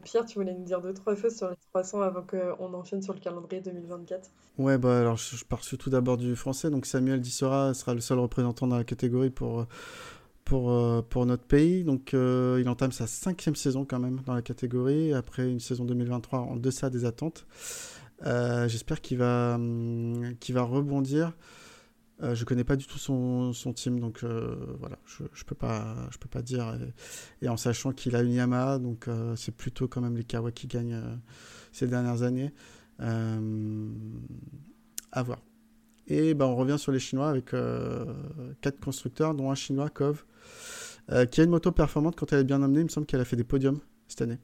Pierre, 0.05 0.25
tu 0.25 0.39
voulais 0.39 0.55
nous 0.55 0.65
dire 0.65 0.81
deux, 0.81 0.95
trois 0.95 1.15
choses 1.15 1.37
sur 1.37 1.51
les 1.51 1.57
300 1.73 2.01
avant 2.03 2.23
qu'on 2.23 2.75
enchaîne 2.75 3.03
sur 3.03 3.15
le 3.15 3.21
calendrier 3.21 3.63
2024. 3.63 4.31
Ouais, 4.59 4.79
bah 4.79 5.01
alors 5.01 5.17
je, 5.17 5.45
pars 5.45 5.61
tout 5.61 5.91
d'abord 5.91 6.17
du 6.17 6.35
français. 6.35 6.71
Donc 6.71 6.87
Samuel 6.87 7.21
Dissora 7.21 7.75
sera 7.75 7.95
le 7.95 8.01
seul 8.01 8.19
représentant 8.19 8.67
dans 8.67 8.77
la 8.77 8.85
catégorie 8.85 9.31
pour, 9.31 9.61
euh, 9.61 9.65
pour, 10.47 10.71
euh, 10.71 11.03
pour 11.03 11.27
notre 11.27 11.43
pays. 11.43 11.85
Donc 11.85 12.15
euh, 12.15 12.59
il 12.63 12.69
entame 12.71 12.93
sa 12.93 13.07
cinquième 13.07 13.57
saison 13.57 13.85
quand 13.85 13.99
même 13.99 14.21
dans 14.25 14.33
la 14.35 14.41
catégorie, 14.41 15.13
après 15.13 15.51
une 15.51 15.61
saison 15.61 15.85
2023 15.85 16.39
en 16.39 16.57
deçà 16.57 16.89
des 16.89 17.05
attentes. 17.05 17.47
Euh, 18.25 18.67
J'espère 18.67 19.03
qu'il 19.03 19.19
va, 19.19 19.57
hum, 19.57 20.35
qu'il 20.41 20.55
va 20.55 20.63
rebondir. 20.63 21.33
Euh, 22.23 22.35
je 22.35 22.47
connais 22.47 22.65
pas 22.65 22.77
du 22.77 22.87
tout 22.87 22.97
son, 22.99 23.53
son 23.53 23.75
team, 23.75 24.01
donc 24.01 24.25
euh, 24.25 24.57
voilà, 24.81 24.99
je, 25.05 25.25
je 25.35 25.45
peux 25.45 25.55
pas, 25.55 25.95
je 26.11 26.17
peux 26.19 26.29
pas 26.29 26.41
dire. 26.43 26.79
Et, 27.43 27.49
en 27.49 27.59
sachant 27.59 27.93
qu'il 27.93 28.17
a 28.17 28.23
une 28.23 28.33
Yamaha, 28.33 28.79
donc 28.79 29.09
euh, 29.09 29.37
c'est 29.37 29.55
plutôt 29.55 29.87
quand 29.87 30.01
même 30.01 30.17
les 30.17 30.25
Kawa 30.25 30.51
qui 30.51 30.67
gagnent 30.67 30.95
euh, 30.95 31.15
ces 31.73 31.87
dernières 31.87 32.23
années. 32.23 32.53
À 32.99 33.39
voir. 35.23 35.43
Et 36.07 36.33
ben, 36.33 36.47
on 36.47 36.57
revient 36.57 36.79
sur 36.79 36.93
les 36.93 36.99
Chinois 36.99 37.29
avec 37.29 37.55
quatre 38.63 38.81
constructeurs, 38.81 39.35
dont 39.35 39.51
un 39.51 39.55
Chinois, 39.55 39.91
Kov, 39.91 40.25
qui 41.31 41.43
a 41.43 41.45
une 41.45 41.51
moto 41.51 41.73
performante 41.73 42.17
quand 42.17 42.33
elle 42.33 42.41
est 42.41 42.45
bien 42.45 42.63
amenée. 42.63 42.81
Il 42.81 42.85
me 42.85 42.89
semble 42.89 43.07
qu'elle 43.07 43.21
a 43.21 43.27
fait 43.27 43.37
des 43.37 43.45
podiums 43.45 43.81
cette 44.09 44.23
année. 44.23 44.39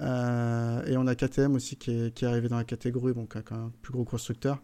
Et 0.00 0.96
on 0.96 1.06
a 1.06 1.14
KTM 1.14 1.54
aussi 1.54 1.76
qui 1.76 1.92
est, 1.92 2.12
qui 2.12 2.24
est 2.24 2.28
arrivé 2.28 2.48
dans 2.48 2.56
la 2.56 2.64
catégorie, 2.64 3.14
donc 3.14 3.36
un 3.36 3.70
plus 3.80 3.92
gros 3.92 4.04
constructeur, 4.04 4.60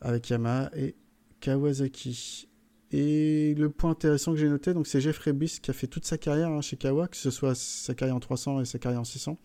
avec 0.00 0.30
Yamaha 0.30 0.70
et 0.76 0.94
Kawasaki. 1.40 2.48
Et 2.92 3.54
le 3.54 3.68
point 3.68 3.90
intéressant 3.90 4.32
que 4.32 4.38
j'ai 4.38 4.48
noté, 4.48 4.72
donc 4.72 4.86
c'est 4.86 5.00
Jeffrey 5.00 5.32
Bis 5.32 5.58
qui 5.58 5.70
a 5.70 5.74
fait 5.74 5.88
toute 5.88 6.04
sa 6.04 6.18
carrière 6.18 6.50
hein, 6.50 6.60
chez 6.60 6.76
Kawa, 6.76 7.08
que 7.08 7.16
ce 7.16 7.30
soit 7.30 7.54
sa 7.54 7.94
carrière 7.94 8.14
en 8.14 8.20
300 8.20 8.60
et 8.60 8.64
sa 8.64 8.78
carrière 8.78 9.00
en 9.00 9.04
600, 9.04 9.38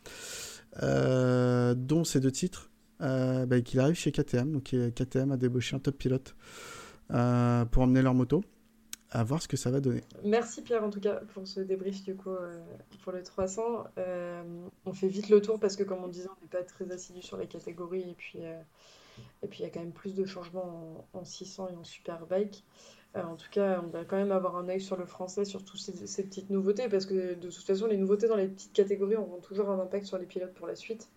euh, 0.84 1.74
dont 1.74 2.04
ces 2.04 2.20
deux 2.20 2.32
titres, 2.32 2.70
euh, 3.02 3.46
bah, 3.48 3.62
qu'il 3.62 3.80
arrive 3.80 3.96
chez 3.96 4.12
KTM. 4.12 4.52
Donc 4.52 4.74
euh, 4.74 4.92
KTM 4.92 5.32
a 5.32 5.38
débauché 5.38 5.76
un 5.76 5.80
top 5.80 5.98
pilote 5.98 6.36
euh, 7.12 7.66
pour 7.66 7.84
emmener 7.84 8.02
leur 8.02 8.14
moto. 8.14 8.44
À 9.14 9.26
voir 9.26 9.42
ce 9.42 9.50
que 9.50 9.58
ça 9.58 9.70
va 9.70 9.82
donner. 9.82 10.04
Merci 10.24 10.62
Pierre 10.62 10.86
en 10.86 10.90
tout 10.90 11.02
cas 11.02 11.16
pour 11.34 11.46
ce 11.46 11.60
débrief 11.60 12.02
du 12.04 12.16
coup 12.16 12.30
pour 13.04 13.12
le 13.12 13.22
300. 13.22 13.84
Euh, 13.98 14.42
on 14.86 14.94
fait 14.94 15.10
vite 15.10 15.28
le 15.28 15.42
tour 15.42 15.60
parce 15.60 15.76
que 15.76 15.84
comme 15.84 16.02
on 16.02 16.08
disait 16.08 16.30
on 16.30 16.42
n'est 16.42 16.48
pas 16.48 16.64
très 16.64 16.90
assidu 16.94 17.22
sur 17.22 17.36
les 17.36 17.48
catégories 17.48 18.10
et 18.10 18.16
puis 18.18 18.40
et 19.44 19.48
puis 19.48 19.60
il 19.60 19.64
y 19.64 19.66
a 19.66 19.70
quand 19.70 19.80
même 19.80 19.94
plus 19.94 20.16
de 20.16 20.26
changements 20.26 21.06
en, 21.14 21.20
en 21.20 21.26
600 21.26 21.70
et 21.70 21.76
en 21.76 21.84
Superbike. 21.84 22.64
Euh, 23.16 23.24
en 23.24 23.36
tout 23.36 23.50
cas 23.52 23.82
on 23.84 23.88
va 23.88 24.06
quand 24.06 24.16
même 24.16 24.32
avoir 24.32 24.56
un 24.56 24.70
œil 24.70 24.80
sur 24.80 24.96
le 24.96 25.06
français 25.06 25.44
sur 25.44 25.66
toutes 25.66 25.82
ces, 25.82 26.08
ces 26.08 26.24
petites 26.24 26.50
nouveautés 26.50 26.88
parce 26.88 27.06
que 27.06 27.34
de 27.34 27.50
toute 27.50 27.66
façon 27.66 27.88
les 27.88 27.98
nouveautés 27.98 28.30
dans 28.30 28.38
les 28.38 28.48
petites 28.48 28.72
catégories 28.72 29.18
auront 29.18 29.42
toujours 29.42 29.70
un 29.70 29.80
impact 29.80 30.06
sur 30.06 30.18
les 30.18 30.26
pilotes 30.26 30.54
pour 30.54 30.68
la 30.68 30.76
suite. 30.76 31.10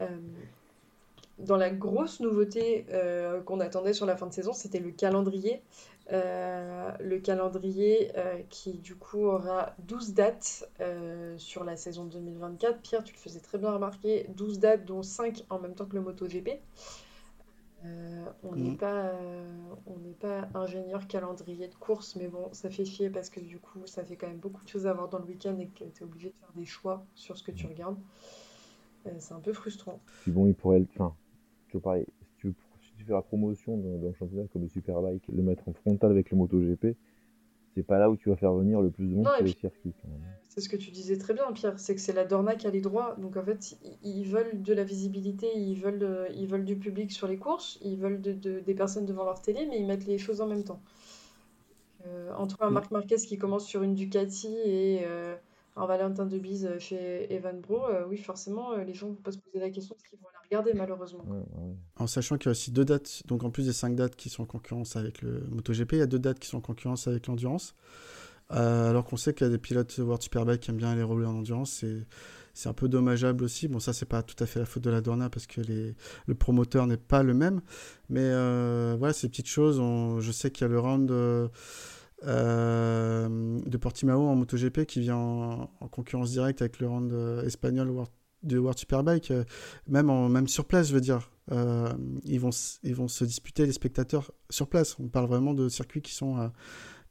Euh, 0.00 0.18
dans 1.38 1.56
la 1.56 1.70
grosse 1.70 2.20
nouveauté 2.20 2.86
euh, 2.90 3.40
qu'on 3.42 3.60
attendait 3.60 3.92
sur 3.92 4.06
la 4.06 4.16
fin 4.16 4.26
de 4.26 4.32
saison, 4.32 4.52
c'était 4.52 4.80
le 4.80 4.90
calendrier. 4.90 5.62
Euh, 6.12 6.92
le 7.00 7.18
calendrier 7.18 8.12
euh, 8.16 8.38
qui 8.48 8.74
du 8.78 8.94
coup 8.94 9.24
aura 9.24 9.74
12 9.80 10.14
dates 10.14 10.68
euh, 10.80 11.36
sur 11.36 11.64
la 11.64 11.76
saison 11.76 12.04
2024. 12.04 12.80
Pierre, 12.80 13.02
tu 13.04 13.12
le 13.12 13.18
faisais 13.18 13.40
très 13.40 13.58
bien 13.58 13.72
remarquer, 13.72 14.26
12 14.36 14.58
dates 14.60 14.84
dont 14.84 15.02
5 15.02 15.44
en 15.50 15.58
même 15.58 15.74
temps 15.74 15.86
que 15.86 15.96
le 15.96 16.02
MotoGP. 16.02 16.60
Euh, 17.84 18.24
on 18.42 18.56
n'est 18.56 18.70
Mhm. 18.70 18.76
pas, 18.78 19.08
euh, 19.10 19.44
on 19.86 19.98
n'est 19.98 20.14
pas 20.14 20.48
ingénieur 20.54 21.06
calendrier 21.06 21.68
de 21.68 21.74
course, 21.74 22.16
mais 22.16 22.26
bon, 22.28 22.48
ça 22.52 22.70
fait 22.70 22.84
chier 22.84 23.10
parce 23.10 23.28
que 23.30 23.40
du 23.40 23.58
coup, 23.60 23.86
ça 23.86 24.04
fait 24.04 24.16
quand 24.16 24.26
même 24.28 24.38
beaucoup 24.38 24.64
de 24.64 24.68
choses 24.68 24.86
à 24.86 24.92
voir 24.94 25.08
dans 25.08 25.18
le 25.18 25.24
week-end 25.26 25.58
et 25.58 25.68
que 25.68 25.84
tu 25.84 26.02
es 26.02 26.04
obligé 26.04 26.28
de 26.30 26.34
faire 26.40 26.52
des 26.54 26.64
choix 26.64 27.04
sur 27.14 27.36
ce 27.36 27.42
que 27.42 27.52
tu 27.52 27.66
regardes. 27.66 27.98
Euh, 29.06 29.10
c'est 29.18 29.34
un 29.34 29.40
peu 29.40 29.52
frustrant. 29.52 30.00
Bon, 30.26 30.46
il 30.46 30.54
pourrait, 30.54 30.80
le- 30.80 30.88
enfin, 30.94 31.14
pareil, 31.80 32.06
si 32.22 32.34
tu, 32.38 32.46
veux- 32.48 32.54
si 32.82 32.92
tu 32.98 33.04
fais 33.04 33.12
la 33.12 33.22
promotion 33.22 33.76
d'un 33.76 34.12
championnat 34.14 34.46
comme 34.52 34.62
le 34.62 34.68
Superbike, 34.68 35.22
le 35.28 35.42
mettre 35.42 35.68
en 35.68 35.72
frontal 35.72 36.10
avec 36.10 36.30
le 36.30 36.36
MotoGP, 36.36 36.96
c'est 37.74 37.82
pas 37.82 37.98
là 37.98 38.08
où 38.10 38.16
tu 38.16 38.30
vas 38.30 38.36
faire 38.36 38.54
venir 38.54 38.80
le 38.80 38.90
plus 38.90 39.06
de 39.06 39.14
monde 39.14 39.26
sur 39.26 39.36
les 39.44 39.50
puis- 39.52 39.60
circuits. 39.60 39.92
quand 40.02 40.08
même. 40.08 40.20
C'est 40.48 40.62
ce 40.62 40.68
que 40.70 40.76
tu 40.76 40.90
disais 40.90 41.18
très 41.18 41.34
bien, 41.34 41.52
Pierre, 41.52 41.78
c'est 41.78 41.94
que 41.94 42.00
c'est 42.00 42.14
la 42.14 42.24
Dorna 42.24 42.54
qui 42.54 42.66
a 42.66 42.70
les 42.70 42.80
droits. 42.80 43.14
Donc 43.20 43.36
en 43.36 43.42
fait, 43.44 43.76
ils- 44.02 44.24
veulent 44.24 44.62
de 44.62 44.72
la 44.72 44.82
visibilité, 44.84 45.46
ils 45.54 45.74
veulent, 45.74 45.98
de- 45.98 46.24
ils 46.34 46.46
veulent 46.46 46.64
du 46.64 46.76
public 46.76 47.12
sur 47.12 47.28
les 47.28 47.36
courses, 47.36 47.78
ils 47.82 47.98
veulent 47.98 48.22
de- 48.22 48.32
de- 48.32 48.60
des 48.60 48.74
personnes 48.74 49.04
devant 49.04 49.24
leur 49.24 49.42
télé, 49.42 49.66
mais 49.68 49.78
ils 49.78 49.86
mettent 49.86 50.06
les 50.06 50.16
choses 50.16 50.40
en 50.40 50.46
même 50.46 50.64
temps. 50.64 50.80
Euh, 52.06 52.32
entre 52.34 52.62
un 52.62 52.70
Mm. 52.70 52.74
Marc 52.74 52.90
Marquez 52.90 53.16
qui 53.16 53.36
commence 53.36 53.66
sur 53.66 53.82
une 53.82 53.94
Ducati 53.94 54.54
et 54.64 55.00
euh, 55.04 55.34
un 55.76 55.86
Valentin 55.86 56.24
de 56.24 56.38
Bise 56.38 56.70
chez 56.78 57.30
Evan 57.32 57.60
Bro, 57.60 57.84
euh, 57.88 58.06
oui, 58.08 58.16
forcément, 58.16 58.72
euh, 58.72 58.84
les 58.84 58.94
gens 58.94 59.08
vont 59.08 59.14
pas 59.14 59.32
se 59.32 59.38
poser 59.38 59.58
la 59.58 59.68
question 59.70 59.94
de 59.94 60.00
ce 60.00 60.08
qu'ils 60.08 60.18
vont 60.20 60.28
regarder, 60.46 60.72
malheureusement. 60.74 61.24
Ouais, 61.26 61.38
ouais. 61.38 61.74
En 61.96 62.06
sachant 62.06 62.36
qu'il 62.38 62.46
y 62.46 62.48
a 62.48 62.52
aussi 62.52 62.70
deux 62.70 62.84
dates, 62.84 63.22
donc 63.26 63.44
en 63.44 63.50
plus 63.50 63.66
des 63.66 63.72
cinq 63.72 63.94
dates 63.94 64.16
qui 64.16 64.28
sont 64.28 64.42
en 64.42 64.46
concurrence 64.46 64.96
avec 64.96 65.22
le 65.22 65.40
MotoGP, 65.50 65.92
il 65.94 65.98
y 65.98 66.02
a 66.02 66.06
deux 66.06 66.18
dates 66.18 66.38
qui 66.38 66.48
sont 66.48 66.58
en 66.58 66.62
concurrence 66.62 67.06
avec 67.08 67.26
l'endurance. 67.26 67.74
Euh, 68.52 68.90
alors 68.90 69.04
qu'on 69.04 69.16
sait 69.16 69.34
qu'il 69.34 69.44
y 69.46 69.48
a 69.48 69.50
des 69.50 69.58
pilotes 69.58 69.98
World 69.98 70.22
Superbike 70.22 70.60
qui 70.60 70.70
aiment 70.70 70.76
bien 70.76 70.90
aller 70.90 71.02
rouler 71.02 71.26
en 71.26 71.36
endurance, 71.36 71.70
c'est 71.72 72.06
c'est 72.54 72.68
un 72.70 72.72
peu 72.72 72.88
dommageable 72.88 73.44
aussi. 73.44 73.68
Bon, 73.68 73.80
ça 73.80 73.92
c'est 73.92 74.06
pas 74.06 74.22
tout 74.22 74.36
à 74.42 74.46
fait 74.46 74.60
la 74.60 74.64
faute 74.66 74.82
de 74.82 74.88
la 74.90 75.00
Dorna 75.02 75.28
parce 75.28 75.46
que 75.46 75.60
les, 75.60 75.94
le 76.26 76.34
promoteur 76.34 76.86
n'est 76.86 76.96
pas 76.96 77.22
le 77.22 77.34
même, 77.34 77.60
mais 78.08 78.20
euh, 78.22 78.94
voilà 78.98 79.12
ces 79.12 79.28
petites 79.28 79.48
choses. 79.48 79.78
on- 79.80 80.20
je 80.20 80.32
sais 80.32 80.50
qu'il 80.50 80.62
y 80.62 80.64
a 80.64 80.68
le 80.68 80.78
round 80.78 81.10
euh, 81.10 81.48
de 82.24 83.76
Portimao 83.76 84.22
en 84.26 84.36
MotoGP 84.36 84.86
qui 84.86 85.00
vient 85.00 85.16
en, 85.16 85.66
concurrence 85.90 86.30
directe 86.30 86.62
avec 86.62 86.80
le 86.80 86.88
round 86.88 87.12
espagnol 87.44 87.90
de 88.46 88.58
World 88.58 88.78
Superbike, 88.78 89.32
même, 89.86 90.10
en, 90.10 90.28
même 90.28 90.48
sur 90.48 90.64
place, 90.64 90.88
je 90.88 90.94
veux 90.94 91.00
dire. 91.00 91.30
ils, 91.50 92.40
vont, 92.40 92.50
ils 92.82 92.94
vont 92.94 93.08
se 93.08 93.24
disputer 93.24 93.66
les 93.66 93.72
spectateurs 93.72 94.32
sur 94.50 94.68
place. 94.68 94.96
On 94.98 95.08
parle 95.08 95.26
vraiment 95.26 95.54
de 95.54 95.68
circuits 95.68 96.02
qui 96.02 96.14
sont 96.14 96.36
à, 96.36 96.52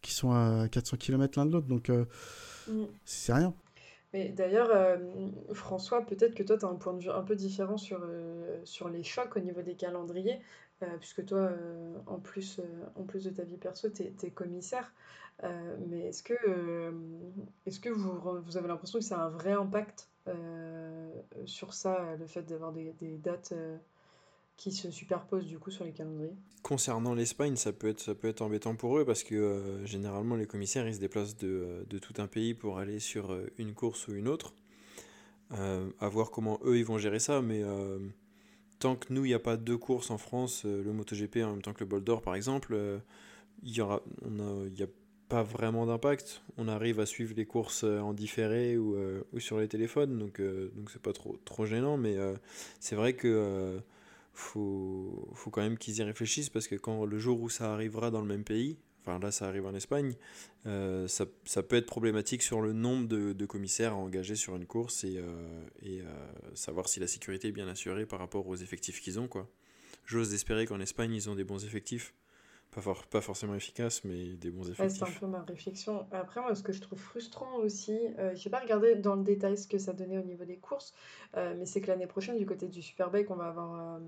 qui 0.02 0.14
sont 0.14 0.32
à 0.32 0.68
400 0.70 0.98
km 0.98 1.40
l'un 1.40 1.46
de 1.46 1.52
l'autre, 1.52 1.68
donc 1.68 1.90
mm. 1.90 2.86
c'est 3.06 3.34
rien. 3.34 3.54
Mais 4.16 4.30
d'ailleurs, 4.30 4.70
euh, 4.74 4.96
François, 5.52 6.06
peut-être 6.06 6.36
que 6.36 6.44
toi, 6.44 6.58
tu 6.58 6.64
as 6.64 6.70
un 6.70 6.76
point 6.76 6.94
de 6.94 7.02
vue 7.02 7.10
un 7.10 7.22
peu 7.22 7.36
différent 7.36 7.76
sur, 7.76 8.00
euh, 8.02 8.62
sur 8.64 8.88
les 8.88 9.04
chocs 9.04 9.36
au 9.36 9.42
niveau 9.42 9.62
des 9.62 9.76
calendriers, 9.76 10.40
euh, 10.84 10.86
puisque 11.02 11.26
toi, 11.26 11.52
en, 12.06 12.20
plus, 12.20 12.62
en 12.96 13.04
plus 13.04 13.26
de 13.26 13.30
ta 13.32 13.44
vie 13.44 13.58
perso, 13.58 13.90
tu 13.90 14.04
es, 14.04 14.32
commissaire. 14.32 14.94
mais 15.90 16.08
est-ce 16.08 16.24
que, 16.24 16.34
est-ce 17.66 17.82
que 17.82 17.90
vous, 17.90 18.42
vous 18.42 18.56
avez 18.56 18.70
l'impression 18.70 19.00
que 19.00 19.04
ça 19.04 19.20
a 19.20 19.26
un 19.26 19.30
vrai 19.32 19.52
impact? 19.52 20.08
Sur 21.46 21.74
ça, 21.74 22.16
le 22.18 22.28
fait 22.28 22.44
d'avoir 22.44 22.72
des, 22.74 23.18
dates 23.18 23.54
qui 24.58 24.72
se 24.72 24.90
superposent 24.90 25.46
du 25.46 25.60
coup 25.60 25.72
sur 25.72 25.86
les 25.86 25.92
calendriers. 25.92 26.36
Concernant 26.62 27.14
l'Espagne, 27.14 27.56
ça 27.56 27.74
peut 27.74 27.90
être 27.90 28.00
ça 28.00 28.16
peut 28.16 28.28
être 28.28 28.42
embêtant 28.42 28.76
pour 28.76 28.98
eux 28.98 29.06
parce 29.06 29.24
que 29.24 29.36
euh, 29.36 29.86
généralement 29.86 30.36
les 30.36 30.48
commissaires 30.48 30.88
ils 30.88 30.96
se 30.96 31.00
déplacent 31.00 31.38
de, 31.38 31.48
euh, 31.48 31.84
de, 31.90 32.00
tout 32.00 32.14
un 32.18 32.28
pays 32.28 32.54
pour 32.54 32.80
aller 32.80 33.00
sur 33.00 33.32
euh, 33.32 33.52
une 33.58 33.74
course 33.74 34.08
ou 34.08 34.16
une 34.16 34.28
autre. 34.28 34.54
à 35.52 36.10
voir 36.10 36.32
comment 36.32 36.60
eux 36.66 36.78
ils 36.78 36.86
vont 36.86 36.98
gérer 36.98 37.20
ça, 37.20 37.42
mais 37.42 37.62
tant 38.80 38.96
que 38.96 39.14
nous 39.14 39.26
il 39.26 39.30
n'y 39.30 39.34
a 39.34 39.40
pas 39.40 39.58
deux 39.58 39.78
courses 39.78 40.10
en 40.10 40.18
France, 40.18 40.66
le 40.66 40.92
MotoGP 40.92 41.38
en 41.44 41.52
même 41.52 41.62
temps 41.62 41.74
que 41.74 41.82
le 41.82 41.86
Bol 41.86 42.04
d'Or 42.04 42.22
par 42.22 42.36
exemple, 42.36 42.76
il 43.62 43.72
y 43.72 43.82
aura 43.82 44.02
on 44.24 44.66
il 44.66 44.78
y 44.78 44.84
a 44.84 44.88
pas 45.30 45.44
vraiment 45.44 45.86
d'impact. 45.86 46.44
On 46.58 46.68
arrive 46.68 47.00
à 47.00 47.06
suivre 47.06 47.34
les 47.36 47.46
courses 47.46 47.84
en 47.84 48.14
différé 48.14 48.78
ou, 48.78 48.96
ou 49.34 49.40
sur 49.40 49.60
les 49.60 49.68
téléphones, 49.68 50.18
donc 50.18 50.42
donc 50.42 50.92
c'est 50.92 51.02
pas 51.02 51.14
trop 51.14 51.38
trop 51.46 51.66
gênant, 51.66 51.98
mais 51.98 52.16
c'est 52.80 52.96
vrai 52.96 53.14
que 53.14 53.80
faut, 54.36 55.30
faut 55.34 55.50
quand 55.50 55.62
même 55.62 55.78
qu'ils 55.78 55.98
y 55.98 56.04
réfléchissent 56.04 56.50
parce 56.50 56.68
que 56.68 56.76
quand 56.76 57.06
le 57.06 57.18
jour 57.18 57.42
où 57.42 57.50
ça 57.50 57.74
arrivera 57.74 58.12
dans 58.12 58.22
le 58.22 58.28
même 58.28 58.44
pays, 58.44 58.78
enfin 59.02 59.18
là 59.20 59.32
ça 59.32 59.48
arrive 59.48 59.66
en 59.66 59.74
Espagne, 59.74 60.16
euh, 60.66 61.08
ça, 61.08 61.26
ça, 61.46 61.64
peut 61.64 61.78
être 61.78 61.86
problématique 61.86 62.44
sur 62.44 62.62
le 62.62 62.74
nombre 62.74 63.08
de, 63.08 63.34
de 63.34 63.46
commissaires 63.46 63.94
à 63.94 63.96
engager 63.96 64.36
sur 64.36 64.56
une 64.56 64.66
course 64.66 65.04
et, 65.04 65.18
euh, 65.18 65.66
et 65.82 66.02
euh, 66.02 66.06
savoir 66.54 66.90
si 66.90 67.00
la 67.00 67.08
sécurité 67.08 67.48
est 67.48 67.54
bien 67.54 67.68
assurée 67.68 68.06
par 68.06 68.20
rapport 68.20 68.48
aux 68.48 68.56
effectifs 68.56 69.02
qu'ils 69.02 69.20
ont. 69.20 69.30
J'ose 70.06 70.34
espérer 70.34 70.68
qu'en 70.68 70.80
Espagne 70.80 71.14
ils 71.14 71.30
ont 71.30 71.36
des 71.36 71.44
bons 71.44 71.64
effectifs 71.66 72.14
pas, 72.76 72.94
pas 73.10 73.22
forcément 73.22 73.56
efficace, 73.56 74.04
mais 74.04 74.36
des 74.36 74.52
bons 74.52 74.70
effectifs. 74.70 75.00
c'est 75.00 75.16
un 75.16 75.20
peu 75.20 75.28
ma 75.28 75.42
réflexion. 75.42 76.06
Après, 76.12 76.42
moi, 76.42 76.54
ce 76.56 76.64
que 76.64 76.74
je 76.74 76.82
trouve 76.82 77.00
frustrant 77.00 77.56
aussi, 77.58 77.98
euh, 78.20 78.36
je 78.36 78.46
n'ai 78.46 78.52
pas 78.52 78.60
regardé 78.60 78.96
dans 78.96 79.16
le 79.16 79.24
détail 79.24 79.58
ce 79.58 79.68
que 79.68 79.78
ça 79.78 79.94
donnait 79.94 80.18
au 80.18 80.24
niveau 80.24 80.46
des 80.46 80.58
courses, 80.58 80.94
euh, 81.38 81.56
mais 81.58 81.66
c'est 81.66 81.82
que 81.82 81.88
l'année 81.88 82.08
prochaine, 82.08 82.38
du 82.38 82.46
côté 82.46 82.68
du 82.68 82.82
Superbike, 82.82 83.32
on 83.32 83.36
va 83.36 83.48
avoir 83.48 84.00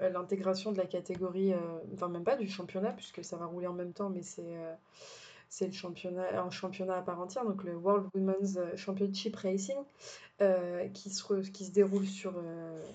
euh, 0.00 0.08
l'intégration 0.10 0.72
de 0.72 0.78
la 0.78 0.86
catégorie, 0.86 1.52
enfin 1.94 2.08
même 2.08 2.24
pas 2.24 2.36
du 2.36 2.48
championnat, 2.48 2.92
puisque 2.92 3.24
ça 3.24 3.36
va 3.36 3.46
rouler 3.46 3.66
en 3.66 3.74
même 3.74 3.92
temps, 3.92 4.10
mais 4.10 4.22
c'est 4.22 4.56
c'est 5.48 5.66
le 5.66 5.72
championnat, 5.72 6.42
un 6.42 6.50
championnat 6.50 6.96
à 6.96 7.02
part 7.02 7.20
entière, 7.20 7.44
donc 7.44 7.62
le 7.62 7.76
World 7.76 8.08
Women's 8.14 8.58
Championship 8.74 9.36
Racing, 9.36 9.76
qui, 10.92 11.10
se, 11.10 11.50
qui 11.50 11.64
se 11.64 11.70
déroule 11.70 12.06
sur, 12.06 12.34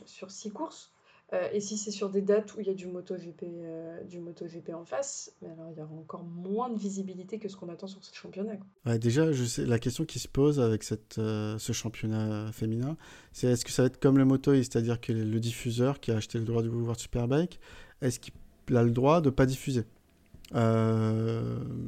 sur 0.05 0.29
six 0.31 0.51
courses. 0.51 0.91
Euh, 1.33 1.47
et 1.53 1.61
si 1.61 1.77
c'est 1.77 1.91
sur 1.91 2.09
des 2.09 2.21
dates 2.21 2.53
où 2.55 2.59
il 2.59 2.67
y 2.67 2.69
a 2.69 2.73
du 2.73 2.87
MotoGP, 2.87 3.43
euh, 3.43 4.03
du 4.03 4.19
MotoGP 4.19 4.71
en 4.73 4.83
face, 4.83 5.33
alors 5.43 5.71
il 5.71 5.77
y 5.77 5.81
aura 5.81 5.93
encore 5.93 6.25
moins 6.25 6.69
de 6.69 6.77
visibilité 6.77 7.39
que 7.39 7.47
ce 7.47 7.55
qu'on 7.55 7.69
attend 7.69 7.87
sur 7.87 8.03
ce 8.03 8.13
championnat. 8.13 8.57
déjà, 8.97 9.25
la 9.59 9.79
question 9.79 10.03
qui 10.03 10.19
se 10.19 10.27
pose 10.27 10.59
avec 10.59 10.83
euh, 11.17 11.57
ce 11.57 11.71
championnat 11.71 12.51
féminin, 12.51 12.97
c'est 13.31 13.47
est-ce 13.47 13.63
que 13.63 13.71
ça 13.71 13.83
va 13.83 13.87
être 13.87 13.99
comme 13.99 14.17
le 14.17 14.25
Moto, 14.25 14.53
c'est-à-dire 14.55 14.99
que 14.99 15.13
le 15.13 15.39
diffuseur 15.39 16.01
qui 16.01 16.11
a 16.11 16.17
acheté 16.17 16.37
le 16.37 16.43
droit 16.43 16.61
du 16.61 16.69
World 16.69 16.99
Superbike, 16.99 17.61
est-ce 18.01 18.19
qu'il 18.19 18.33
a 18.75 18.83
le 18.83 18.91
droit 18.91 19.21
de 19.21 19.27
ne 19.27 19.31
pas 19.31 19.45
diffuser 19.45 19.85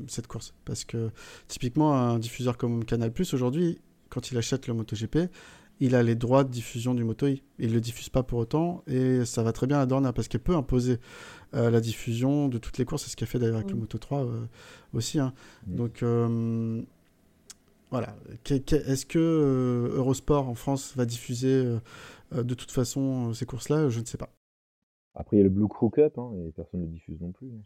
cette 0.08 0.28
course? 0.28 0.54
Parce 0.64 0.86
que 0.86 1.10
typiquement, 1.50 1.94
un 1.96 2.18
diffuseur 2.18 2.56
comme 2.58 2.86
Canal 2.86 3.12
aujourd'hui, 3.34 3.80
quand 4.08 4.32
il 4.32 4.38
achète 4.38 4.68
le 4.68 4.74
MotoGP, 4.74 5.30
il 5.80 5.96
a 5.96 6.04
les 6.04 6.16
droits 6.16 6.44
de 6.44 6.50
diffusion 6.50 6.94
du 6.94 7.04
Moto 7.04 7.28
Il 7.28 7.42
ne 7.60 7.74
le 7.74 7.82
diffuse 7.82 8.10
pas 8.10 8.24
pour 8.24 8.40
autant 8.40 8.84
et 8.88 9.26
ça 9.26 9.44
va 9.44 9.52
très 9.52 9.68
bien 9.68 9.80
à 9.80 9.86
Dorna 9.86 10.14
parce 10.14 10.28
qu'elle 10.28 10.42
peut 10.42 10.56
imposer 10.56 11.00
euh, 11.54 11.70
la 11.70 11.82
diffusion 11.82 12.48
de 12.48 12.58
toutes 12.58 12.78
les 12.78 12.86
courses. 12.86 13.04
C'est 13.04 13.10
ce 13.10 13.16
qu'elle 13.16 13.28
fait 13.28 13.40
d'ailleurs 13.40 13.58
avec 13.58 13.72
le 13.72 13.78
Moto 13.78 13.98
3 13.98 14.26
euh, 14.26 14.46
aussi. 14.94 15.20
Hein. 15.20 15.34
Donc 15.68 16.04
euh, 16.04 16.82
voilà. 17.92 18.16
Est-ce 18.50 19.06
que 19.06 19.92
Eurosport 19.96 20.48
en 20.48 20.56
France 20.56 20.96
va 20.96 21.06
diffuser 21.06 21.64
de 22.32 22.54
toute 22.54 22.72
façon 22.72 23.34
ces 23.34 23.46
courses-là? 23.46 23.90
Je 23.90 24.00
ne 24.00 24.06
sais 24.06 24.18
pas. 24.18 24.30
Après, 25.16 25.38
il 25.38 25.40
y 25.40 25.42
a 25.42 25.44
le 25.44 25.50
Blue 25.52 25.68
Crew 25.68 25.92
Cup 25.92 26.18
hein, 26.18 26.32
et 26.34 26.52
personne 26.52 26.80
ne 26.82 26.86
le 26.86 26.92
diffuse 26.92 27.22
non 27.22 27.32
plus. 27.32 27.48
Hein, 27.48 27.62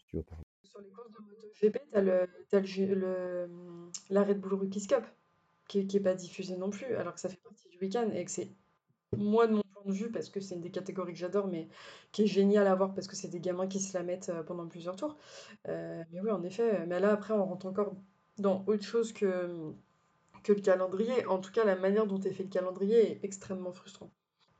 Sur 0.63 0.81
les 0.81 0.89
courses 0.89 1.11
de 1.11 1.17
MotoGP, 1.21 1.79
tu 1.91 1.97
as, 1.97 2.01
le, 2.01 2.95
le, 2.95 3.49
la 4.09 4.23
Red 4.23 4.41
Bull 4.41 4.55
Rookies 4.55 4.87
Cup 4.87 5.05
qui 5.67 5.85
n'est 5.85 5.99
pas 5.99 6.15
diffusé 6.15 6.57
non 6.57 6.69
plus, 6.69 6.95
alors 6.95 7.13
que 7.13 7.19
ça 7.19 7.29
fait 7.29 7.41
partie 7.43 7.69
du 7.69 7.77
week-end 7.79 8.09
et 8.13 8.25
que 8.25 8.31
c'est, 8.31 8.49
moi 9.17 9.47
de 9.47 9.53
mon 9.53 9.63
point 9.73 9.83
de 9.85 9.93
vue, 9.93 10.11
parce 10.11 10.29
que 10.29 10.39
c'est 10.39 10.55
une 10.55 10.61
des 10.61 10.71
catégories 10.71 11.13
que 11.13 11.19
j'adore, 11.19 11.47
mais 11.47 11.67
qui 12.11 12.23
est 12.23 12.27
génial 12.27 12.67
à 12.67 12.75
voir 12.75 12.93
parce 12.93 13.07
que 13.07 13.15
c'est 13.15 13.27
des 13.29 13.39
gamins 13.39 13.67
qui 13.67 13.79
se 13.79 13.97
la 13.97 14.03
mettent 14.03 14.29
euh, 14.29 14.43
pendant 14.43 14.67
plusieurs 14.67 14.95
tours. 14.95 15.17
Euh, 15.67 16.03
mais 16.11 16.21
oui, 16.21 16.31
en 16.31 16.43
effet, 16.43 16.85
mais 16.87 16.99
là 16.99 17.11
après, 17.13 17.33
on 17.33 17.45
rentre 17.45 17.65
encore 17.67 17.95
dans 18.37 18.63
autre 18.67 18.83
chose 18.83 19.13
que, 19.13 19.73
que 20.43 20.53
le 20.53 20.61
calendrier. 20.61 21.25
En 21.27 21.39
tout 21.39 21.51
cas, 21.51 21.65
la 21.65 21.75
manière 21.75 22.07
dont 22.07 22.19
est 22.21 22.31
fait 22.31 22.43
le 22.43 22.49
calendrier 22.49 23.11
est 23.11 23.23
extrêmement 23.23 23.73
frustrant. 23.73 24.11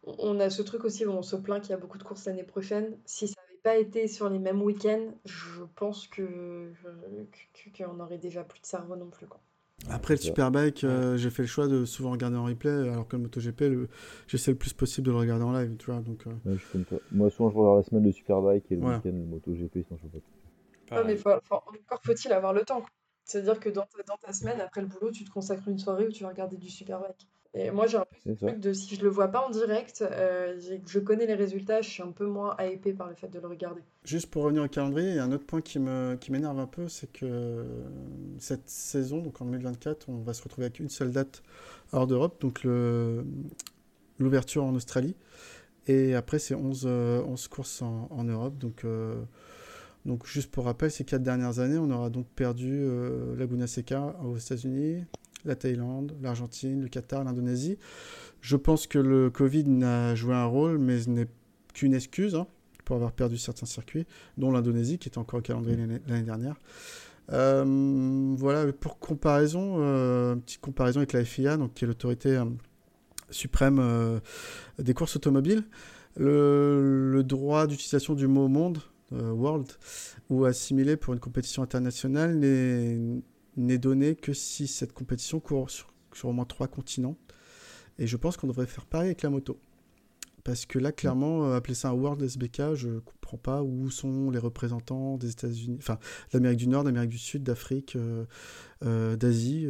On 0.04 0.40
a 0.40 0.50
ce 0.50 0.62
truc 0.62 0.86
aussi 0.86 1.06
où 1.06 1.12
on 1.12 1.22
se 1.22 1.36
plaint 1.36 1.62
qu'il 1.62 1.72
y 1.72 1.74
a 1.74 1.78
beaucoup 1.78 1.98
de 1.98 2.04
courses 2.04 2.26
l'année 2.26 2.44
prochaine. 2.44 2.98
Si 3.06 3.28
ça 3.28 3.36
n'avait 3.42 3.62
pas 3.62 3.78
été 3.78 4.08
sur 4.08 4.30
les 4.30 4.40
mêmes 4.40 4.62
week-ends, 4.62 5.14
je 5.26 5.64
pense 5.76 6.08
que 6.08 6.74
qu'on 7.78 8.00
aurait 8.00 8.18
déjà 8.18 8.44
plus 8.44 8.62
de 8.62 8.66
cerveau 8.66 8.96
non 8.96 9.10
plus. 9.10 9.28
Après 9.90 10.16
le 10.16 10.20
Superbike, 10.20 10.84
euh, 10.84 11.18
j'ai 11.18 11.30
fait 11.30 11.44
le 11.44 11.48
choix 11.48 11.68
de 11.68 11.86
souvent 11.86 12.12
regarder 12.12 12.36
en 12.36 12.46
replay, 12.46 12.72
alors 12.72 13.08
que 13.08 13.16
le 13.16 13.24
MotoGP, 13.24 13.62
le... 13.62 13.90
j'essaie 14.28 14.52
le 14.52 14.58
plus 14.58 14.74
possible 14.74 15.08
de 15.08 15.12
le 15.12 15.18
regarder 15.18 15.44
en 15.44 15.52
live, 15.54 15.76
tu 15.78 15.92
vois. 15.92 16.02
Donc, 16.02 16.26
euh. 16.28 16.58
Moi, 17.12 17.30
souvent, 17.30 17.50
je 17.52 17.58
regarde 17.58 17.78
la 17.78 17.84
semaine 17.84 18.04
de 18.04 18.12
Superbike 18.12 18.66
et 18.72 18.76
le 18.76 18.82
week-end 18.82 19.02
le 19.06 19.26
MotoGP, 19.26 19.86
sinon 19.88 20.00
je 20.04 20.20
pas. 20.90 21.04
mais 21.04 21.18
encore 21.26 22.02
faut-il 22.04 22.32
avoir 22.32 22.54
le 22.54 22.62
temps. 22.62 22.84
C'est-à-dire 23.24 23.60
que 23.60 23.70
dans 23.70 23.84
ta, 23.84 24.04
dans 24.04 24.18
ta 24.18 24.34
semaine, 24.34 24.62
après 24.62 24.82
le 24.82 24.88
boulot, 24.88 25.12
tu 25.12 25.26
te 25.26 25.30
consacres 25.30 25.68
une 25.68 25.80
soirée 25.80 26.08
où 26.08 26.12
tu 26.12 26.24
vas 26.24 26.30
regarder 26.30 26.58
du 26.58 26.70
Superbike. 26.70 27.28
Et 27.58 27.72
moi, 27.72 27.88
j'ai 27.88 27.98
un 27.98 28.06
peu 28.06 28.36
ce 28.36 28.46
truc 28.46 28.60
de 28.60 28.74
si 28.74 28.96
je 28.96 29.02
le 29.02 29.10
vois 29.10 29.30
pas 29.30 29.46
en 29.48 29.50
direct, 29.50 30.04
euh, 30.04 30.60
je 30.86 31.00
connais 31.00 31.26
les 31.26 31.34
résultats, 31.34 31.82
je 31.82 31.90
suis 31.90 32.04
un 32.04 32.12
peu 32.12 32.28
moins 32.28 32.56
hypé 32.60 32.94
par 32.94 33.10
le 33.10 33.16
fait 33.16 33.28
de 33.28 33.40
le 33.40 33.48
regarder. 33.48 33.82
Juste 34.04 34.30
pour 34.30 34.44
revenir 34.44 34.64
au 34.64 34.68
calendrier, 34.68 35.10
il 35.10 35.16
y 35.16 35.20
a 35.20 35.24
un 35.24 35.32
autre 35.32 35.46
point 35.46 35.62
qui 35.62 35.80
me 35.80 36.16
qui 36.20 36.32
m'énerve 36.32 36.60
un 36.60 36.68
peu, 36.68 36.88
c'est 36.88 37.12
que 37.12 37.66
cette 38.38 38.70
saison, 38.70 39.22
donc 39.22 39.42
en 39.42 39.46
2024, 39.46 40.08
on 40.10 40.20
va 40.20 40.34
se 40.34 40.44
retrouver 40.44 40.66
avec 40.66 40.80
une 40.80 40.90
seule 40.90 41.12
date 41.12 41.42
hors 41.94 42.06
d'Europe, 42.06 42.40
donc 42.42 42.62
l'ouverture 44.20 44.64
en 44.64 44.76
Australie. 44.76 45.16
Et 45.88 46.16
après, 46.16 46.38
c'est 46.38 46.54
11, 46.54 46.86
11 46.86 46.86
euh, 46.86 47.50
courses 47.50 47.82
en, 47.82 48.10
en 48.12 48.24
Europe. 48.26 48.58
Donc, 48.58 48.84
euh, 48.84 49.16
donc, 50.06 50.28
juste 50.28 50.52
pour 50.52 50.66
rappel, 50.66 50.92
ces 50.92 51.06
quatre 51.06 51.24
dernières 51.24 51.60
années, 51.60 51.78
on 51.78 51.90
aura 51.90 52.10
donc 52.10 52.28
perdu 52.28 52.86
Laguna 53.38 53.68
Seca 53.68 54.16
aux 54.24 54.38
États-Unis, 54.38 55.06
la 55.48 55.56
Thaïlande, 55.56 56.16
l'Argentine, 56.22 56.82
le 56.82 56.88
Qatar, 56.88 57.24
l'Indonésie. 57.24 57.78
Je 58.42 58.56
pense 58.56 58.88
que 58.88 59.00
le 59.00 59.30
Covid 59.30 59.66
n'a 59.66 60.16
joué 60.16 60.36
un 60.36 60.46
rôle, 60.46 60.78
mais 60.78 61.02
ce 61.02 61.10
n'est 61.10 61.28
qu'une 61.74 61.94
excuse 61.94 62.36
hein, 62.36 62.48
pour 62.86 62.96
avoir 62.96 63.12
perdu 63.12 63.38
certains 63.38 63.66
circuits, 63.66 64.06
dont 64.38 64.52
l'Indonésie, 64.52 64.98
qui 64.98 65.10
était 65.10 65.18
encore 65.18 65.40
au 65.40 65.44
calendrier 65.44 65.78
l'année 66.08 66.24
dernière. 66.24 66.56
Euh, 67.34 68.36
voilà, 68.38 68.72
pour 68.72 69.00
comparaison, 69.00 69.78
euh, 69.80 70.36
petite 70.36 70.62
comparaison 70.62 71.00
avec 71.00 71.14
la 71.14 71.26
FIA, 71.26 71.58
donc, 71.58 71.74
qui 71.74 71.84
est 71.84 71.88
l'autorité 71.88 72.38
euh, 72.38 72.46
suprême 73.30 73.82
des 74.80 74.94
courses 74.94 75.16
automobiles. 75.16 75.64
Le, 76.16 77.12
le 77.12 77.24
droit 77.24 77.68
d'utilisation 77.68 78.16
du 78.16 78.28
mot 78.28 78.48
monde, 78.48 78.80
world, 79.12 79.68
ou 80.30 80.46
assimilé 80.46 80.98
pour 80.98 81.14
une 81.14 81.20
compétition 81.20 81.62
internationale 81.62 82.36
n'est 82.38 83.22
n'est 83.58 83.78
donné 83.78 84.16
que 84.16 84.34
si 84.34 84.68
cette 84.68 84.94
compétition 84.94 85.40
court 85.40 85.70
sur, 85.70 85.90
au 86.24 86.32
moins 86.32 86.46
trois 86.46 86.68
continents. 86.68 87.18
Et 88.00 88.08
je 88.08 88.16
pense 88.16 88.38
qu'on 88.38 88.48
devrait 88.48 88.68
faire 88.68 88.86
pareil 88.86 89.08
avec 89.08 89.24
la 89.24 89.30
moto. 89.30 89.60
Parce 90.44 90.66
que 90.66 90.80
là, 90.80 90.94
clairement, 90.94 91.46
euh, 91.46 91.58
appeler 91.58 91.74
ça 91.74 91.90
un 91.90 91.94
World 91.94 92.22
SBK, 92.22 92.76
je 92.76 92.88
ne 92.88 93.00
comprends 93.00 93.38
pas 93.38 93.64
où 93.64 93.90
sont 93.90 94.32
les 94.32 94.40
représentants 94.40 95.18
des 95.18 95.32
États-Unis, 95.32 95.78
enfin, 95.80 96.00
d'Amérique 96.32 96.60
du 96.60 96.68
Nord, 96.70 96.86
d'Amérique 96.86 97.10
du 97.10 97.18
Sud, 97.18 97.44
d'Afrique, 97.44 97.98
euh, 97.98 98.24
euh, 98.86 99.18
d'Asie. 99.18 99.68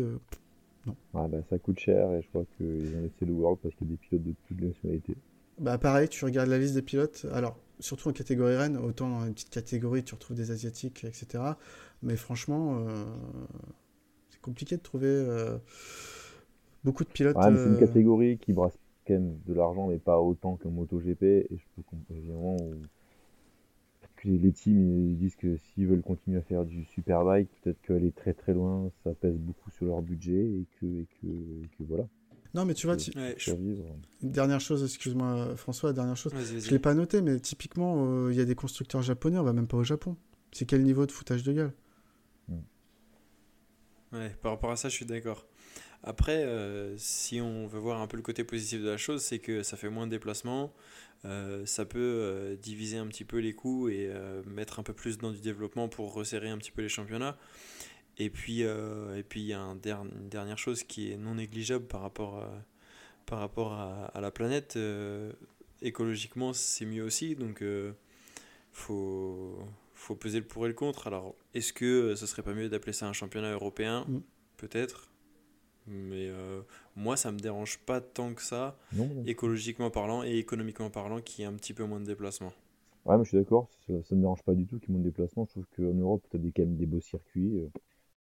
non. 0.85 0.95
Ah 1.15 1.27
bah, 1.27 1.39
ça 1.49 1.57
coûte 1.57 1.79
cher 1.79 2.11
et 2.11 2.21
je 2.21 2.27
crois 2.27 2.43
qu'ils 2.57 2.95
ont 2.95 3.01
laissé 3.01 3.25
le 3.25 3.33
World 3.33 3.59
parce 3.63 3.73
qu'il 3.75 3.87
y 3.87 3.89
a 3.89 3.93
des 3.93 3.97
pilotes 3.97 4.23
de 4.23 4.35
toutes 4.47 4.61
les 4.61 4.67
nationalités. 4.67 5.17
Bah 5.59 5.79
pareil, 5.79 6.07
tu 6.07 6.23
regardes 6.23 6.49
la 6.49 6.59
liste 6.59 6.75
des 6.75 6.83
pilotes, 6.83 7.25
alors 7.33 7.57
surtout 7.79 8.09
en 8.09 8.13
catégorie 8.13 8.55
Rennes, 8.55 8.77
autant 8.77 9.09
dans 9.09 9.25
une 9.25 9.33
petite 9.33 9.49
catégorie 9.49 10.03
tu 10.03 10.13
retrouves 10.13 10.37
des 10.37 10.51
Asiatiques, 10.51 11.03
etc. 11.03 11.43
Mais 12.03 12.15
franchement, 12.15 12.77
euh, 12.79 13.05
c'est 14.29 14.41
compliqué 14.41 14.77
de 14.77 14.81
trouver 14.81 15.07
euh, 15.07 15.57
beaucoup 16.83 17.03
de 17.03 17.09
pilotes. 17.09 17.37
C'est 17.41 17.49
une 17.49 17.75
euh, 17.75 17.79
catégorie 17.79 18.37
qui 18.37 18.53
brasse 18.53 18.77
quand 19.05 19.13
même 19.13 19.37
de 19.45 19.53
l'argent, 19.53 19.87
mais 19.87 19.97
pas 19.97 20.19
autant 20.19 20.55
que 20.57 20.67
MotoGP. 20.67 21.23
Et 21.23 21.47
je 21.51 21.63
peux 21.75 21.81
comprendre 21.83 22.19
évidemment 22.19 22.55
où- 22.57 22.73
que 24.17 24.27
les, 24.29 24.51
teams 24.51 25.09
ils 25.09 25.17
disent 25.17 25.35
que 25.35 25.57
s'ils 25.57 25.85
veulent 25.87 26.01
continuer 26.01 26.37
à 26.39 26.41
faire 26.41 26.65
du 26.65 26.85
superbike, 26.85 27.49
peut-être 27.61 27.79
qu'aller 27.83 28.11
très 28.11 28.33
très 28.33 28.53
loin, 28.53 28.89
ça 29.03 29.13
pèse 29.13 29.35
beaucoup 29.37 29.69
sur 29.71 29.85
leur 29.85 30.01
budget 30.01 30.33
et 30.33 30.65
que, 30.79 30.85
et 30.85 31.07
que, 31.21 31.27
et 31.27 31.67
que 31.77 31.83
voilà. 31.87 32.07
Non, 32.55 32.65
mais 32.65 32.73
tu 32.73 32.87
vois, 32.87 32.97
tu- 32.97 33.15
Ouais, 33.15 33.35
je- 33.37 33.43
Survivre. 33.43 33.85
une 34.23 34.31
dernière 34.31 34.59
chose, 34.59 34.83
excuse-moi 34.83 35.55
François, 35.55 35.93
dernière 35.93 36.17
chose. 36.17 36.31
Je 36.35 36.53
vas-y. 36.53 36.69
l'ai 36.71 36.79
pas 36.79 36.95
noté, 36.95 37.21
mais 37.21 37.39
typiquement, 37.39 38.05
euh, 38.07 38.31
il 38.31 38.37
y 38.37 38.41
a 38.41 38.45
des 38.45 38.55
constructeurs 38.55 39.03
japonais, 39.03 39.37
on 39.37 39.43
va 39.43 39.53
même 39.53 39.67
pas 39.67 39.77
au 39.77 39.83
Japon. 39.83 40.15
C'est 40.51 40.65
quel 40.65 40.83
niveau 40.83 41.05
de 41.05 41.11
foutage 41.11 41.43
de 41.43 41.53
gueule? 41.53 41.73
Ouais, 44.13 44.29
par 44.41 44.53
rapport 44.53 44.71
à 44.71 44.77
ça, 44.77 44.89
je 44.89 44.95
suis 44.95 45.05
d'accord. 45.05 45.45
Après, 46.03 46.43
euh, 46.43 46.97
si 46.97 47.41
on 47.41 47.67
veut 47.67 47.79
voir 47.79 48.01
un 48.01 48.07
peu 48.07 48.17
le 48.17 48.23
côté 48.23 48.43
positif 48.43 48.81
de 48.81 48.89
la 48.89 48.97
chose, 48.97 49.21
c'est 49.21 49.39
que 49.39 49.63
ça 49.63 49.75
fait 49.77 49.89
moins 49.89 50.05
de 50.05 50.11
déplacements, 50.11 50.73
euh, 51.25 51.65
ça 51.65 51.85
peut 51.85 51.99
euh, 51.99 52.55
diviser 52.55 52.97
un 52.97 53.07
petit 53.07 53.25
peu 53.25 53.39
les 53.39 53.53
coûts 53.53 53.89
et 53.89 54.09
mettre 54.45 54.79
un 54.79 54.83
peu 54.83 54.93
plus 54.93 55.17
dans 55.17 55.31
du 55.31 55.41
développement 55.41 55.89
pour 55.89 56.13
resserrer 56.13 56.49
un 56.49 56.57
petit 56.57 56.71
peu 56.71 56.81
les 56.81 56.89
championnats. 56.89 57.37
Et 58.19 58.29
puis, 58.29 58.61
et 58.61 59.23
il 59.35 59.41
y 59.41 59.53
a 59.53 59.59
une 59.59 60.29
dernière 60.29 60.57
chose 60.57 60.83
qui 60.83 61.11
est 61.11 61.17
non 61.17 61.35
négligeable 61.35 61.85
par 61.85 62.01
rapport 62.01 62.39
à, 62.39 62.51
par 63.25 63.39
rapport 63.39 63.73
à, 63.73 64.19
la 64.21 64.31
planète. 64.31 64.77
écologiquement, 65.81 66.53
c'est 66.53 66.85
mieux 66.85 67.03
aussi, 67.03 67.35
donc 67.35 67.61
euh, 67.61 67.93
faut, 68.71 69.59
faut 69.97 70.15
peser 70.15 70.39
le 70.39 70.45
pour 70.47 70.65
et 70.65 70.69
le 70.69 70.73
contre. 70.73 71.07
Alors, 71.07 71.35
est-ce 71.53 71.73
que 71.73 71.85
euh, 71.85 72.15
ce 72.15 72.25
serait 72.25 72.43
pas 72.43 72.53
mieux 72.53 72.69
d'appeler 72.69 72.93
ça 72.93 73.07
un 73.07 73.13
championnat 73.13 73.51
européen 73.51 74.05
Mm. 74.07 74.19
Peut-être? 74.57 75.11
Mais 75.87 76.27
euh, 76.27 76.61
moi, 76.95 77.15
ça 77.15 77.31
me 77.31 77.39
dérange 77.39 77.77
pas 77.79 78.01
tant 78.01 78.33
que 78.33 78.41
ça, 78.41 78.77
Non, 78.93 79.05
non. 79.07 79.23
écologiquement 79.25 79.89
parlant 79.89 80.23
et 80.23 80.37
économiquement 80.37 80.89
parlant, 80.89 81.21
qu'il 81.21 81.41
y 81.41 81.43
ait 81.43 81.47
un 81.49 81.53
petit 81.53 81.73
peu 81.73 81.83
moins 81.85 81.99
de 81.99 82.05
déplacements. 82.05 82.51
Ouais, 83.05 83.15
moi 83.15 83.23
je 83.23 83.29
suis 83.29 83.37
d'accord, 83.37 83.69
ça, 83.87 83.93
ça 84.03 84.15
me 84.15 84.19
dérange 84.21 84.43
pas 84.43 84.53
du 84.53 84.65
tout 84.65 84.79
qu'il 84.79 84.89
y 84.89 84.91
ait 84.91 84.95
moins 84.95 85.03
de 85.03 85.09
déplacements. 85.09 85.45
Je 85.45 85.51
trouve 85.51 85.65
qu'en 85.75 85.93
Europe, 85.93 86.25
tu 86.29 86.35
as 86.35 86.39
des, 86.39 86.51
quand 86.51 86.63
même 86.63 86.75
des 86.75 86.85
beaux 86.85 86.99
circuits, 86.99 87.61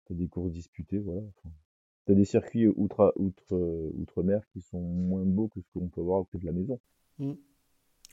tu 0.06 0.14
as 0.14 0.16
des 0.16 0.28
courses 0.28 0.52
disputées, 0.52 1.00
voilà. 1.00 1.22
Enfin, 1.22 1.50
tu 2.06 2.12
as 2.12 2.16
des 2.16 2.26
circuits 2.26 2.68
outre, 2.68 3.12
outre, 3.16 3.56
euh, 3.56 3.90
outre-mer 3.98 4.42
qui 4.54 4.62
sont 4.62 4.80
moins 4.80 5.24
beaux 5.26 5.48
que 5.48 5.60
ce 5.62 5.68
qu'on 5.74 5.88
peut 5.88 6.02
voir 6.02 6.20
auprès 6.20 6.38
de 6.38 6.46
la 6.46 6.52
maison. 6.52 6.80
Oui, 7.20 7.36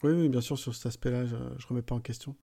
oui, 0.02 0.28
bien 0.30 0.40
sûr, 0.40 0.58
sur 0.58 0.74
cet 0.74 0.86
aspect-là, 0.86 1.26
je, 1.26 1.36
je 1.58 1.66
remets 1.66 1.82
pas 1.82 1.94
en 1.94 2.00
question. 2.00 2.34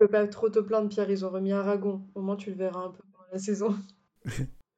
Tu 0.00 0.06
peux 0.06 0.12
pas 0.12 0.26
trop 0.28 0.48
te 0.48 0.60
plaindre, 0.60 0.88
Pierre, 0.88 1.10
ils 1.10 1.24
ont 1.24 1.30
remis 1.30 1.52
Aragon. 1.52 2.02
Au 2.14 2.20
moins, 2.22 2.36
tu 2.36 2.50
le 2.50 2.56
verras 2.56 2.84
un 2.84 2.90
peu 2.90 3.02
pendant 3.12 3.28
la 3.32 3.38
saison. 3.40 3.74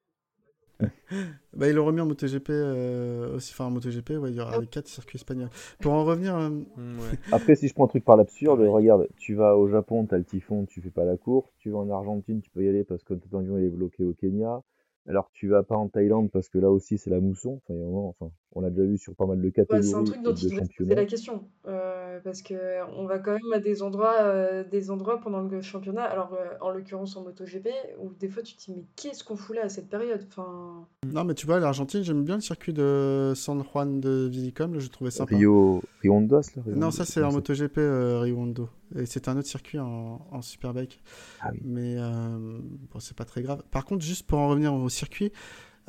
Bah, 1.52 1.68
ils 1.68 1.74
l'ont 1.74 1.84
remis 1.84 2.00
en 2.00 2.06
MotoGP 2.06 2.50
euh, 2.50 3.34
aussi, 3.36 3.52
enfin 3.52 3.66
en 3.66 3.70
MotoGP, 3.70 4.10
ouais, 4.10 4.30
il 4.30 4.36
y 4.36 4.40
aura 4.40 4.58
les 4.58 4.66
quatre 4.66 4.86
circuits 4.86 5.16
espagnols. 5.16 5.50
Pour 5.80 5.92
en 5.92 6.04
revenir, 6.04 6.36
euh, 6.36 6.48
Mm, 6.48 6.98
ouais. 7.00 7.18
Après, 7.32 7.56
si 7.56 7.68
je 7.68 7.74
prends 7.74 7.84
un 7.84 7.88
truc 7.88 8.04
par 8.04 8.16
l'absurde, 8.16 8.60
Ouais. 8.60 8.68
regarde, 8.68 9.08
tu 9.18 9.34
vas 9.34 9.56
au 9.56 9.68
Japon, 9.68 10.06
tu 10.06 10.14
as 10.14 10.18
le 10.18 10.24
typhon, 10.24 10.64
tu 10.66 10.80
fais 10.80 10.90
pas 10.90 11.04
la 11.04 11.16
course. 11.16 11.50
Tu 11.58 11.70
vas 11.70 11.78
en 11.78 11.90
Argentine, 11.90 12.40
tu 12.40 12.50
peux 12.50 12.64
y 12.64 12.68
aller 12.68 12.84
parce 12.84 13.02
que 13.02 13.14
ton 13.14 13.38
avion 13.40 13.58
il 13.58 13.64
est 13.64 13.68
bloqué 13.68 14.04
au 14.04 14.14
Kenya. 14.14 14.62
Alors 15.08 15.30
tu 15.32 15.48
vas 15.48 15.62
pas 15.64 15.76
en 15.76 15.88
Thaïlande 15.88 16.30
parce 16.30 16.48
que 16.48 16.58
là 16.58 16.70
aussi 16.70 16.96
c'est 16.98 17.10
la 17.10 17.20
mousson. 17.20 17.60
Enfin, 17.64 17.74
il 17.74 17.80
y 17.80 17.82
a 17.82 17.86
un 17.86 17.88
moment, 17.90 18.08
enfin, 18.18 18.30
on 18.52 18.60
l'a 18.62 18.70
déjà 18.70 18.84
vu 18.86 18.98
sur 18.98 19.14
pas 19.14 19.26
mal 19.26 19.40
de 19.40 19.44
Ouais, 19.44 19.52
catégories 19.52 19.82
c'est 19.84 19.94
un 19.94 20.04
truc 20.04 20.22
dont 20.22 20.34
il 20.34 20.44
de 20.44 20.48
devrait 20.48 20.64
se 20.64 20.72
poser 20.72 20.94
la 20.94 21.04
question. 21.06 21.44
euh, 21.68 22.18
parce 22.24 22.42
que 22.42 22.54
on 22.96 23.06
va 23.06 23.18
quand 23.18 23.32
même 23.32 23.52
à 23.54 23.60
des 23.60 23.82
endroits, 23.82 24.22
euh, 24.22 24.64
des 24.64 24.90
endroits 24.90 25.20
pendant 25.20 25.42
le 25.42 25.60
championnat, 25.62 26.02
alors 26.04 26.34
euh, 26.34 26.56
en 26.60 26.70
l'occurrence 26.70 27.16
en 27.16 27.22
MotoGP, 27.22 27.68
où 27.98 28.12
des 28.14 28.28
fois 28.28 28.42
tu 28.42 28.54
te 28.56 28.64
dis, 28.64 28.72
mais 28.76 28.84
qu'est-ce 28.96 29.22
qu'on 29.24 29.36
fout 29.36 29.56
là 29.56 29.64
à 29.64 29.68
cette 29.68 29.88
période? 29.88 30.24
Enfin, 30.28 30.86
non, 31.06 31.24
mais 31.24 31.34
tu 31.34 31.46
vois, 31.46 31.60
l'Argentine, 31.60 32.02
j'aime 32.02 32.24
bien 32.24 32.34
le 32.36 32.40
circuit 32.42 32.72
de 32.72 33.32
San 33.34 33.62
Juan 33.64 34.00
de 34.00 34.28
Villicom, 34.30 34.74
là, 34.74 34.80
je 34.80 34.88
trouvais 34.88 35.10
sympa. 35.10 35.36
Rio, 35.36 35.82
Rio 36.02 36.12
Hondas, 36.14 36.50
là 36.56 36.62
Rio 36.66 36.76
Non, 36.76 36.90
ça 36.90 37.04
c'est 37.04 37.22
en 37.22 37.32
MotoGP 37.32 37.78
euh, 37.78 38.20
Rio 38.20 38.36
Hondo. 38.38 38.68
Et 38.96 39.06
c'est 39.06 39.28
un 39.28 39.36
autre 39.38 39.46
circuit 39.48 39.78
en, 39.78 40.26
en 40.30 40.42
Superbike. 40.42 41.00
Ah 41.40 41.50
oui. 41.52 41.60
Mais 41.64 41.94
euh, 41.98 42.58
bon, 42.92 42.98
c'est 43.00 43.16
pas 43.16 43.24
très 43.24 43.42
grave. 43.42 43.62
Par 43.70 43.84
contre, 43.84 44.04
juste 44.04 44.26
pour 44.26 44.38
en 44.40 44.48
revenir 44.48 44.74
au 44.74 44.88
circuit, 44.88 45.32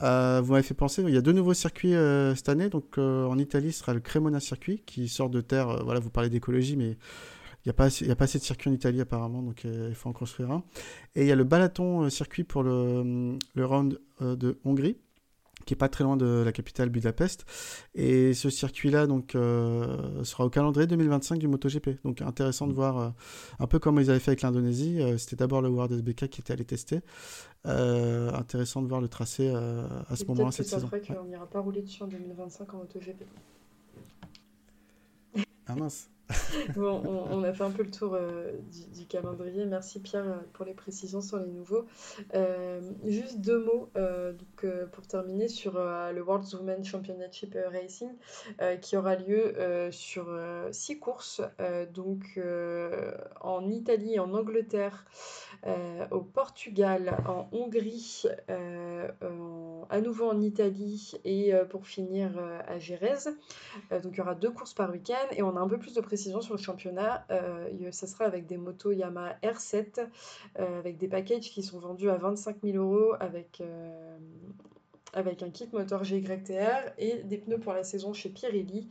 euh, 0.03 0.41
vous 0.43 0.53
m'avez 0.53 0.63
fait 0.63 0.73
penser, 0.73 1.01
il 1.01 1.13
y 1.13 1.17
a 1.17 1.21
deux 1.21 1.31
nouveaux 1.31 1.53
circuits 1.53 1.95
euh, 1.95 2.35
cette 2.35 2.49
année. 2.49 2.69
Donc 2.69 2.97
euh, 2.97 3.25
en 3.25 3.37
Italie, 3.37 3.71
ce 3.71 3.79
sera 3.79 3.93
le 3.93 3.99
Cremona 3.99 4.39
circuit 4.39 4.81
qui 4.85 5.07
sort 5.07 5.29
de 5.29 5.41
terre. 5.41 5.83
Voilà, 5.83 5.99
vous 5.99 6.09
parlez 6.09 6.29
d'écologie, 6.29 6.75
mais 6.75 6.97
il 7.63 7.67
n'y 7.67 7.69
a, 7.69 7.73
pas 7.73 7.85
assez- 7.85 8.09
a 8.09 8.15
pas 8.15 8.23
assez 8.25 8.39
de 8.39 8.43
circuits 8.43 8.69
en 8.69 8.73
Italie 8.73 9.01
apparemment, 9.01 9.41
donc 9.41 9.63
il 9.65 9.93
faut 9.93 10.09
en 10.09 10.13
construire 10.13 10.51
un. 10.51 10.63
Et 11.15 11.21
il 11.21 11.27
y 11.27 11.31
a 11.31 11.35
le 11.35 11.43
Balaton 11.43 12.09
circuit 12.09 12.43
pour 12.43 12.63
le, 12.63 13.37
round 13.57 13.99
de 14.19 14.57
Hongrie 14.65 14.97
qui 15.65 15.73
est 15.73 15.77
pas 15.77 15.89
très 15.89 16.03
loin 16.03 16.17
de 16.17 16.41
la 16.45 16.51
capitale 16.51 16.89
Budapest. 16.89 17.45
Et 17.95 18.33
ce 18.33 18.49
circuit-là 18.49 19.07
donc 19.07 19.35
euh, 19.35 20.23
sera 20.23 20.45
au 20.45 20.49
calendrier 20.49 20.87
2025 20.87 21.37
du 21.39 21.47
MotoGP. 21.47 22.03
Donc 22.03 22.21
intéressant 22.21 22.67
de 22.67 22.73
voir 22.73 22.97
euh, 22.99 23.09
un 23.59 23.67
peu 23.67 23.79
comme 23.79 23.99
ils 23.99 24.09
avaient 24.09 24.19
fait 24.19 24.31
avec 24.31 24.41
l'Indonésie. 24.41 25.01
Euh, 25.01 25.17
C'était 25.17 25.37
d'abord 25.37 25.61
le 25.61 25.69
World 25.69 25.91
SBK 25.93 26.27
qui 26.27 26.41
était 26.41 26.53
allé 26.53 26.65
tester. 26.65 27.01
Intéressant 27.65 28.81
de 28.81 28.87
voir 28.87 29.01
le 29.01 29.07
tracé 29.07 29.49
à 29.49 30.15
ce 30.15 30.25
moment-là 30.25 30.51
cette 30.51 30.67
saison. 30.67 30.87
ferait 30.87 31.01
Ouais. 31.01 31.15
qu'on 31.15 31.23
n'ira 31.25 31.47
pas 31.47 31.59
rouler 31.59 31.81
dessus 31.81 32.03
en 32.03 32.07
2025 32.07 32.73
en 32.73 32.77
MotoGP. 32.77 33.23
Ah 35.67 35.75
mince. 35.75 36.10
On, 36.77 37.43
a 37.43 37.53
fait 37.53 37.63
un 37.63 37.71
peu 37.71 37.83
le 37.83 37.91
tour 37.91 38.13
euh, 38.13 38.51
du, 38.93 39.05
calendrier. 39.05 39.65
Merci 39.65 39.99
Pierre 39.99 40.27
euh, 40.27 40.37
pour 40.53 40.65
les 40.65 40.73
précisions 40.73 41.21
sur 41.21 41.37
les 41.37 41.47
nouveaux. 41.47 41.85
Euh, 42.35 42.81
juste 43.05 43.39
deux 43.41 43.63
mots 43.63 43.89
donc, 43.95 44.65
pour 44.91 45.07
terminer 45.07 45.47
sur 45.47 45.73
le 45.73 46.21
World 46.21 46.45
Women 46.53 46.83
Championship 46.83 47.57
Racing 47.71 48.11
qui 48.81 48.97
aura 48.97 49.15
lieu 49.15 49.53
sur 49.91 50.27
six 50.71 50.99
courses, 50.99 51.41
donc 51.93 52.39
en 53.41 53.69
Italie, 53.69 54.19
en 54.19 54.33
Angleterre, 54.33 55.05
au 56.11 56.21
Portugal, 56.21 57.17
en 57.27 57.47
Hongrie, 57.51 58.23
euh, 58.49 59.07
à 59.91 59.99
nouveau 59.99 60.29
en 60.29 60.41
Italie 60.41 61.11
et 61.25 61.53
euh, 61.53 61.65
pour 61.65 61.85
finir 61.85 62.31
euh, 62.37 62.59
à. 62.67 62.77
Euh, 63.91 63.99
donc 63.99 64.13
il 64.13 64.17
y 64.17 64.21
aura 64.21 64.35
deux 64.35 64.49
courses 64.49 64.73
par 64.73 64.89
week-end 64.89 65.27
et 65.31 65.43
on 65.43 65.55
a 65.57 65.59
un 65.59 65.67
peu 65.67 65.77
plus 65.77 65.93
de 65.93 66.01
précision 66.01 66.41
sur 66.41 66.55
le 66.55 66.61
championnat. 66.61 67.25
Euh, 67.29 67.69
ça 67.91 68.07
sera 68.07 68.25
avec 68.25 68.45
des 68.47 68.57
motos 68.57 68.91
Yamaha 68.91 69.37
R7, 69.43 70.07
euh, 70.59 70.79
avec 70.79 70.97
des 70.97 71.07
packages 71.07 71.51
qui 71.51 71.61
sont 71.61 71.79
vendus 71.79 72.09
à 72.09 72.15
25 72.15 72.57
000 72.63 72.77
euros 72.77 73.13
avec, 73.19 73.61
euh, 73.61 74.17
avec 75.13 75.43
un 75.43 75.49
kit 75.49 75.69
moteur 75.73 76.03
GYTR 76.03 76.93
et 76.97 77.23
des 77.23 77.37
pneus 77.37 77.59
pour 77.59 77.73
la 77.73 77.83
saison 77.83 78.13
chez 78.13 78.29
Pirelli. 78.29 78.87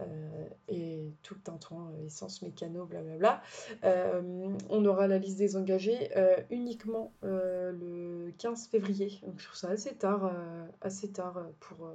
Euh, 0.00 0.48
et 0.68 1.14
tout 1.22 1.34
le 1.34 1.40
tintouin, 1.40 1.92
euh, 1.92 2.06
essence, 2.06 2.42
mécano, 2.42 2.84
blablabla. 2.86 3.42
Euh, 3.84 4.50
on 4.68 4.84
aura 4.84 5.06
la 5.06 5.18
liste 5.18 5.38
des 5.38 5.56
engagés 5.56 6.10
uniquement 6.50 7.12
le 7.22 8.32
15 8.38 8.68
février. 8.68 9.20
Donc 9.26 9.38
je 9.38 9.44
trouve 9.44 9.56
ça 9.56 9.68
assez 9.68 9.94
tard, 9.94 10.32
assez 10.80 11.12
tard 11.12 11.42
pour, 11.60 11.88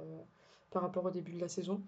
par 0.70 0.82
rapport 0.82 1.04
au 1.04 1.10
début 1.10 1.32
de 1.32 1.40
la 1.40 1.48
saison. 1.48 1.82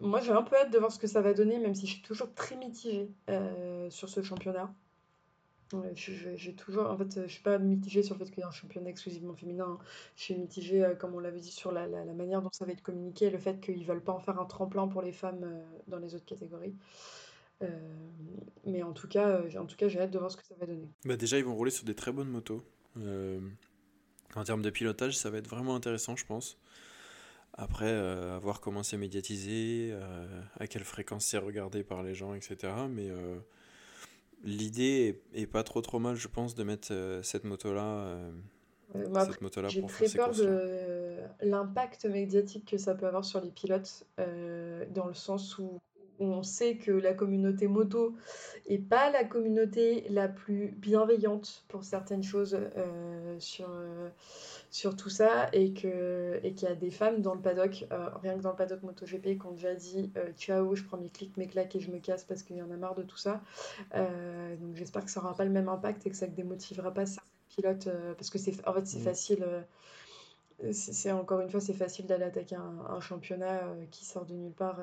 Moi, 0.00 0.20
j'ai 0.20 0.32
un 0.32 0.42
peu 0.42 0.56
hâte 0.56 0.72
de 0.72 0.78
voir 0.78 0.90
ce 0.92 0.98
que 0.98 1.06
ça 1.06 1.20
va 1.20 1.34
donner, 1.34 1.58
même 1.58 1.74
si 1.74 1.86
je 1.86 1.94
suis 1.94 2.02
toujours 2.02 2.32
très 2.34 2.56
mitigée 2.56 3.10
sur 3.90 4.08
ce 4.08 4.22
championnat. 4.22 4.72
Ouais, 5.74 5.92
J'ai 5.96 6.54
toujours, 6.54 6.88
en 6.90 6.96
fait, 6.96 7.22
je 7.26 7.32
suis 7.32 7.42
pas 7.42 7.58
mitigée 7.58 8.02
sur 8.02 8.14
le 8.14 8.20
fait 8.24 8.30
qu'il 8.30 8.38
y 8.38 8.42
ait 8.42 8.44
un 8.46 8.50
championnat 8.52 8.90
exclusivement 8.90 9.34
féminin. 9.34 9.78
Je 10.14 10.22
suis 10.22 10.34
mitigée, 10.36 10.84
euh, 10.84 10.94
comme 10.94 11.14
on 11.14 11.18
l'avait 11.20 11.40
dit, 11.40 11.50
sur 11.50 11.72
la, 11.72 11.86
la- 11.86 12.04
manière 12.14 12.42
dont 12.42 12.50
ça 12.52 12.64
va 12.64 12.72
être 12.72 12.82
communiqué 12.82 13.26
et 13.26 13.30
le 13.30 13.38
fait 13.38 13.60
qu'ils 13.60 13.84
veulent 13.84 14.04
pas 14.04 14.12
en 14.12 14.20
faire 14.20 14.38
un 14.40 14.44
tremplin 14.44 14.86
pour 14.88 15.02
les 15.02 15.12
femmes 15.12 15.42
euh, 15.44 15.64
dans 15.88 15.98
les 15.98 16.14
autres 16.14 16.26
catégories. 16.26 16.76
Euh, 17.62 17.68
mais 18.66 18.82
en 18.82 18.92
tout 18.92 19.08
cas, 19.08 19.42
cas, 19.76 19.88
j'ai 19.88 20.00
hâte 20.00 20.10
de 20.12 20.18
voir 20.18 20.30
ce 20.30 20.36
que 20.36 20.44
ça 20.46 20.54
va 20.60 20.66
donner. 20.66 20.88
Bah 21.04 21.16
déjà, 21.16 21.38
ils 21.38 21.44
vont 21.44 21.54
rouler 21.54 21.70
sur 21.70 21.84
des 21.84 21.94
très 21.94 22.12
bonnes 22.12 22.28
motos. 22.28 22.62
En 24.36 24.44
termes 24.44 24.62
de 24.62 24.70
pilotage, 24.70 25.16
ça 25.16 25.30
va 25.30 25.38
être 25.38 25.48
vraiment 25.48 25.74
intéressant, 25.76 26.16
je 26.16 26.26
pense. 26.26 26.58
Après, 27.54 27.90
à 27.92 28.38
voir 28.40 28.60
comment 28.60 28.82
c'est 28.82 28.96
médiatisé, 28.98 29.94
à 30.58 30.66
quelle 30.66 30.84
fréquence 30.84 31.26
c'est 31.26 31.38
regardé 31.38 31.84
par 31.84 32.02
les 32.02 32.14
gens, 32.14 32.34
etc. 32.34 32.88
Mais 32.88 33.10
l'idée 34.44 35.20
est, 35.34 35.42
est 35.42 35.46
pas 35.46 35.64
trop 35.64 35.80
trop 35.80 35.98
mal, 35.98 36.16
je 36.16 36.28
pense, 36.28 36.54
de 36.54 36.62
mettre 36.64 36.88
euh, 36.92 37.22
cette 37.22 37.44
moto-là 37.44 37.84
euh, 37.84 38.30
Euh, 38.96 39.08
moi, 39.08 39.24
cette 39.24 39.40
moto-là 39.40 39.68
J'ai 39.68 39.80
pour 39.80 39.90
très 39.90 40.08
peur 40.08 40.30
de 40.32 41.16
l'impact 41.40 42.04
médiatique 42.06 42.70
que 42.70 42.78
ça 42.78 42.94
peut 42.94 43.06
avoir 43.06 43.24
sur 43.24 43.40
les 43.40 43.50
pilotes, 43.50 44.06
euh, 44.20 44.84
dans 44.90 45.06
le 45.06 45.14
sens 45.14 45.58
où 45.58 45.80
on 46.20 46.44
sait 46.44 46.76
que 46.76 46.92
la 46.92 47.12
communauté 47.12 47.66
moto 47.66 48.14
est 48.66 48.78
pas 48.78 49.10
la 49.10 49.24
communauté 49.24 50.06
la 50.10 50.28
plus 50.28 50.68
bienveillante 50.68 51.64
pour 51.66 51.82
certaines 51.82 52.22
choses 52.22 52.56
euh, 52.76 53.36
sur, 53.40 53.68
sur 54.74 54.96
tout 54.96 55.08
ça 55.08 55.48
et 55.52 55.72
que 55.72 56.40
et 56.42 56.52
qu'il 56.52 56.68
y 56.68 56.72
a 56.72 56.74
des 56.74 56.90
femmes 56.90 57.22
dans 57.22 57.32
le 57.32 57.40
paddock, 57.40 57.86
euh, 57.92 58.08
rien 58.20 58.36
que 58.36 58.42
dans 58.42 58.50
le 58.50 58.56
paddock 58.56 58.82
MotoGP, 58.82 59.38
qui 59.38 59.46
ont 59.46 59.52
déjà 59.52 59.72
dit 59.72 60.12
ciao, 60.36 60.74
je 60.74 60.82
prends 60.82 60.96
mes 60.96 61.10
clics, 61.10 61.36
mes 61.36 61.46
claques 61.46 61.76
et 61.76 61.80
je 61.80 61.92
me 61.92 62.00
casse 62.00 62.24
parce 62.24 62.42
qu'il 62.42 62.56
y 62.56 62.62
en 62.62 62.72
a 62.72 62.76
marre 62.76 62.96
de 62.96 63.04
tout 63.04 63.16
ça. 63.16 63.40
donc 63.94 64.74
j'espère 64.74 65.04
que 65.04 65.12
ça 65.12 65.20
aura 65.20 65.36
pas 65.36 65.44
le 65.44 65.52
même 65.52 65.68
impact 65.68 66.04
et 66.08 66.10
que 66.10 66.16
ça 66.16 66.26
ne 66.26 66.32
démotivera 66.32 66.92
pas 66.92 67.06
certains 67.06 67.30
pilotes 67.50 67.88
parce 68.16 68.30
que 68.30 68.38
c'est 68.38 68.66
en 68.66 68.74
fait 68.74 68.84
c'est 68.84 68.98
facile 68.98 69.46
c'est 70.72 71.12
encore 71.12 71.38
une 71.40 71.50
fois, 71.50 71.60
c'est 71.60 71.72
facile 71.72 72.06
d'aller 72.06 72.24
attaquer 72.24 72.56
un, 72.56 72.98
championnat 73.00 73.60
qui 73.92 74.04
sort 74.04 74.26
de 74.26 74.34
nulle 74.34 74.54
part 74.54 74.80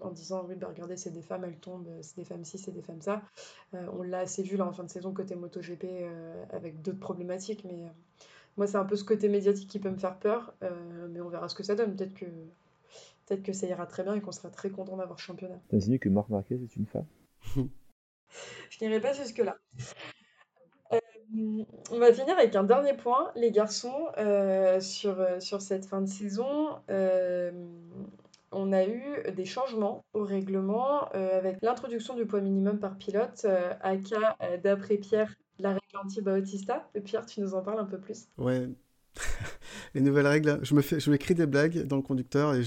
en 0.00 0.10
disant 0.12 0.44
oui, 0.48 0.54
bah, 0.54 0.68
regardez, 0.68 0.96
c'est 0.96 1.10
des 1.10 1.22
femmes, 1.22 1.42
elles 1.42 1.58
tombent, 1.58 1.90
c'est 2.00 2.16
des 2.16 2.24
femmes 2.24 2.44
ci, 2.44 2.58
c'est 2.58 2.70
des 2.70 2.82
femmes 2.82 3.02
ça. 3.02 3.22
on 3.72 4.02
l'a 4.02 4.20
assez 4.20 4.44
vu 4.44 4.56
là 4.56 4.66
en 4.66 4.72
fin 4.72 4.84
de 4.84 4.90
saison 4.90 5.12
côté 5.12 5.34
MotoGP 5.34 5.84
avec 6.50 6.80
d'autres 6.80 7.00
problématiques, 7.00 7.64
mais 7.64 7.90
moi, 8.56 8.66
c'est 8.66 8.76
un 8.76 8.84
peu 8.84 8.96
ce 8.96 9.04
côté 9.04 9.28
médiatique 9.28 9.68
qui 9.68 9.78
peut 9.78 9.90
me 9.90 9.98
faire 9.98 10.18
peur, 10.18 10.54
mais 11.10 11.20
on 11.20 11.28
verra 11.28 11.48
ce 11.48 11.54
que 11.54 11.62
ça 11.62 11.74
donne. 11.74 11.96
Peut-être 11.96 12.14
que, 12.14 12.26
peut 13.26 13.36
que 13.36 13.52
ça 13.52 13.66
ira 13.66 13.86
très 13.86 14.02
bien 14.02 14.14
et 14.14 14.20
qu'on 14.20 14.32
sera 14.32 14.50
très 14.50 14.70
content 14.70 14.96
d'avoir 14.96 15.18
championnat. 15.18 15.58
T'as 15.68 15.78
que 15.98 16.08
Marc 16.08 16.28
Marquez 16.28 16.54
est 16.54 16.76
une 16.76 16.86
femme? 16.86 17.06
Je 17.56 18.78
n'irai 18.80 19.00
pas 19.00 19.12
jusque-là. 19.12 19.56
On 21.90 21.98
va 21.98 22.12
finir 22.12 22.36
avec 22.36 22.54
un 22.56 22.64
dernier 22.64 22.94
point, 22.94 23.30
les 23.36 23.50
garçons, 23.50 24.08
euh, 24.18 24.80
sur, 24.80 25.18
euh, 25.18 25.40
sur 25.40 25.62
cette 25.62 25.86
fin 25.86 26.02
de 26.02 26.06
saison. 26.06 26.78
Euh, 26.90 27.50
on 28.50 28.72
a 28.72 28.84
eu 28.84 29.22
des 29.34 29.46
changements 29.46 30.04
au 30.12 30.24
règlement 30.24 31.08
avec 31.12 31.56
l'introduction 31.62 32.14
du 32.14 32.26
poids 32.26 32.42
minimum 32.42 32.78
par 32.78 32.98
pilote, 32.98 33.46
aka, 33.80 34.36
d'après 34.62 34.98
Pierre, 34.98 35.34
la 35.58 35.70
règle 35.70 35.98
anti-Bautista. 36.04 36.90
Pierre, 37.04 37.26
tu 37.26 37.40
nous 37.40 37.54
en 37.54 37.62
parles 37.62 37.80
un 37.80 37.84
peu 37.84 37.98
plus 37.98 38.26
Ouais. 38.38 38.68
les 39.94 40.00
nouvelles 40.00 40.26
règles, 40.26 40.58
je 40.62 40.74
me, 40.74 40.80
fais, 40.80 40.98
je 40.98 41.10
m'écris 41.10 41.34
des 41.34 41.46
blagues 41.46 41.86
dans 41.86 41.96
le 41.96 42.02
conducteur 42.02 42.54
et 42.54 42.62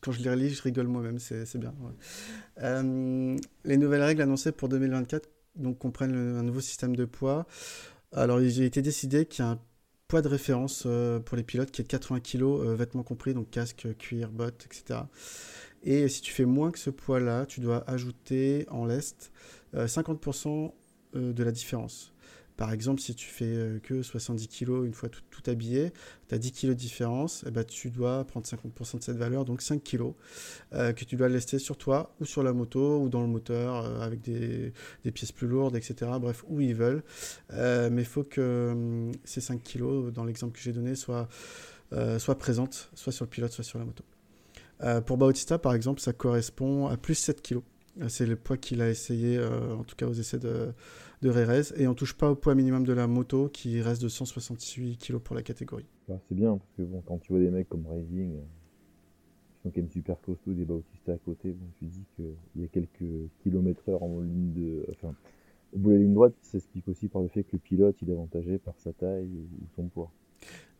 quand 0.00 0.12
je 0.12 0.22
les 0.22 0.30
relis, 0.30 0.50
je 0.50 0.62
rigole 0.62 0.86
moi-même, 0.86 1.18
c'est, 1.18 1.58
bien. 1.58 1.74
les 2.56 3.76
nouvelles 3.76 4.02
règles 4.02 4.22
annoncées 4.22 4.52
pour 4.52 4.68
2024 4.68 5.28
donc, 5.56 5.78
comprennent 5.78 6.16
un 6.16 6.42
nouveau 6.42 6.60
système 6.60 6.96
de 6.96 7.04
poids. 7.04 7.46
Alors, 8.12 8.40
il 8.40 8.62
a 8.62 8.64
été 8.64 8.82
décidé 8.82 9.26
qu'il 9.26 9.44
y 9.44 9.48
a 9.48 9.52
un 9.52 9.60
poids 10.08 10.22
de 10.22 10.28
référence 10.28 10.84
euh, 10.86 11.20
pour 11.20 11.36
les 11.36 11.42
pilotes 11.42 11.70
qui 11.70 11.80
est 11.80 11.84
de 11.84 11.88
80 11.88 12.20
kg, 12.20 12.42
euh, 12.42 12.74
vêtements 12.74 13.02
compris, 13.02 13.34
donc 13.34 13.50
casque, 13.50 13.86
cuir, 13.98 14.30
bottes, 14.30 14.66
etc. 14.66 15.00
Et 15.82 16.08
si 16.08 16.22
tu 16.22 16.32
fais 16.32 16.44
moins 16.44 16.70
que 16.70 16.78
ce 16.78 16.90
poids-là, 16.90 17.46
tu 17.46 17.60
dois 17.60 17.88
ajouter 17.90 18.66
en 18.70 18.86
lest 18.86 19.32
50% 19.74 20.72
euh, 21.16 21.32
de 21.32 21.44
la 21.44 21.52
différence. 21.52 22.13
Par 22.56 22.72
exemple, 22.72 23.00
si 23.00 23.16
tu 23.16 23.26
fais 23.26 23.44
euh, 23.46 23.78
que 23.80 24.02
70 24.02 24.46
kg 24.46 24.84
une 24.84 24.94
fois 24.94 25.08
tout, 25.08 25.42
habillé, 25.50 25.92
tu 26.28 26.34
as 26.34 26.38
10 26.38 26.52
kg 26.52 26.68
de 26.68 26.74
différence, 26.74 27.44
eh 27.48 27.50
ben, 27.50 27.64
tu 27.64 27.90
dois 27.90 28.24
prendre 28.24 28.46
50% 28.46 28.98
de 28.98 29.02
cette 29.02 29.16
valeur, 29.16 29.44
donc 29.44 29.60
5 29.60 29.82
kg, 29.82 30.12
euh, 30.72 30.92
que 30.92 31.04
tu 31.04 31.16
dois 31.16 31.28
laisser 31.28 31.58
sur 31.58 31.76
toi 31.76 32.14
ou 32.20 32.24
sur 32.24 32.44
la 32.44 32.52
moto 32.52 33.00
ou 33.00 33.08
dans 33.08 33.22
le 33.22 33.26
moteur 33.26 33.84
euh, 33.84 34.00
avec 34.00 34.20
des, 34.20 34.72
pièces 35.12 35.32
plus 35.32 35.48
lourdes, 35.48 35.74
etc. 35.74 36.12
Bref, 36.20 36.44
où 36.48 36.60
ils 36.60 36.74
veulent. 36.74 37.02
mais 37.50 38.02
il 38.02 38.06
faut 38.06 38.24
que 38.24 39.10
ces 39.24 39.40
5 39.40 39.62
kg, 39.62 40.12
dans 40.12 40.24
l'exemple 40.24 40.56
que 40.56 40.62
j'ai 40.62 40.72
donné, 40.72 40.94
soient, 40.94 41.28
soient 42.18 42.38
présentes, 42.38 42.90
soit 42.94 43.12
sur 43.12 43.24
le 43.24 43.30
pilote, 43.30 43.52
soit 43.52 43.64
sur 43.64 43.78
la 43.78 43.84
moto. 43.84 44.04
pour 45.06 45.16
Bautista, 45.16 45.58
par 45.58 45.74
exemple, 45.74 46.00
ça 46.00 46.12
correspond 46.12 46.86
à 46.86 46.96
plus 46.96 47.14
7 47.14 47.42
kg. 47.42 47.60
C'est 48.08 48.26
le 48.26 48.34
poids 48.34 48.56
qu'il 48.56 48.80
a 48.82 48.90
essayé, 48.90 49.40
en 49.40 49.84
tout 49.84 49.94
cas 49.94 50.06
aux 50.06 50.12
essais 50.12 50.38
de, 50.38 50.72
de 51.24 51.30
Rérez 51.30 51.72
et 51.76 51.88
on 51.88 51.94
touche 51.94 52.12
pas 52.12 52.30
au 52.30 52.34
poids 52.34 52.54
minimum 52.54 52.84
de 52.84 52.92
la 52.92 53.06
moto 53.06 53.48
qui 53.48 53.80
reste 53.80 54.02
de 54.02 54.08
168 54.08 54.98
kg 54.98 55.16
pour 55.16 55.34
la 55.34 55.42
catégorie. 55.42 55.86
Bah, 56.06 56.20
c'est 56.28 56.34
bien 56.34 56.58
parce 56.58 56.70
que 56.76 56.82
bon, 56.82 57.02
quand 57.06 57.18
tu 57.18 57.32
vois 57.32 57.40
des 57.40 57.50
mecs 57.50 57.66
comme 57.66 57.86
Racing 57.86 58.32
qui 58.34 59.62
sont 59.62 59.70
quand 59.70 59.76
même 59.78 59.88
super 59.88 60.20
costauds, 60.20 60.52
des 60.52 60.66
Bautista 60.66 61.14
à 61.14 61.16
côté, 61.16 61.52
bon, 61.52 61.64
tu 61.78 61.86
dis 61.86 62.04
qu'il 62.14 62.62
y 62.62 62.64
a 62.64 62.68
quelques 62.68 63.30
kilomètres 63.42 63.88
heure 63.88 64.02
en 64.02 64.20
ligne 64.20 64.52
de. 64.52 64.86
Enfin, 64.90 65.14
au 65.72 65.78
bout 65.78 65.90
de 65.90 65.94
la 65.94 66.00
ligne 66.02 66.12
droite, 66.12 66.34
ça 66.42 66.52
s'explique 66.52 66.86
aussi 66.88 67.08
par 67.08 67.22
le 67.22 67.28
fait 67.28 67.42
que 67.42 67.52
le 67.54 67.58
pilote 67.58 67.96
il 68.02 68.10
est 68.10 68.12
avantagé 68.12 68.58
par 68.58 68.74
sa 68.78 68.92
taille 68.92 69.30
ou 69.32 69.66
son 69.76 69.84
poids. 69.84 70.12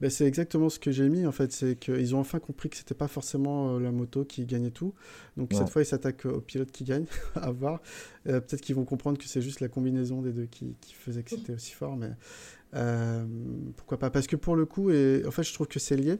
Ben, 0.00 0.10
c'est 0.10 0.26
exactement 0.26 0.68
ce 0.68 0.78
que 0.78 0.90
j'ai 0.90 1.08
mis 1.08 1.24
en 1.26 1.32
fait, 1.32 1.52
c'est 1.52 1.76
qu'ils 1.76 2.14
ont 2.14 2.18
enfin 2.18 2.40
compris 2.40 2.68
que 2.68 2.76
c'était 2.76 2.94
pas 2.94 3.08
forcément 3.08 3.76
euh, 3.76 3.80
la 3.80 3.92
moto 3.92 4.24
qui 4.24 4.44
gagnait 4.44 4.70
tout. 4.70 4.92
Donc 5.36 5.52
cette 5.52 5.68
fois 5.70 5.82
ils 5.82 5.86
s'attaquent 5.86 6.26
au 6.26 6.40
pilote 6.40 6.70
qui 6.72 6.84
gagne, 6.84 7.06
à 7.36 7.50
voir. 7.50 7.80
Euh, 8.26 8.40
peut-être 8.40 8.60
qu'ils 8.60 8.74
vont 8.74 8.84
comprendre 8.84 9.18
que 9.18 9.24
c'est 9.24 9.40
juste 9.40 9.60
la 9.60 9.68
combinaison 9.68 10.20
des 10.20 10.32
deux 10.32 10.46
qui, 10.46 10.76
qui 10.80 10.94
faisait 10.94 11.22
que 11.22 11.30
c'était 11.30 11.54
aussi 11.54 11.72
fort, 11.72 11.96
mais 11.96 12.10
euh, 12.74 13.24
pourquoi 13.76 13.98
pas 13.98 14.10
Parce 14.10 14.26
que 14.26 14.36
pour 14.36 14.56
le 14.56 14.66
coup, 14.66 14.90
et 14.90 15.22
en 15.26 15.30
fait 15.30 15.44
je 15.44 15.54
trouve 15.54 15.68
que 15.68 15.78
c'est 15.78 15.96
lié. 15.96 16.18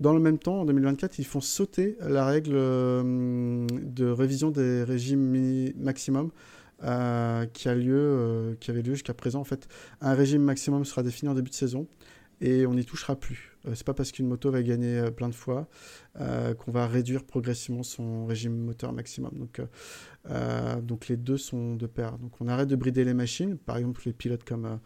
Dans 0.00 0.12
le 0.12 0.20
même 0.20 0.38
temps, 0.38 0.62
en 0.62 0.64
2024, 0.64 1.20
ils 1.20 1.24
font 1.24 1.40
sauter 1.40 1.96
la 2.00 2.26
règle 2.26 2.54
de 2.54 4.06
révision 4.10 4.50
des 4.50 4.82
régimes 4.82 5.72
maximum. 5.76 6.32
qui 6.80 7.68
a 7.68 7.74
lieu, 7.76 8.56
qui 8.58 8.72
avait 8.72 8.82
lieu 8.82 8.94
jusqu'à 8.94 9.14
présent. 9.14 9.40
En 9.40 9.44
fait, 9.44 9.68
un 10.00 10.14
régime 10.14 10.42
maximum 10.42 10.84
sera 10.84 11.04
défini 11.04 11.30
en 11.30 11.34
début 11.34 11.50
de 11.50 11.54
saison 11.54 11.86
et 12.44 12.66
on 12.66 12.74
n'y 12.74 12.84
touchera 12.84 13.16
plus. 13.16 13.56
Euh, 13.66 13.74
c'est 13.74 13.86
pas 13.86 13.94
parce 13.94 14.12
qu'une 14.12 14.26
moto 14.26 14.50
va 14.50 14.62
gagner 14.62 14.98
euh, 14.98 15.10
plein 15.10 15.30
de 15.30 15.34
fois 15.34 15.66
euh, 16.20 16.52
qu'on 16.52 16.72
va 16.72 16.86
réduire 16.86 17.24
progressivement 17.24 17.82
son 17.82 18.26
régime 18.26 18.54
moteur 18.54 18.92
maximum. 18.92 19.32
Donc, 19.32 19.62
donc 20.82 21.08
les 21.08 21.16
deux 21.16 21.38
sont 21.38 21.74
de 21.74 21.86
pair. 21.86 22.18
Donc 22.18 22.40
on 22.40 22.48
arrête 22.48 22.68
de 22.68 22.76
brider 22.76 23.04
les 23.04 23.14
machines. 23.14 23.56
Par 23.56 23.78
exemple, 23.78 24.02
les 24.04 24.12
pilotes 24.12 24.44
comme 24.44 24.78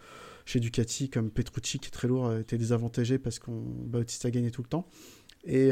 chez 0.44 0.60
Ducati, 0.60 1.10
comme 1.10 1.30
Petrucci 1.30 1.80
qui 1.80 1.88
est 1.88 1.90
très 1.90 2.06
lourd, 2.08 2.32
étaient 2.34 2.58
désavantagés 2.58 3.18
parce 3.18 3.38
qu'on 3.38 3.60
Bautista 3.60 4.30
gagnait 4.30 4.50
tout 4.50 4.62
le 4.62 4.68
temps. 4.68 4.88
Et 5.44 5.70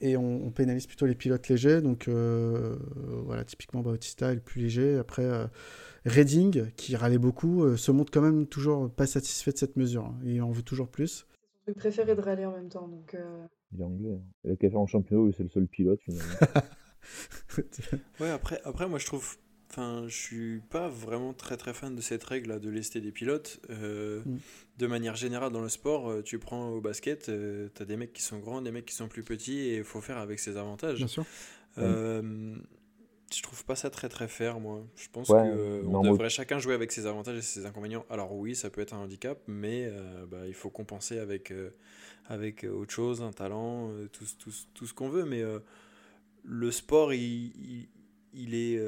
et 0.00 0.16
on, 0.16 0.50
pénalise 0.50 0.86
plutôt 0.86 1.06
les 1.06 1.14
pilotes 1.14 1.48
légers. 1.48 1.80
Donc 1.80 2.08
voilà, 2.08 3.44
typiquement 3.44 3.82
Bautista 3.82 4.32
est 4.32 4.36
le 4.36 4.40
plus 4.40 4.62
léger. 4.62 4.98
Après, 4.98 5.48
Redding, 6.06 6.70
qui 6.76 6.94
râlait 6.94 7.18
beaucoup, 7.18 7.64
euh, 7.64 7.76
se 7.76 7.90
montre 7.90 8.12
quand 8.12 8.20
même 8.20 8.46
toujours 8.46 8.88
pas 8.88 9.06
satisfait 9.06 9.50
de 9.50 9.58
cette 9.58 9.76
mesure. 9.76 10.04
Hein. 10.04 10.18
Il 10.24 10.40
en 10.40 10.52
veut 10.52 10.62
toujours 10.62 10.88
plus. 10.88 11.26
C'est 11.66 11.72
son 11.72 11.72
truc 11.72 11.78
préféré 11.78 12.14
de 12.14 12.20
râler 12.20 12.46
en 12.46 12.52
même 12.52 12.68
temps. 12.68 12.86
Donc, 12.86 13.14
euh. 13.14 13.44
Il 13.72 13.80
est 13.80 13.84
anglais. 13.84 14.12
Hein. 14.14 14.22
Il 14.44 14.52
a 14.52 14.56
qu'à 14.56 14.70
faire 14.70 14.78
en 14.78 14.86
championnat 14.86 15.32
c'est 15.36 15.42
le 15.42 15.48
seul 15.48 15.66
pilote 15.66 16.00
finalement. 16.00 16.32
ouais, 18.20 18.30
après, 18.30 18.60
après, 18.64 18.88
moi 18.88 19.00
je 19.00 19.06
trouve. 19.06 19.36
Enfin, 19.70 20.04
je 20.06 20.16
suis 20.16 20.60
pas 20.70 20.88
vraiment 20.88 21.32
très 21.32 21.56
très 21.56 21.74
fan 21.74 21.94
de 21.94 22.00
cette 22.00 22.22
règle 22.24 22.50
là, 22.50 22.58
de 22.58 22.70
lester 22.70 23.00
des 23.00 23.12
pilotes. 23.12 23.60
Euh, 23.70 24.22
mm. 24.24 24.38
De 24.78 24.86
manière 24.86 25.16
générale, 25.16 25.52
dans 25.52 25.60
le 25.60 25.68
sport, 25.68 26.22
tu 26.24 26.38
prends 26.38 26.68
au 26.68 26.80
basket, 26.80 27.24
tu 27.24 27.82
as 27.82 27.84
des 27.84 27.96
mecs 27.96 28.12
qui 28.12 28.22
sont 28.22 28.38
grands, 28.38 28.62
des 28.62 28.70
mecs 28.70 28.86
qui 28.86 28.94
sont 28.94 29.08
plus 29.08 29.22
petits, 29.24 29.58
et 29.58 29.78
il 29.78 29.84
faut 29.84 30.00
faire 30.00 30.18
avec 30.18 30.38
ses 30.38 30.56
avantages. 30.56 30.98
Bien 30.98 31.06
sûr 31.06 31.24
je 33.34 33.42
trouve 33.42 33.64
pas 33.64 33.74
ça 33.74 33.90
très 33.90 34.08
très 34.08 34.28
fair, 34.28 34.60
moi. 34.60 34.84
Je 34.94 35.08
pense 35.10 35.28
qu'on 35.28 35.34
euh, 35.36 35.82
devrait 36.02 36.30
chacun 36.30 36.58
jouer 36.58 36.74
avec 36.74 36.92
ses 36.92 37.06
avantages 37.06 37.38
et 37.38 37.42
ses 37.42 37.66
inconvénients. 37.66 38.04
Alors 38.08 38.32
oui, 38.34 38.54
ça 38.54 38.70
peut 38.70 38.80
être 38.80 38.94
un 38.94 38.98
handicap, 38.98 39.38
mais 39.48 39.86
euh, 39.86 40.26
bah, 40.26 40.46
il 40.46 40.54
faut 40.54 40.70
compenser 40.70 41.18
avec, 41.18 41.50
euh, 41.50 41.70
avec 42.26 42.64
autre 42.64 42.92
chose, 42.92 43.22
un 43.22 43.32
talent, 43.32 43.90
tout, 44.12 44.24
tout, 44.38 44.52
tout, 44.74 44.86
ce 44.86 44.94
qu'on 44.94 45.08
veut. 45.08 45.24
Mais 45.24 45.42
le 46.44 46.70
sport, 46.70 47.12
il, 47.12 47.20
il, 47.20 47.88
est, 48.54 48.80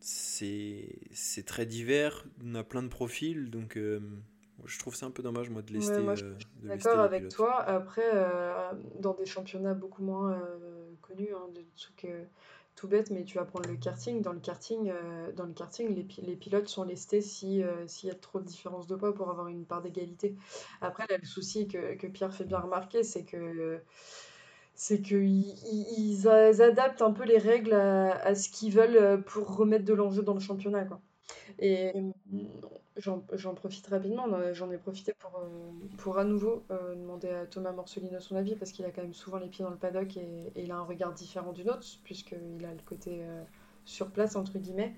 c'est 0.00 1.44
très 1.46 1.66
divers, 1.66 2.24
on 2.44 2.54
a 2.54 2.64
plein 2.64 2.82
de 2.82 2.88
profils, 2.88 3.50
donc 3.50 3.76
je 3.76 4.78
trouve 4.78 4.94
ça 4.94 5.06
un 5.06 5.10
peu 5.10 5.22
dommage, 5.22 5.50
moi, 5.50 5.62
de 5.62 5.72
lester. 5.72 6.02
je 6.14 6.24
suis 6.24 6.68
d'accord 6.68 7.00
avec 7.00 7.28
toi. 7.28 7.60
Après, 7.62 8.10
dans 9.00 9.14
des 9.14 9.26
championnats 9.26 9.74
beaucoup 9.74 10.02
moins 10.02 10.40
connus, 11.00 11.30
hein, 11.34 11.48
de 11.54 11.62
que 11.96 12.26
tout 12.78 12.86
bête, 12.86 13.10
mais 13.10 13.24
tu 13.24 13.38
vas 13.38 13.44
prendre 13.44 13.68
le 13.68 13.76
karting. 13.76 14.22
Dans 14.22 14.32
le 14.32 14.38
karting, 14.38 14.88
euh, 14.88 15.32
dans 15.32 15.46
le 15.46 15.52
karting 15.52 15.96
les, 15.96 16.06
les 16.22 16.36
pilotes 16.36 16.68
sont 16.68 16.84
lestés 16.84 17.20
si, 17.20 17.60
euh, 17.60 17.88
s'il 17.88 18.08
y 18.08 18.12
a 18.12 18.14
trop 18.14 18.38
de 18.38 18.44
différence 18.44 18.86
de 18.86 18.94
poids 18.94 19.12
pour 19.12 19.30
avoir 19.30 19.48
une 19.48 19.64
part 19.64 19.82
d'égalité. 19.82 20.36
Après, 20.80 21.04
là, 21.10 21.16
le 21.20 21.26
souci 21.26 21.66
que, 21.66 21.96
que, 21.96 22.06
Pierre 22.06 22.32
fait 22.32 22.44
bien 22.44 22.60
remarquer, 22.60 23.02
c'est 23.02 23.24
que 23.24 23.80
c'est 24.78 25.02
qu'ils 25.02 25.54
ils, 25.68 26.28
adaptent 26.28 27.02
un 27.02 27.12
peu 27.12 27.24
les 27.24 27.36
règles 27.36 27.74
à, 27.74 28.34
ce 28.34 28.48
qu'ils 28.48 28.72
veulent 28.72 29.22
pour 29.24 29.56
remettre 29.56 29.84
de 29.84 29.92
l'enjeu 29.92 30.22
dans 30.22 30.34
le 30.34 30.40
championnat. 30.40 30.84
Quoi. 30.84 31.00
Et 31.58 31.92
J'en 32.98 33.54
profite 33.54 33.86
rapidement, 33.86 34.26
j'en 34.52 34.72
ai 34.72 34.76
profité 34.76 35.12
pour, 35.12 35.38
euh, 35.38 35.48
pour 35.98 36.18
à 36.18 36.24
nouveau 36.24 36.64
euh, 36.72 36.96
demander 36.96 37.28
à 37.28 37.46
Thomas 37.46 37.70
Morcelino 37.70 38.18
son 38.18 38.34
avis, 38.34 38.56
parce 38.56 38.72
qu'il 38.72 38.84
a 38.86 38.90
quand 38.90 39.02
même 39.02 39.14
souvent 39.14 39.38
les 39.38 39.46
pieds 39.46 39.64
dans 39.64 39.70
le 39.70 39.76
paddock 39.76 40.16
et, 40.16 40.52
il 40.56 40.72
a 40.72 40.76
un 40.76 40.82
regard 40.82 41.12
différent 41.12 41.52
du 41.52 41.64
nôtre, 41.64 41.86
puisqu'il 42.02 42.64
a 42.64 42.72
le 42.72 42.82
côté 42.84 43.20
euh, 43.22 43.44
sur 43.84 44.10
place, 44.10 44.34
entre 44.34 44.58
guillemets, 44.58 44.94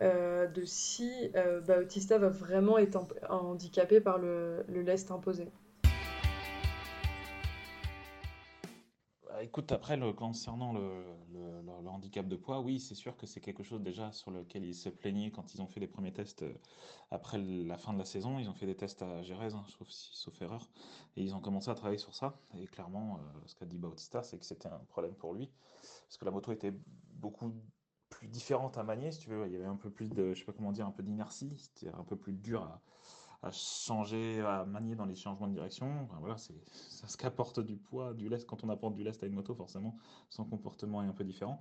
de 0.00 0.64
si 0.64 1.30
Bautista 1.64 2.18
va 2.18 2.28
vraiment 2.28 2.76
être 2.78 2.98
handicapé 3.28 4.00
par 4.00 4.18
le, 4.18 4.64
le 4.66 4.82
lest 4.82 5.12
imposé. 5.12 5.46
Écoute, 9.40 9.72
après, 9.72 9.98
concernant 10.14 10.72
le, 10.72 11.04
handicap 11.86 12.26
de 12.26 12.36
poids, 12.36 12.60
oui, 12.60 12.80
c'est 12.80 12.94
sûr 12.94 13.16
que 13.16 13.26
c'est 13.26 13.40
quelque 13.40 13.62
chose 13.62 13.82
déjà 13.82 14.12
sur 14.12 14.30
lequel 14.30 14.64
ils 14.64 14.74
se 14.74 14.88
plaignaient 14.88 15.30
quand 15.30 15.54
ils 15.54 15.60
ont 15.60 15.66
fait 15.66 15.80
les 15.80 15.86
premiers 15.86 16.12
tests 16.12 16.42
euh, 16.42 16.54
après 17.10 17.38
la 17.38 17.76
fin 17.76 17.92
de 17.92 17.98
la 17.98 18.04
saison. 18.04 18.38
Ils 18.38 18.48
ont 18.48 18.54
fait 18.54 18.66
des 18.66 18.74
tests 18.74 19.02
à 19.02 19.22
Gérèse, 19.22 19.54
hein, 19.54 19.64
sauf, 19.66 19.88
sauf, 19.88 20.40
erreur, 20.40 20.68
et 21.16 21.22
ils 21.22 21.34
ont 21.34 21.40
commencé 21.40 21.70
à 21.70 21.74
travailler 21.74 21.98
sur 21.98 22.14
ça. 22.14 22.34
Et 22.58 22.66
clairement, 22.66 23.16
euh, 23.16 23.40
ce 23.46 23.54
qu'a 23.54 23.66
dit 23.66 23.78
Bautista, 23.78 24.22
c'est 24.22 24.38
que 24.38 24.44
c'était 24.46 24.68
un 24.68 24.80
problème 24.88 25.14
pour 25.14 25.34
lui, 25.34 25.50
parce 25.80 26.16
que 26.16 26.24
la 26.24 26.30
moto 26.30 26.52
était 26.52 26.72
beaucoup 27.14 27.52
plus 28.08 28.28
différente 28.28 28.78
à 28.78 28.82
manier, 28.82 29.12
si 29.12 29.18
tu 29.18 29.30
veux. 29.30 29.46
Il 29.46 29.52
y 29.52 29.56
avait 29.56 29.66
un 29.66 29.76
peu 29.76 29.90
plus 29.90 30.08
de, 30.08 30.32
je 30.34 30.40
sais 30.40 30.46
pas 30.46 30.52
comment 30.52 30.72
dire, 30.72 30.86
un 30.86 30.92
peu 30.92 31.02
d'inertie, 31.02 31.56
c'était 31.58 31.92
un 31.94 32.04
peu 32.04 32.16
plus 32.16 32.32
dur 32.32 32.62
à 32.62 32.80
à 33.42 33.50
changer, 33.50 34.40
à 34.40 34.64
manier 34.64 34.94
dans 34.94 35.04
les 35.04 35.16
changements 35.16 35.48
de 35.48 35.54
direction. 35.54 36.08
voilà, 36.20 36.36
c'est 36.36 36.54
ça 36.70 37.08
ce 37.08 37.16
qu'apporte 37.16 37.60
du 37.60 37.76
poids, 37.76 38.14
du 38.14 38.28
lest. 38.28 38.46
Quand 38.46 38.62
on 38.64 38.68
apporte 38.68 38.94
du 38.94 39.02
lest 39.02 39.22
à 39.22 39.26
une 39.26 39.34
moto, 39.34 39.54
forcément, 39.54 39.96
son 40.30 40.44
comportement 40.44 41.02
est 41.02 41.06
un 41.06 41.12
peu 41.12 41.24
différent. 41.24 41.58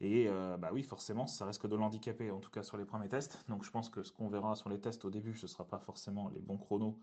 Et 0.00 0.26
euh, 0.28 0.56
bah 0.56 0.70
oui, 0.72 0.82
forcément, 0.82 1.26
ça 1.26 1.44
risque 1.44 1.66
de 1.66 1.76
l'handicaper, 1.76 2.30
en 2.30 2.38
tout 2.38 2.50
cas 2.50 2.62
sur 2.62 2.76
les 2.76 2.84
premiers 2.84 3.08
tests. 3.08 3.38
Donc 3.48 3.64
je 3.64 3.70
pense 3.70 3.90
que 3.90 4.02
ce 4.02 4.12
qu'on 4.12 4.28
verra 4.28 4.54
sur 4.54 4.70
les 4.70 4.80
tests 4.80 5.04
au 5.04 5.10
début, 5.10 5.34
ce 5.34 5.46
ne 5.46 5.48
sera 5.48 5.64
pas 5.64 5.78
forcément 5.78 6.28
les 6.30 6.40
bons 6.40 6.56
chronos. 6.56 6.96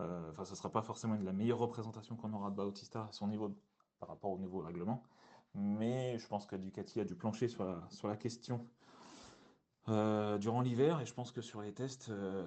Euh, 0.00 0.30
enfin, 0.32 0.44
ce 0.44 0.50
ne 0.50 0.56
sera 0.56 0.70
pas 0.70 0.82
forcément 0.82 1.14
la 1.14 1.32
meilleure 1.32 1.58
représentation 1.58 2.16
qu'on 2.16 2.32
aura 2.34 2.50
de 2.50 2.56
Bautista 2.56 3.06
à 3.08 3.12
son 3.12 3.28
niveau 3.28 3.54
par 4.00 4.08
rapport 4.10 4.32
au 4.32 4.38
niveau 4.38 4.60
règlement. 4.60 5.02
Mais 5.54 6.18
je 6.18 6.26
pense 6.26 6.46
que 6.46 6.56
Ducati 6.56 7.00
a 7.00 7.04
dû 7.04 7.14
plancher 7.14 7.48
sur 7.48 7.64
sur 7.88 8.08
la 8.08 8.16
question 8.16 8.66
euh, 9.88 10.36
durant 10.38 10.62
l'hiver. 10.62 11.00
Et 11.00 11.06
je 11.06 11.14
pense 11.14 11.30
que 11.30 11.40
sur 11.40 11.62
les 11.62 11.72
tests, 11.72 12.08
euh, 12.10 12.44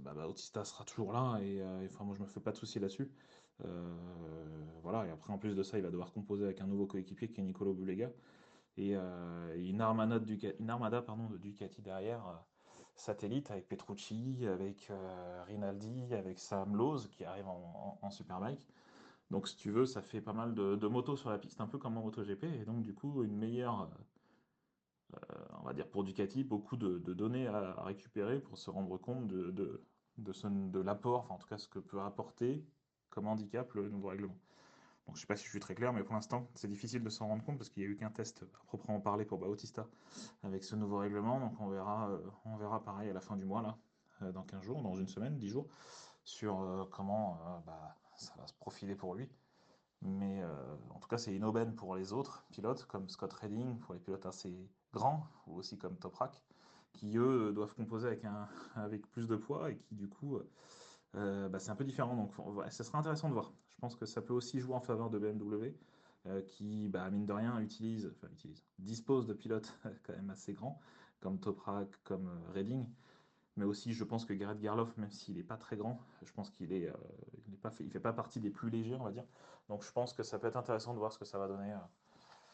bah, 0.00 0.14
Bautista 0.14 0.64
sera 0.64 0.84
toujours 0.84 1.12
là. 1.12 1.38
Et, 1.42 1.60
euh, 1.60 1.86
moi, 2.00 2.14
je 2.16 2.22
me 2.22 2.26
fais 2.26 2.40
pas 2.40 2.52
de 2.52 2.56
soucis 2.56 2.80
là-dessus. 2.80 3.10
voilà. 4.82 5.06
Et 5.06 5.10
après, 5.10 5.32
en 5.32 5.38
plus 5.38 5.54
de 5.54 5.62
ça, 5.62 5.78
il 5.78 5.82
va 5.84 5.90
devoir 5.90 6.12
composer 6.12 6.44
avec 6.44 6.60
un 6.60 6.66
nouveau 6.66 6.86
coéquipier 6.86 7.28
qui 7.28 7.40
est 7.40 7.44
Nicolo 7.44 7.72
Bulega. 7.72 8.10
Et 8.78 8.94
une, 8.94 9.80
armada 9.80 10.18
une 10.58 10.70
armada 10.70 11.02
pardon, 11.02 11.28
de 11.28 11.36
Ducati 11.36 11.82
derrière 11.82 12.22
satellite 12.94 13.50
avec 13.50 13.68
Petrucci, 13.68 14.46
avec 14.46 14.90
Rinaldi, 15.46 16.14
avec 16.14 16.38
Sam 16.38 16.74
Lowe 16.74 17.06
qui 17.10 17.24
arrive 17.24 17.46
en, 17.48 17.98
en, 18.00 18.10
Superbike. 18.10 18.66
Donc 19.30 19.46
si 19.46 19.56
tu 19.56 19.70
veux, 19.70 19.86
ça 19.86 20.02
fait 20.02 20.20
pas 20.20 20.32
mal 20.32 20.54
de, 20.54 20.76
de, 20.76 20.86
motos 20.88 21.16
sur 21.16 21.30
la 21.30 21.38
piste, 21.38 21.60
un 21.60 21.66
peu 21.66 21.78
comme 21.78 21.96
en 21.98 22.02
MotoGP, 22.02 22.44
et 22.44 22.64
donc 22.64 22.82
du 22.82 22.94
coup 22.94 23.22
une 23.24 23.36
meilleure, 23.36 23.88
on 25.58 25.62
va 25.64 25.72
dire 25.72 25.88
pour 25.88 26.04
Ducati, 26.04 26.44
beaucoup 26.44 26.76
de, 26.76 26.98
données 26.98 27.46
à, 27.46 27.82
récupérer 27.82 28.40
pour 28.40 28.58
se 28.58 28.70
rendre 28.70 28.96
compte 28.98 29.26
de, 29.26 29.50
de, 29.50 29.84
de, 30.18 30.80
l'apport, 30.80 31.20
enfin 31.24 31.34
en 31.34 31.38
tout 31.38 31.48
cas 31.48 31.58
ce 31.58 31.68
que 31.68 31.78
peut 31.78 32.00
apporter 32.00 32.64
comme 33.10 33.26
handicap 33.26 33.72
le 33.74 33.88
nouveau 33.88 34.08
règlement. 34.08 34.36
Donc 35.06 35.16
je 35.16 35.20
sais 35.20 35.26
pas 35.26 35.36
si 35.36 35.44
je 35.44 35.50
suis 35.50 35.60
très 35.60 35.74
clair, 35.74 35.92
mais 35.92 36.02
pour 36.04 36.14
l'instant 36.14 36.48
c'est 36.54 36.68
difficile 36.68 37.02
de 37.02 37.10
s'en 37.10 37.28
rendre 37.28 37.44
compte 37.44 37.58
parce 37.58 37.68
qu'il 37.68 37.82
n'y 37.82 37.88
a 37.88 37.92
eu 37.92 37.96
qu'un 37.96 38.10
test 38.10 38.42
à 38.42 38.64
proprement 38.66 39.00
parler 39.00 39.24
pour 39.24 39.38
Bautista 39.38 39.86
avec 40.42 40.64
ce 40.64 40.76
nouveau 40.76 40.98
règlement. 40.98 41.40
Donc 41.40 41.60
on 41.60 41.68
verra, 41.68 42.10
euh, 42.10 42.18
on 42.44 42.56
verra 42.56 42.82
pareil 42.82 43.10
à 43.10 43.12
la 43.12 43.20
fin 43.20 43.36
du 43.36 43.44
mois 43.44 43.62
là, 43.62 43.78
euh, 44.22 44.32
dans 44.32 44.42
15 44.42 44.62
jours, 44.62 44.82
dans 44.82 44.94
une 44.94 45.08
semaine, 45.08 45.38
10 45.38 45.48
jours, 45.48 45.66
sur 46.24 46.88
comment 46.92 47.38
bah, 47.66 47.96
ça 48.16 48.32
va 48.38 48.46
se 48.46 48.54
profiler 48.54 48.94
pour 48.94 49.14
lui. 49.14 49.28
Mais 50.02 50.42
en 50.90 50.98
tout 50.98 51.08
cas 51.08 51.18
c'est 51.18 51.34
une 51.34 51.44
aubaine 51.44 51.74
pour 51.74 51.94
les 51.94 52.12
autres 52.12 52.44
pilotes 52.50 52.86
comme 52.86 53.08
Scott 53.08 53.32
Redding, 53.32 53.78
pour 53.78 53.94
les 53.94 54.00
pilotes 54.00 54.26
assez 54.26 54.68
grands, 54.92 55.26
ou 55.46 55.56
aussi 55.56 55.78
comme 55.78 55.96
Toprak, 55.96 56.42
qui 56.92 57.16
eux 57.16 57.52
doivent 57.52 57.74
composer 57.74 58.08
avec, 58.08 58.24
un, 58.24 58.48
avec 58.74 59.06
plus 59.10 59.26
de 59.26 59.36
poids 59.36 59.70
et 59.70 59.76
qui 59.76 59.94
du 59.94 60.08
coup, 60.08 60.38
euh, 61.16 61.48
bah, 61.48 61.58
c'est 61.58 61.70
un 61.70 61.76
peu 61.76 61.84
différent. 61.84 62.16
Donc 62.16 62.32
ça 62.70 62.84
sera 62.84 62.98
intéressant 62.98 63.28
de 63.28 63.34
voir. 63.34 63.52
Je 63.68 63.76
pense 63.80 63.96
que 63.96 64.06
ça 64.06 64.22
peut 64.22 64.34
aussi 64.34 64.60
jouer 64.60 64.74
en 64.74 64.80
faveur 64.80 65.10
de 65.10 65.18
BMW, 65.18 65.74
euh, 66.26 66.40
qui, 66.42 66.88
bah, 66.88 67.10
mine 67.10 67.26
de 67.26 67.32
rien, 67.32 67.58
utilise, 67.60 68.12
dispose 68.78 69.26
de 69.26 69.34
pilotes 69.34 69.76
quand 70.06 70.14
même 70.14 70.30
assez 70.30 70.52
grands, 70.52 70.80
comme 71.20 71.38
Toprak, 71.38 71.88
comme 72.04 72.28
euh, 72.28 72.52
Redding. 72.52 72.86
Mais 73.56 73.66
aussi, 73.66 73.92
je 73.92 74.04
pense 74.04 74.24
que 74.24 74.32
Garrett 74.32 74.58
Garloff, 74.60 74.96
même 74.96 75.10
s'il 75.10 75.36
n'est 75.36 75.42
pas 75.42 75.58
très 75.58 75.76
grand, 75.76 76.00
je 76.22 76.32
pense 76.32 76.50
qu'il 76.50 76.72
est, 76.72 76.90
il 77.48 77.58
pas 77.58 77.70
fait, 77.70 77.84
il 77.84 77.90
fait 77.90 78.00
pas 78.00 78.14
partie 78.14 78.40
des 78.40 78.48
plus 78.48 78.70
légers, 78.70 78.96
on 78.98 79.04
va 79.04 79.10
dire. 79.10 79.26
Donc, 79.68 79.84
je 79.84 79.92
pense 79.92 80.14
que 80.14 80.22
ça 80.22 80.38
peut 80.38 80.46
être 80.46 80.56
intéressant 80.56 80.94
de 80.94 80.98
voir 80.98 81.12
ce 81.12 81.18
que 81.18 81.26
ça 81.26 81.38
va 81.38 81.48
donner 81.48 81.74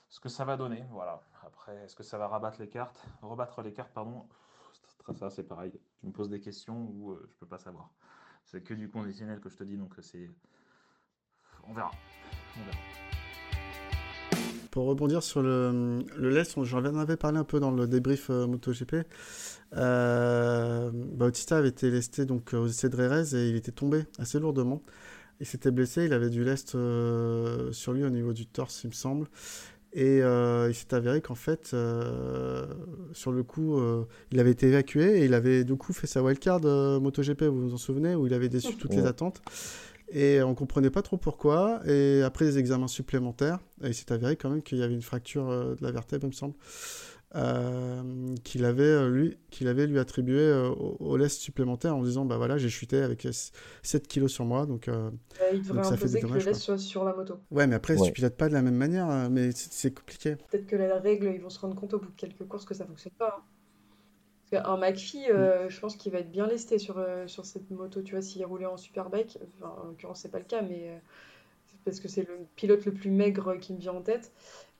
ce 0.09 0.21
que 0.21 0.29
ça 0.29 0.45
va 0.45 0.57
donner. 0.57 0.85
Voilà. 0.91 1.21
Après, 1.45 1.77
est-ce 1.85 1.97
que 1.97 2.03
ça 2.03 2.19
va 2.19 2.29
rabattre 2.29 2.61
les 2.61 2.69
cartes? 2.69 3.07
Rebattre 3.23 3.63
les 3.63 3.73
cartes, 3.73 3.93
pardon. 3.93 4.27
Ça, 5.17 5.31
c'est 5.31 5.45
pareil. 5.45 5.73
Tu 6.01 6.07
me 6.07 6.13
poses 6.13 6.29
des 6.29 6.41
questions 6.41 6.91
où 6.93 7.15
je 7.15 7.21
euh, 7.21 7.29
je 7.31 7.35
peux 7.37 7.47
pas 7.47 7.59
savoir. 7.59 7.91
C'est 8.45 8.63
que 8.63 8.75
du 8.75 8.91
conditionnel 8.91 9.41
que 9.41 9.49
je 9.49 9.57
te 9.57 9.65
dis, 9.65 9.77
donc 9.77 9.95
c'est. 10.01 10.31
On 11.67 11.73
verra. 11.73 11.91
Pour 14.71 14.87
rebondir 14.87 15.23
sur 15.23 15.43
le, 15.43 16.05
le 16.17 16.29
lest, 16.29 16.63
j'en 16.63 16.85
avais 16.85 17.17
parlé 17.17 17.39
un 17.39 17.45
peu 17.45 17.59
dans 17.59 17.71
le 17.71 17.87
débrief 17.87 18.29
euh, 18.31 18.47
MotoGP. 18.47 18.97
Euh, 19.75 20.91
Bautista 20.93 21.57
avait 21.59 21.69
été 21.69 21.91
lesté 21.91 22.27
donc, 22.27 22.53
aux 22.53 22.67
essais 22.67 22.89
de 22.89 22.97
Rérez 22.97 23.35
et 23.35 23.49
il 23.49 23.57
était 23.57 23.73
tombé 23.73 24.05
assez 24.19 24.39
lourdement. 24.39 24.83
Il 25.41 25.47
s'était 25.47 25.71
blessé, 25.71 26.05
il 26.05 26.13
avait 26.13 26.31
du 26.31 26.45
lest 26.45 26.75
euh, 26.75 27.73
sur 27.73 27.93
lui 27.93 28.05
au 28.05 28.11
niveau 28.11 28.33
du 28.33 28.47
torse, 28.47 28.85
il 28.85 28.89
me 28.89 28.93
semble. 28.93 29.29
Et 29.95 30.23
euh, 30.23 30.69
il 30.69 30.75
s'est 30.75 30.93
avéré 30.95 31.21
qu'en 31.21 31.35
fait, 31.35 31.71
euh, 31.73 32.67
sur 33.13 33.33
le 33.33 33.43
coup, 33.43 33.79
euh, 33.79 34.05
il 34.31 34.39
avait 34.39 34.51
été 34.51 34.67
évacué 34.67 35.21
et 35.21 35.25
il 35.25 35.33
avait 35.33 35.65
du 35.65 35.77
coup 35.77 35.93
fait 35.93 36.07
sa 36.07 36.23
wildcard 36.23 36.61
MotoGP, 37.01 37.45
vous 37.45 37.69
vous 37.69 37.75
en 37.75 37.79
souvenez, 37.79 38.15
où 38.15 38.27
il 38.27 38.35
avait 38.35 38.51
déçu 38.51 38.77
toutes 38.77 38.95
les 38.95 39.07
attentes. 39.07 39.43
Et 40.11 40.43
on 40.43 40.55
comprenait 40.55 40.91
pas 40.91 41.03
trop 41.03 41.17
pourquoi. 41.17 41.81
Et 41.87 42.23
après 42.23 42.45
les 42.45 42.59
examens 42.59 42.89
supplémentaires, 42.89 43.61
il 43.83 43.95
s'est 43.95 44.13
avéré 44.13 44.37
quand 44.37 44.51
même 44.51 44.63
qu'il 44.63 44.79
y 44.79 44.83
avait 44.83 44.95
une 44.95 45.03
fracture 45.03 45.49
de 45.49 45.83
la 45.83 45.91
vertèbre, 45.91 46.25
il 46.25 46.29
me 46.29 46.33
semble. 46.33 46.55
Euh, 47.35 48.35
qu'il 48.43 48.65
avait, 48.65 48.83
euh, 48.85 49.11
lui, 49.11 49.37
qu'il 49.51 49.69
avait 49.69 49.87
lui 49.87 49.99
attribué 49.99 50.41
euh, 50.41 50.71
au, 50.71 51.15
lest 51.19 51.39
supplémentaire 51.43 51.95
en 51.95 52.03
disant 52.03 52.25
bah 52.25 52.39
voilà 52.39 52.57
j'ai 52.57 52.71
chuté 52.71 53.03
avec 53.03 53.29
7 53.83 54.09
kilos 54.09 54.33
sur 54.33 54.47
moi 54.47 54.65
donc, 54.65 54.89
il 55.53 55.61
devrait 55.61 55.85
ça 55.85 55.99
fait 55.99 56.07
des 56.09 56.21
dommages, 56.23 56.39
que 56.39 56.45
le 56.47 56.53
lest 56.53 56.63
soit 56.63 56.79
sur 56.79 57.05
la 57.05 57.13
moto. 57.13 57.39
Ouais 57.51 57.67
mais 57.67 57.75
après 57.75 57.97
tu 57.97 58.13
pilotes 58.13 58.37
pas 58.37 58.49
de 58.49 58.55
la 58.55 58.63
même 58.63 58.77
manière 58.77 59.29
mais 59.29 59.51
c'est 59.53 59.95
compliqué. 59.95 60.37
Peut-être 60.51 60.67
que 60.67 60.77
la 60.77 60.99
règle 60.99 61.31
ils 61.35 61.41
vont 61.43 61.51
se 61.51 61.61
rendre 61.61 61.75
compte 61.75 61.93
au 61.93 61.99
bout 61.99 62.09
de 62.09 62.17
quelques 62.17 62.49
courses 62.49 62.65
que 62.65 62.73
ça 62.73 62.87
fonctionne 62.87 63.13
pas 63.19 63.37
hein. 63.39 63.43
parce 64.51 64.65
qu'un 64.65 64.77
McPhee 64.79 65.31
mm. 65.31 65.69
je 65.69 65.81
pense 65.81 65.97
qu'il 65.97 66.13
va 66.13 66.21
être 66.21 66.33
bien 66.33 66.47
lesté 66.47 66.79
sur, 66.79 67.05
sur 67.27 67.45
cette 67.45 67.71
moto 67.71 68.01
tu 68.01 68.13
vois 68.13 68.23
s'il 68.23 68.43
roulait 68.47 68.65
en 68.65 68.79
superbike. 68.79 69.39
Enfin, 69.59 69.75
en 69.83 69.89
l'occurrence 69.89 70.21
c'est 70.21 70.31
pas 70.31 70.39
le 70.39 70.47
cas 70.47 70.63
mais 70.63 70.99
parce 71.85 72.01
que 72.01 72.09
c'est 72.09 72.27
le 72.27 72.47
pilote 72.57 72.87
le 72.87 72.93
plus 72.93 73.11
maigre 73.11 73.57
qui 73.61 73.75
me 73.75 73.79
vient 73.79 73.93
en 73.93 74.01
tête 74.01 74.33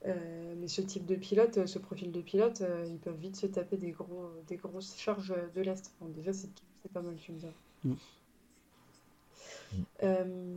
euh, 0.07 0.55
mais 0.57 0.69
ce 0.69 0.81
type 0.81 1.07
de 1.07 1.17
pilote, 1.17 1.67
ce 1.67 1.79
profil 1.79 2.13
de 2.13 2.21
pilote, 2.21 2.61
euh, 2.61 2.87
ils 2.89 2.99
peuvent 2.99 3.19
vite 3.19 3.37
se 3.37 3.47
taper 3.47 3.77
des, 3.77 3.91
gros, 3.91 4.31
des 4.47 4.57
grosses 4.57 4.97
charges 4.97 5.35
de 5.55 5.61
l'Est. 5.61 5.93
déjà, 6.09 6.33
c'est 6.33 6.51
pas 6.93 7.03
mal, 7.03 7.17
tu 7.17 7.33
me 7.33 7.39
dis. 7.39 7.47
Mm. 7.85 7.93
Euh, 10.05 10.55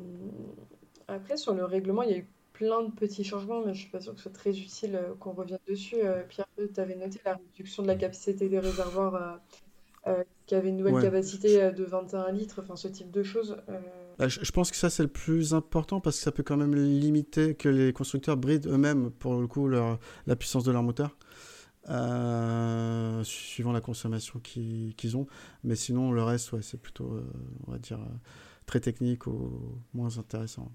après, 1.07 1.37
sur 1.37 1.53
le 1.53 1.65
règlement, 1.65 2.03
il 2.03 2.11
y 2.11 2.13
a 2.13 2.17
eu 2.17 2.27
plein 2.53 2.83
de 2.83 2.91
petits 2.91 3.23
changements, 3.23 3.65
mais 3.65 3.73
je 3.73 3.81
suis 3.81 3.89
pas 3.89 3.99
sûre 3.99 4.13
que 4.13 4.19
ce 4.19 4.23
soit 4.23 4.31
très 4.31 4.57
utile 4.57 4.99
qu'on 5.19 5.31
revienne 5.31 5.59
dessus. 5.67 5.97
Pierre, 6.29 6.47
tu 6.73 6.79
avais 6.79 6.95
noté 6.95 7.19
la 7.25 7.35
réduction 7.35 7.81
de 7.81 7.87
la 7.87 7.95
capacité 7.95 8.47
des 8.47 8.59
réservoirs 8.59 9.41
qui 10.45 10.55
avait 10.55 10.69
une 10.69 10.77
nouvelle 10.77 11.01
capacité 11.01 11.71
de 11.71 11.83
21 11.83 12.31
litres, 12.31 12.61
enfin 12.61 12.75
ce 12.75 12.87
type 12.87 13.09
de 13.09 13.23
choses. 13.23 13.57
Bah, 14.21 14.27
je 14.27 14.51
pense 14.51 14.69
que 14.69 14.77
ça, 14.77 14.91
c'est 14.91 15.01
le 15.01 15.09
plus 15.09 15.55
important 15.55 15.99
parce 15.99 16.17
que 16.17 16.21
ça 16.21 16.31
peut 16.31 16.43
quand 16.43 16.55
même 16.55 16.75
limiter 16.75 17.55
que 17.55 17.67
les 17.67 17.91
constructeurs 17.91 18.37
brident 18.37 18.67
eux-mêmes, 18.67 19.09
pour 19.09 19.41
le 19.41 19.47
coup, 19.47 19.67
leur, 19.67 19.97
la 20.27 20.35
puissance 20.35 20.63
de 20.63 20.71
leur 20.71 20.83
moteur, 20.83 21.17
euh, 21.89 23.23
suivant 23.23 23.71
la 23.71 23.81
consommation 23.81 24.39
qu'ils 24.39 25.17
ont. 25.17 25.25
Mais 25.63 25.73
sinon, 25.73 26.11
le 26.11 26.21
reste, 26.21 26.51
ouais, 26.51 26.61
c'est 26.61 26.79
plutôt, 26.79 27.11
euh, 27.13 27.23
on 27.65 27.71
va 27.71 27.79
dire, 27.79 27.99
euh, 27.99 28.13
très 28.67 28.79
technique 28.79 29.25
ou 29.25 29.81
moins 29.95 30.15
intéressant. 30.19 30.71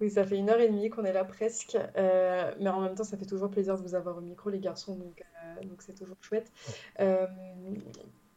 Oui, 0.00 0.08
ça 0.08 0.24
fait 0.24 0.36
une 0.36 0.48
heure 0.48 0.60
et 0.60 0.68
demie 0.68 0.88
qu'on 0.88 1.04
est 1.04 1.12
là 1.12 1.24
presque. 1.24 1.76
mais 1.96 2.68
en 2.68 2.80
même 2.80 2.94
temps, 2.94 3.02
ça 3.02 3.16
fait 3.16 3.26
toujours 3.26 3.50
plaisir 3.50 3.76
de 3.76 3.82
vous 3.82 3.96
avoir 3.96 4.18
au 4.18 4.20
micro, 4.20 4.50
les 4.50 4.60
garçons, 4.60 4.94
donc 4.94 5.24
donc 5.64 5.82
c'est 5.82 5.94
toujours 5.94 6.18
chouette. 6.20 6.52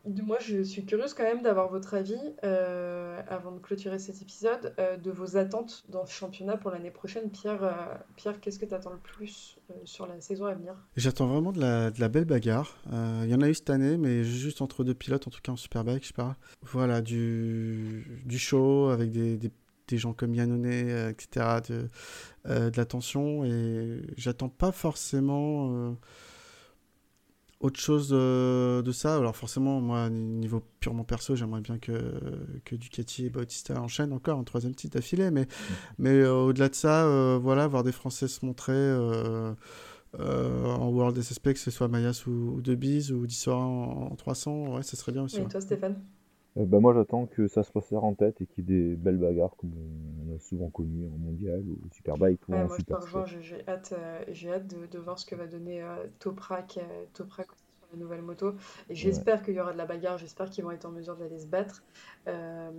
Moi, 0.06 0.38
je 0.40 0.64
suis 0.64 0.84
curieuse 0.84 1.14
quand 1.14 1.24
même 1.24 1.44
d'avoir 1.44 1.70
votre 1.70 1.94
avis, 1.94 2.18
euh, 2.44 3.22
avant 3.28 3.52
de 3.52 3.60
clôturer 3.60 4.00
cet 4.00 4.22
épisode, 4.22 4.74
euh, 4.80 4.98
de 4.98 5.12
vos 5.12 5.38
attentes 5.38 5.84
dans 5.90 6.06
ce 6.06 6.12
championnat 6.12 6.58
pour 6.58 6.72
l'année 6.72 6.90
prochaine. 6.90 7.30
Pierre, 7.30 7.64
euh, 7.64 7.72
Pierre 8.16 8.40
qu'est-ce 8.40 8.58
que 8.58 8.66
tu 8.66 8.74
attends 8.74 8.92
le 8.92 8.98
plus 8.98 9.60
sur 9.86 10.08
la 10.08 10.20
saison 10.20 10.46
à 10.46 10.56
venir? 10.56 10.74
J'attends 10.96 11.28
vraiment 11.28 11.52
de 11.52 11.60
la, 11.62 12.10
belle 12.10 12.26
bagarre. 12.26 12.78
Il 12.92 13.30
y 13.30 13.36
en 13.36 13.42
a 13.42 13.50
eu 13.50 13.54
cette 13.54 13.70
année, 13.70 13.98
mais 13.98 14.24
juste 14.24 14.62
entre 14.62 14.84
deux 14.84 14.96
pilotes, 14.96 15.28
en 15.28 15.32
tout 15.32 15.42
cas 15.42 15.52
en 15.52 15.58
Superbike, 15.58 16.06
je 16.06 16.14
parle. 16.14 16.36
Voilà, 16.64 17.02
du, 17.02 18.24
du 18.26 18.40
show 18.40 18.90
avec 18.90 19.12
des, 19.12 19.38
des, 19.38 19.52
des 19.88 19.98
gens 19.98 20.14
comme 20.14 20.34
Yannone, 20.34 20.66
etc., 20.66 21.60
de, 21.70 21.90
de 22.46 22.78
la 22.78 22.86
tension. 22.86 23.46
Et 23.46 24.02
j'attends 24.18 24.50
pas 24.50 24.72
forcément 24.72 25.96
autre 27.62 27.80
chose 27.80 28.10
de, 28.10 28.82
de 28.82 28.92
ça, 28.92 29.16
alors 29.18 29.36
forcément, 29.36 29.80
moi, 29.82 30.10
niveau 30.10 30.62
purement 30.80 31.04
perso, 31.04 31.36
j'aimerais 31.36 31.62
bien 31.62 31.78
que, 31.78 31.92
que 32.66 32.76
Ducati 32.76 33.28
et 33.28 33.30
Bautista 33.30 33.82
enchaînent 33.82 34.14
encore 34.14 34.40
un 34.40 34.44
troisième 34.44 34.76
titre 34.76 34.98
d'affilée, 34.98 35.32
mais, 35.32 35.48
mais 35.98 36.26
au-delà 36.26 36.70
de 36.70 36.76
ça, 36.76 37.38
voilà, 37.38 37.68
voir 37.68 37.84
des 37.84 37.92
Français 37.92 38.28
se 38.28 38.46
montrer 38.46 38.94
en 40.20 40.88
World 40.90 41.22
SSP, 41.22 41.54
que 41.54 41.60
ce 41.60 41.72
soit 41.72 41.88
Mayas 41.88 42.24
ou, 42.28 42.56
ou 42.56 42.62
Debise 42.62 43.12
ou 43.12 43.26
Dissora 43.26 43.66
en, 43.66 44.12
en 44.12 44.16
300, 44.16 44.76
ouais, 44.76 44.84
ça 44.84 44.98
serait 44.98 45.12
bien 45.12 45.24
aussi. 45.24 45.38
Et 45.38 45.48
toi, 45.48 45.62
Stéphane? 45.62 46.02
Euh, 46.58 46.66
bah, 46.66 46.80
moi 46.80 46.94
j'attends 46.94 47.28
que 47.28 47.48
ça 47.48 47.64
se 47.64 47.72
resserre 47.72 48.04
en 48.04 48.14
tête 48.14 48.42
et 48.42 48.46
qu'il 48.46 48.70
y 48.70 48.74
ait 48.74 48.90
des 48.90 48.96
belles 48.96 49.18
bagarres 49.18 49.56
comme 49.56 49.72
on 50.28 50.36
a 50.36 50.40
souvent 50.40 50.70
connu 50.70 51.08
en 51.08 51.18
mondial 51.18 51.62
ou 51.62 51.78
superbike 51.94 52.42
ou 52.50 52.52
ouais, 52.52 52.62
en 52.62 52.68
moi 52.68 52.76
super 52.78 53.26
je 53.26 53.40
j'ai 53.40 53.68
hâte, 53.70 53.94
euh, 53.98 54.24
j'ai 54.30 54.52
hâte 54.52 54.68
de, 54.68 54.86
de, 54.86 55.00
voir 55.00 55.18
ce 55.18 55.26
que 55.26 55.36
va 55.36 55.48
donner 55.48 55.82
euh, 55.82 56.08
Toprak, 56.20 56.78
euh, 56.78 57.06
Toprak 57.14 57.48
sur 57.48 57.88
la 57.94 57.98
nouvelle 57.98 58.22
moto. 58.22 58.54
Et 58.90 58.96
j'espère 58.96 59.40
ouais. 59.40 59.46
qu'il 59.46 59.54
y 59.54 59.62
aura 59.62 59.72
de 59.72 59.78
la 59.78 59.86
bagarre, 59.86 60.18
j'espère 60.18 60.50
qu'ils 60.50 60.66
vont 60.66 60.72
être 60.72 60.86
en 60.86 60.92
mesure 60.92 61.16
d'aller 61.16 61.40
se 61.40 61.48
battre. 61.48 61.84
Euh, 62.28 62.70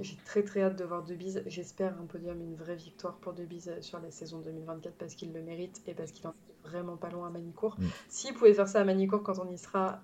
j'ai 0.00 0.16
très 0.24 0.42
très 0.42 0.62
hâte 0.62 0.76
de 0.76 0.84
voir 0.84 1.04
Debise. 1.04 1.44
J'espère 1.46 1.96
un 2.00 2.06
podium, 2.06 2.40
une 2.40 2.56
vraie 2.56 2.76
victoire 2.76 3.14
pour 3.18 3.34
Debise 3.34 3.72
sur 3.80 4.00
la 4.00 4.10
saison 4.10 4.40
2024 4.40 4.94
parce 4.96 5.14
qu'il 5.14 5.32
le 5.32 5.42
mérite 5.42 5.80
et 5.86 5.94
parce 5.94 6.10
qu'il 6.10 6.26
en 6.26 6.30
est 6.30 6.68
vraiment 6.68 6.96
pas 6.96 7.10
loin 7.10 7.28
à 7.28 7.30
Manicourt. 7.30 7.76
Mm. 7.78 7.86
S'il 8.08 8.34
pouvait 8.34 8.54
faire 8.54 8.68
ça 8.68 8.80
à 8.80 8.84
Manicourt 8.84 9.22
quand 9.22 9.38
on 9.38 9.48
y 9.48 9.58
sera, 9.58 10.00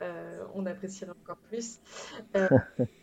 on 0.54 0.66
apprécierait 0.66 1.12
encore 1.24 1.38
plus. 1.48 1.80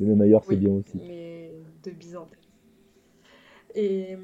Le 0.00 0.06
même 0.06 0.20
ailleurs, 0.22 0.42
oui, 0.48 0.54
c'est 0.54 0.60
bien 0.60 0.72
aussi. 0.72 0.98
Mais 1.06 1.52
de 1.84 1.90
Byzantin. 1.90 2.36
Et, 3.74 4.16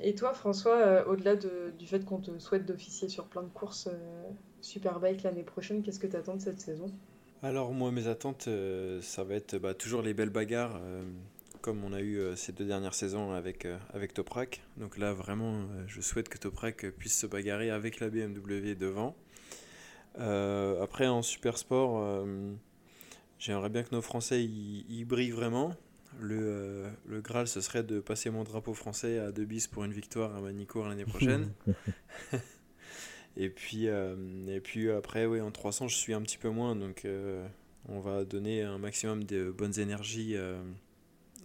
et 0.00 0.14
toi, 0.14 0.34
François, 0.34 0.76
euh, 0.76 1.04
au-delà 1.06 1.36
de, 1.36 1.72
du 1.78 1.86
fait 1.86 2.04
qu'on 2.04 2.18
te 2.18 2.38
souhaite 2.38 2.66
d'officier 2.66 3.08
sur 3.08 3.26
plein 3.26 3.42
de 3.42 3.48
courses 3.48 3.88
euh, 3.88 4.30
Superbike 4.60 5.22
l'année 5.22 5.42
prochaine, 5.42 5.82
qu'est-ce 5.82 5.98
que 5.98 6.06
tu 6.06 6.16
attends 6.16 6.36
de 6.36 6.42
cette 6.42 6.60
saison? 6.60 6.92
Alors, 7.42 7.72
moi, 7.72 7.90
mes 7.90 8.08
attentes, 8.08 8.46
euh, 8.48 9.00
ça 9.00 9.24
va 9.24 9.34
être 9.34 9.56
bah, 9.58 9.74
toujours 9.74 10.02
les 10.02 10.14
belles 10.14 10.30
bagarres, 10.30 10.80
comme 11.60 11.82
on 11.84 11.92
a 11.92 12.00
eu 12.00 12.20
ces 12.36 12.52
deux 12.52 12.64
dernières 12.64 12.94
saisons 12.94 13.32
avec, 13.32 13.66
avec 13.92 14.14
Toprak. 14.14 14.62
Donc 14.76 14.98
là, 14.98 15.12
vraiment, 15.12 15.62
je 15.86 16.00
souhaite 16.00 16.28
que 16.28 16.38
Toprak 16.38 16.90
puisse 16.90 17.18
se 17.18 17.26
bagarrer 17.26 17.70
avec 17.70 18.00
la 18.00 18.08
BMW 18.08 18.74
devant. 18.74 19.14
après, 20.16 21.06
en 21.06 21.22
super 21.22 21.58
sport 21.58 22.24
J'aimerais 23.38 23.68
bien 23.68 23.82
que 23.82 23.94
nos 23.94 24.02
Français 24.02 24.42
y, 24.44 24.84
y 24.88 25.04
brillent 25.04 25.30
vraiment. 25.30 25.74
Le, 26.20 26.38
euh, 26.40 26.90
le, 27.06 27.20
Graal, 27.20 27.46
ce 27.46 27.60
serait 27.60 27.82
de 27.82 28.00
passer 28.00 28.30
mon 28.30 28.42
drapeau 28.42 28.74
français 28.74 29.18
à 29.18 29.32
deux 29.32 29.44
bis 29.44 29.66
pour 29.66 29.84
une 29.84 29.92
victoire 29.92 30.34
à 30.34 30.40
Manicourt 30.40 30.86
l'année 30.88 31.04
prochaine. 31.06 31.52
et, 33.36 33.50
puis, 33.50 33.88
euh, 33.88 34.16
et 34.48 34.60
puis 34.60 34.90
après, 34.90 35.26
oui, 35.26 35.40
en 35.40 35.50
300, 35.50 35.88
je 35.88 35.96
suis 35.96 36.14
un 36.14 36.22
petit 36.22 36.38
peu 36.38 36.48
moins. 36.48 36.74
Donc, 36.74 37.04
euh, 37.04 37.46
on 37.88 38.00
va 38.00 38.24
donner 38.24 38.62
un 38.62 38.78
maximum 38.78 39.24
de 39.24 39.50
bonnes 39.50 39.78
énergies 39.78 40.36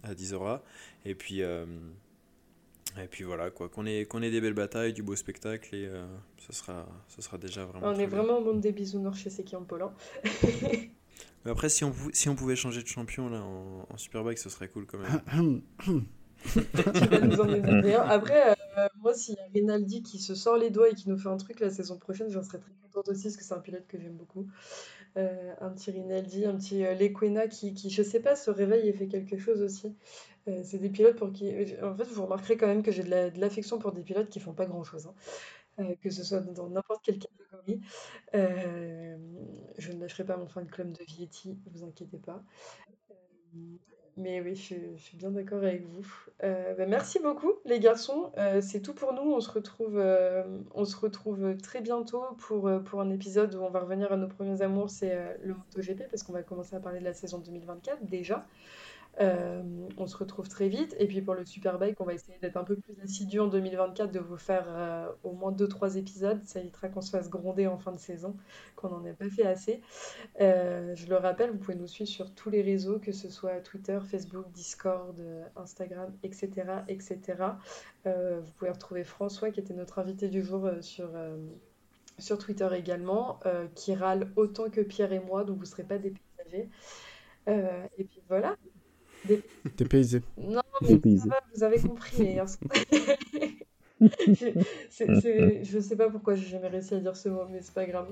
à 0.02 0.14
Dizora. 0.14 0.62
Et 1.04 1.14
puis, 1.14 1.40
et 1.40 3.06
puis 3.10 3.24
voilà, 3.24 3.50
quoi. 3.50 3.68
Qu'on 3.68 3.86
ait, 3.86 4.06
qu'on 4.06 4.22
ait 4.22 4.30
des 4.30 4.40
belles 4.40 4.54
batailles, 4.54 4.92
du 4.92 5.02
beau 5.02 5.14
spectacle, 5.14 5.74
et 5.74 5.88
ce, 6.38 6.52
sera, 6.52 6.88
ce 7.08 7.22
sera 7.22 7.38
déjà 7.38 7.64
vraiment. 7.64 7.88
On 7.88 7.98
est 7.98 8.06
vraiment 8.06 8.38
au 8.38 8.44
monde 8.44 8.60
des 8.60 8.72
bisounours 8.72 9.18
chez 9.18 9.30
Seki 9.30 9.54
en 9.54 9.62
Poland. 9.62 9.92
Mais 11.44 11.50
après, 11.50 11.68
si 11.68 11.84
on, 11.84 11.92
si 12.12 12.28
on 12.28 12.34
pouvait 12.34 12.56
changer 12.56 12.82
de 12.82 12.88
champion 12.88 13.28
là 13.28 13.42
en, 13.42 13.96
Superbike, 13.96 14.38
ce 14.38 14.48
serait 14.48 14.68
cool 14.68 14.86
quand 14.86 14.98
même. 14.98 15.62
tu 16.44 16.60
vas 17.06 17.20
nous 17.20 17.40
en 17.40 18.00
Après, 18.08 18.50
euh, 18.78 18.88
moi, 19.00 19.14
s'il 19.14 19.34
y 19.34 19.38
a 19.38 19.46
Rinaldi 19.54 20.02
qui 20.02 20.18
se 20.18 20.34
sort 20.34 20.56
les 20.56 20.70
doigts 20.70 20.90
et 20.90 20.94
qui 20.94 21.08
nous 21.08 21.18
fait 21.18 21.28
un 21.28 21.36
truc 21.36 21.60
la 21.60 21.70
saison 21.70 21.98
prochaine, 21.98 22.30
j'en 22.30 22.42
serais 22.42 22.58
très 22.58 22.72
contente 22.82 23.08
aussi 23.08 23.24
parce 23.24 23.36
que 23.36 23.44
c'est 23.44 23.54
un 23.54 23.60
pilote 23.60 23.86
que 23.86 23.98
j'aime 23.98 24.16
beaucoup. 24.16 24.46
Euh, 25.18 25.52
un 25.60 25.70
petit 25.70 25.90
Rinaldi, 25.90 26.46
un 26.46 26.56
petit 26.56 26.86
euh, 26.86 26.94
Lequena 26.94 27.46
qui, 27.46 27.74
qui, 27.74 27.90
je 27.90 28.02
sais 28.02 28.20
pas, 28.20 28.34
se 28.34 28.50
réveille 28.50 28.88
et 28.88 28.92
fait 28.94 29.08
quelque 29.08 29.36
chose 29.36 29.60
aussi. 29.60 29.94
Euh, 30.48 30.62
c'est 30.64 30.78
des 30.78 30.88
pilotes 30.88 31.16
pour 31.16 31.32
qui. 31.32 31.52
En 31.82 31.94
fait, 31.94 32.04
vous 32.04 32.22
remarquerez 32.22 32.56
quand 32.56 32.66
même 32.66 32.82
que 32.82 32.90
j'ai 32.90 33.02
de 33.02 33.40
l'affection 33.40 33.76
la, 33.76 33.82
pour 33.82 33.92
des 33.92 34.02
pilotes 34.02 34.30
qui 34.30 34.40
font 34.40 34.54
pas 34.54 34.64
grand 34.64 34.84
chose. 34.84 35.06
Hein. 35.06 35.14
Euh, 35.78 35.94
que 36.02 36.10
ce 36.10 36.22
soit 36.22 36.40
dans 36.40 36.68
n'importe 36.68 37.02
quelle 37.02 37.18
catégorie. 37.18 37.80
Euh, 38.34 39.16
je 39.78 39.92
ne 39.92 40.00
lâcherai 40.00 40.24
pas 40.24 40.36
mon 40.36 40.46
fan 40.46 40.66
club 40.66 40.92
de 40.92 41.02
Vietti, 41.04 41.58
ne 41.66 41.78
vous 41.78 41.84
inquiétez 41.84 42.18
pas. 42.18 42.42
Euh, 43.10 43.14
mais 44.18 44.42
oui, 44.42 44.54
je, 44.54 44.74
suis 44.96 45.16
bien 45.16 45.30
d'accord 45.30 45.58
avec 45.58 45.86
vous. 45.86 46.06
Bah, 46.40 46.86
merci 46.86 47.18
beaucoup, 47.20 47.52
les 47.64 47.80
garçons. 47.80 48.30
C'est 48.60 48.82
tout 48.82 48.92
pour 48.92 49.14
nous. 49.14 49.22
On 49.22 49.40
se 49.40 49.50
retrouve, 49.50 49.98
on 50.74 50.84
se 50.84 50.96
retrouve 50.96 51.56
très 51.56 51.80
bientôt 51.80 52.22
pour, 52.36 52.70
pour 52.84 53.00
un 53.00 53.08
épisode 53.08 53.54
où 53.54 53.62
on 53.62 53.70
va 53.70 53.80
revenir 53.80 54.12
à 54.12 54.18
nos 54.18 54.28
premiers 54.28 54.60
amours, 54.60 54.90
c'est 54.90 55.38
le 55.42 55.54
MotoGP, 55.54 56.10
parce 56.10 56.22
qu'on 56.24 56.34
va 56.34 56.42
commencer 56.42 56.76
à 56.76 56.80
parler 56.80 57.00
de 57.00 57.04
la 57.04 57.14
saison 57.14 57.38
2024 57.38 58.04
déjà. 58.04 58.46
Euh, 59.20 59.62
on 59.98 60.06
se 60.06 60.16
retrouve 60.16 60.48
très 60.48 60.68
vite. 60.68 60.96
Et 60.98 61.06
puis 61.06 61.20
pour 61.20 61.34
le 61.34 61.44
Superbike, 61.44 62.00
on 62.00 62.04
va 62.04 62.14
essayer 62.14 62.38
d'être 62.38 62.56
un 62.56 62.64
peu 62.64 62.76
plus 62.76 62.94
assidu 63.02 63.40
en 63.40 63.46
2024, 63.46 64.10
de 64.10 64.18
vous 64.18 64.36
faire 64.36 64.64
euh, 64.68 65.08
au 65.22 65.32
moins 65.32 65.52
2-3 65.52 65.96
épisodes. 65.98 66.40
Ça 66.44 66.60
évitera 66.60 66.88
qu'on 66.88 67.00
se 67.00 67.10
fasse 67.10 67.28
gronder 67.28 67.66
en 67.66 67.78
fin 67.78 67.92
de 67.92 67.98
saison, 67.98 68.36
qu'on 68.76 68.88
n'en 68.88 69.04
ait 69.04 69.12
pas 69.12 69.28
fait 69.28 69.46
assez. 69.46 69.80
Euh, 70.40 70.94
je 70.94 71.06
le 71.08 71.16
rappelle, 71.16 71.50
vous 71.50 71.58
pouvez 71.58 71.76
nous 71.76 71.86
suivre 71.86 72.08
sur 72.08 72.34
tous 72.34 72.50
les 72.50 72.62
réseaux, 72.62 72.98
que 72.98 73.12
ce 73.12 73.28
soit 73.28 73.60
Twitter, 73.60 73.98
Facebook, 74.04 74.50
Discord, 74.52 75.20
Instagram, 75.56 76.12
etc. 76.22 76.50
etc. 76.88 77.34
vous 78.04 78.52
pouvez 78.56 78.70
retrouver 78.70 79.04
François, 79.04 79.50
qui 79.50 79.60
était 79.60 79.74
notre 79.74 79.98
invité 79.98 80.28
du 80.28 80.42
jour 80.42 80.68
sur 80.80 81.10
sur 82.18 82.38
Twitter 82.38 82.68
également, 82.74 83.40
qui 83.74 83.94
râle 83.94 84.30
autant 84.36 84.70
que 84.70 84.80
Pierre 84.80 85.12
et 85.12 85.20
moi, 85.20 85.44
donc 85.44 85.56
vous 85.56 85.62
ne 85.62 85.68
serez 85.68 85.84
pas 85.84 85.98
dépaysagés. 85.98 86.68
Et 87.46 88.04
puis 88.04 88.22
voilà. 88.28 88.56
Des... 89.26 89.42
Dépaysé. 89.76 90.22
Non, 90.36 90.62
mais 90.80 91.16
ça 91.16 91.28
va, 91.28 91.40
vous 91.54 91.62
avez 91.62 91.80
compris, 91.80 92.16
les 92.18 92.34
garçons. 92.34 92.58
je 94.26 95.76
ne 95.76 95.80
sais 95.80 95.96
pas 95.96 96.10
pourquoi 96.10 96.34
j'ai 96.34 96.46
jamais 96.46 96.68
réussi 96.68 96.94
à 96.94 96.98
dire 96.98 97.16
ce 97.16 97.28
mot, 97.28 97.42
mais 97.50 97.60
c'est 97.60 97.74
pas 97.74 97.86
grave. 97.86 98.08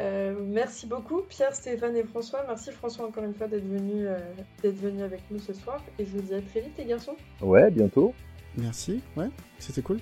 Euh, 0.00 0.34
merci 0.40 0.86
beaucoup, 0.86 1.22
Pierre, 1.28 1.54
Stéphane 1.54 1.96
et 1.96 2.04
François. 2.04 2.44
Merci 2.46 2.70
François 2.70 3.06
encore 3.06 3.24
une 3.24 3.34
fois 3.34 3.48
d'être 3.48 3.66
venu, 3.66 4.06
euh, 4.06 4.18
d'être 4.62 4.78
venu 4.78 5.02
avec 5.02 5.22
nous 5.30 5.38
ce 5.38 5.52
soir. 5.54 5.82
Et 5.98 6.04
je 6.04 6.10
vous 6.10 6.20
dis 6.20 6.34
à 6.34 6.42
très 6.42 6.60
vite, 6.60 6.76
les 6.76 6.84
garçons. 6.84 7.16
Ouais, 7.40 7.70
bientôt. 7.70 8.12
Merci, 8.56 9.00
ouais, 9.16 9.30
c'était 9.58 9.82
cool. 9.82 9.98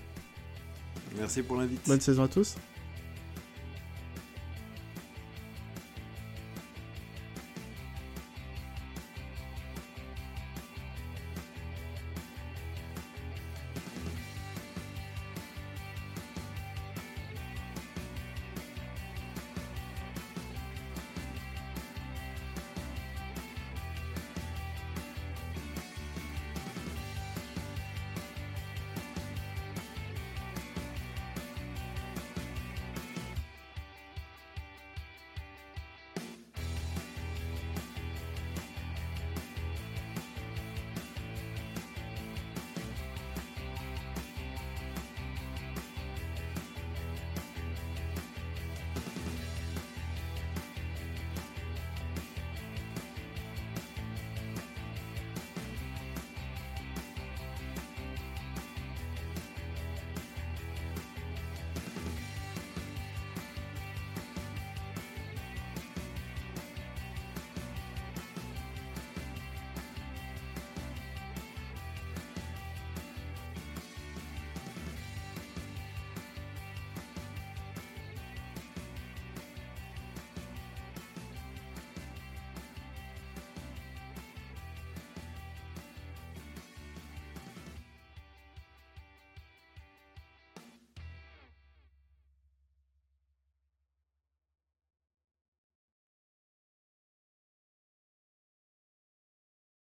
Merci 1.16 1.43
pour 1.43 1.56
l'invite. 1.56 1.81
Bonne 1.86 2.01
saison 2.01 2.24
à 2.24 2.28
tous. 2.28 2.56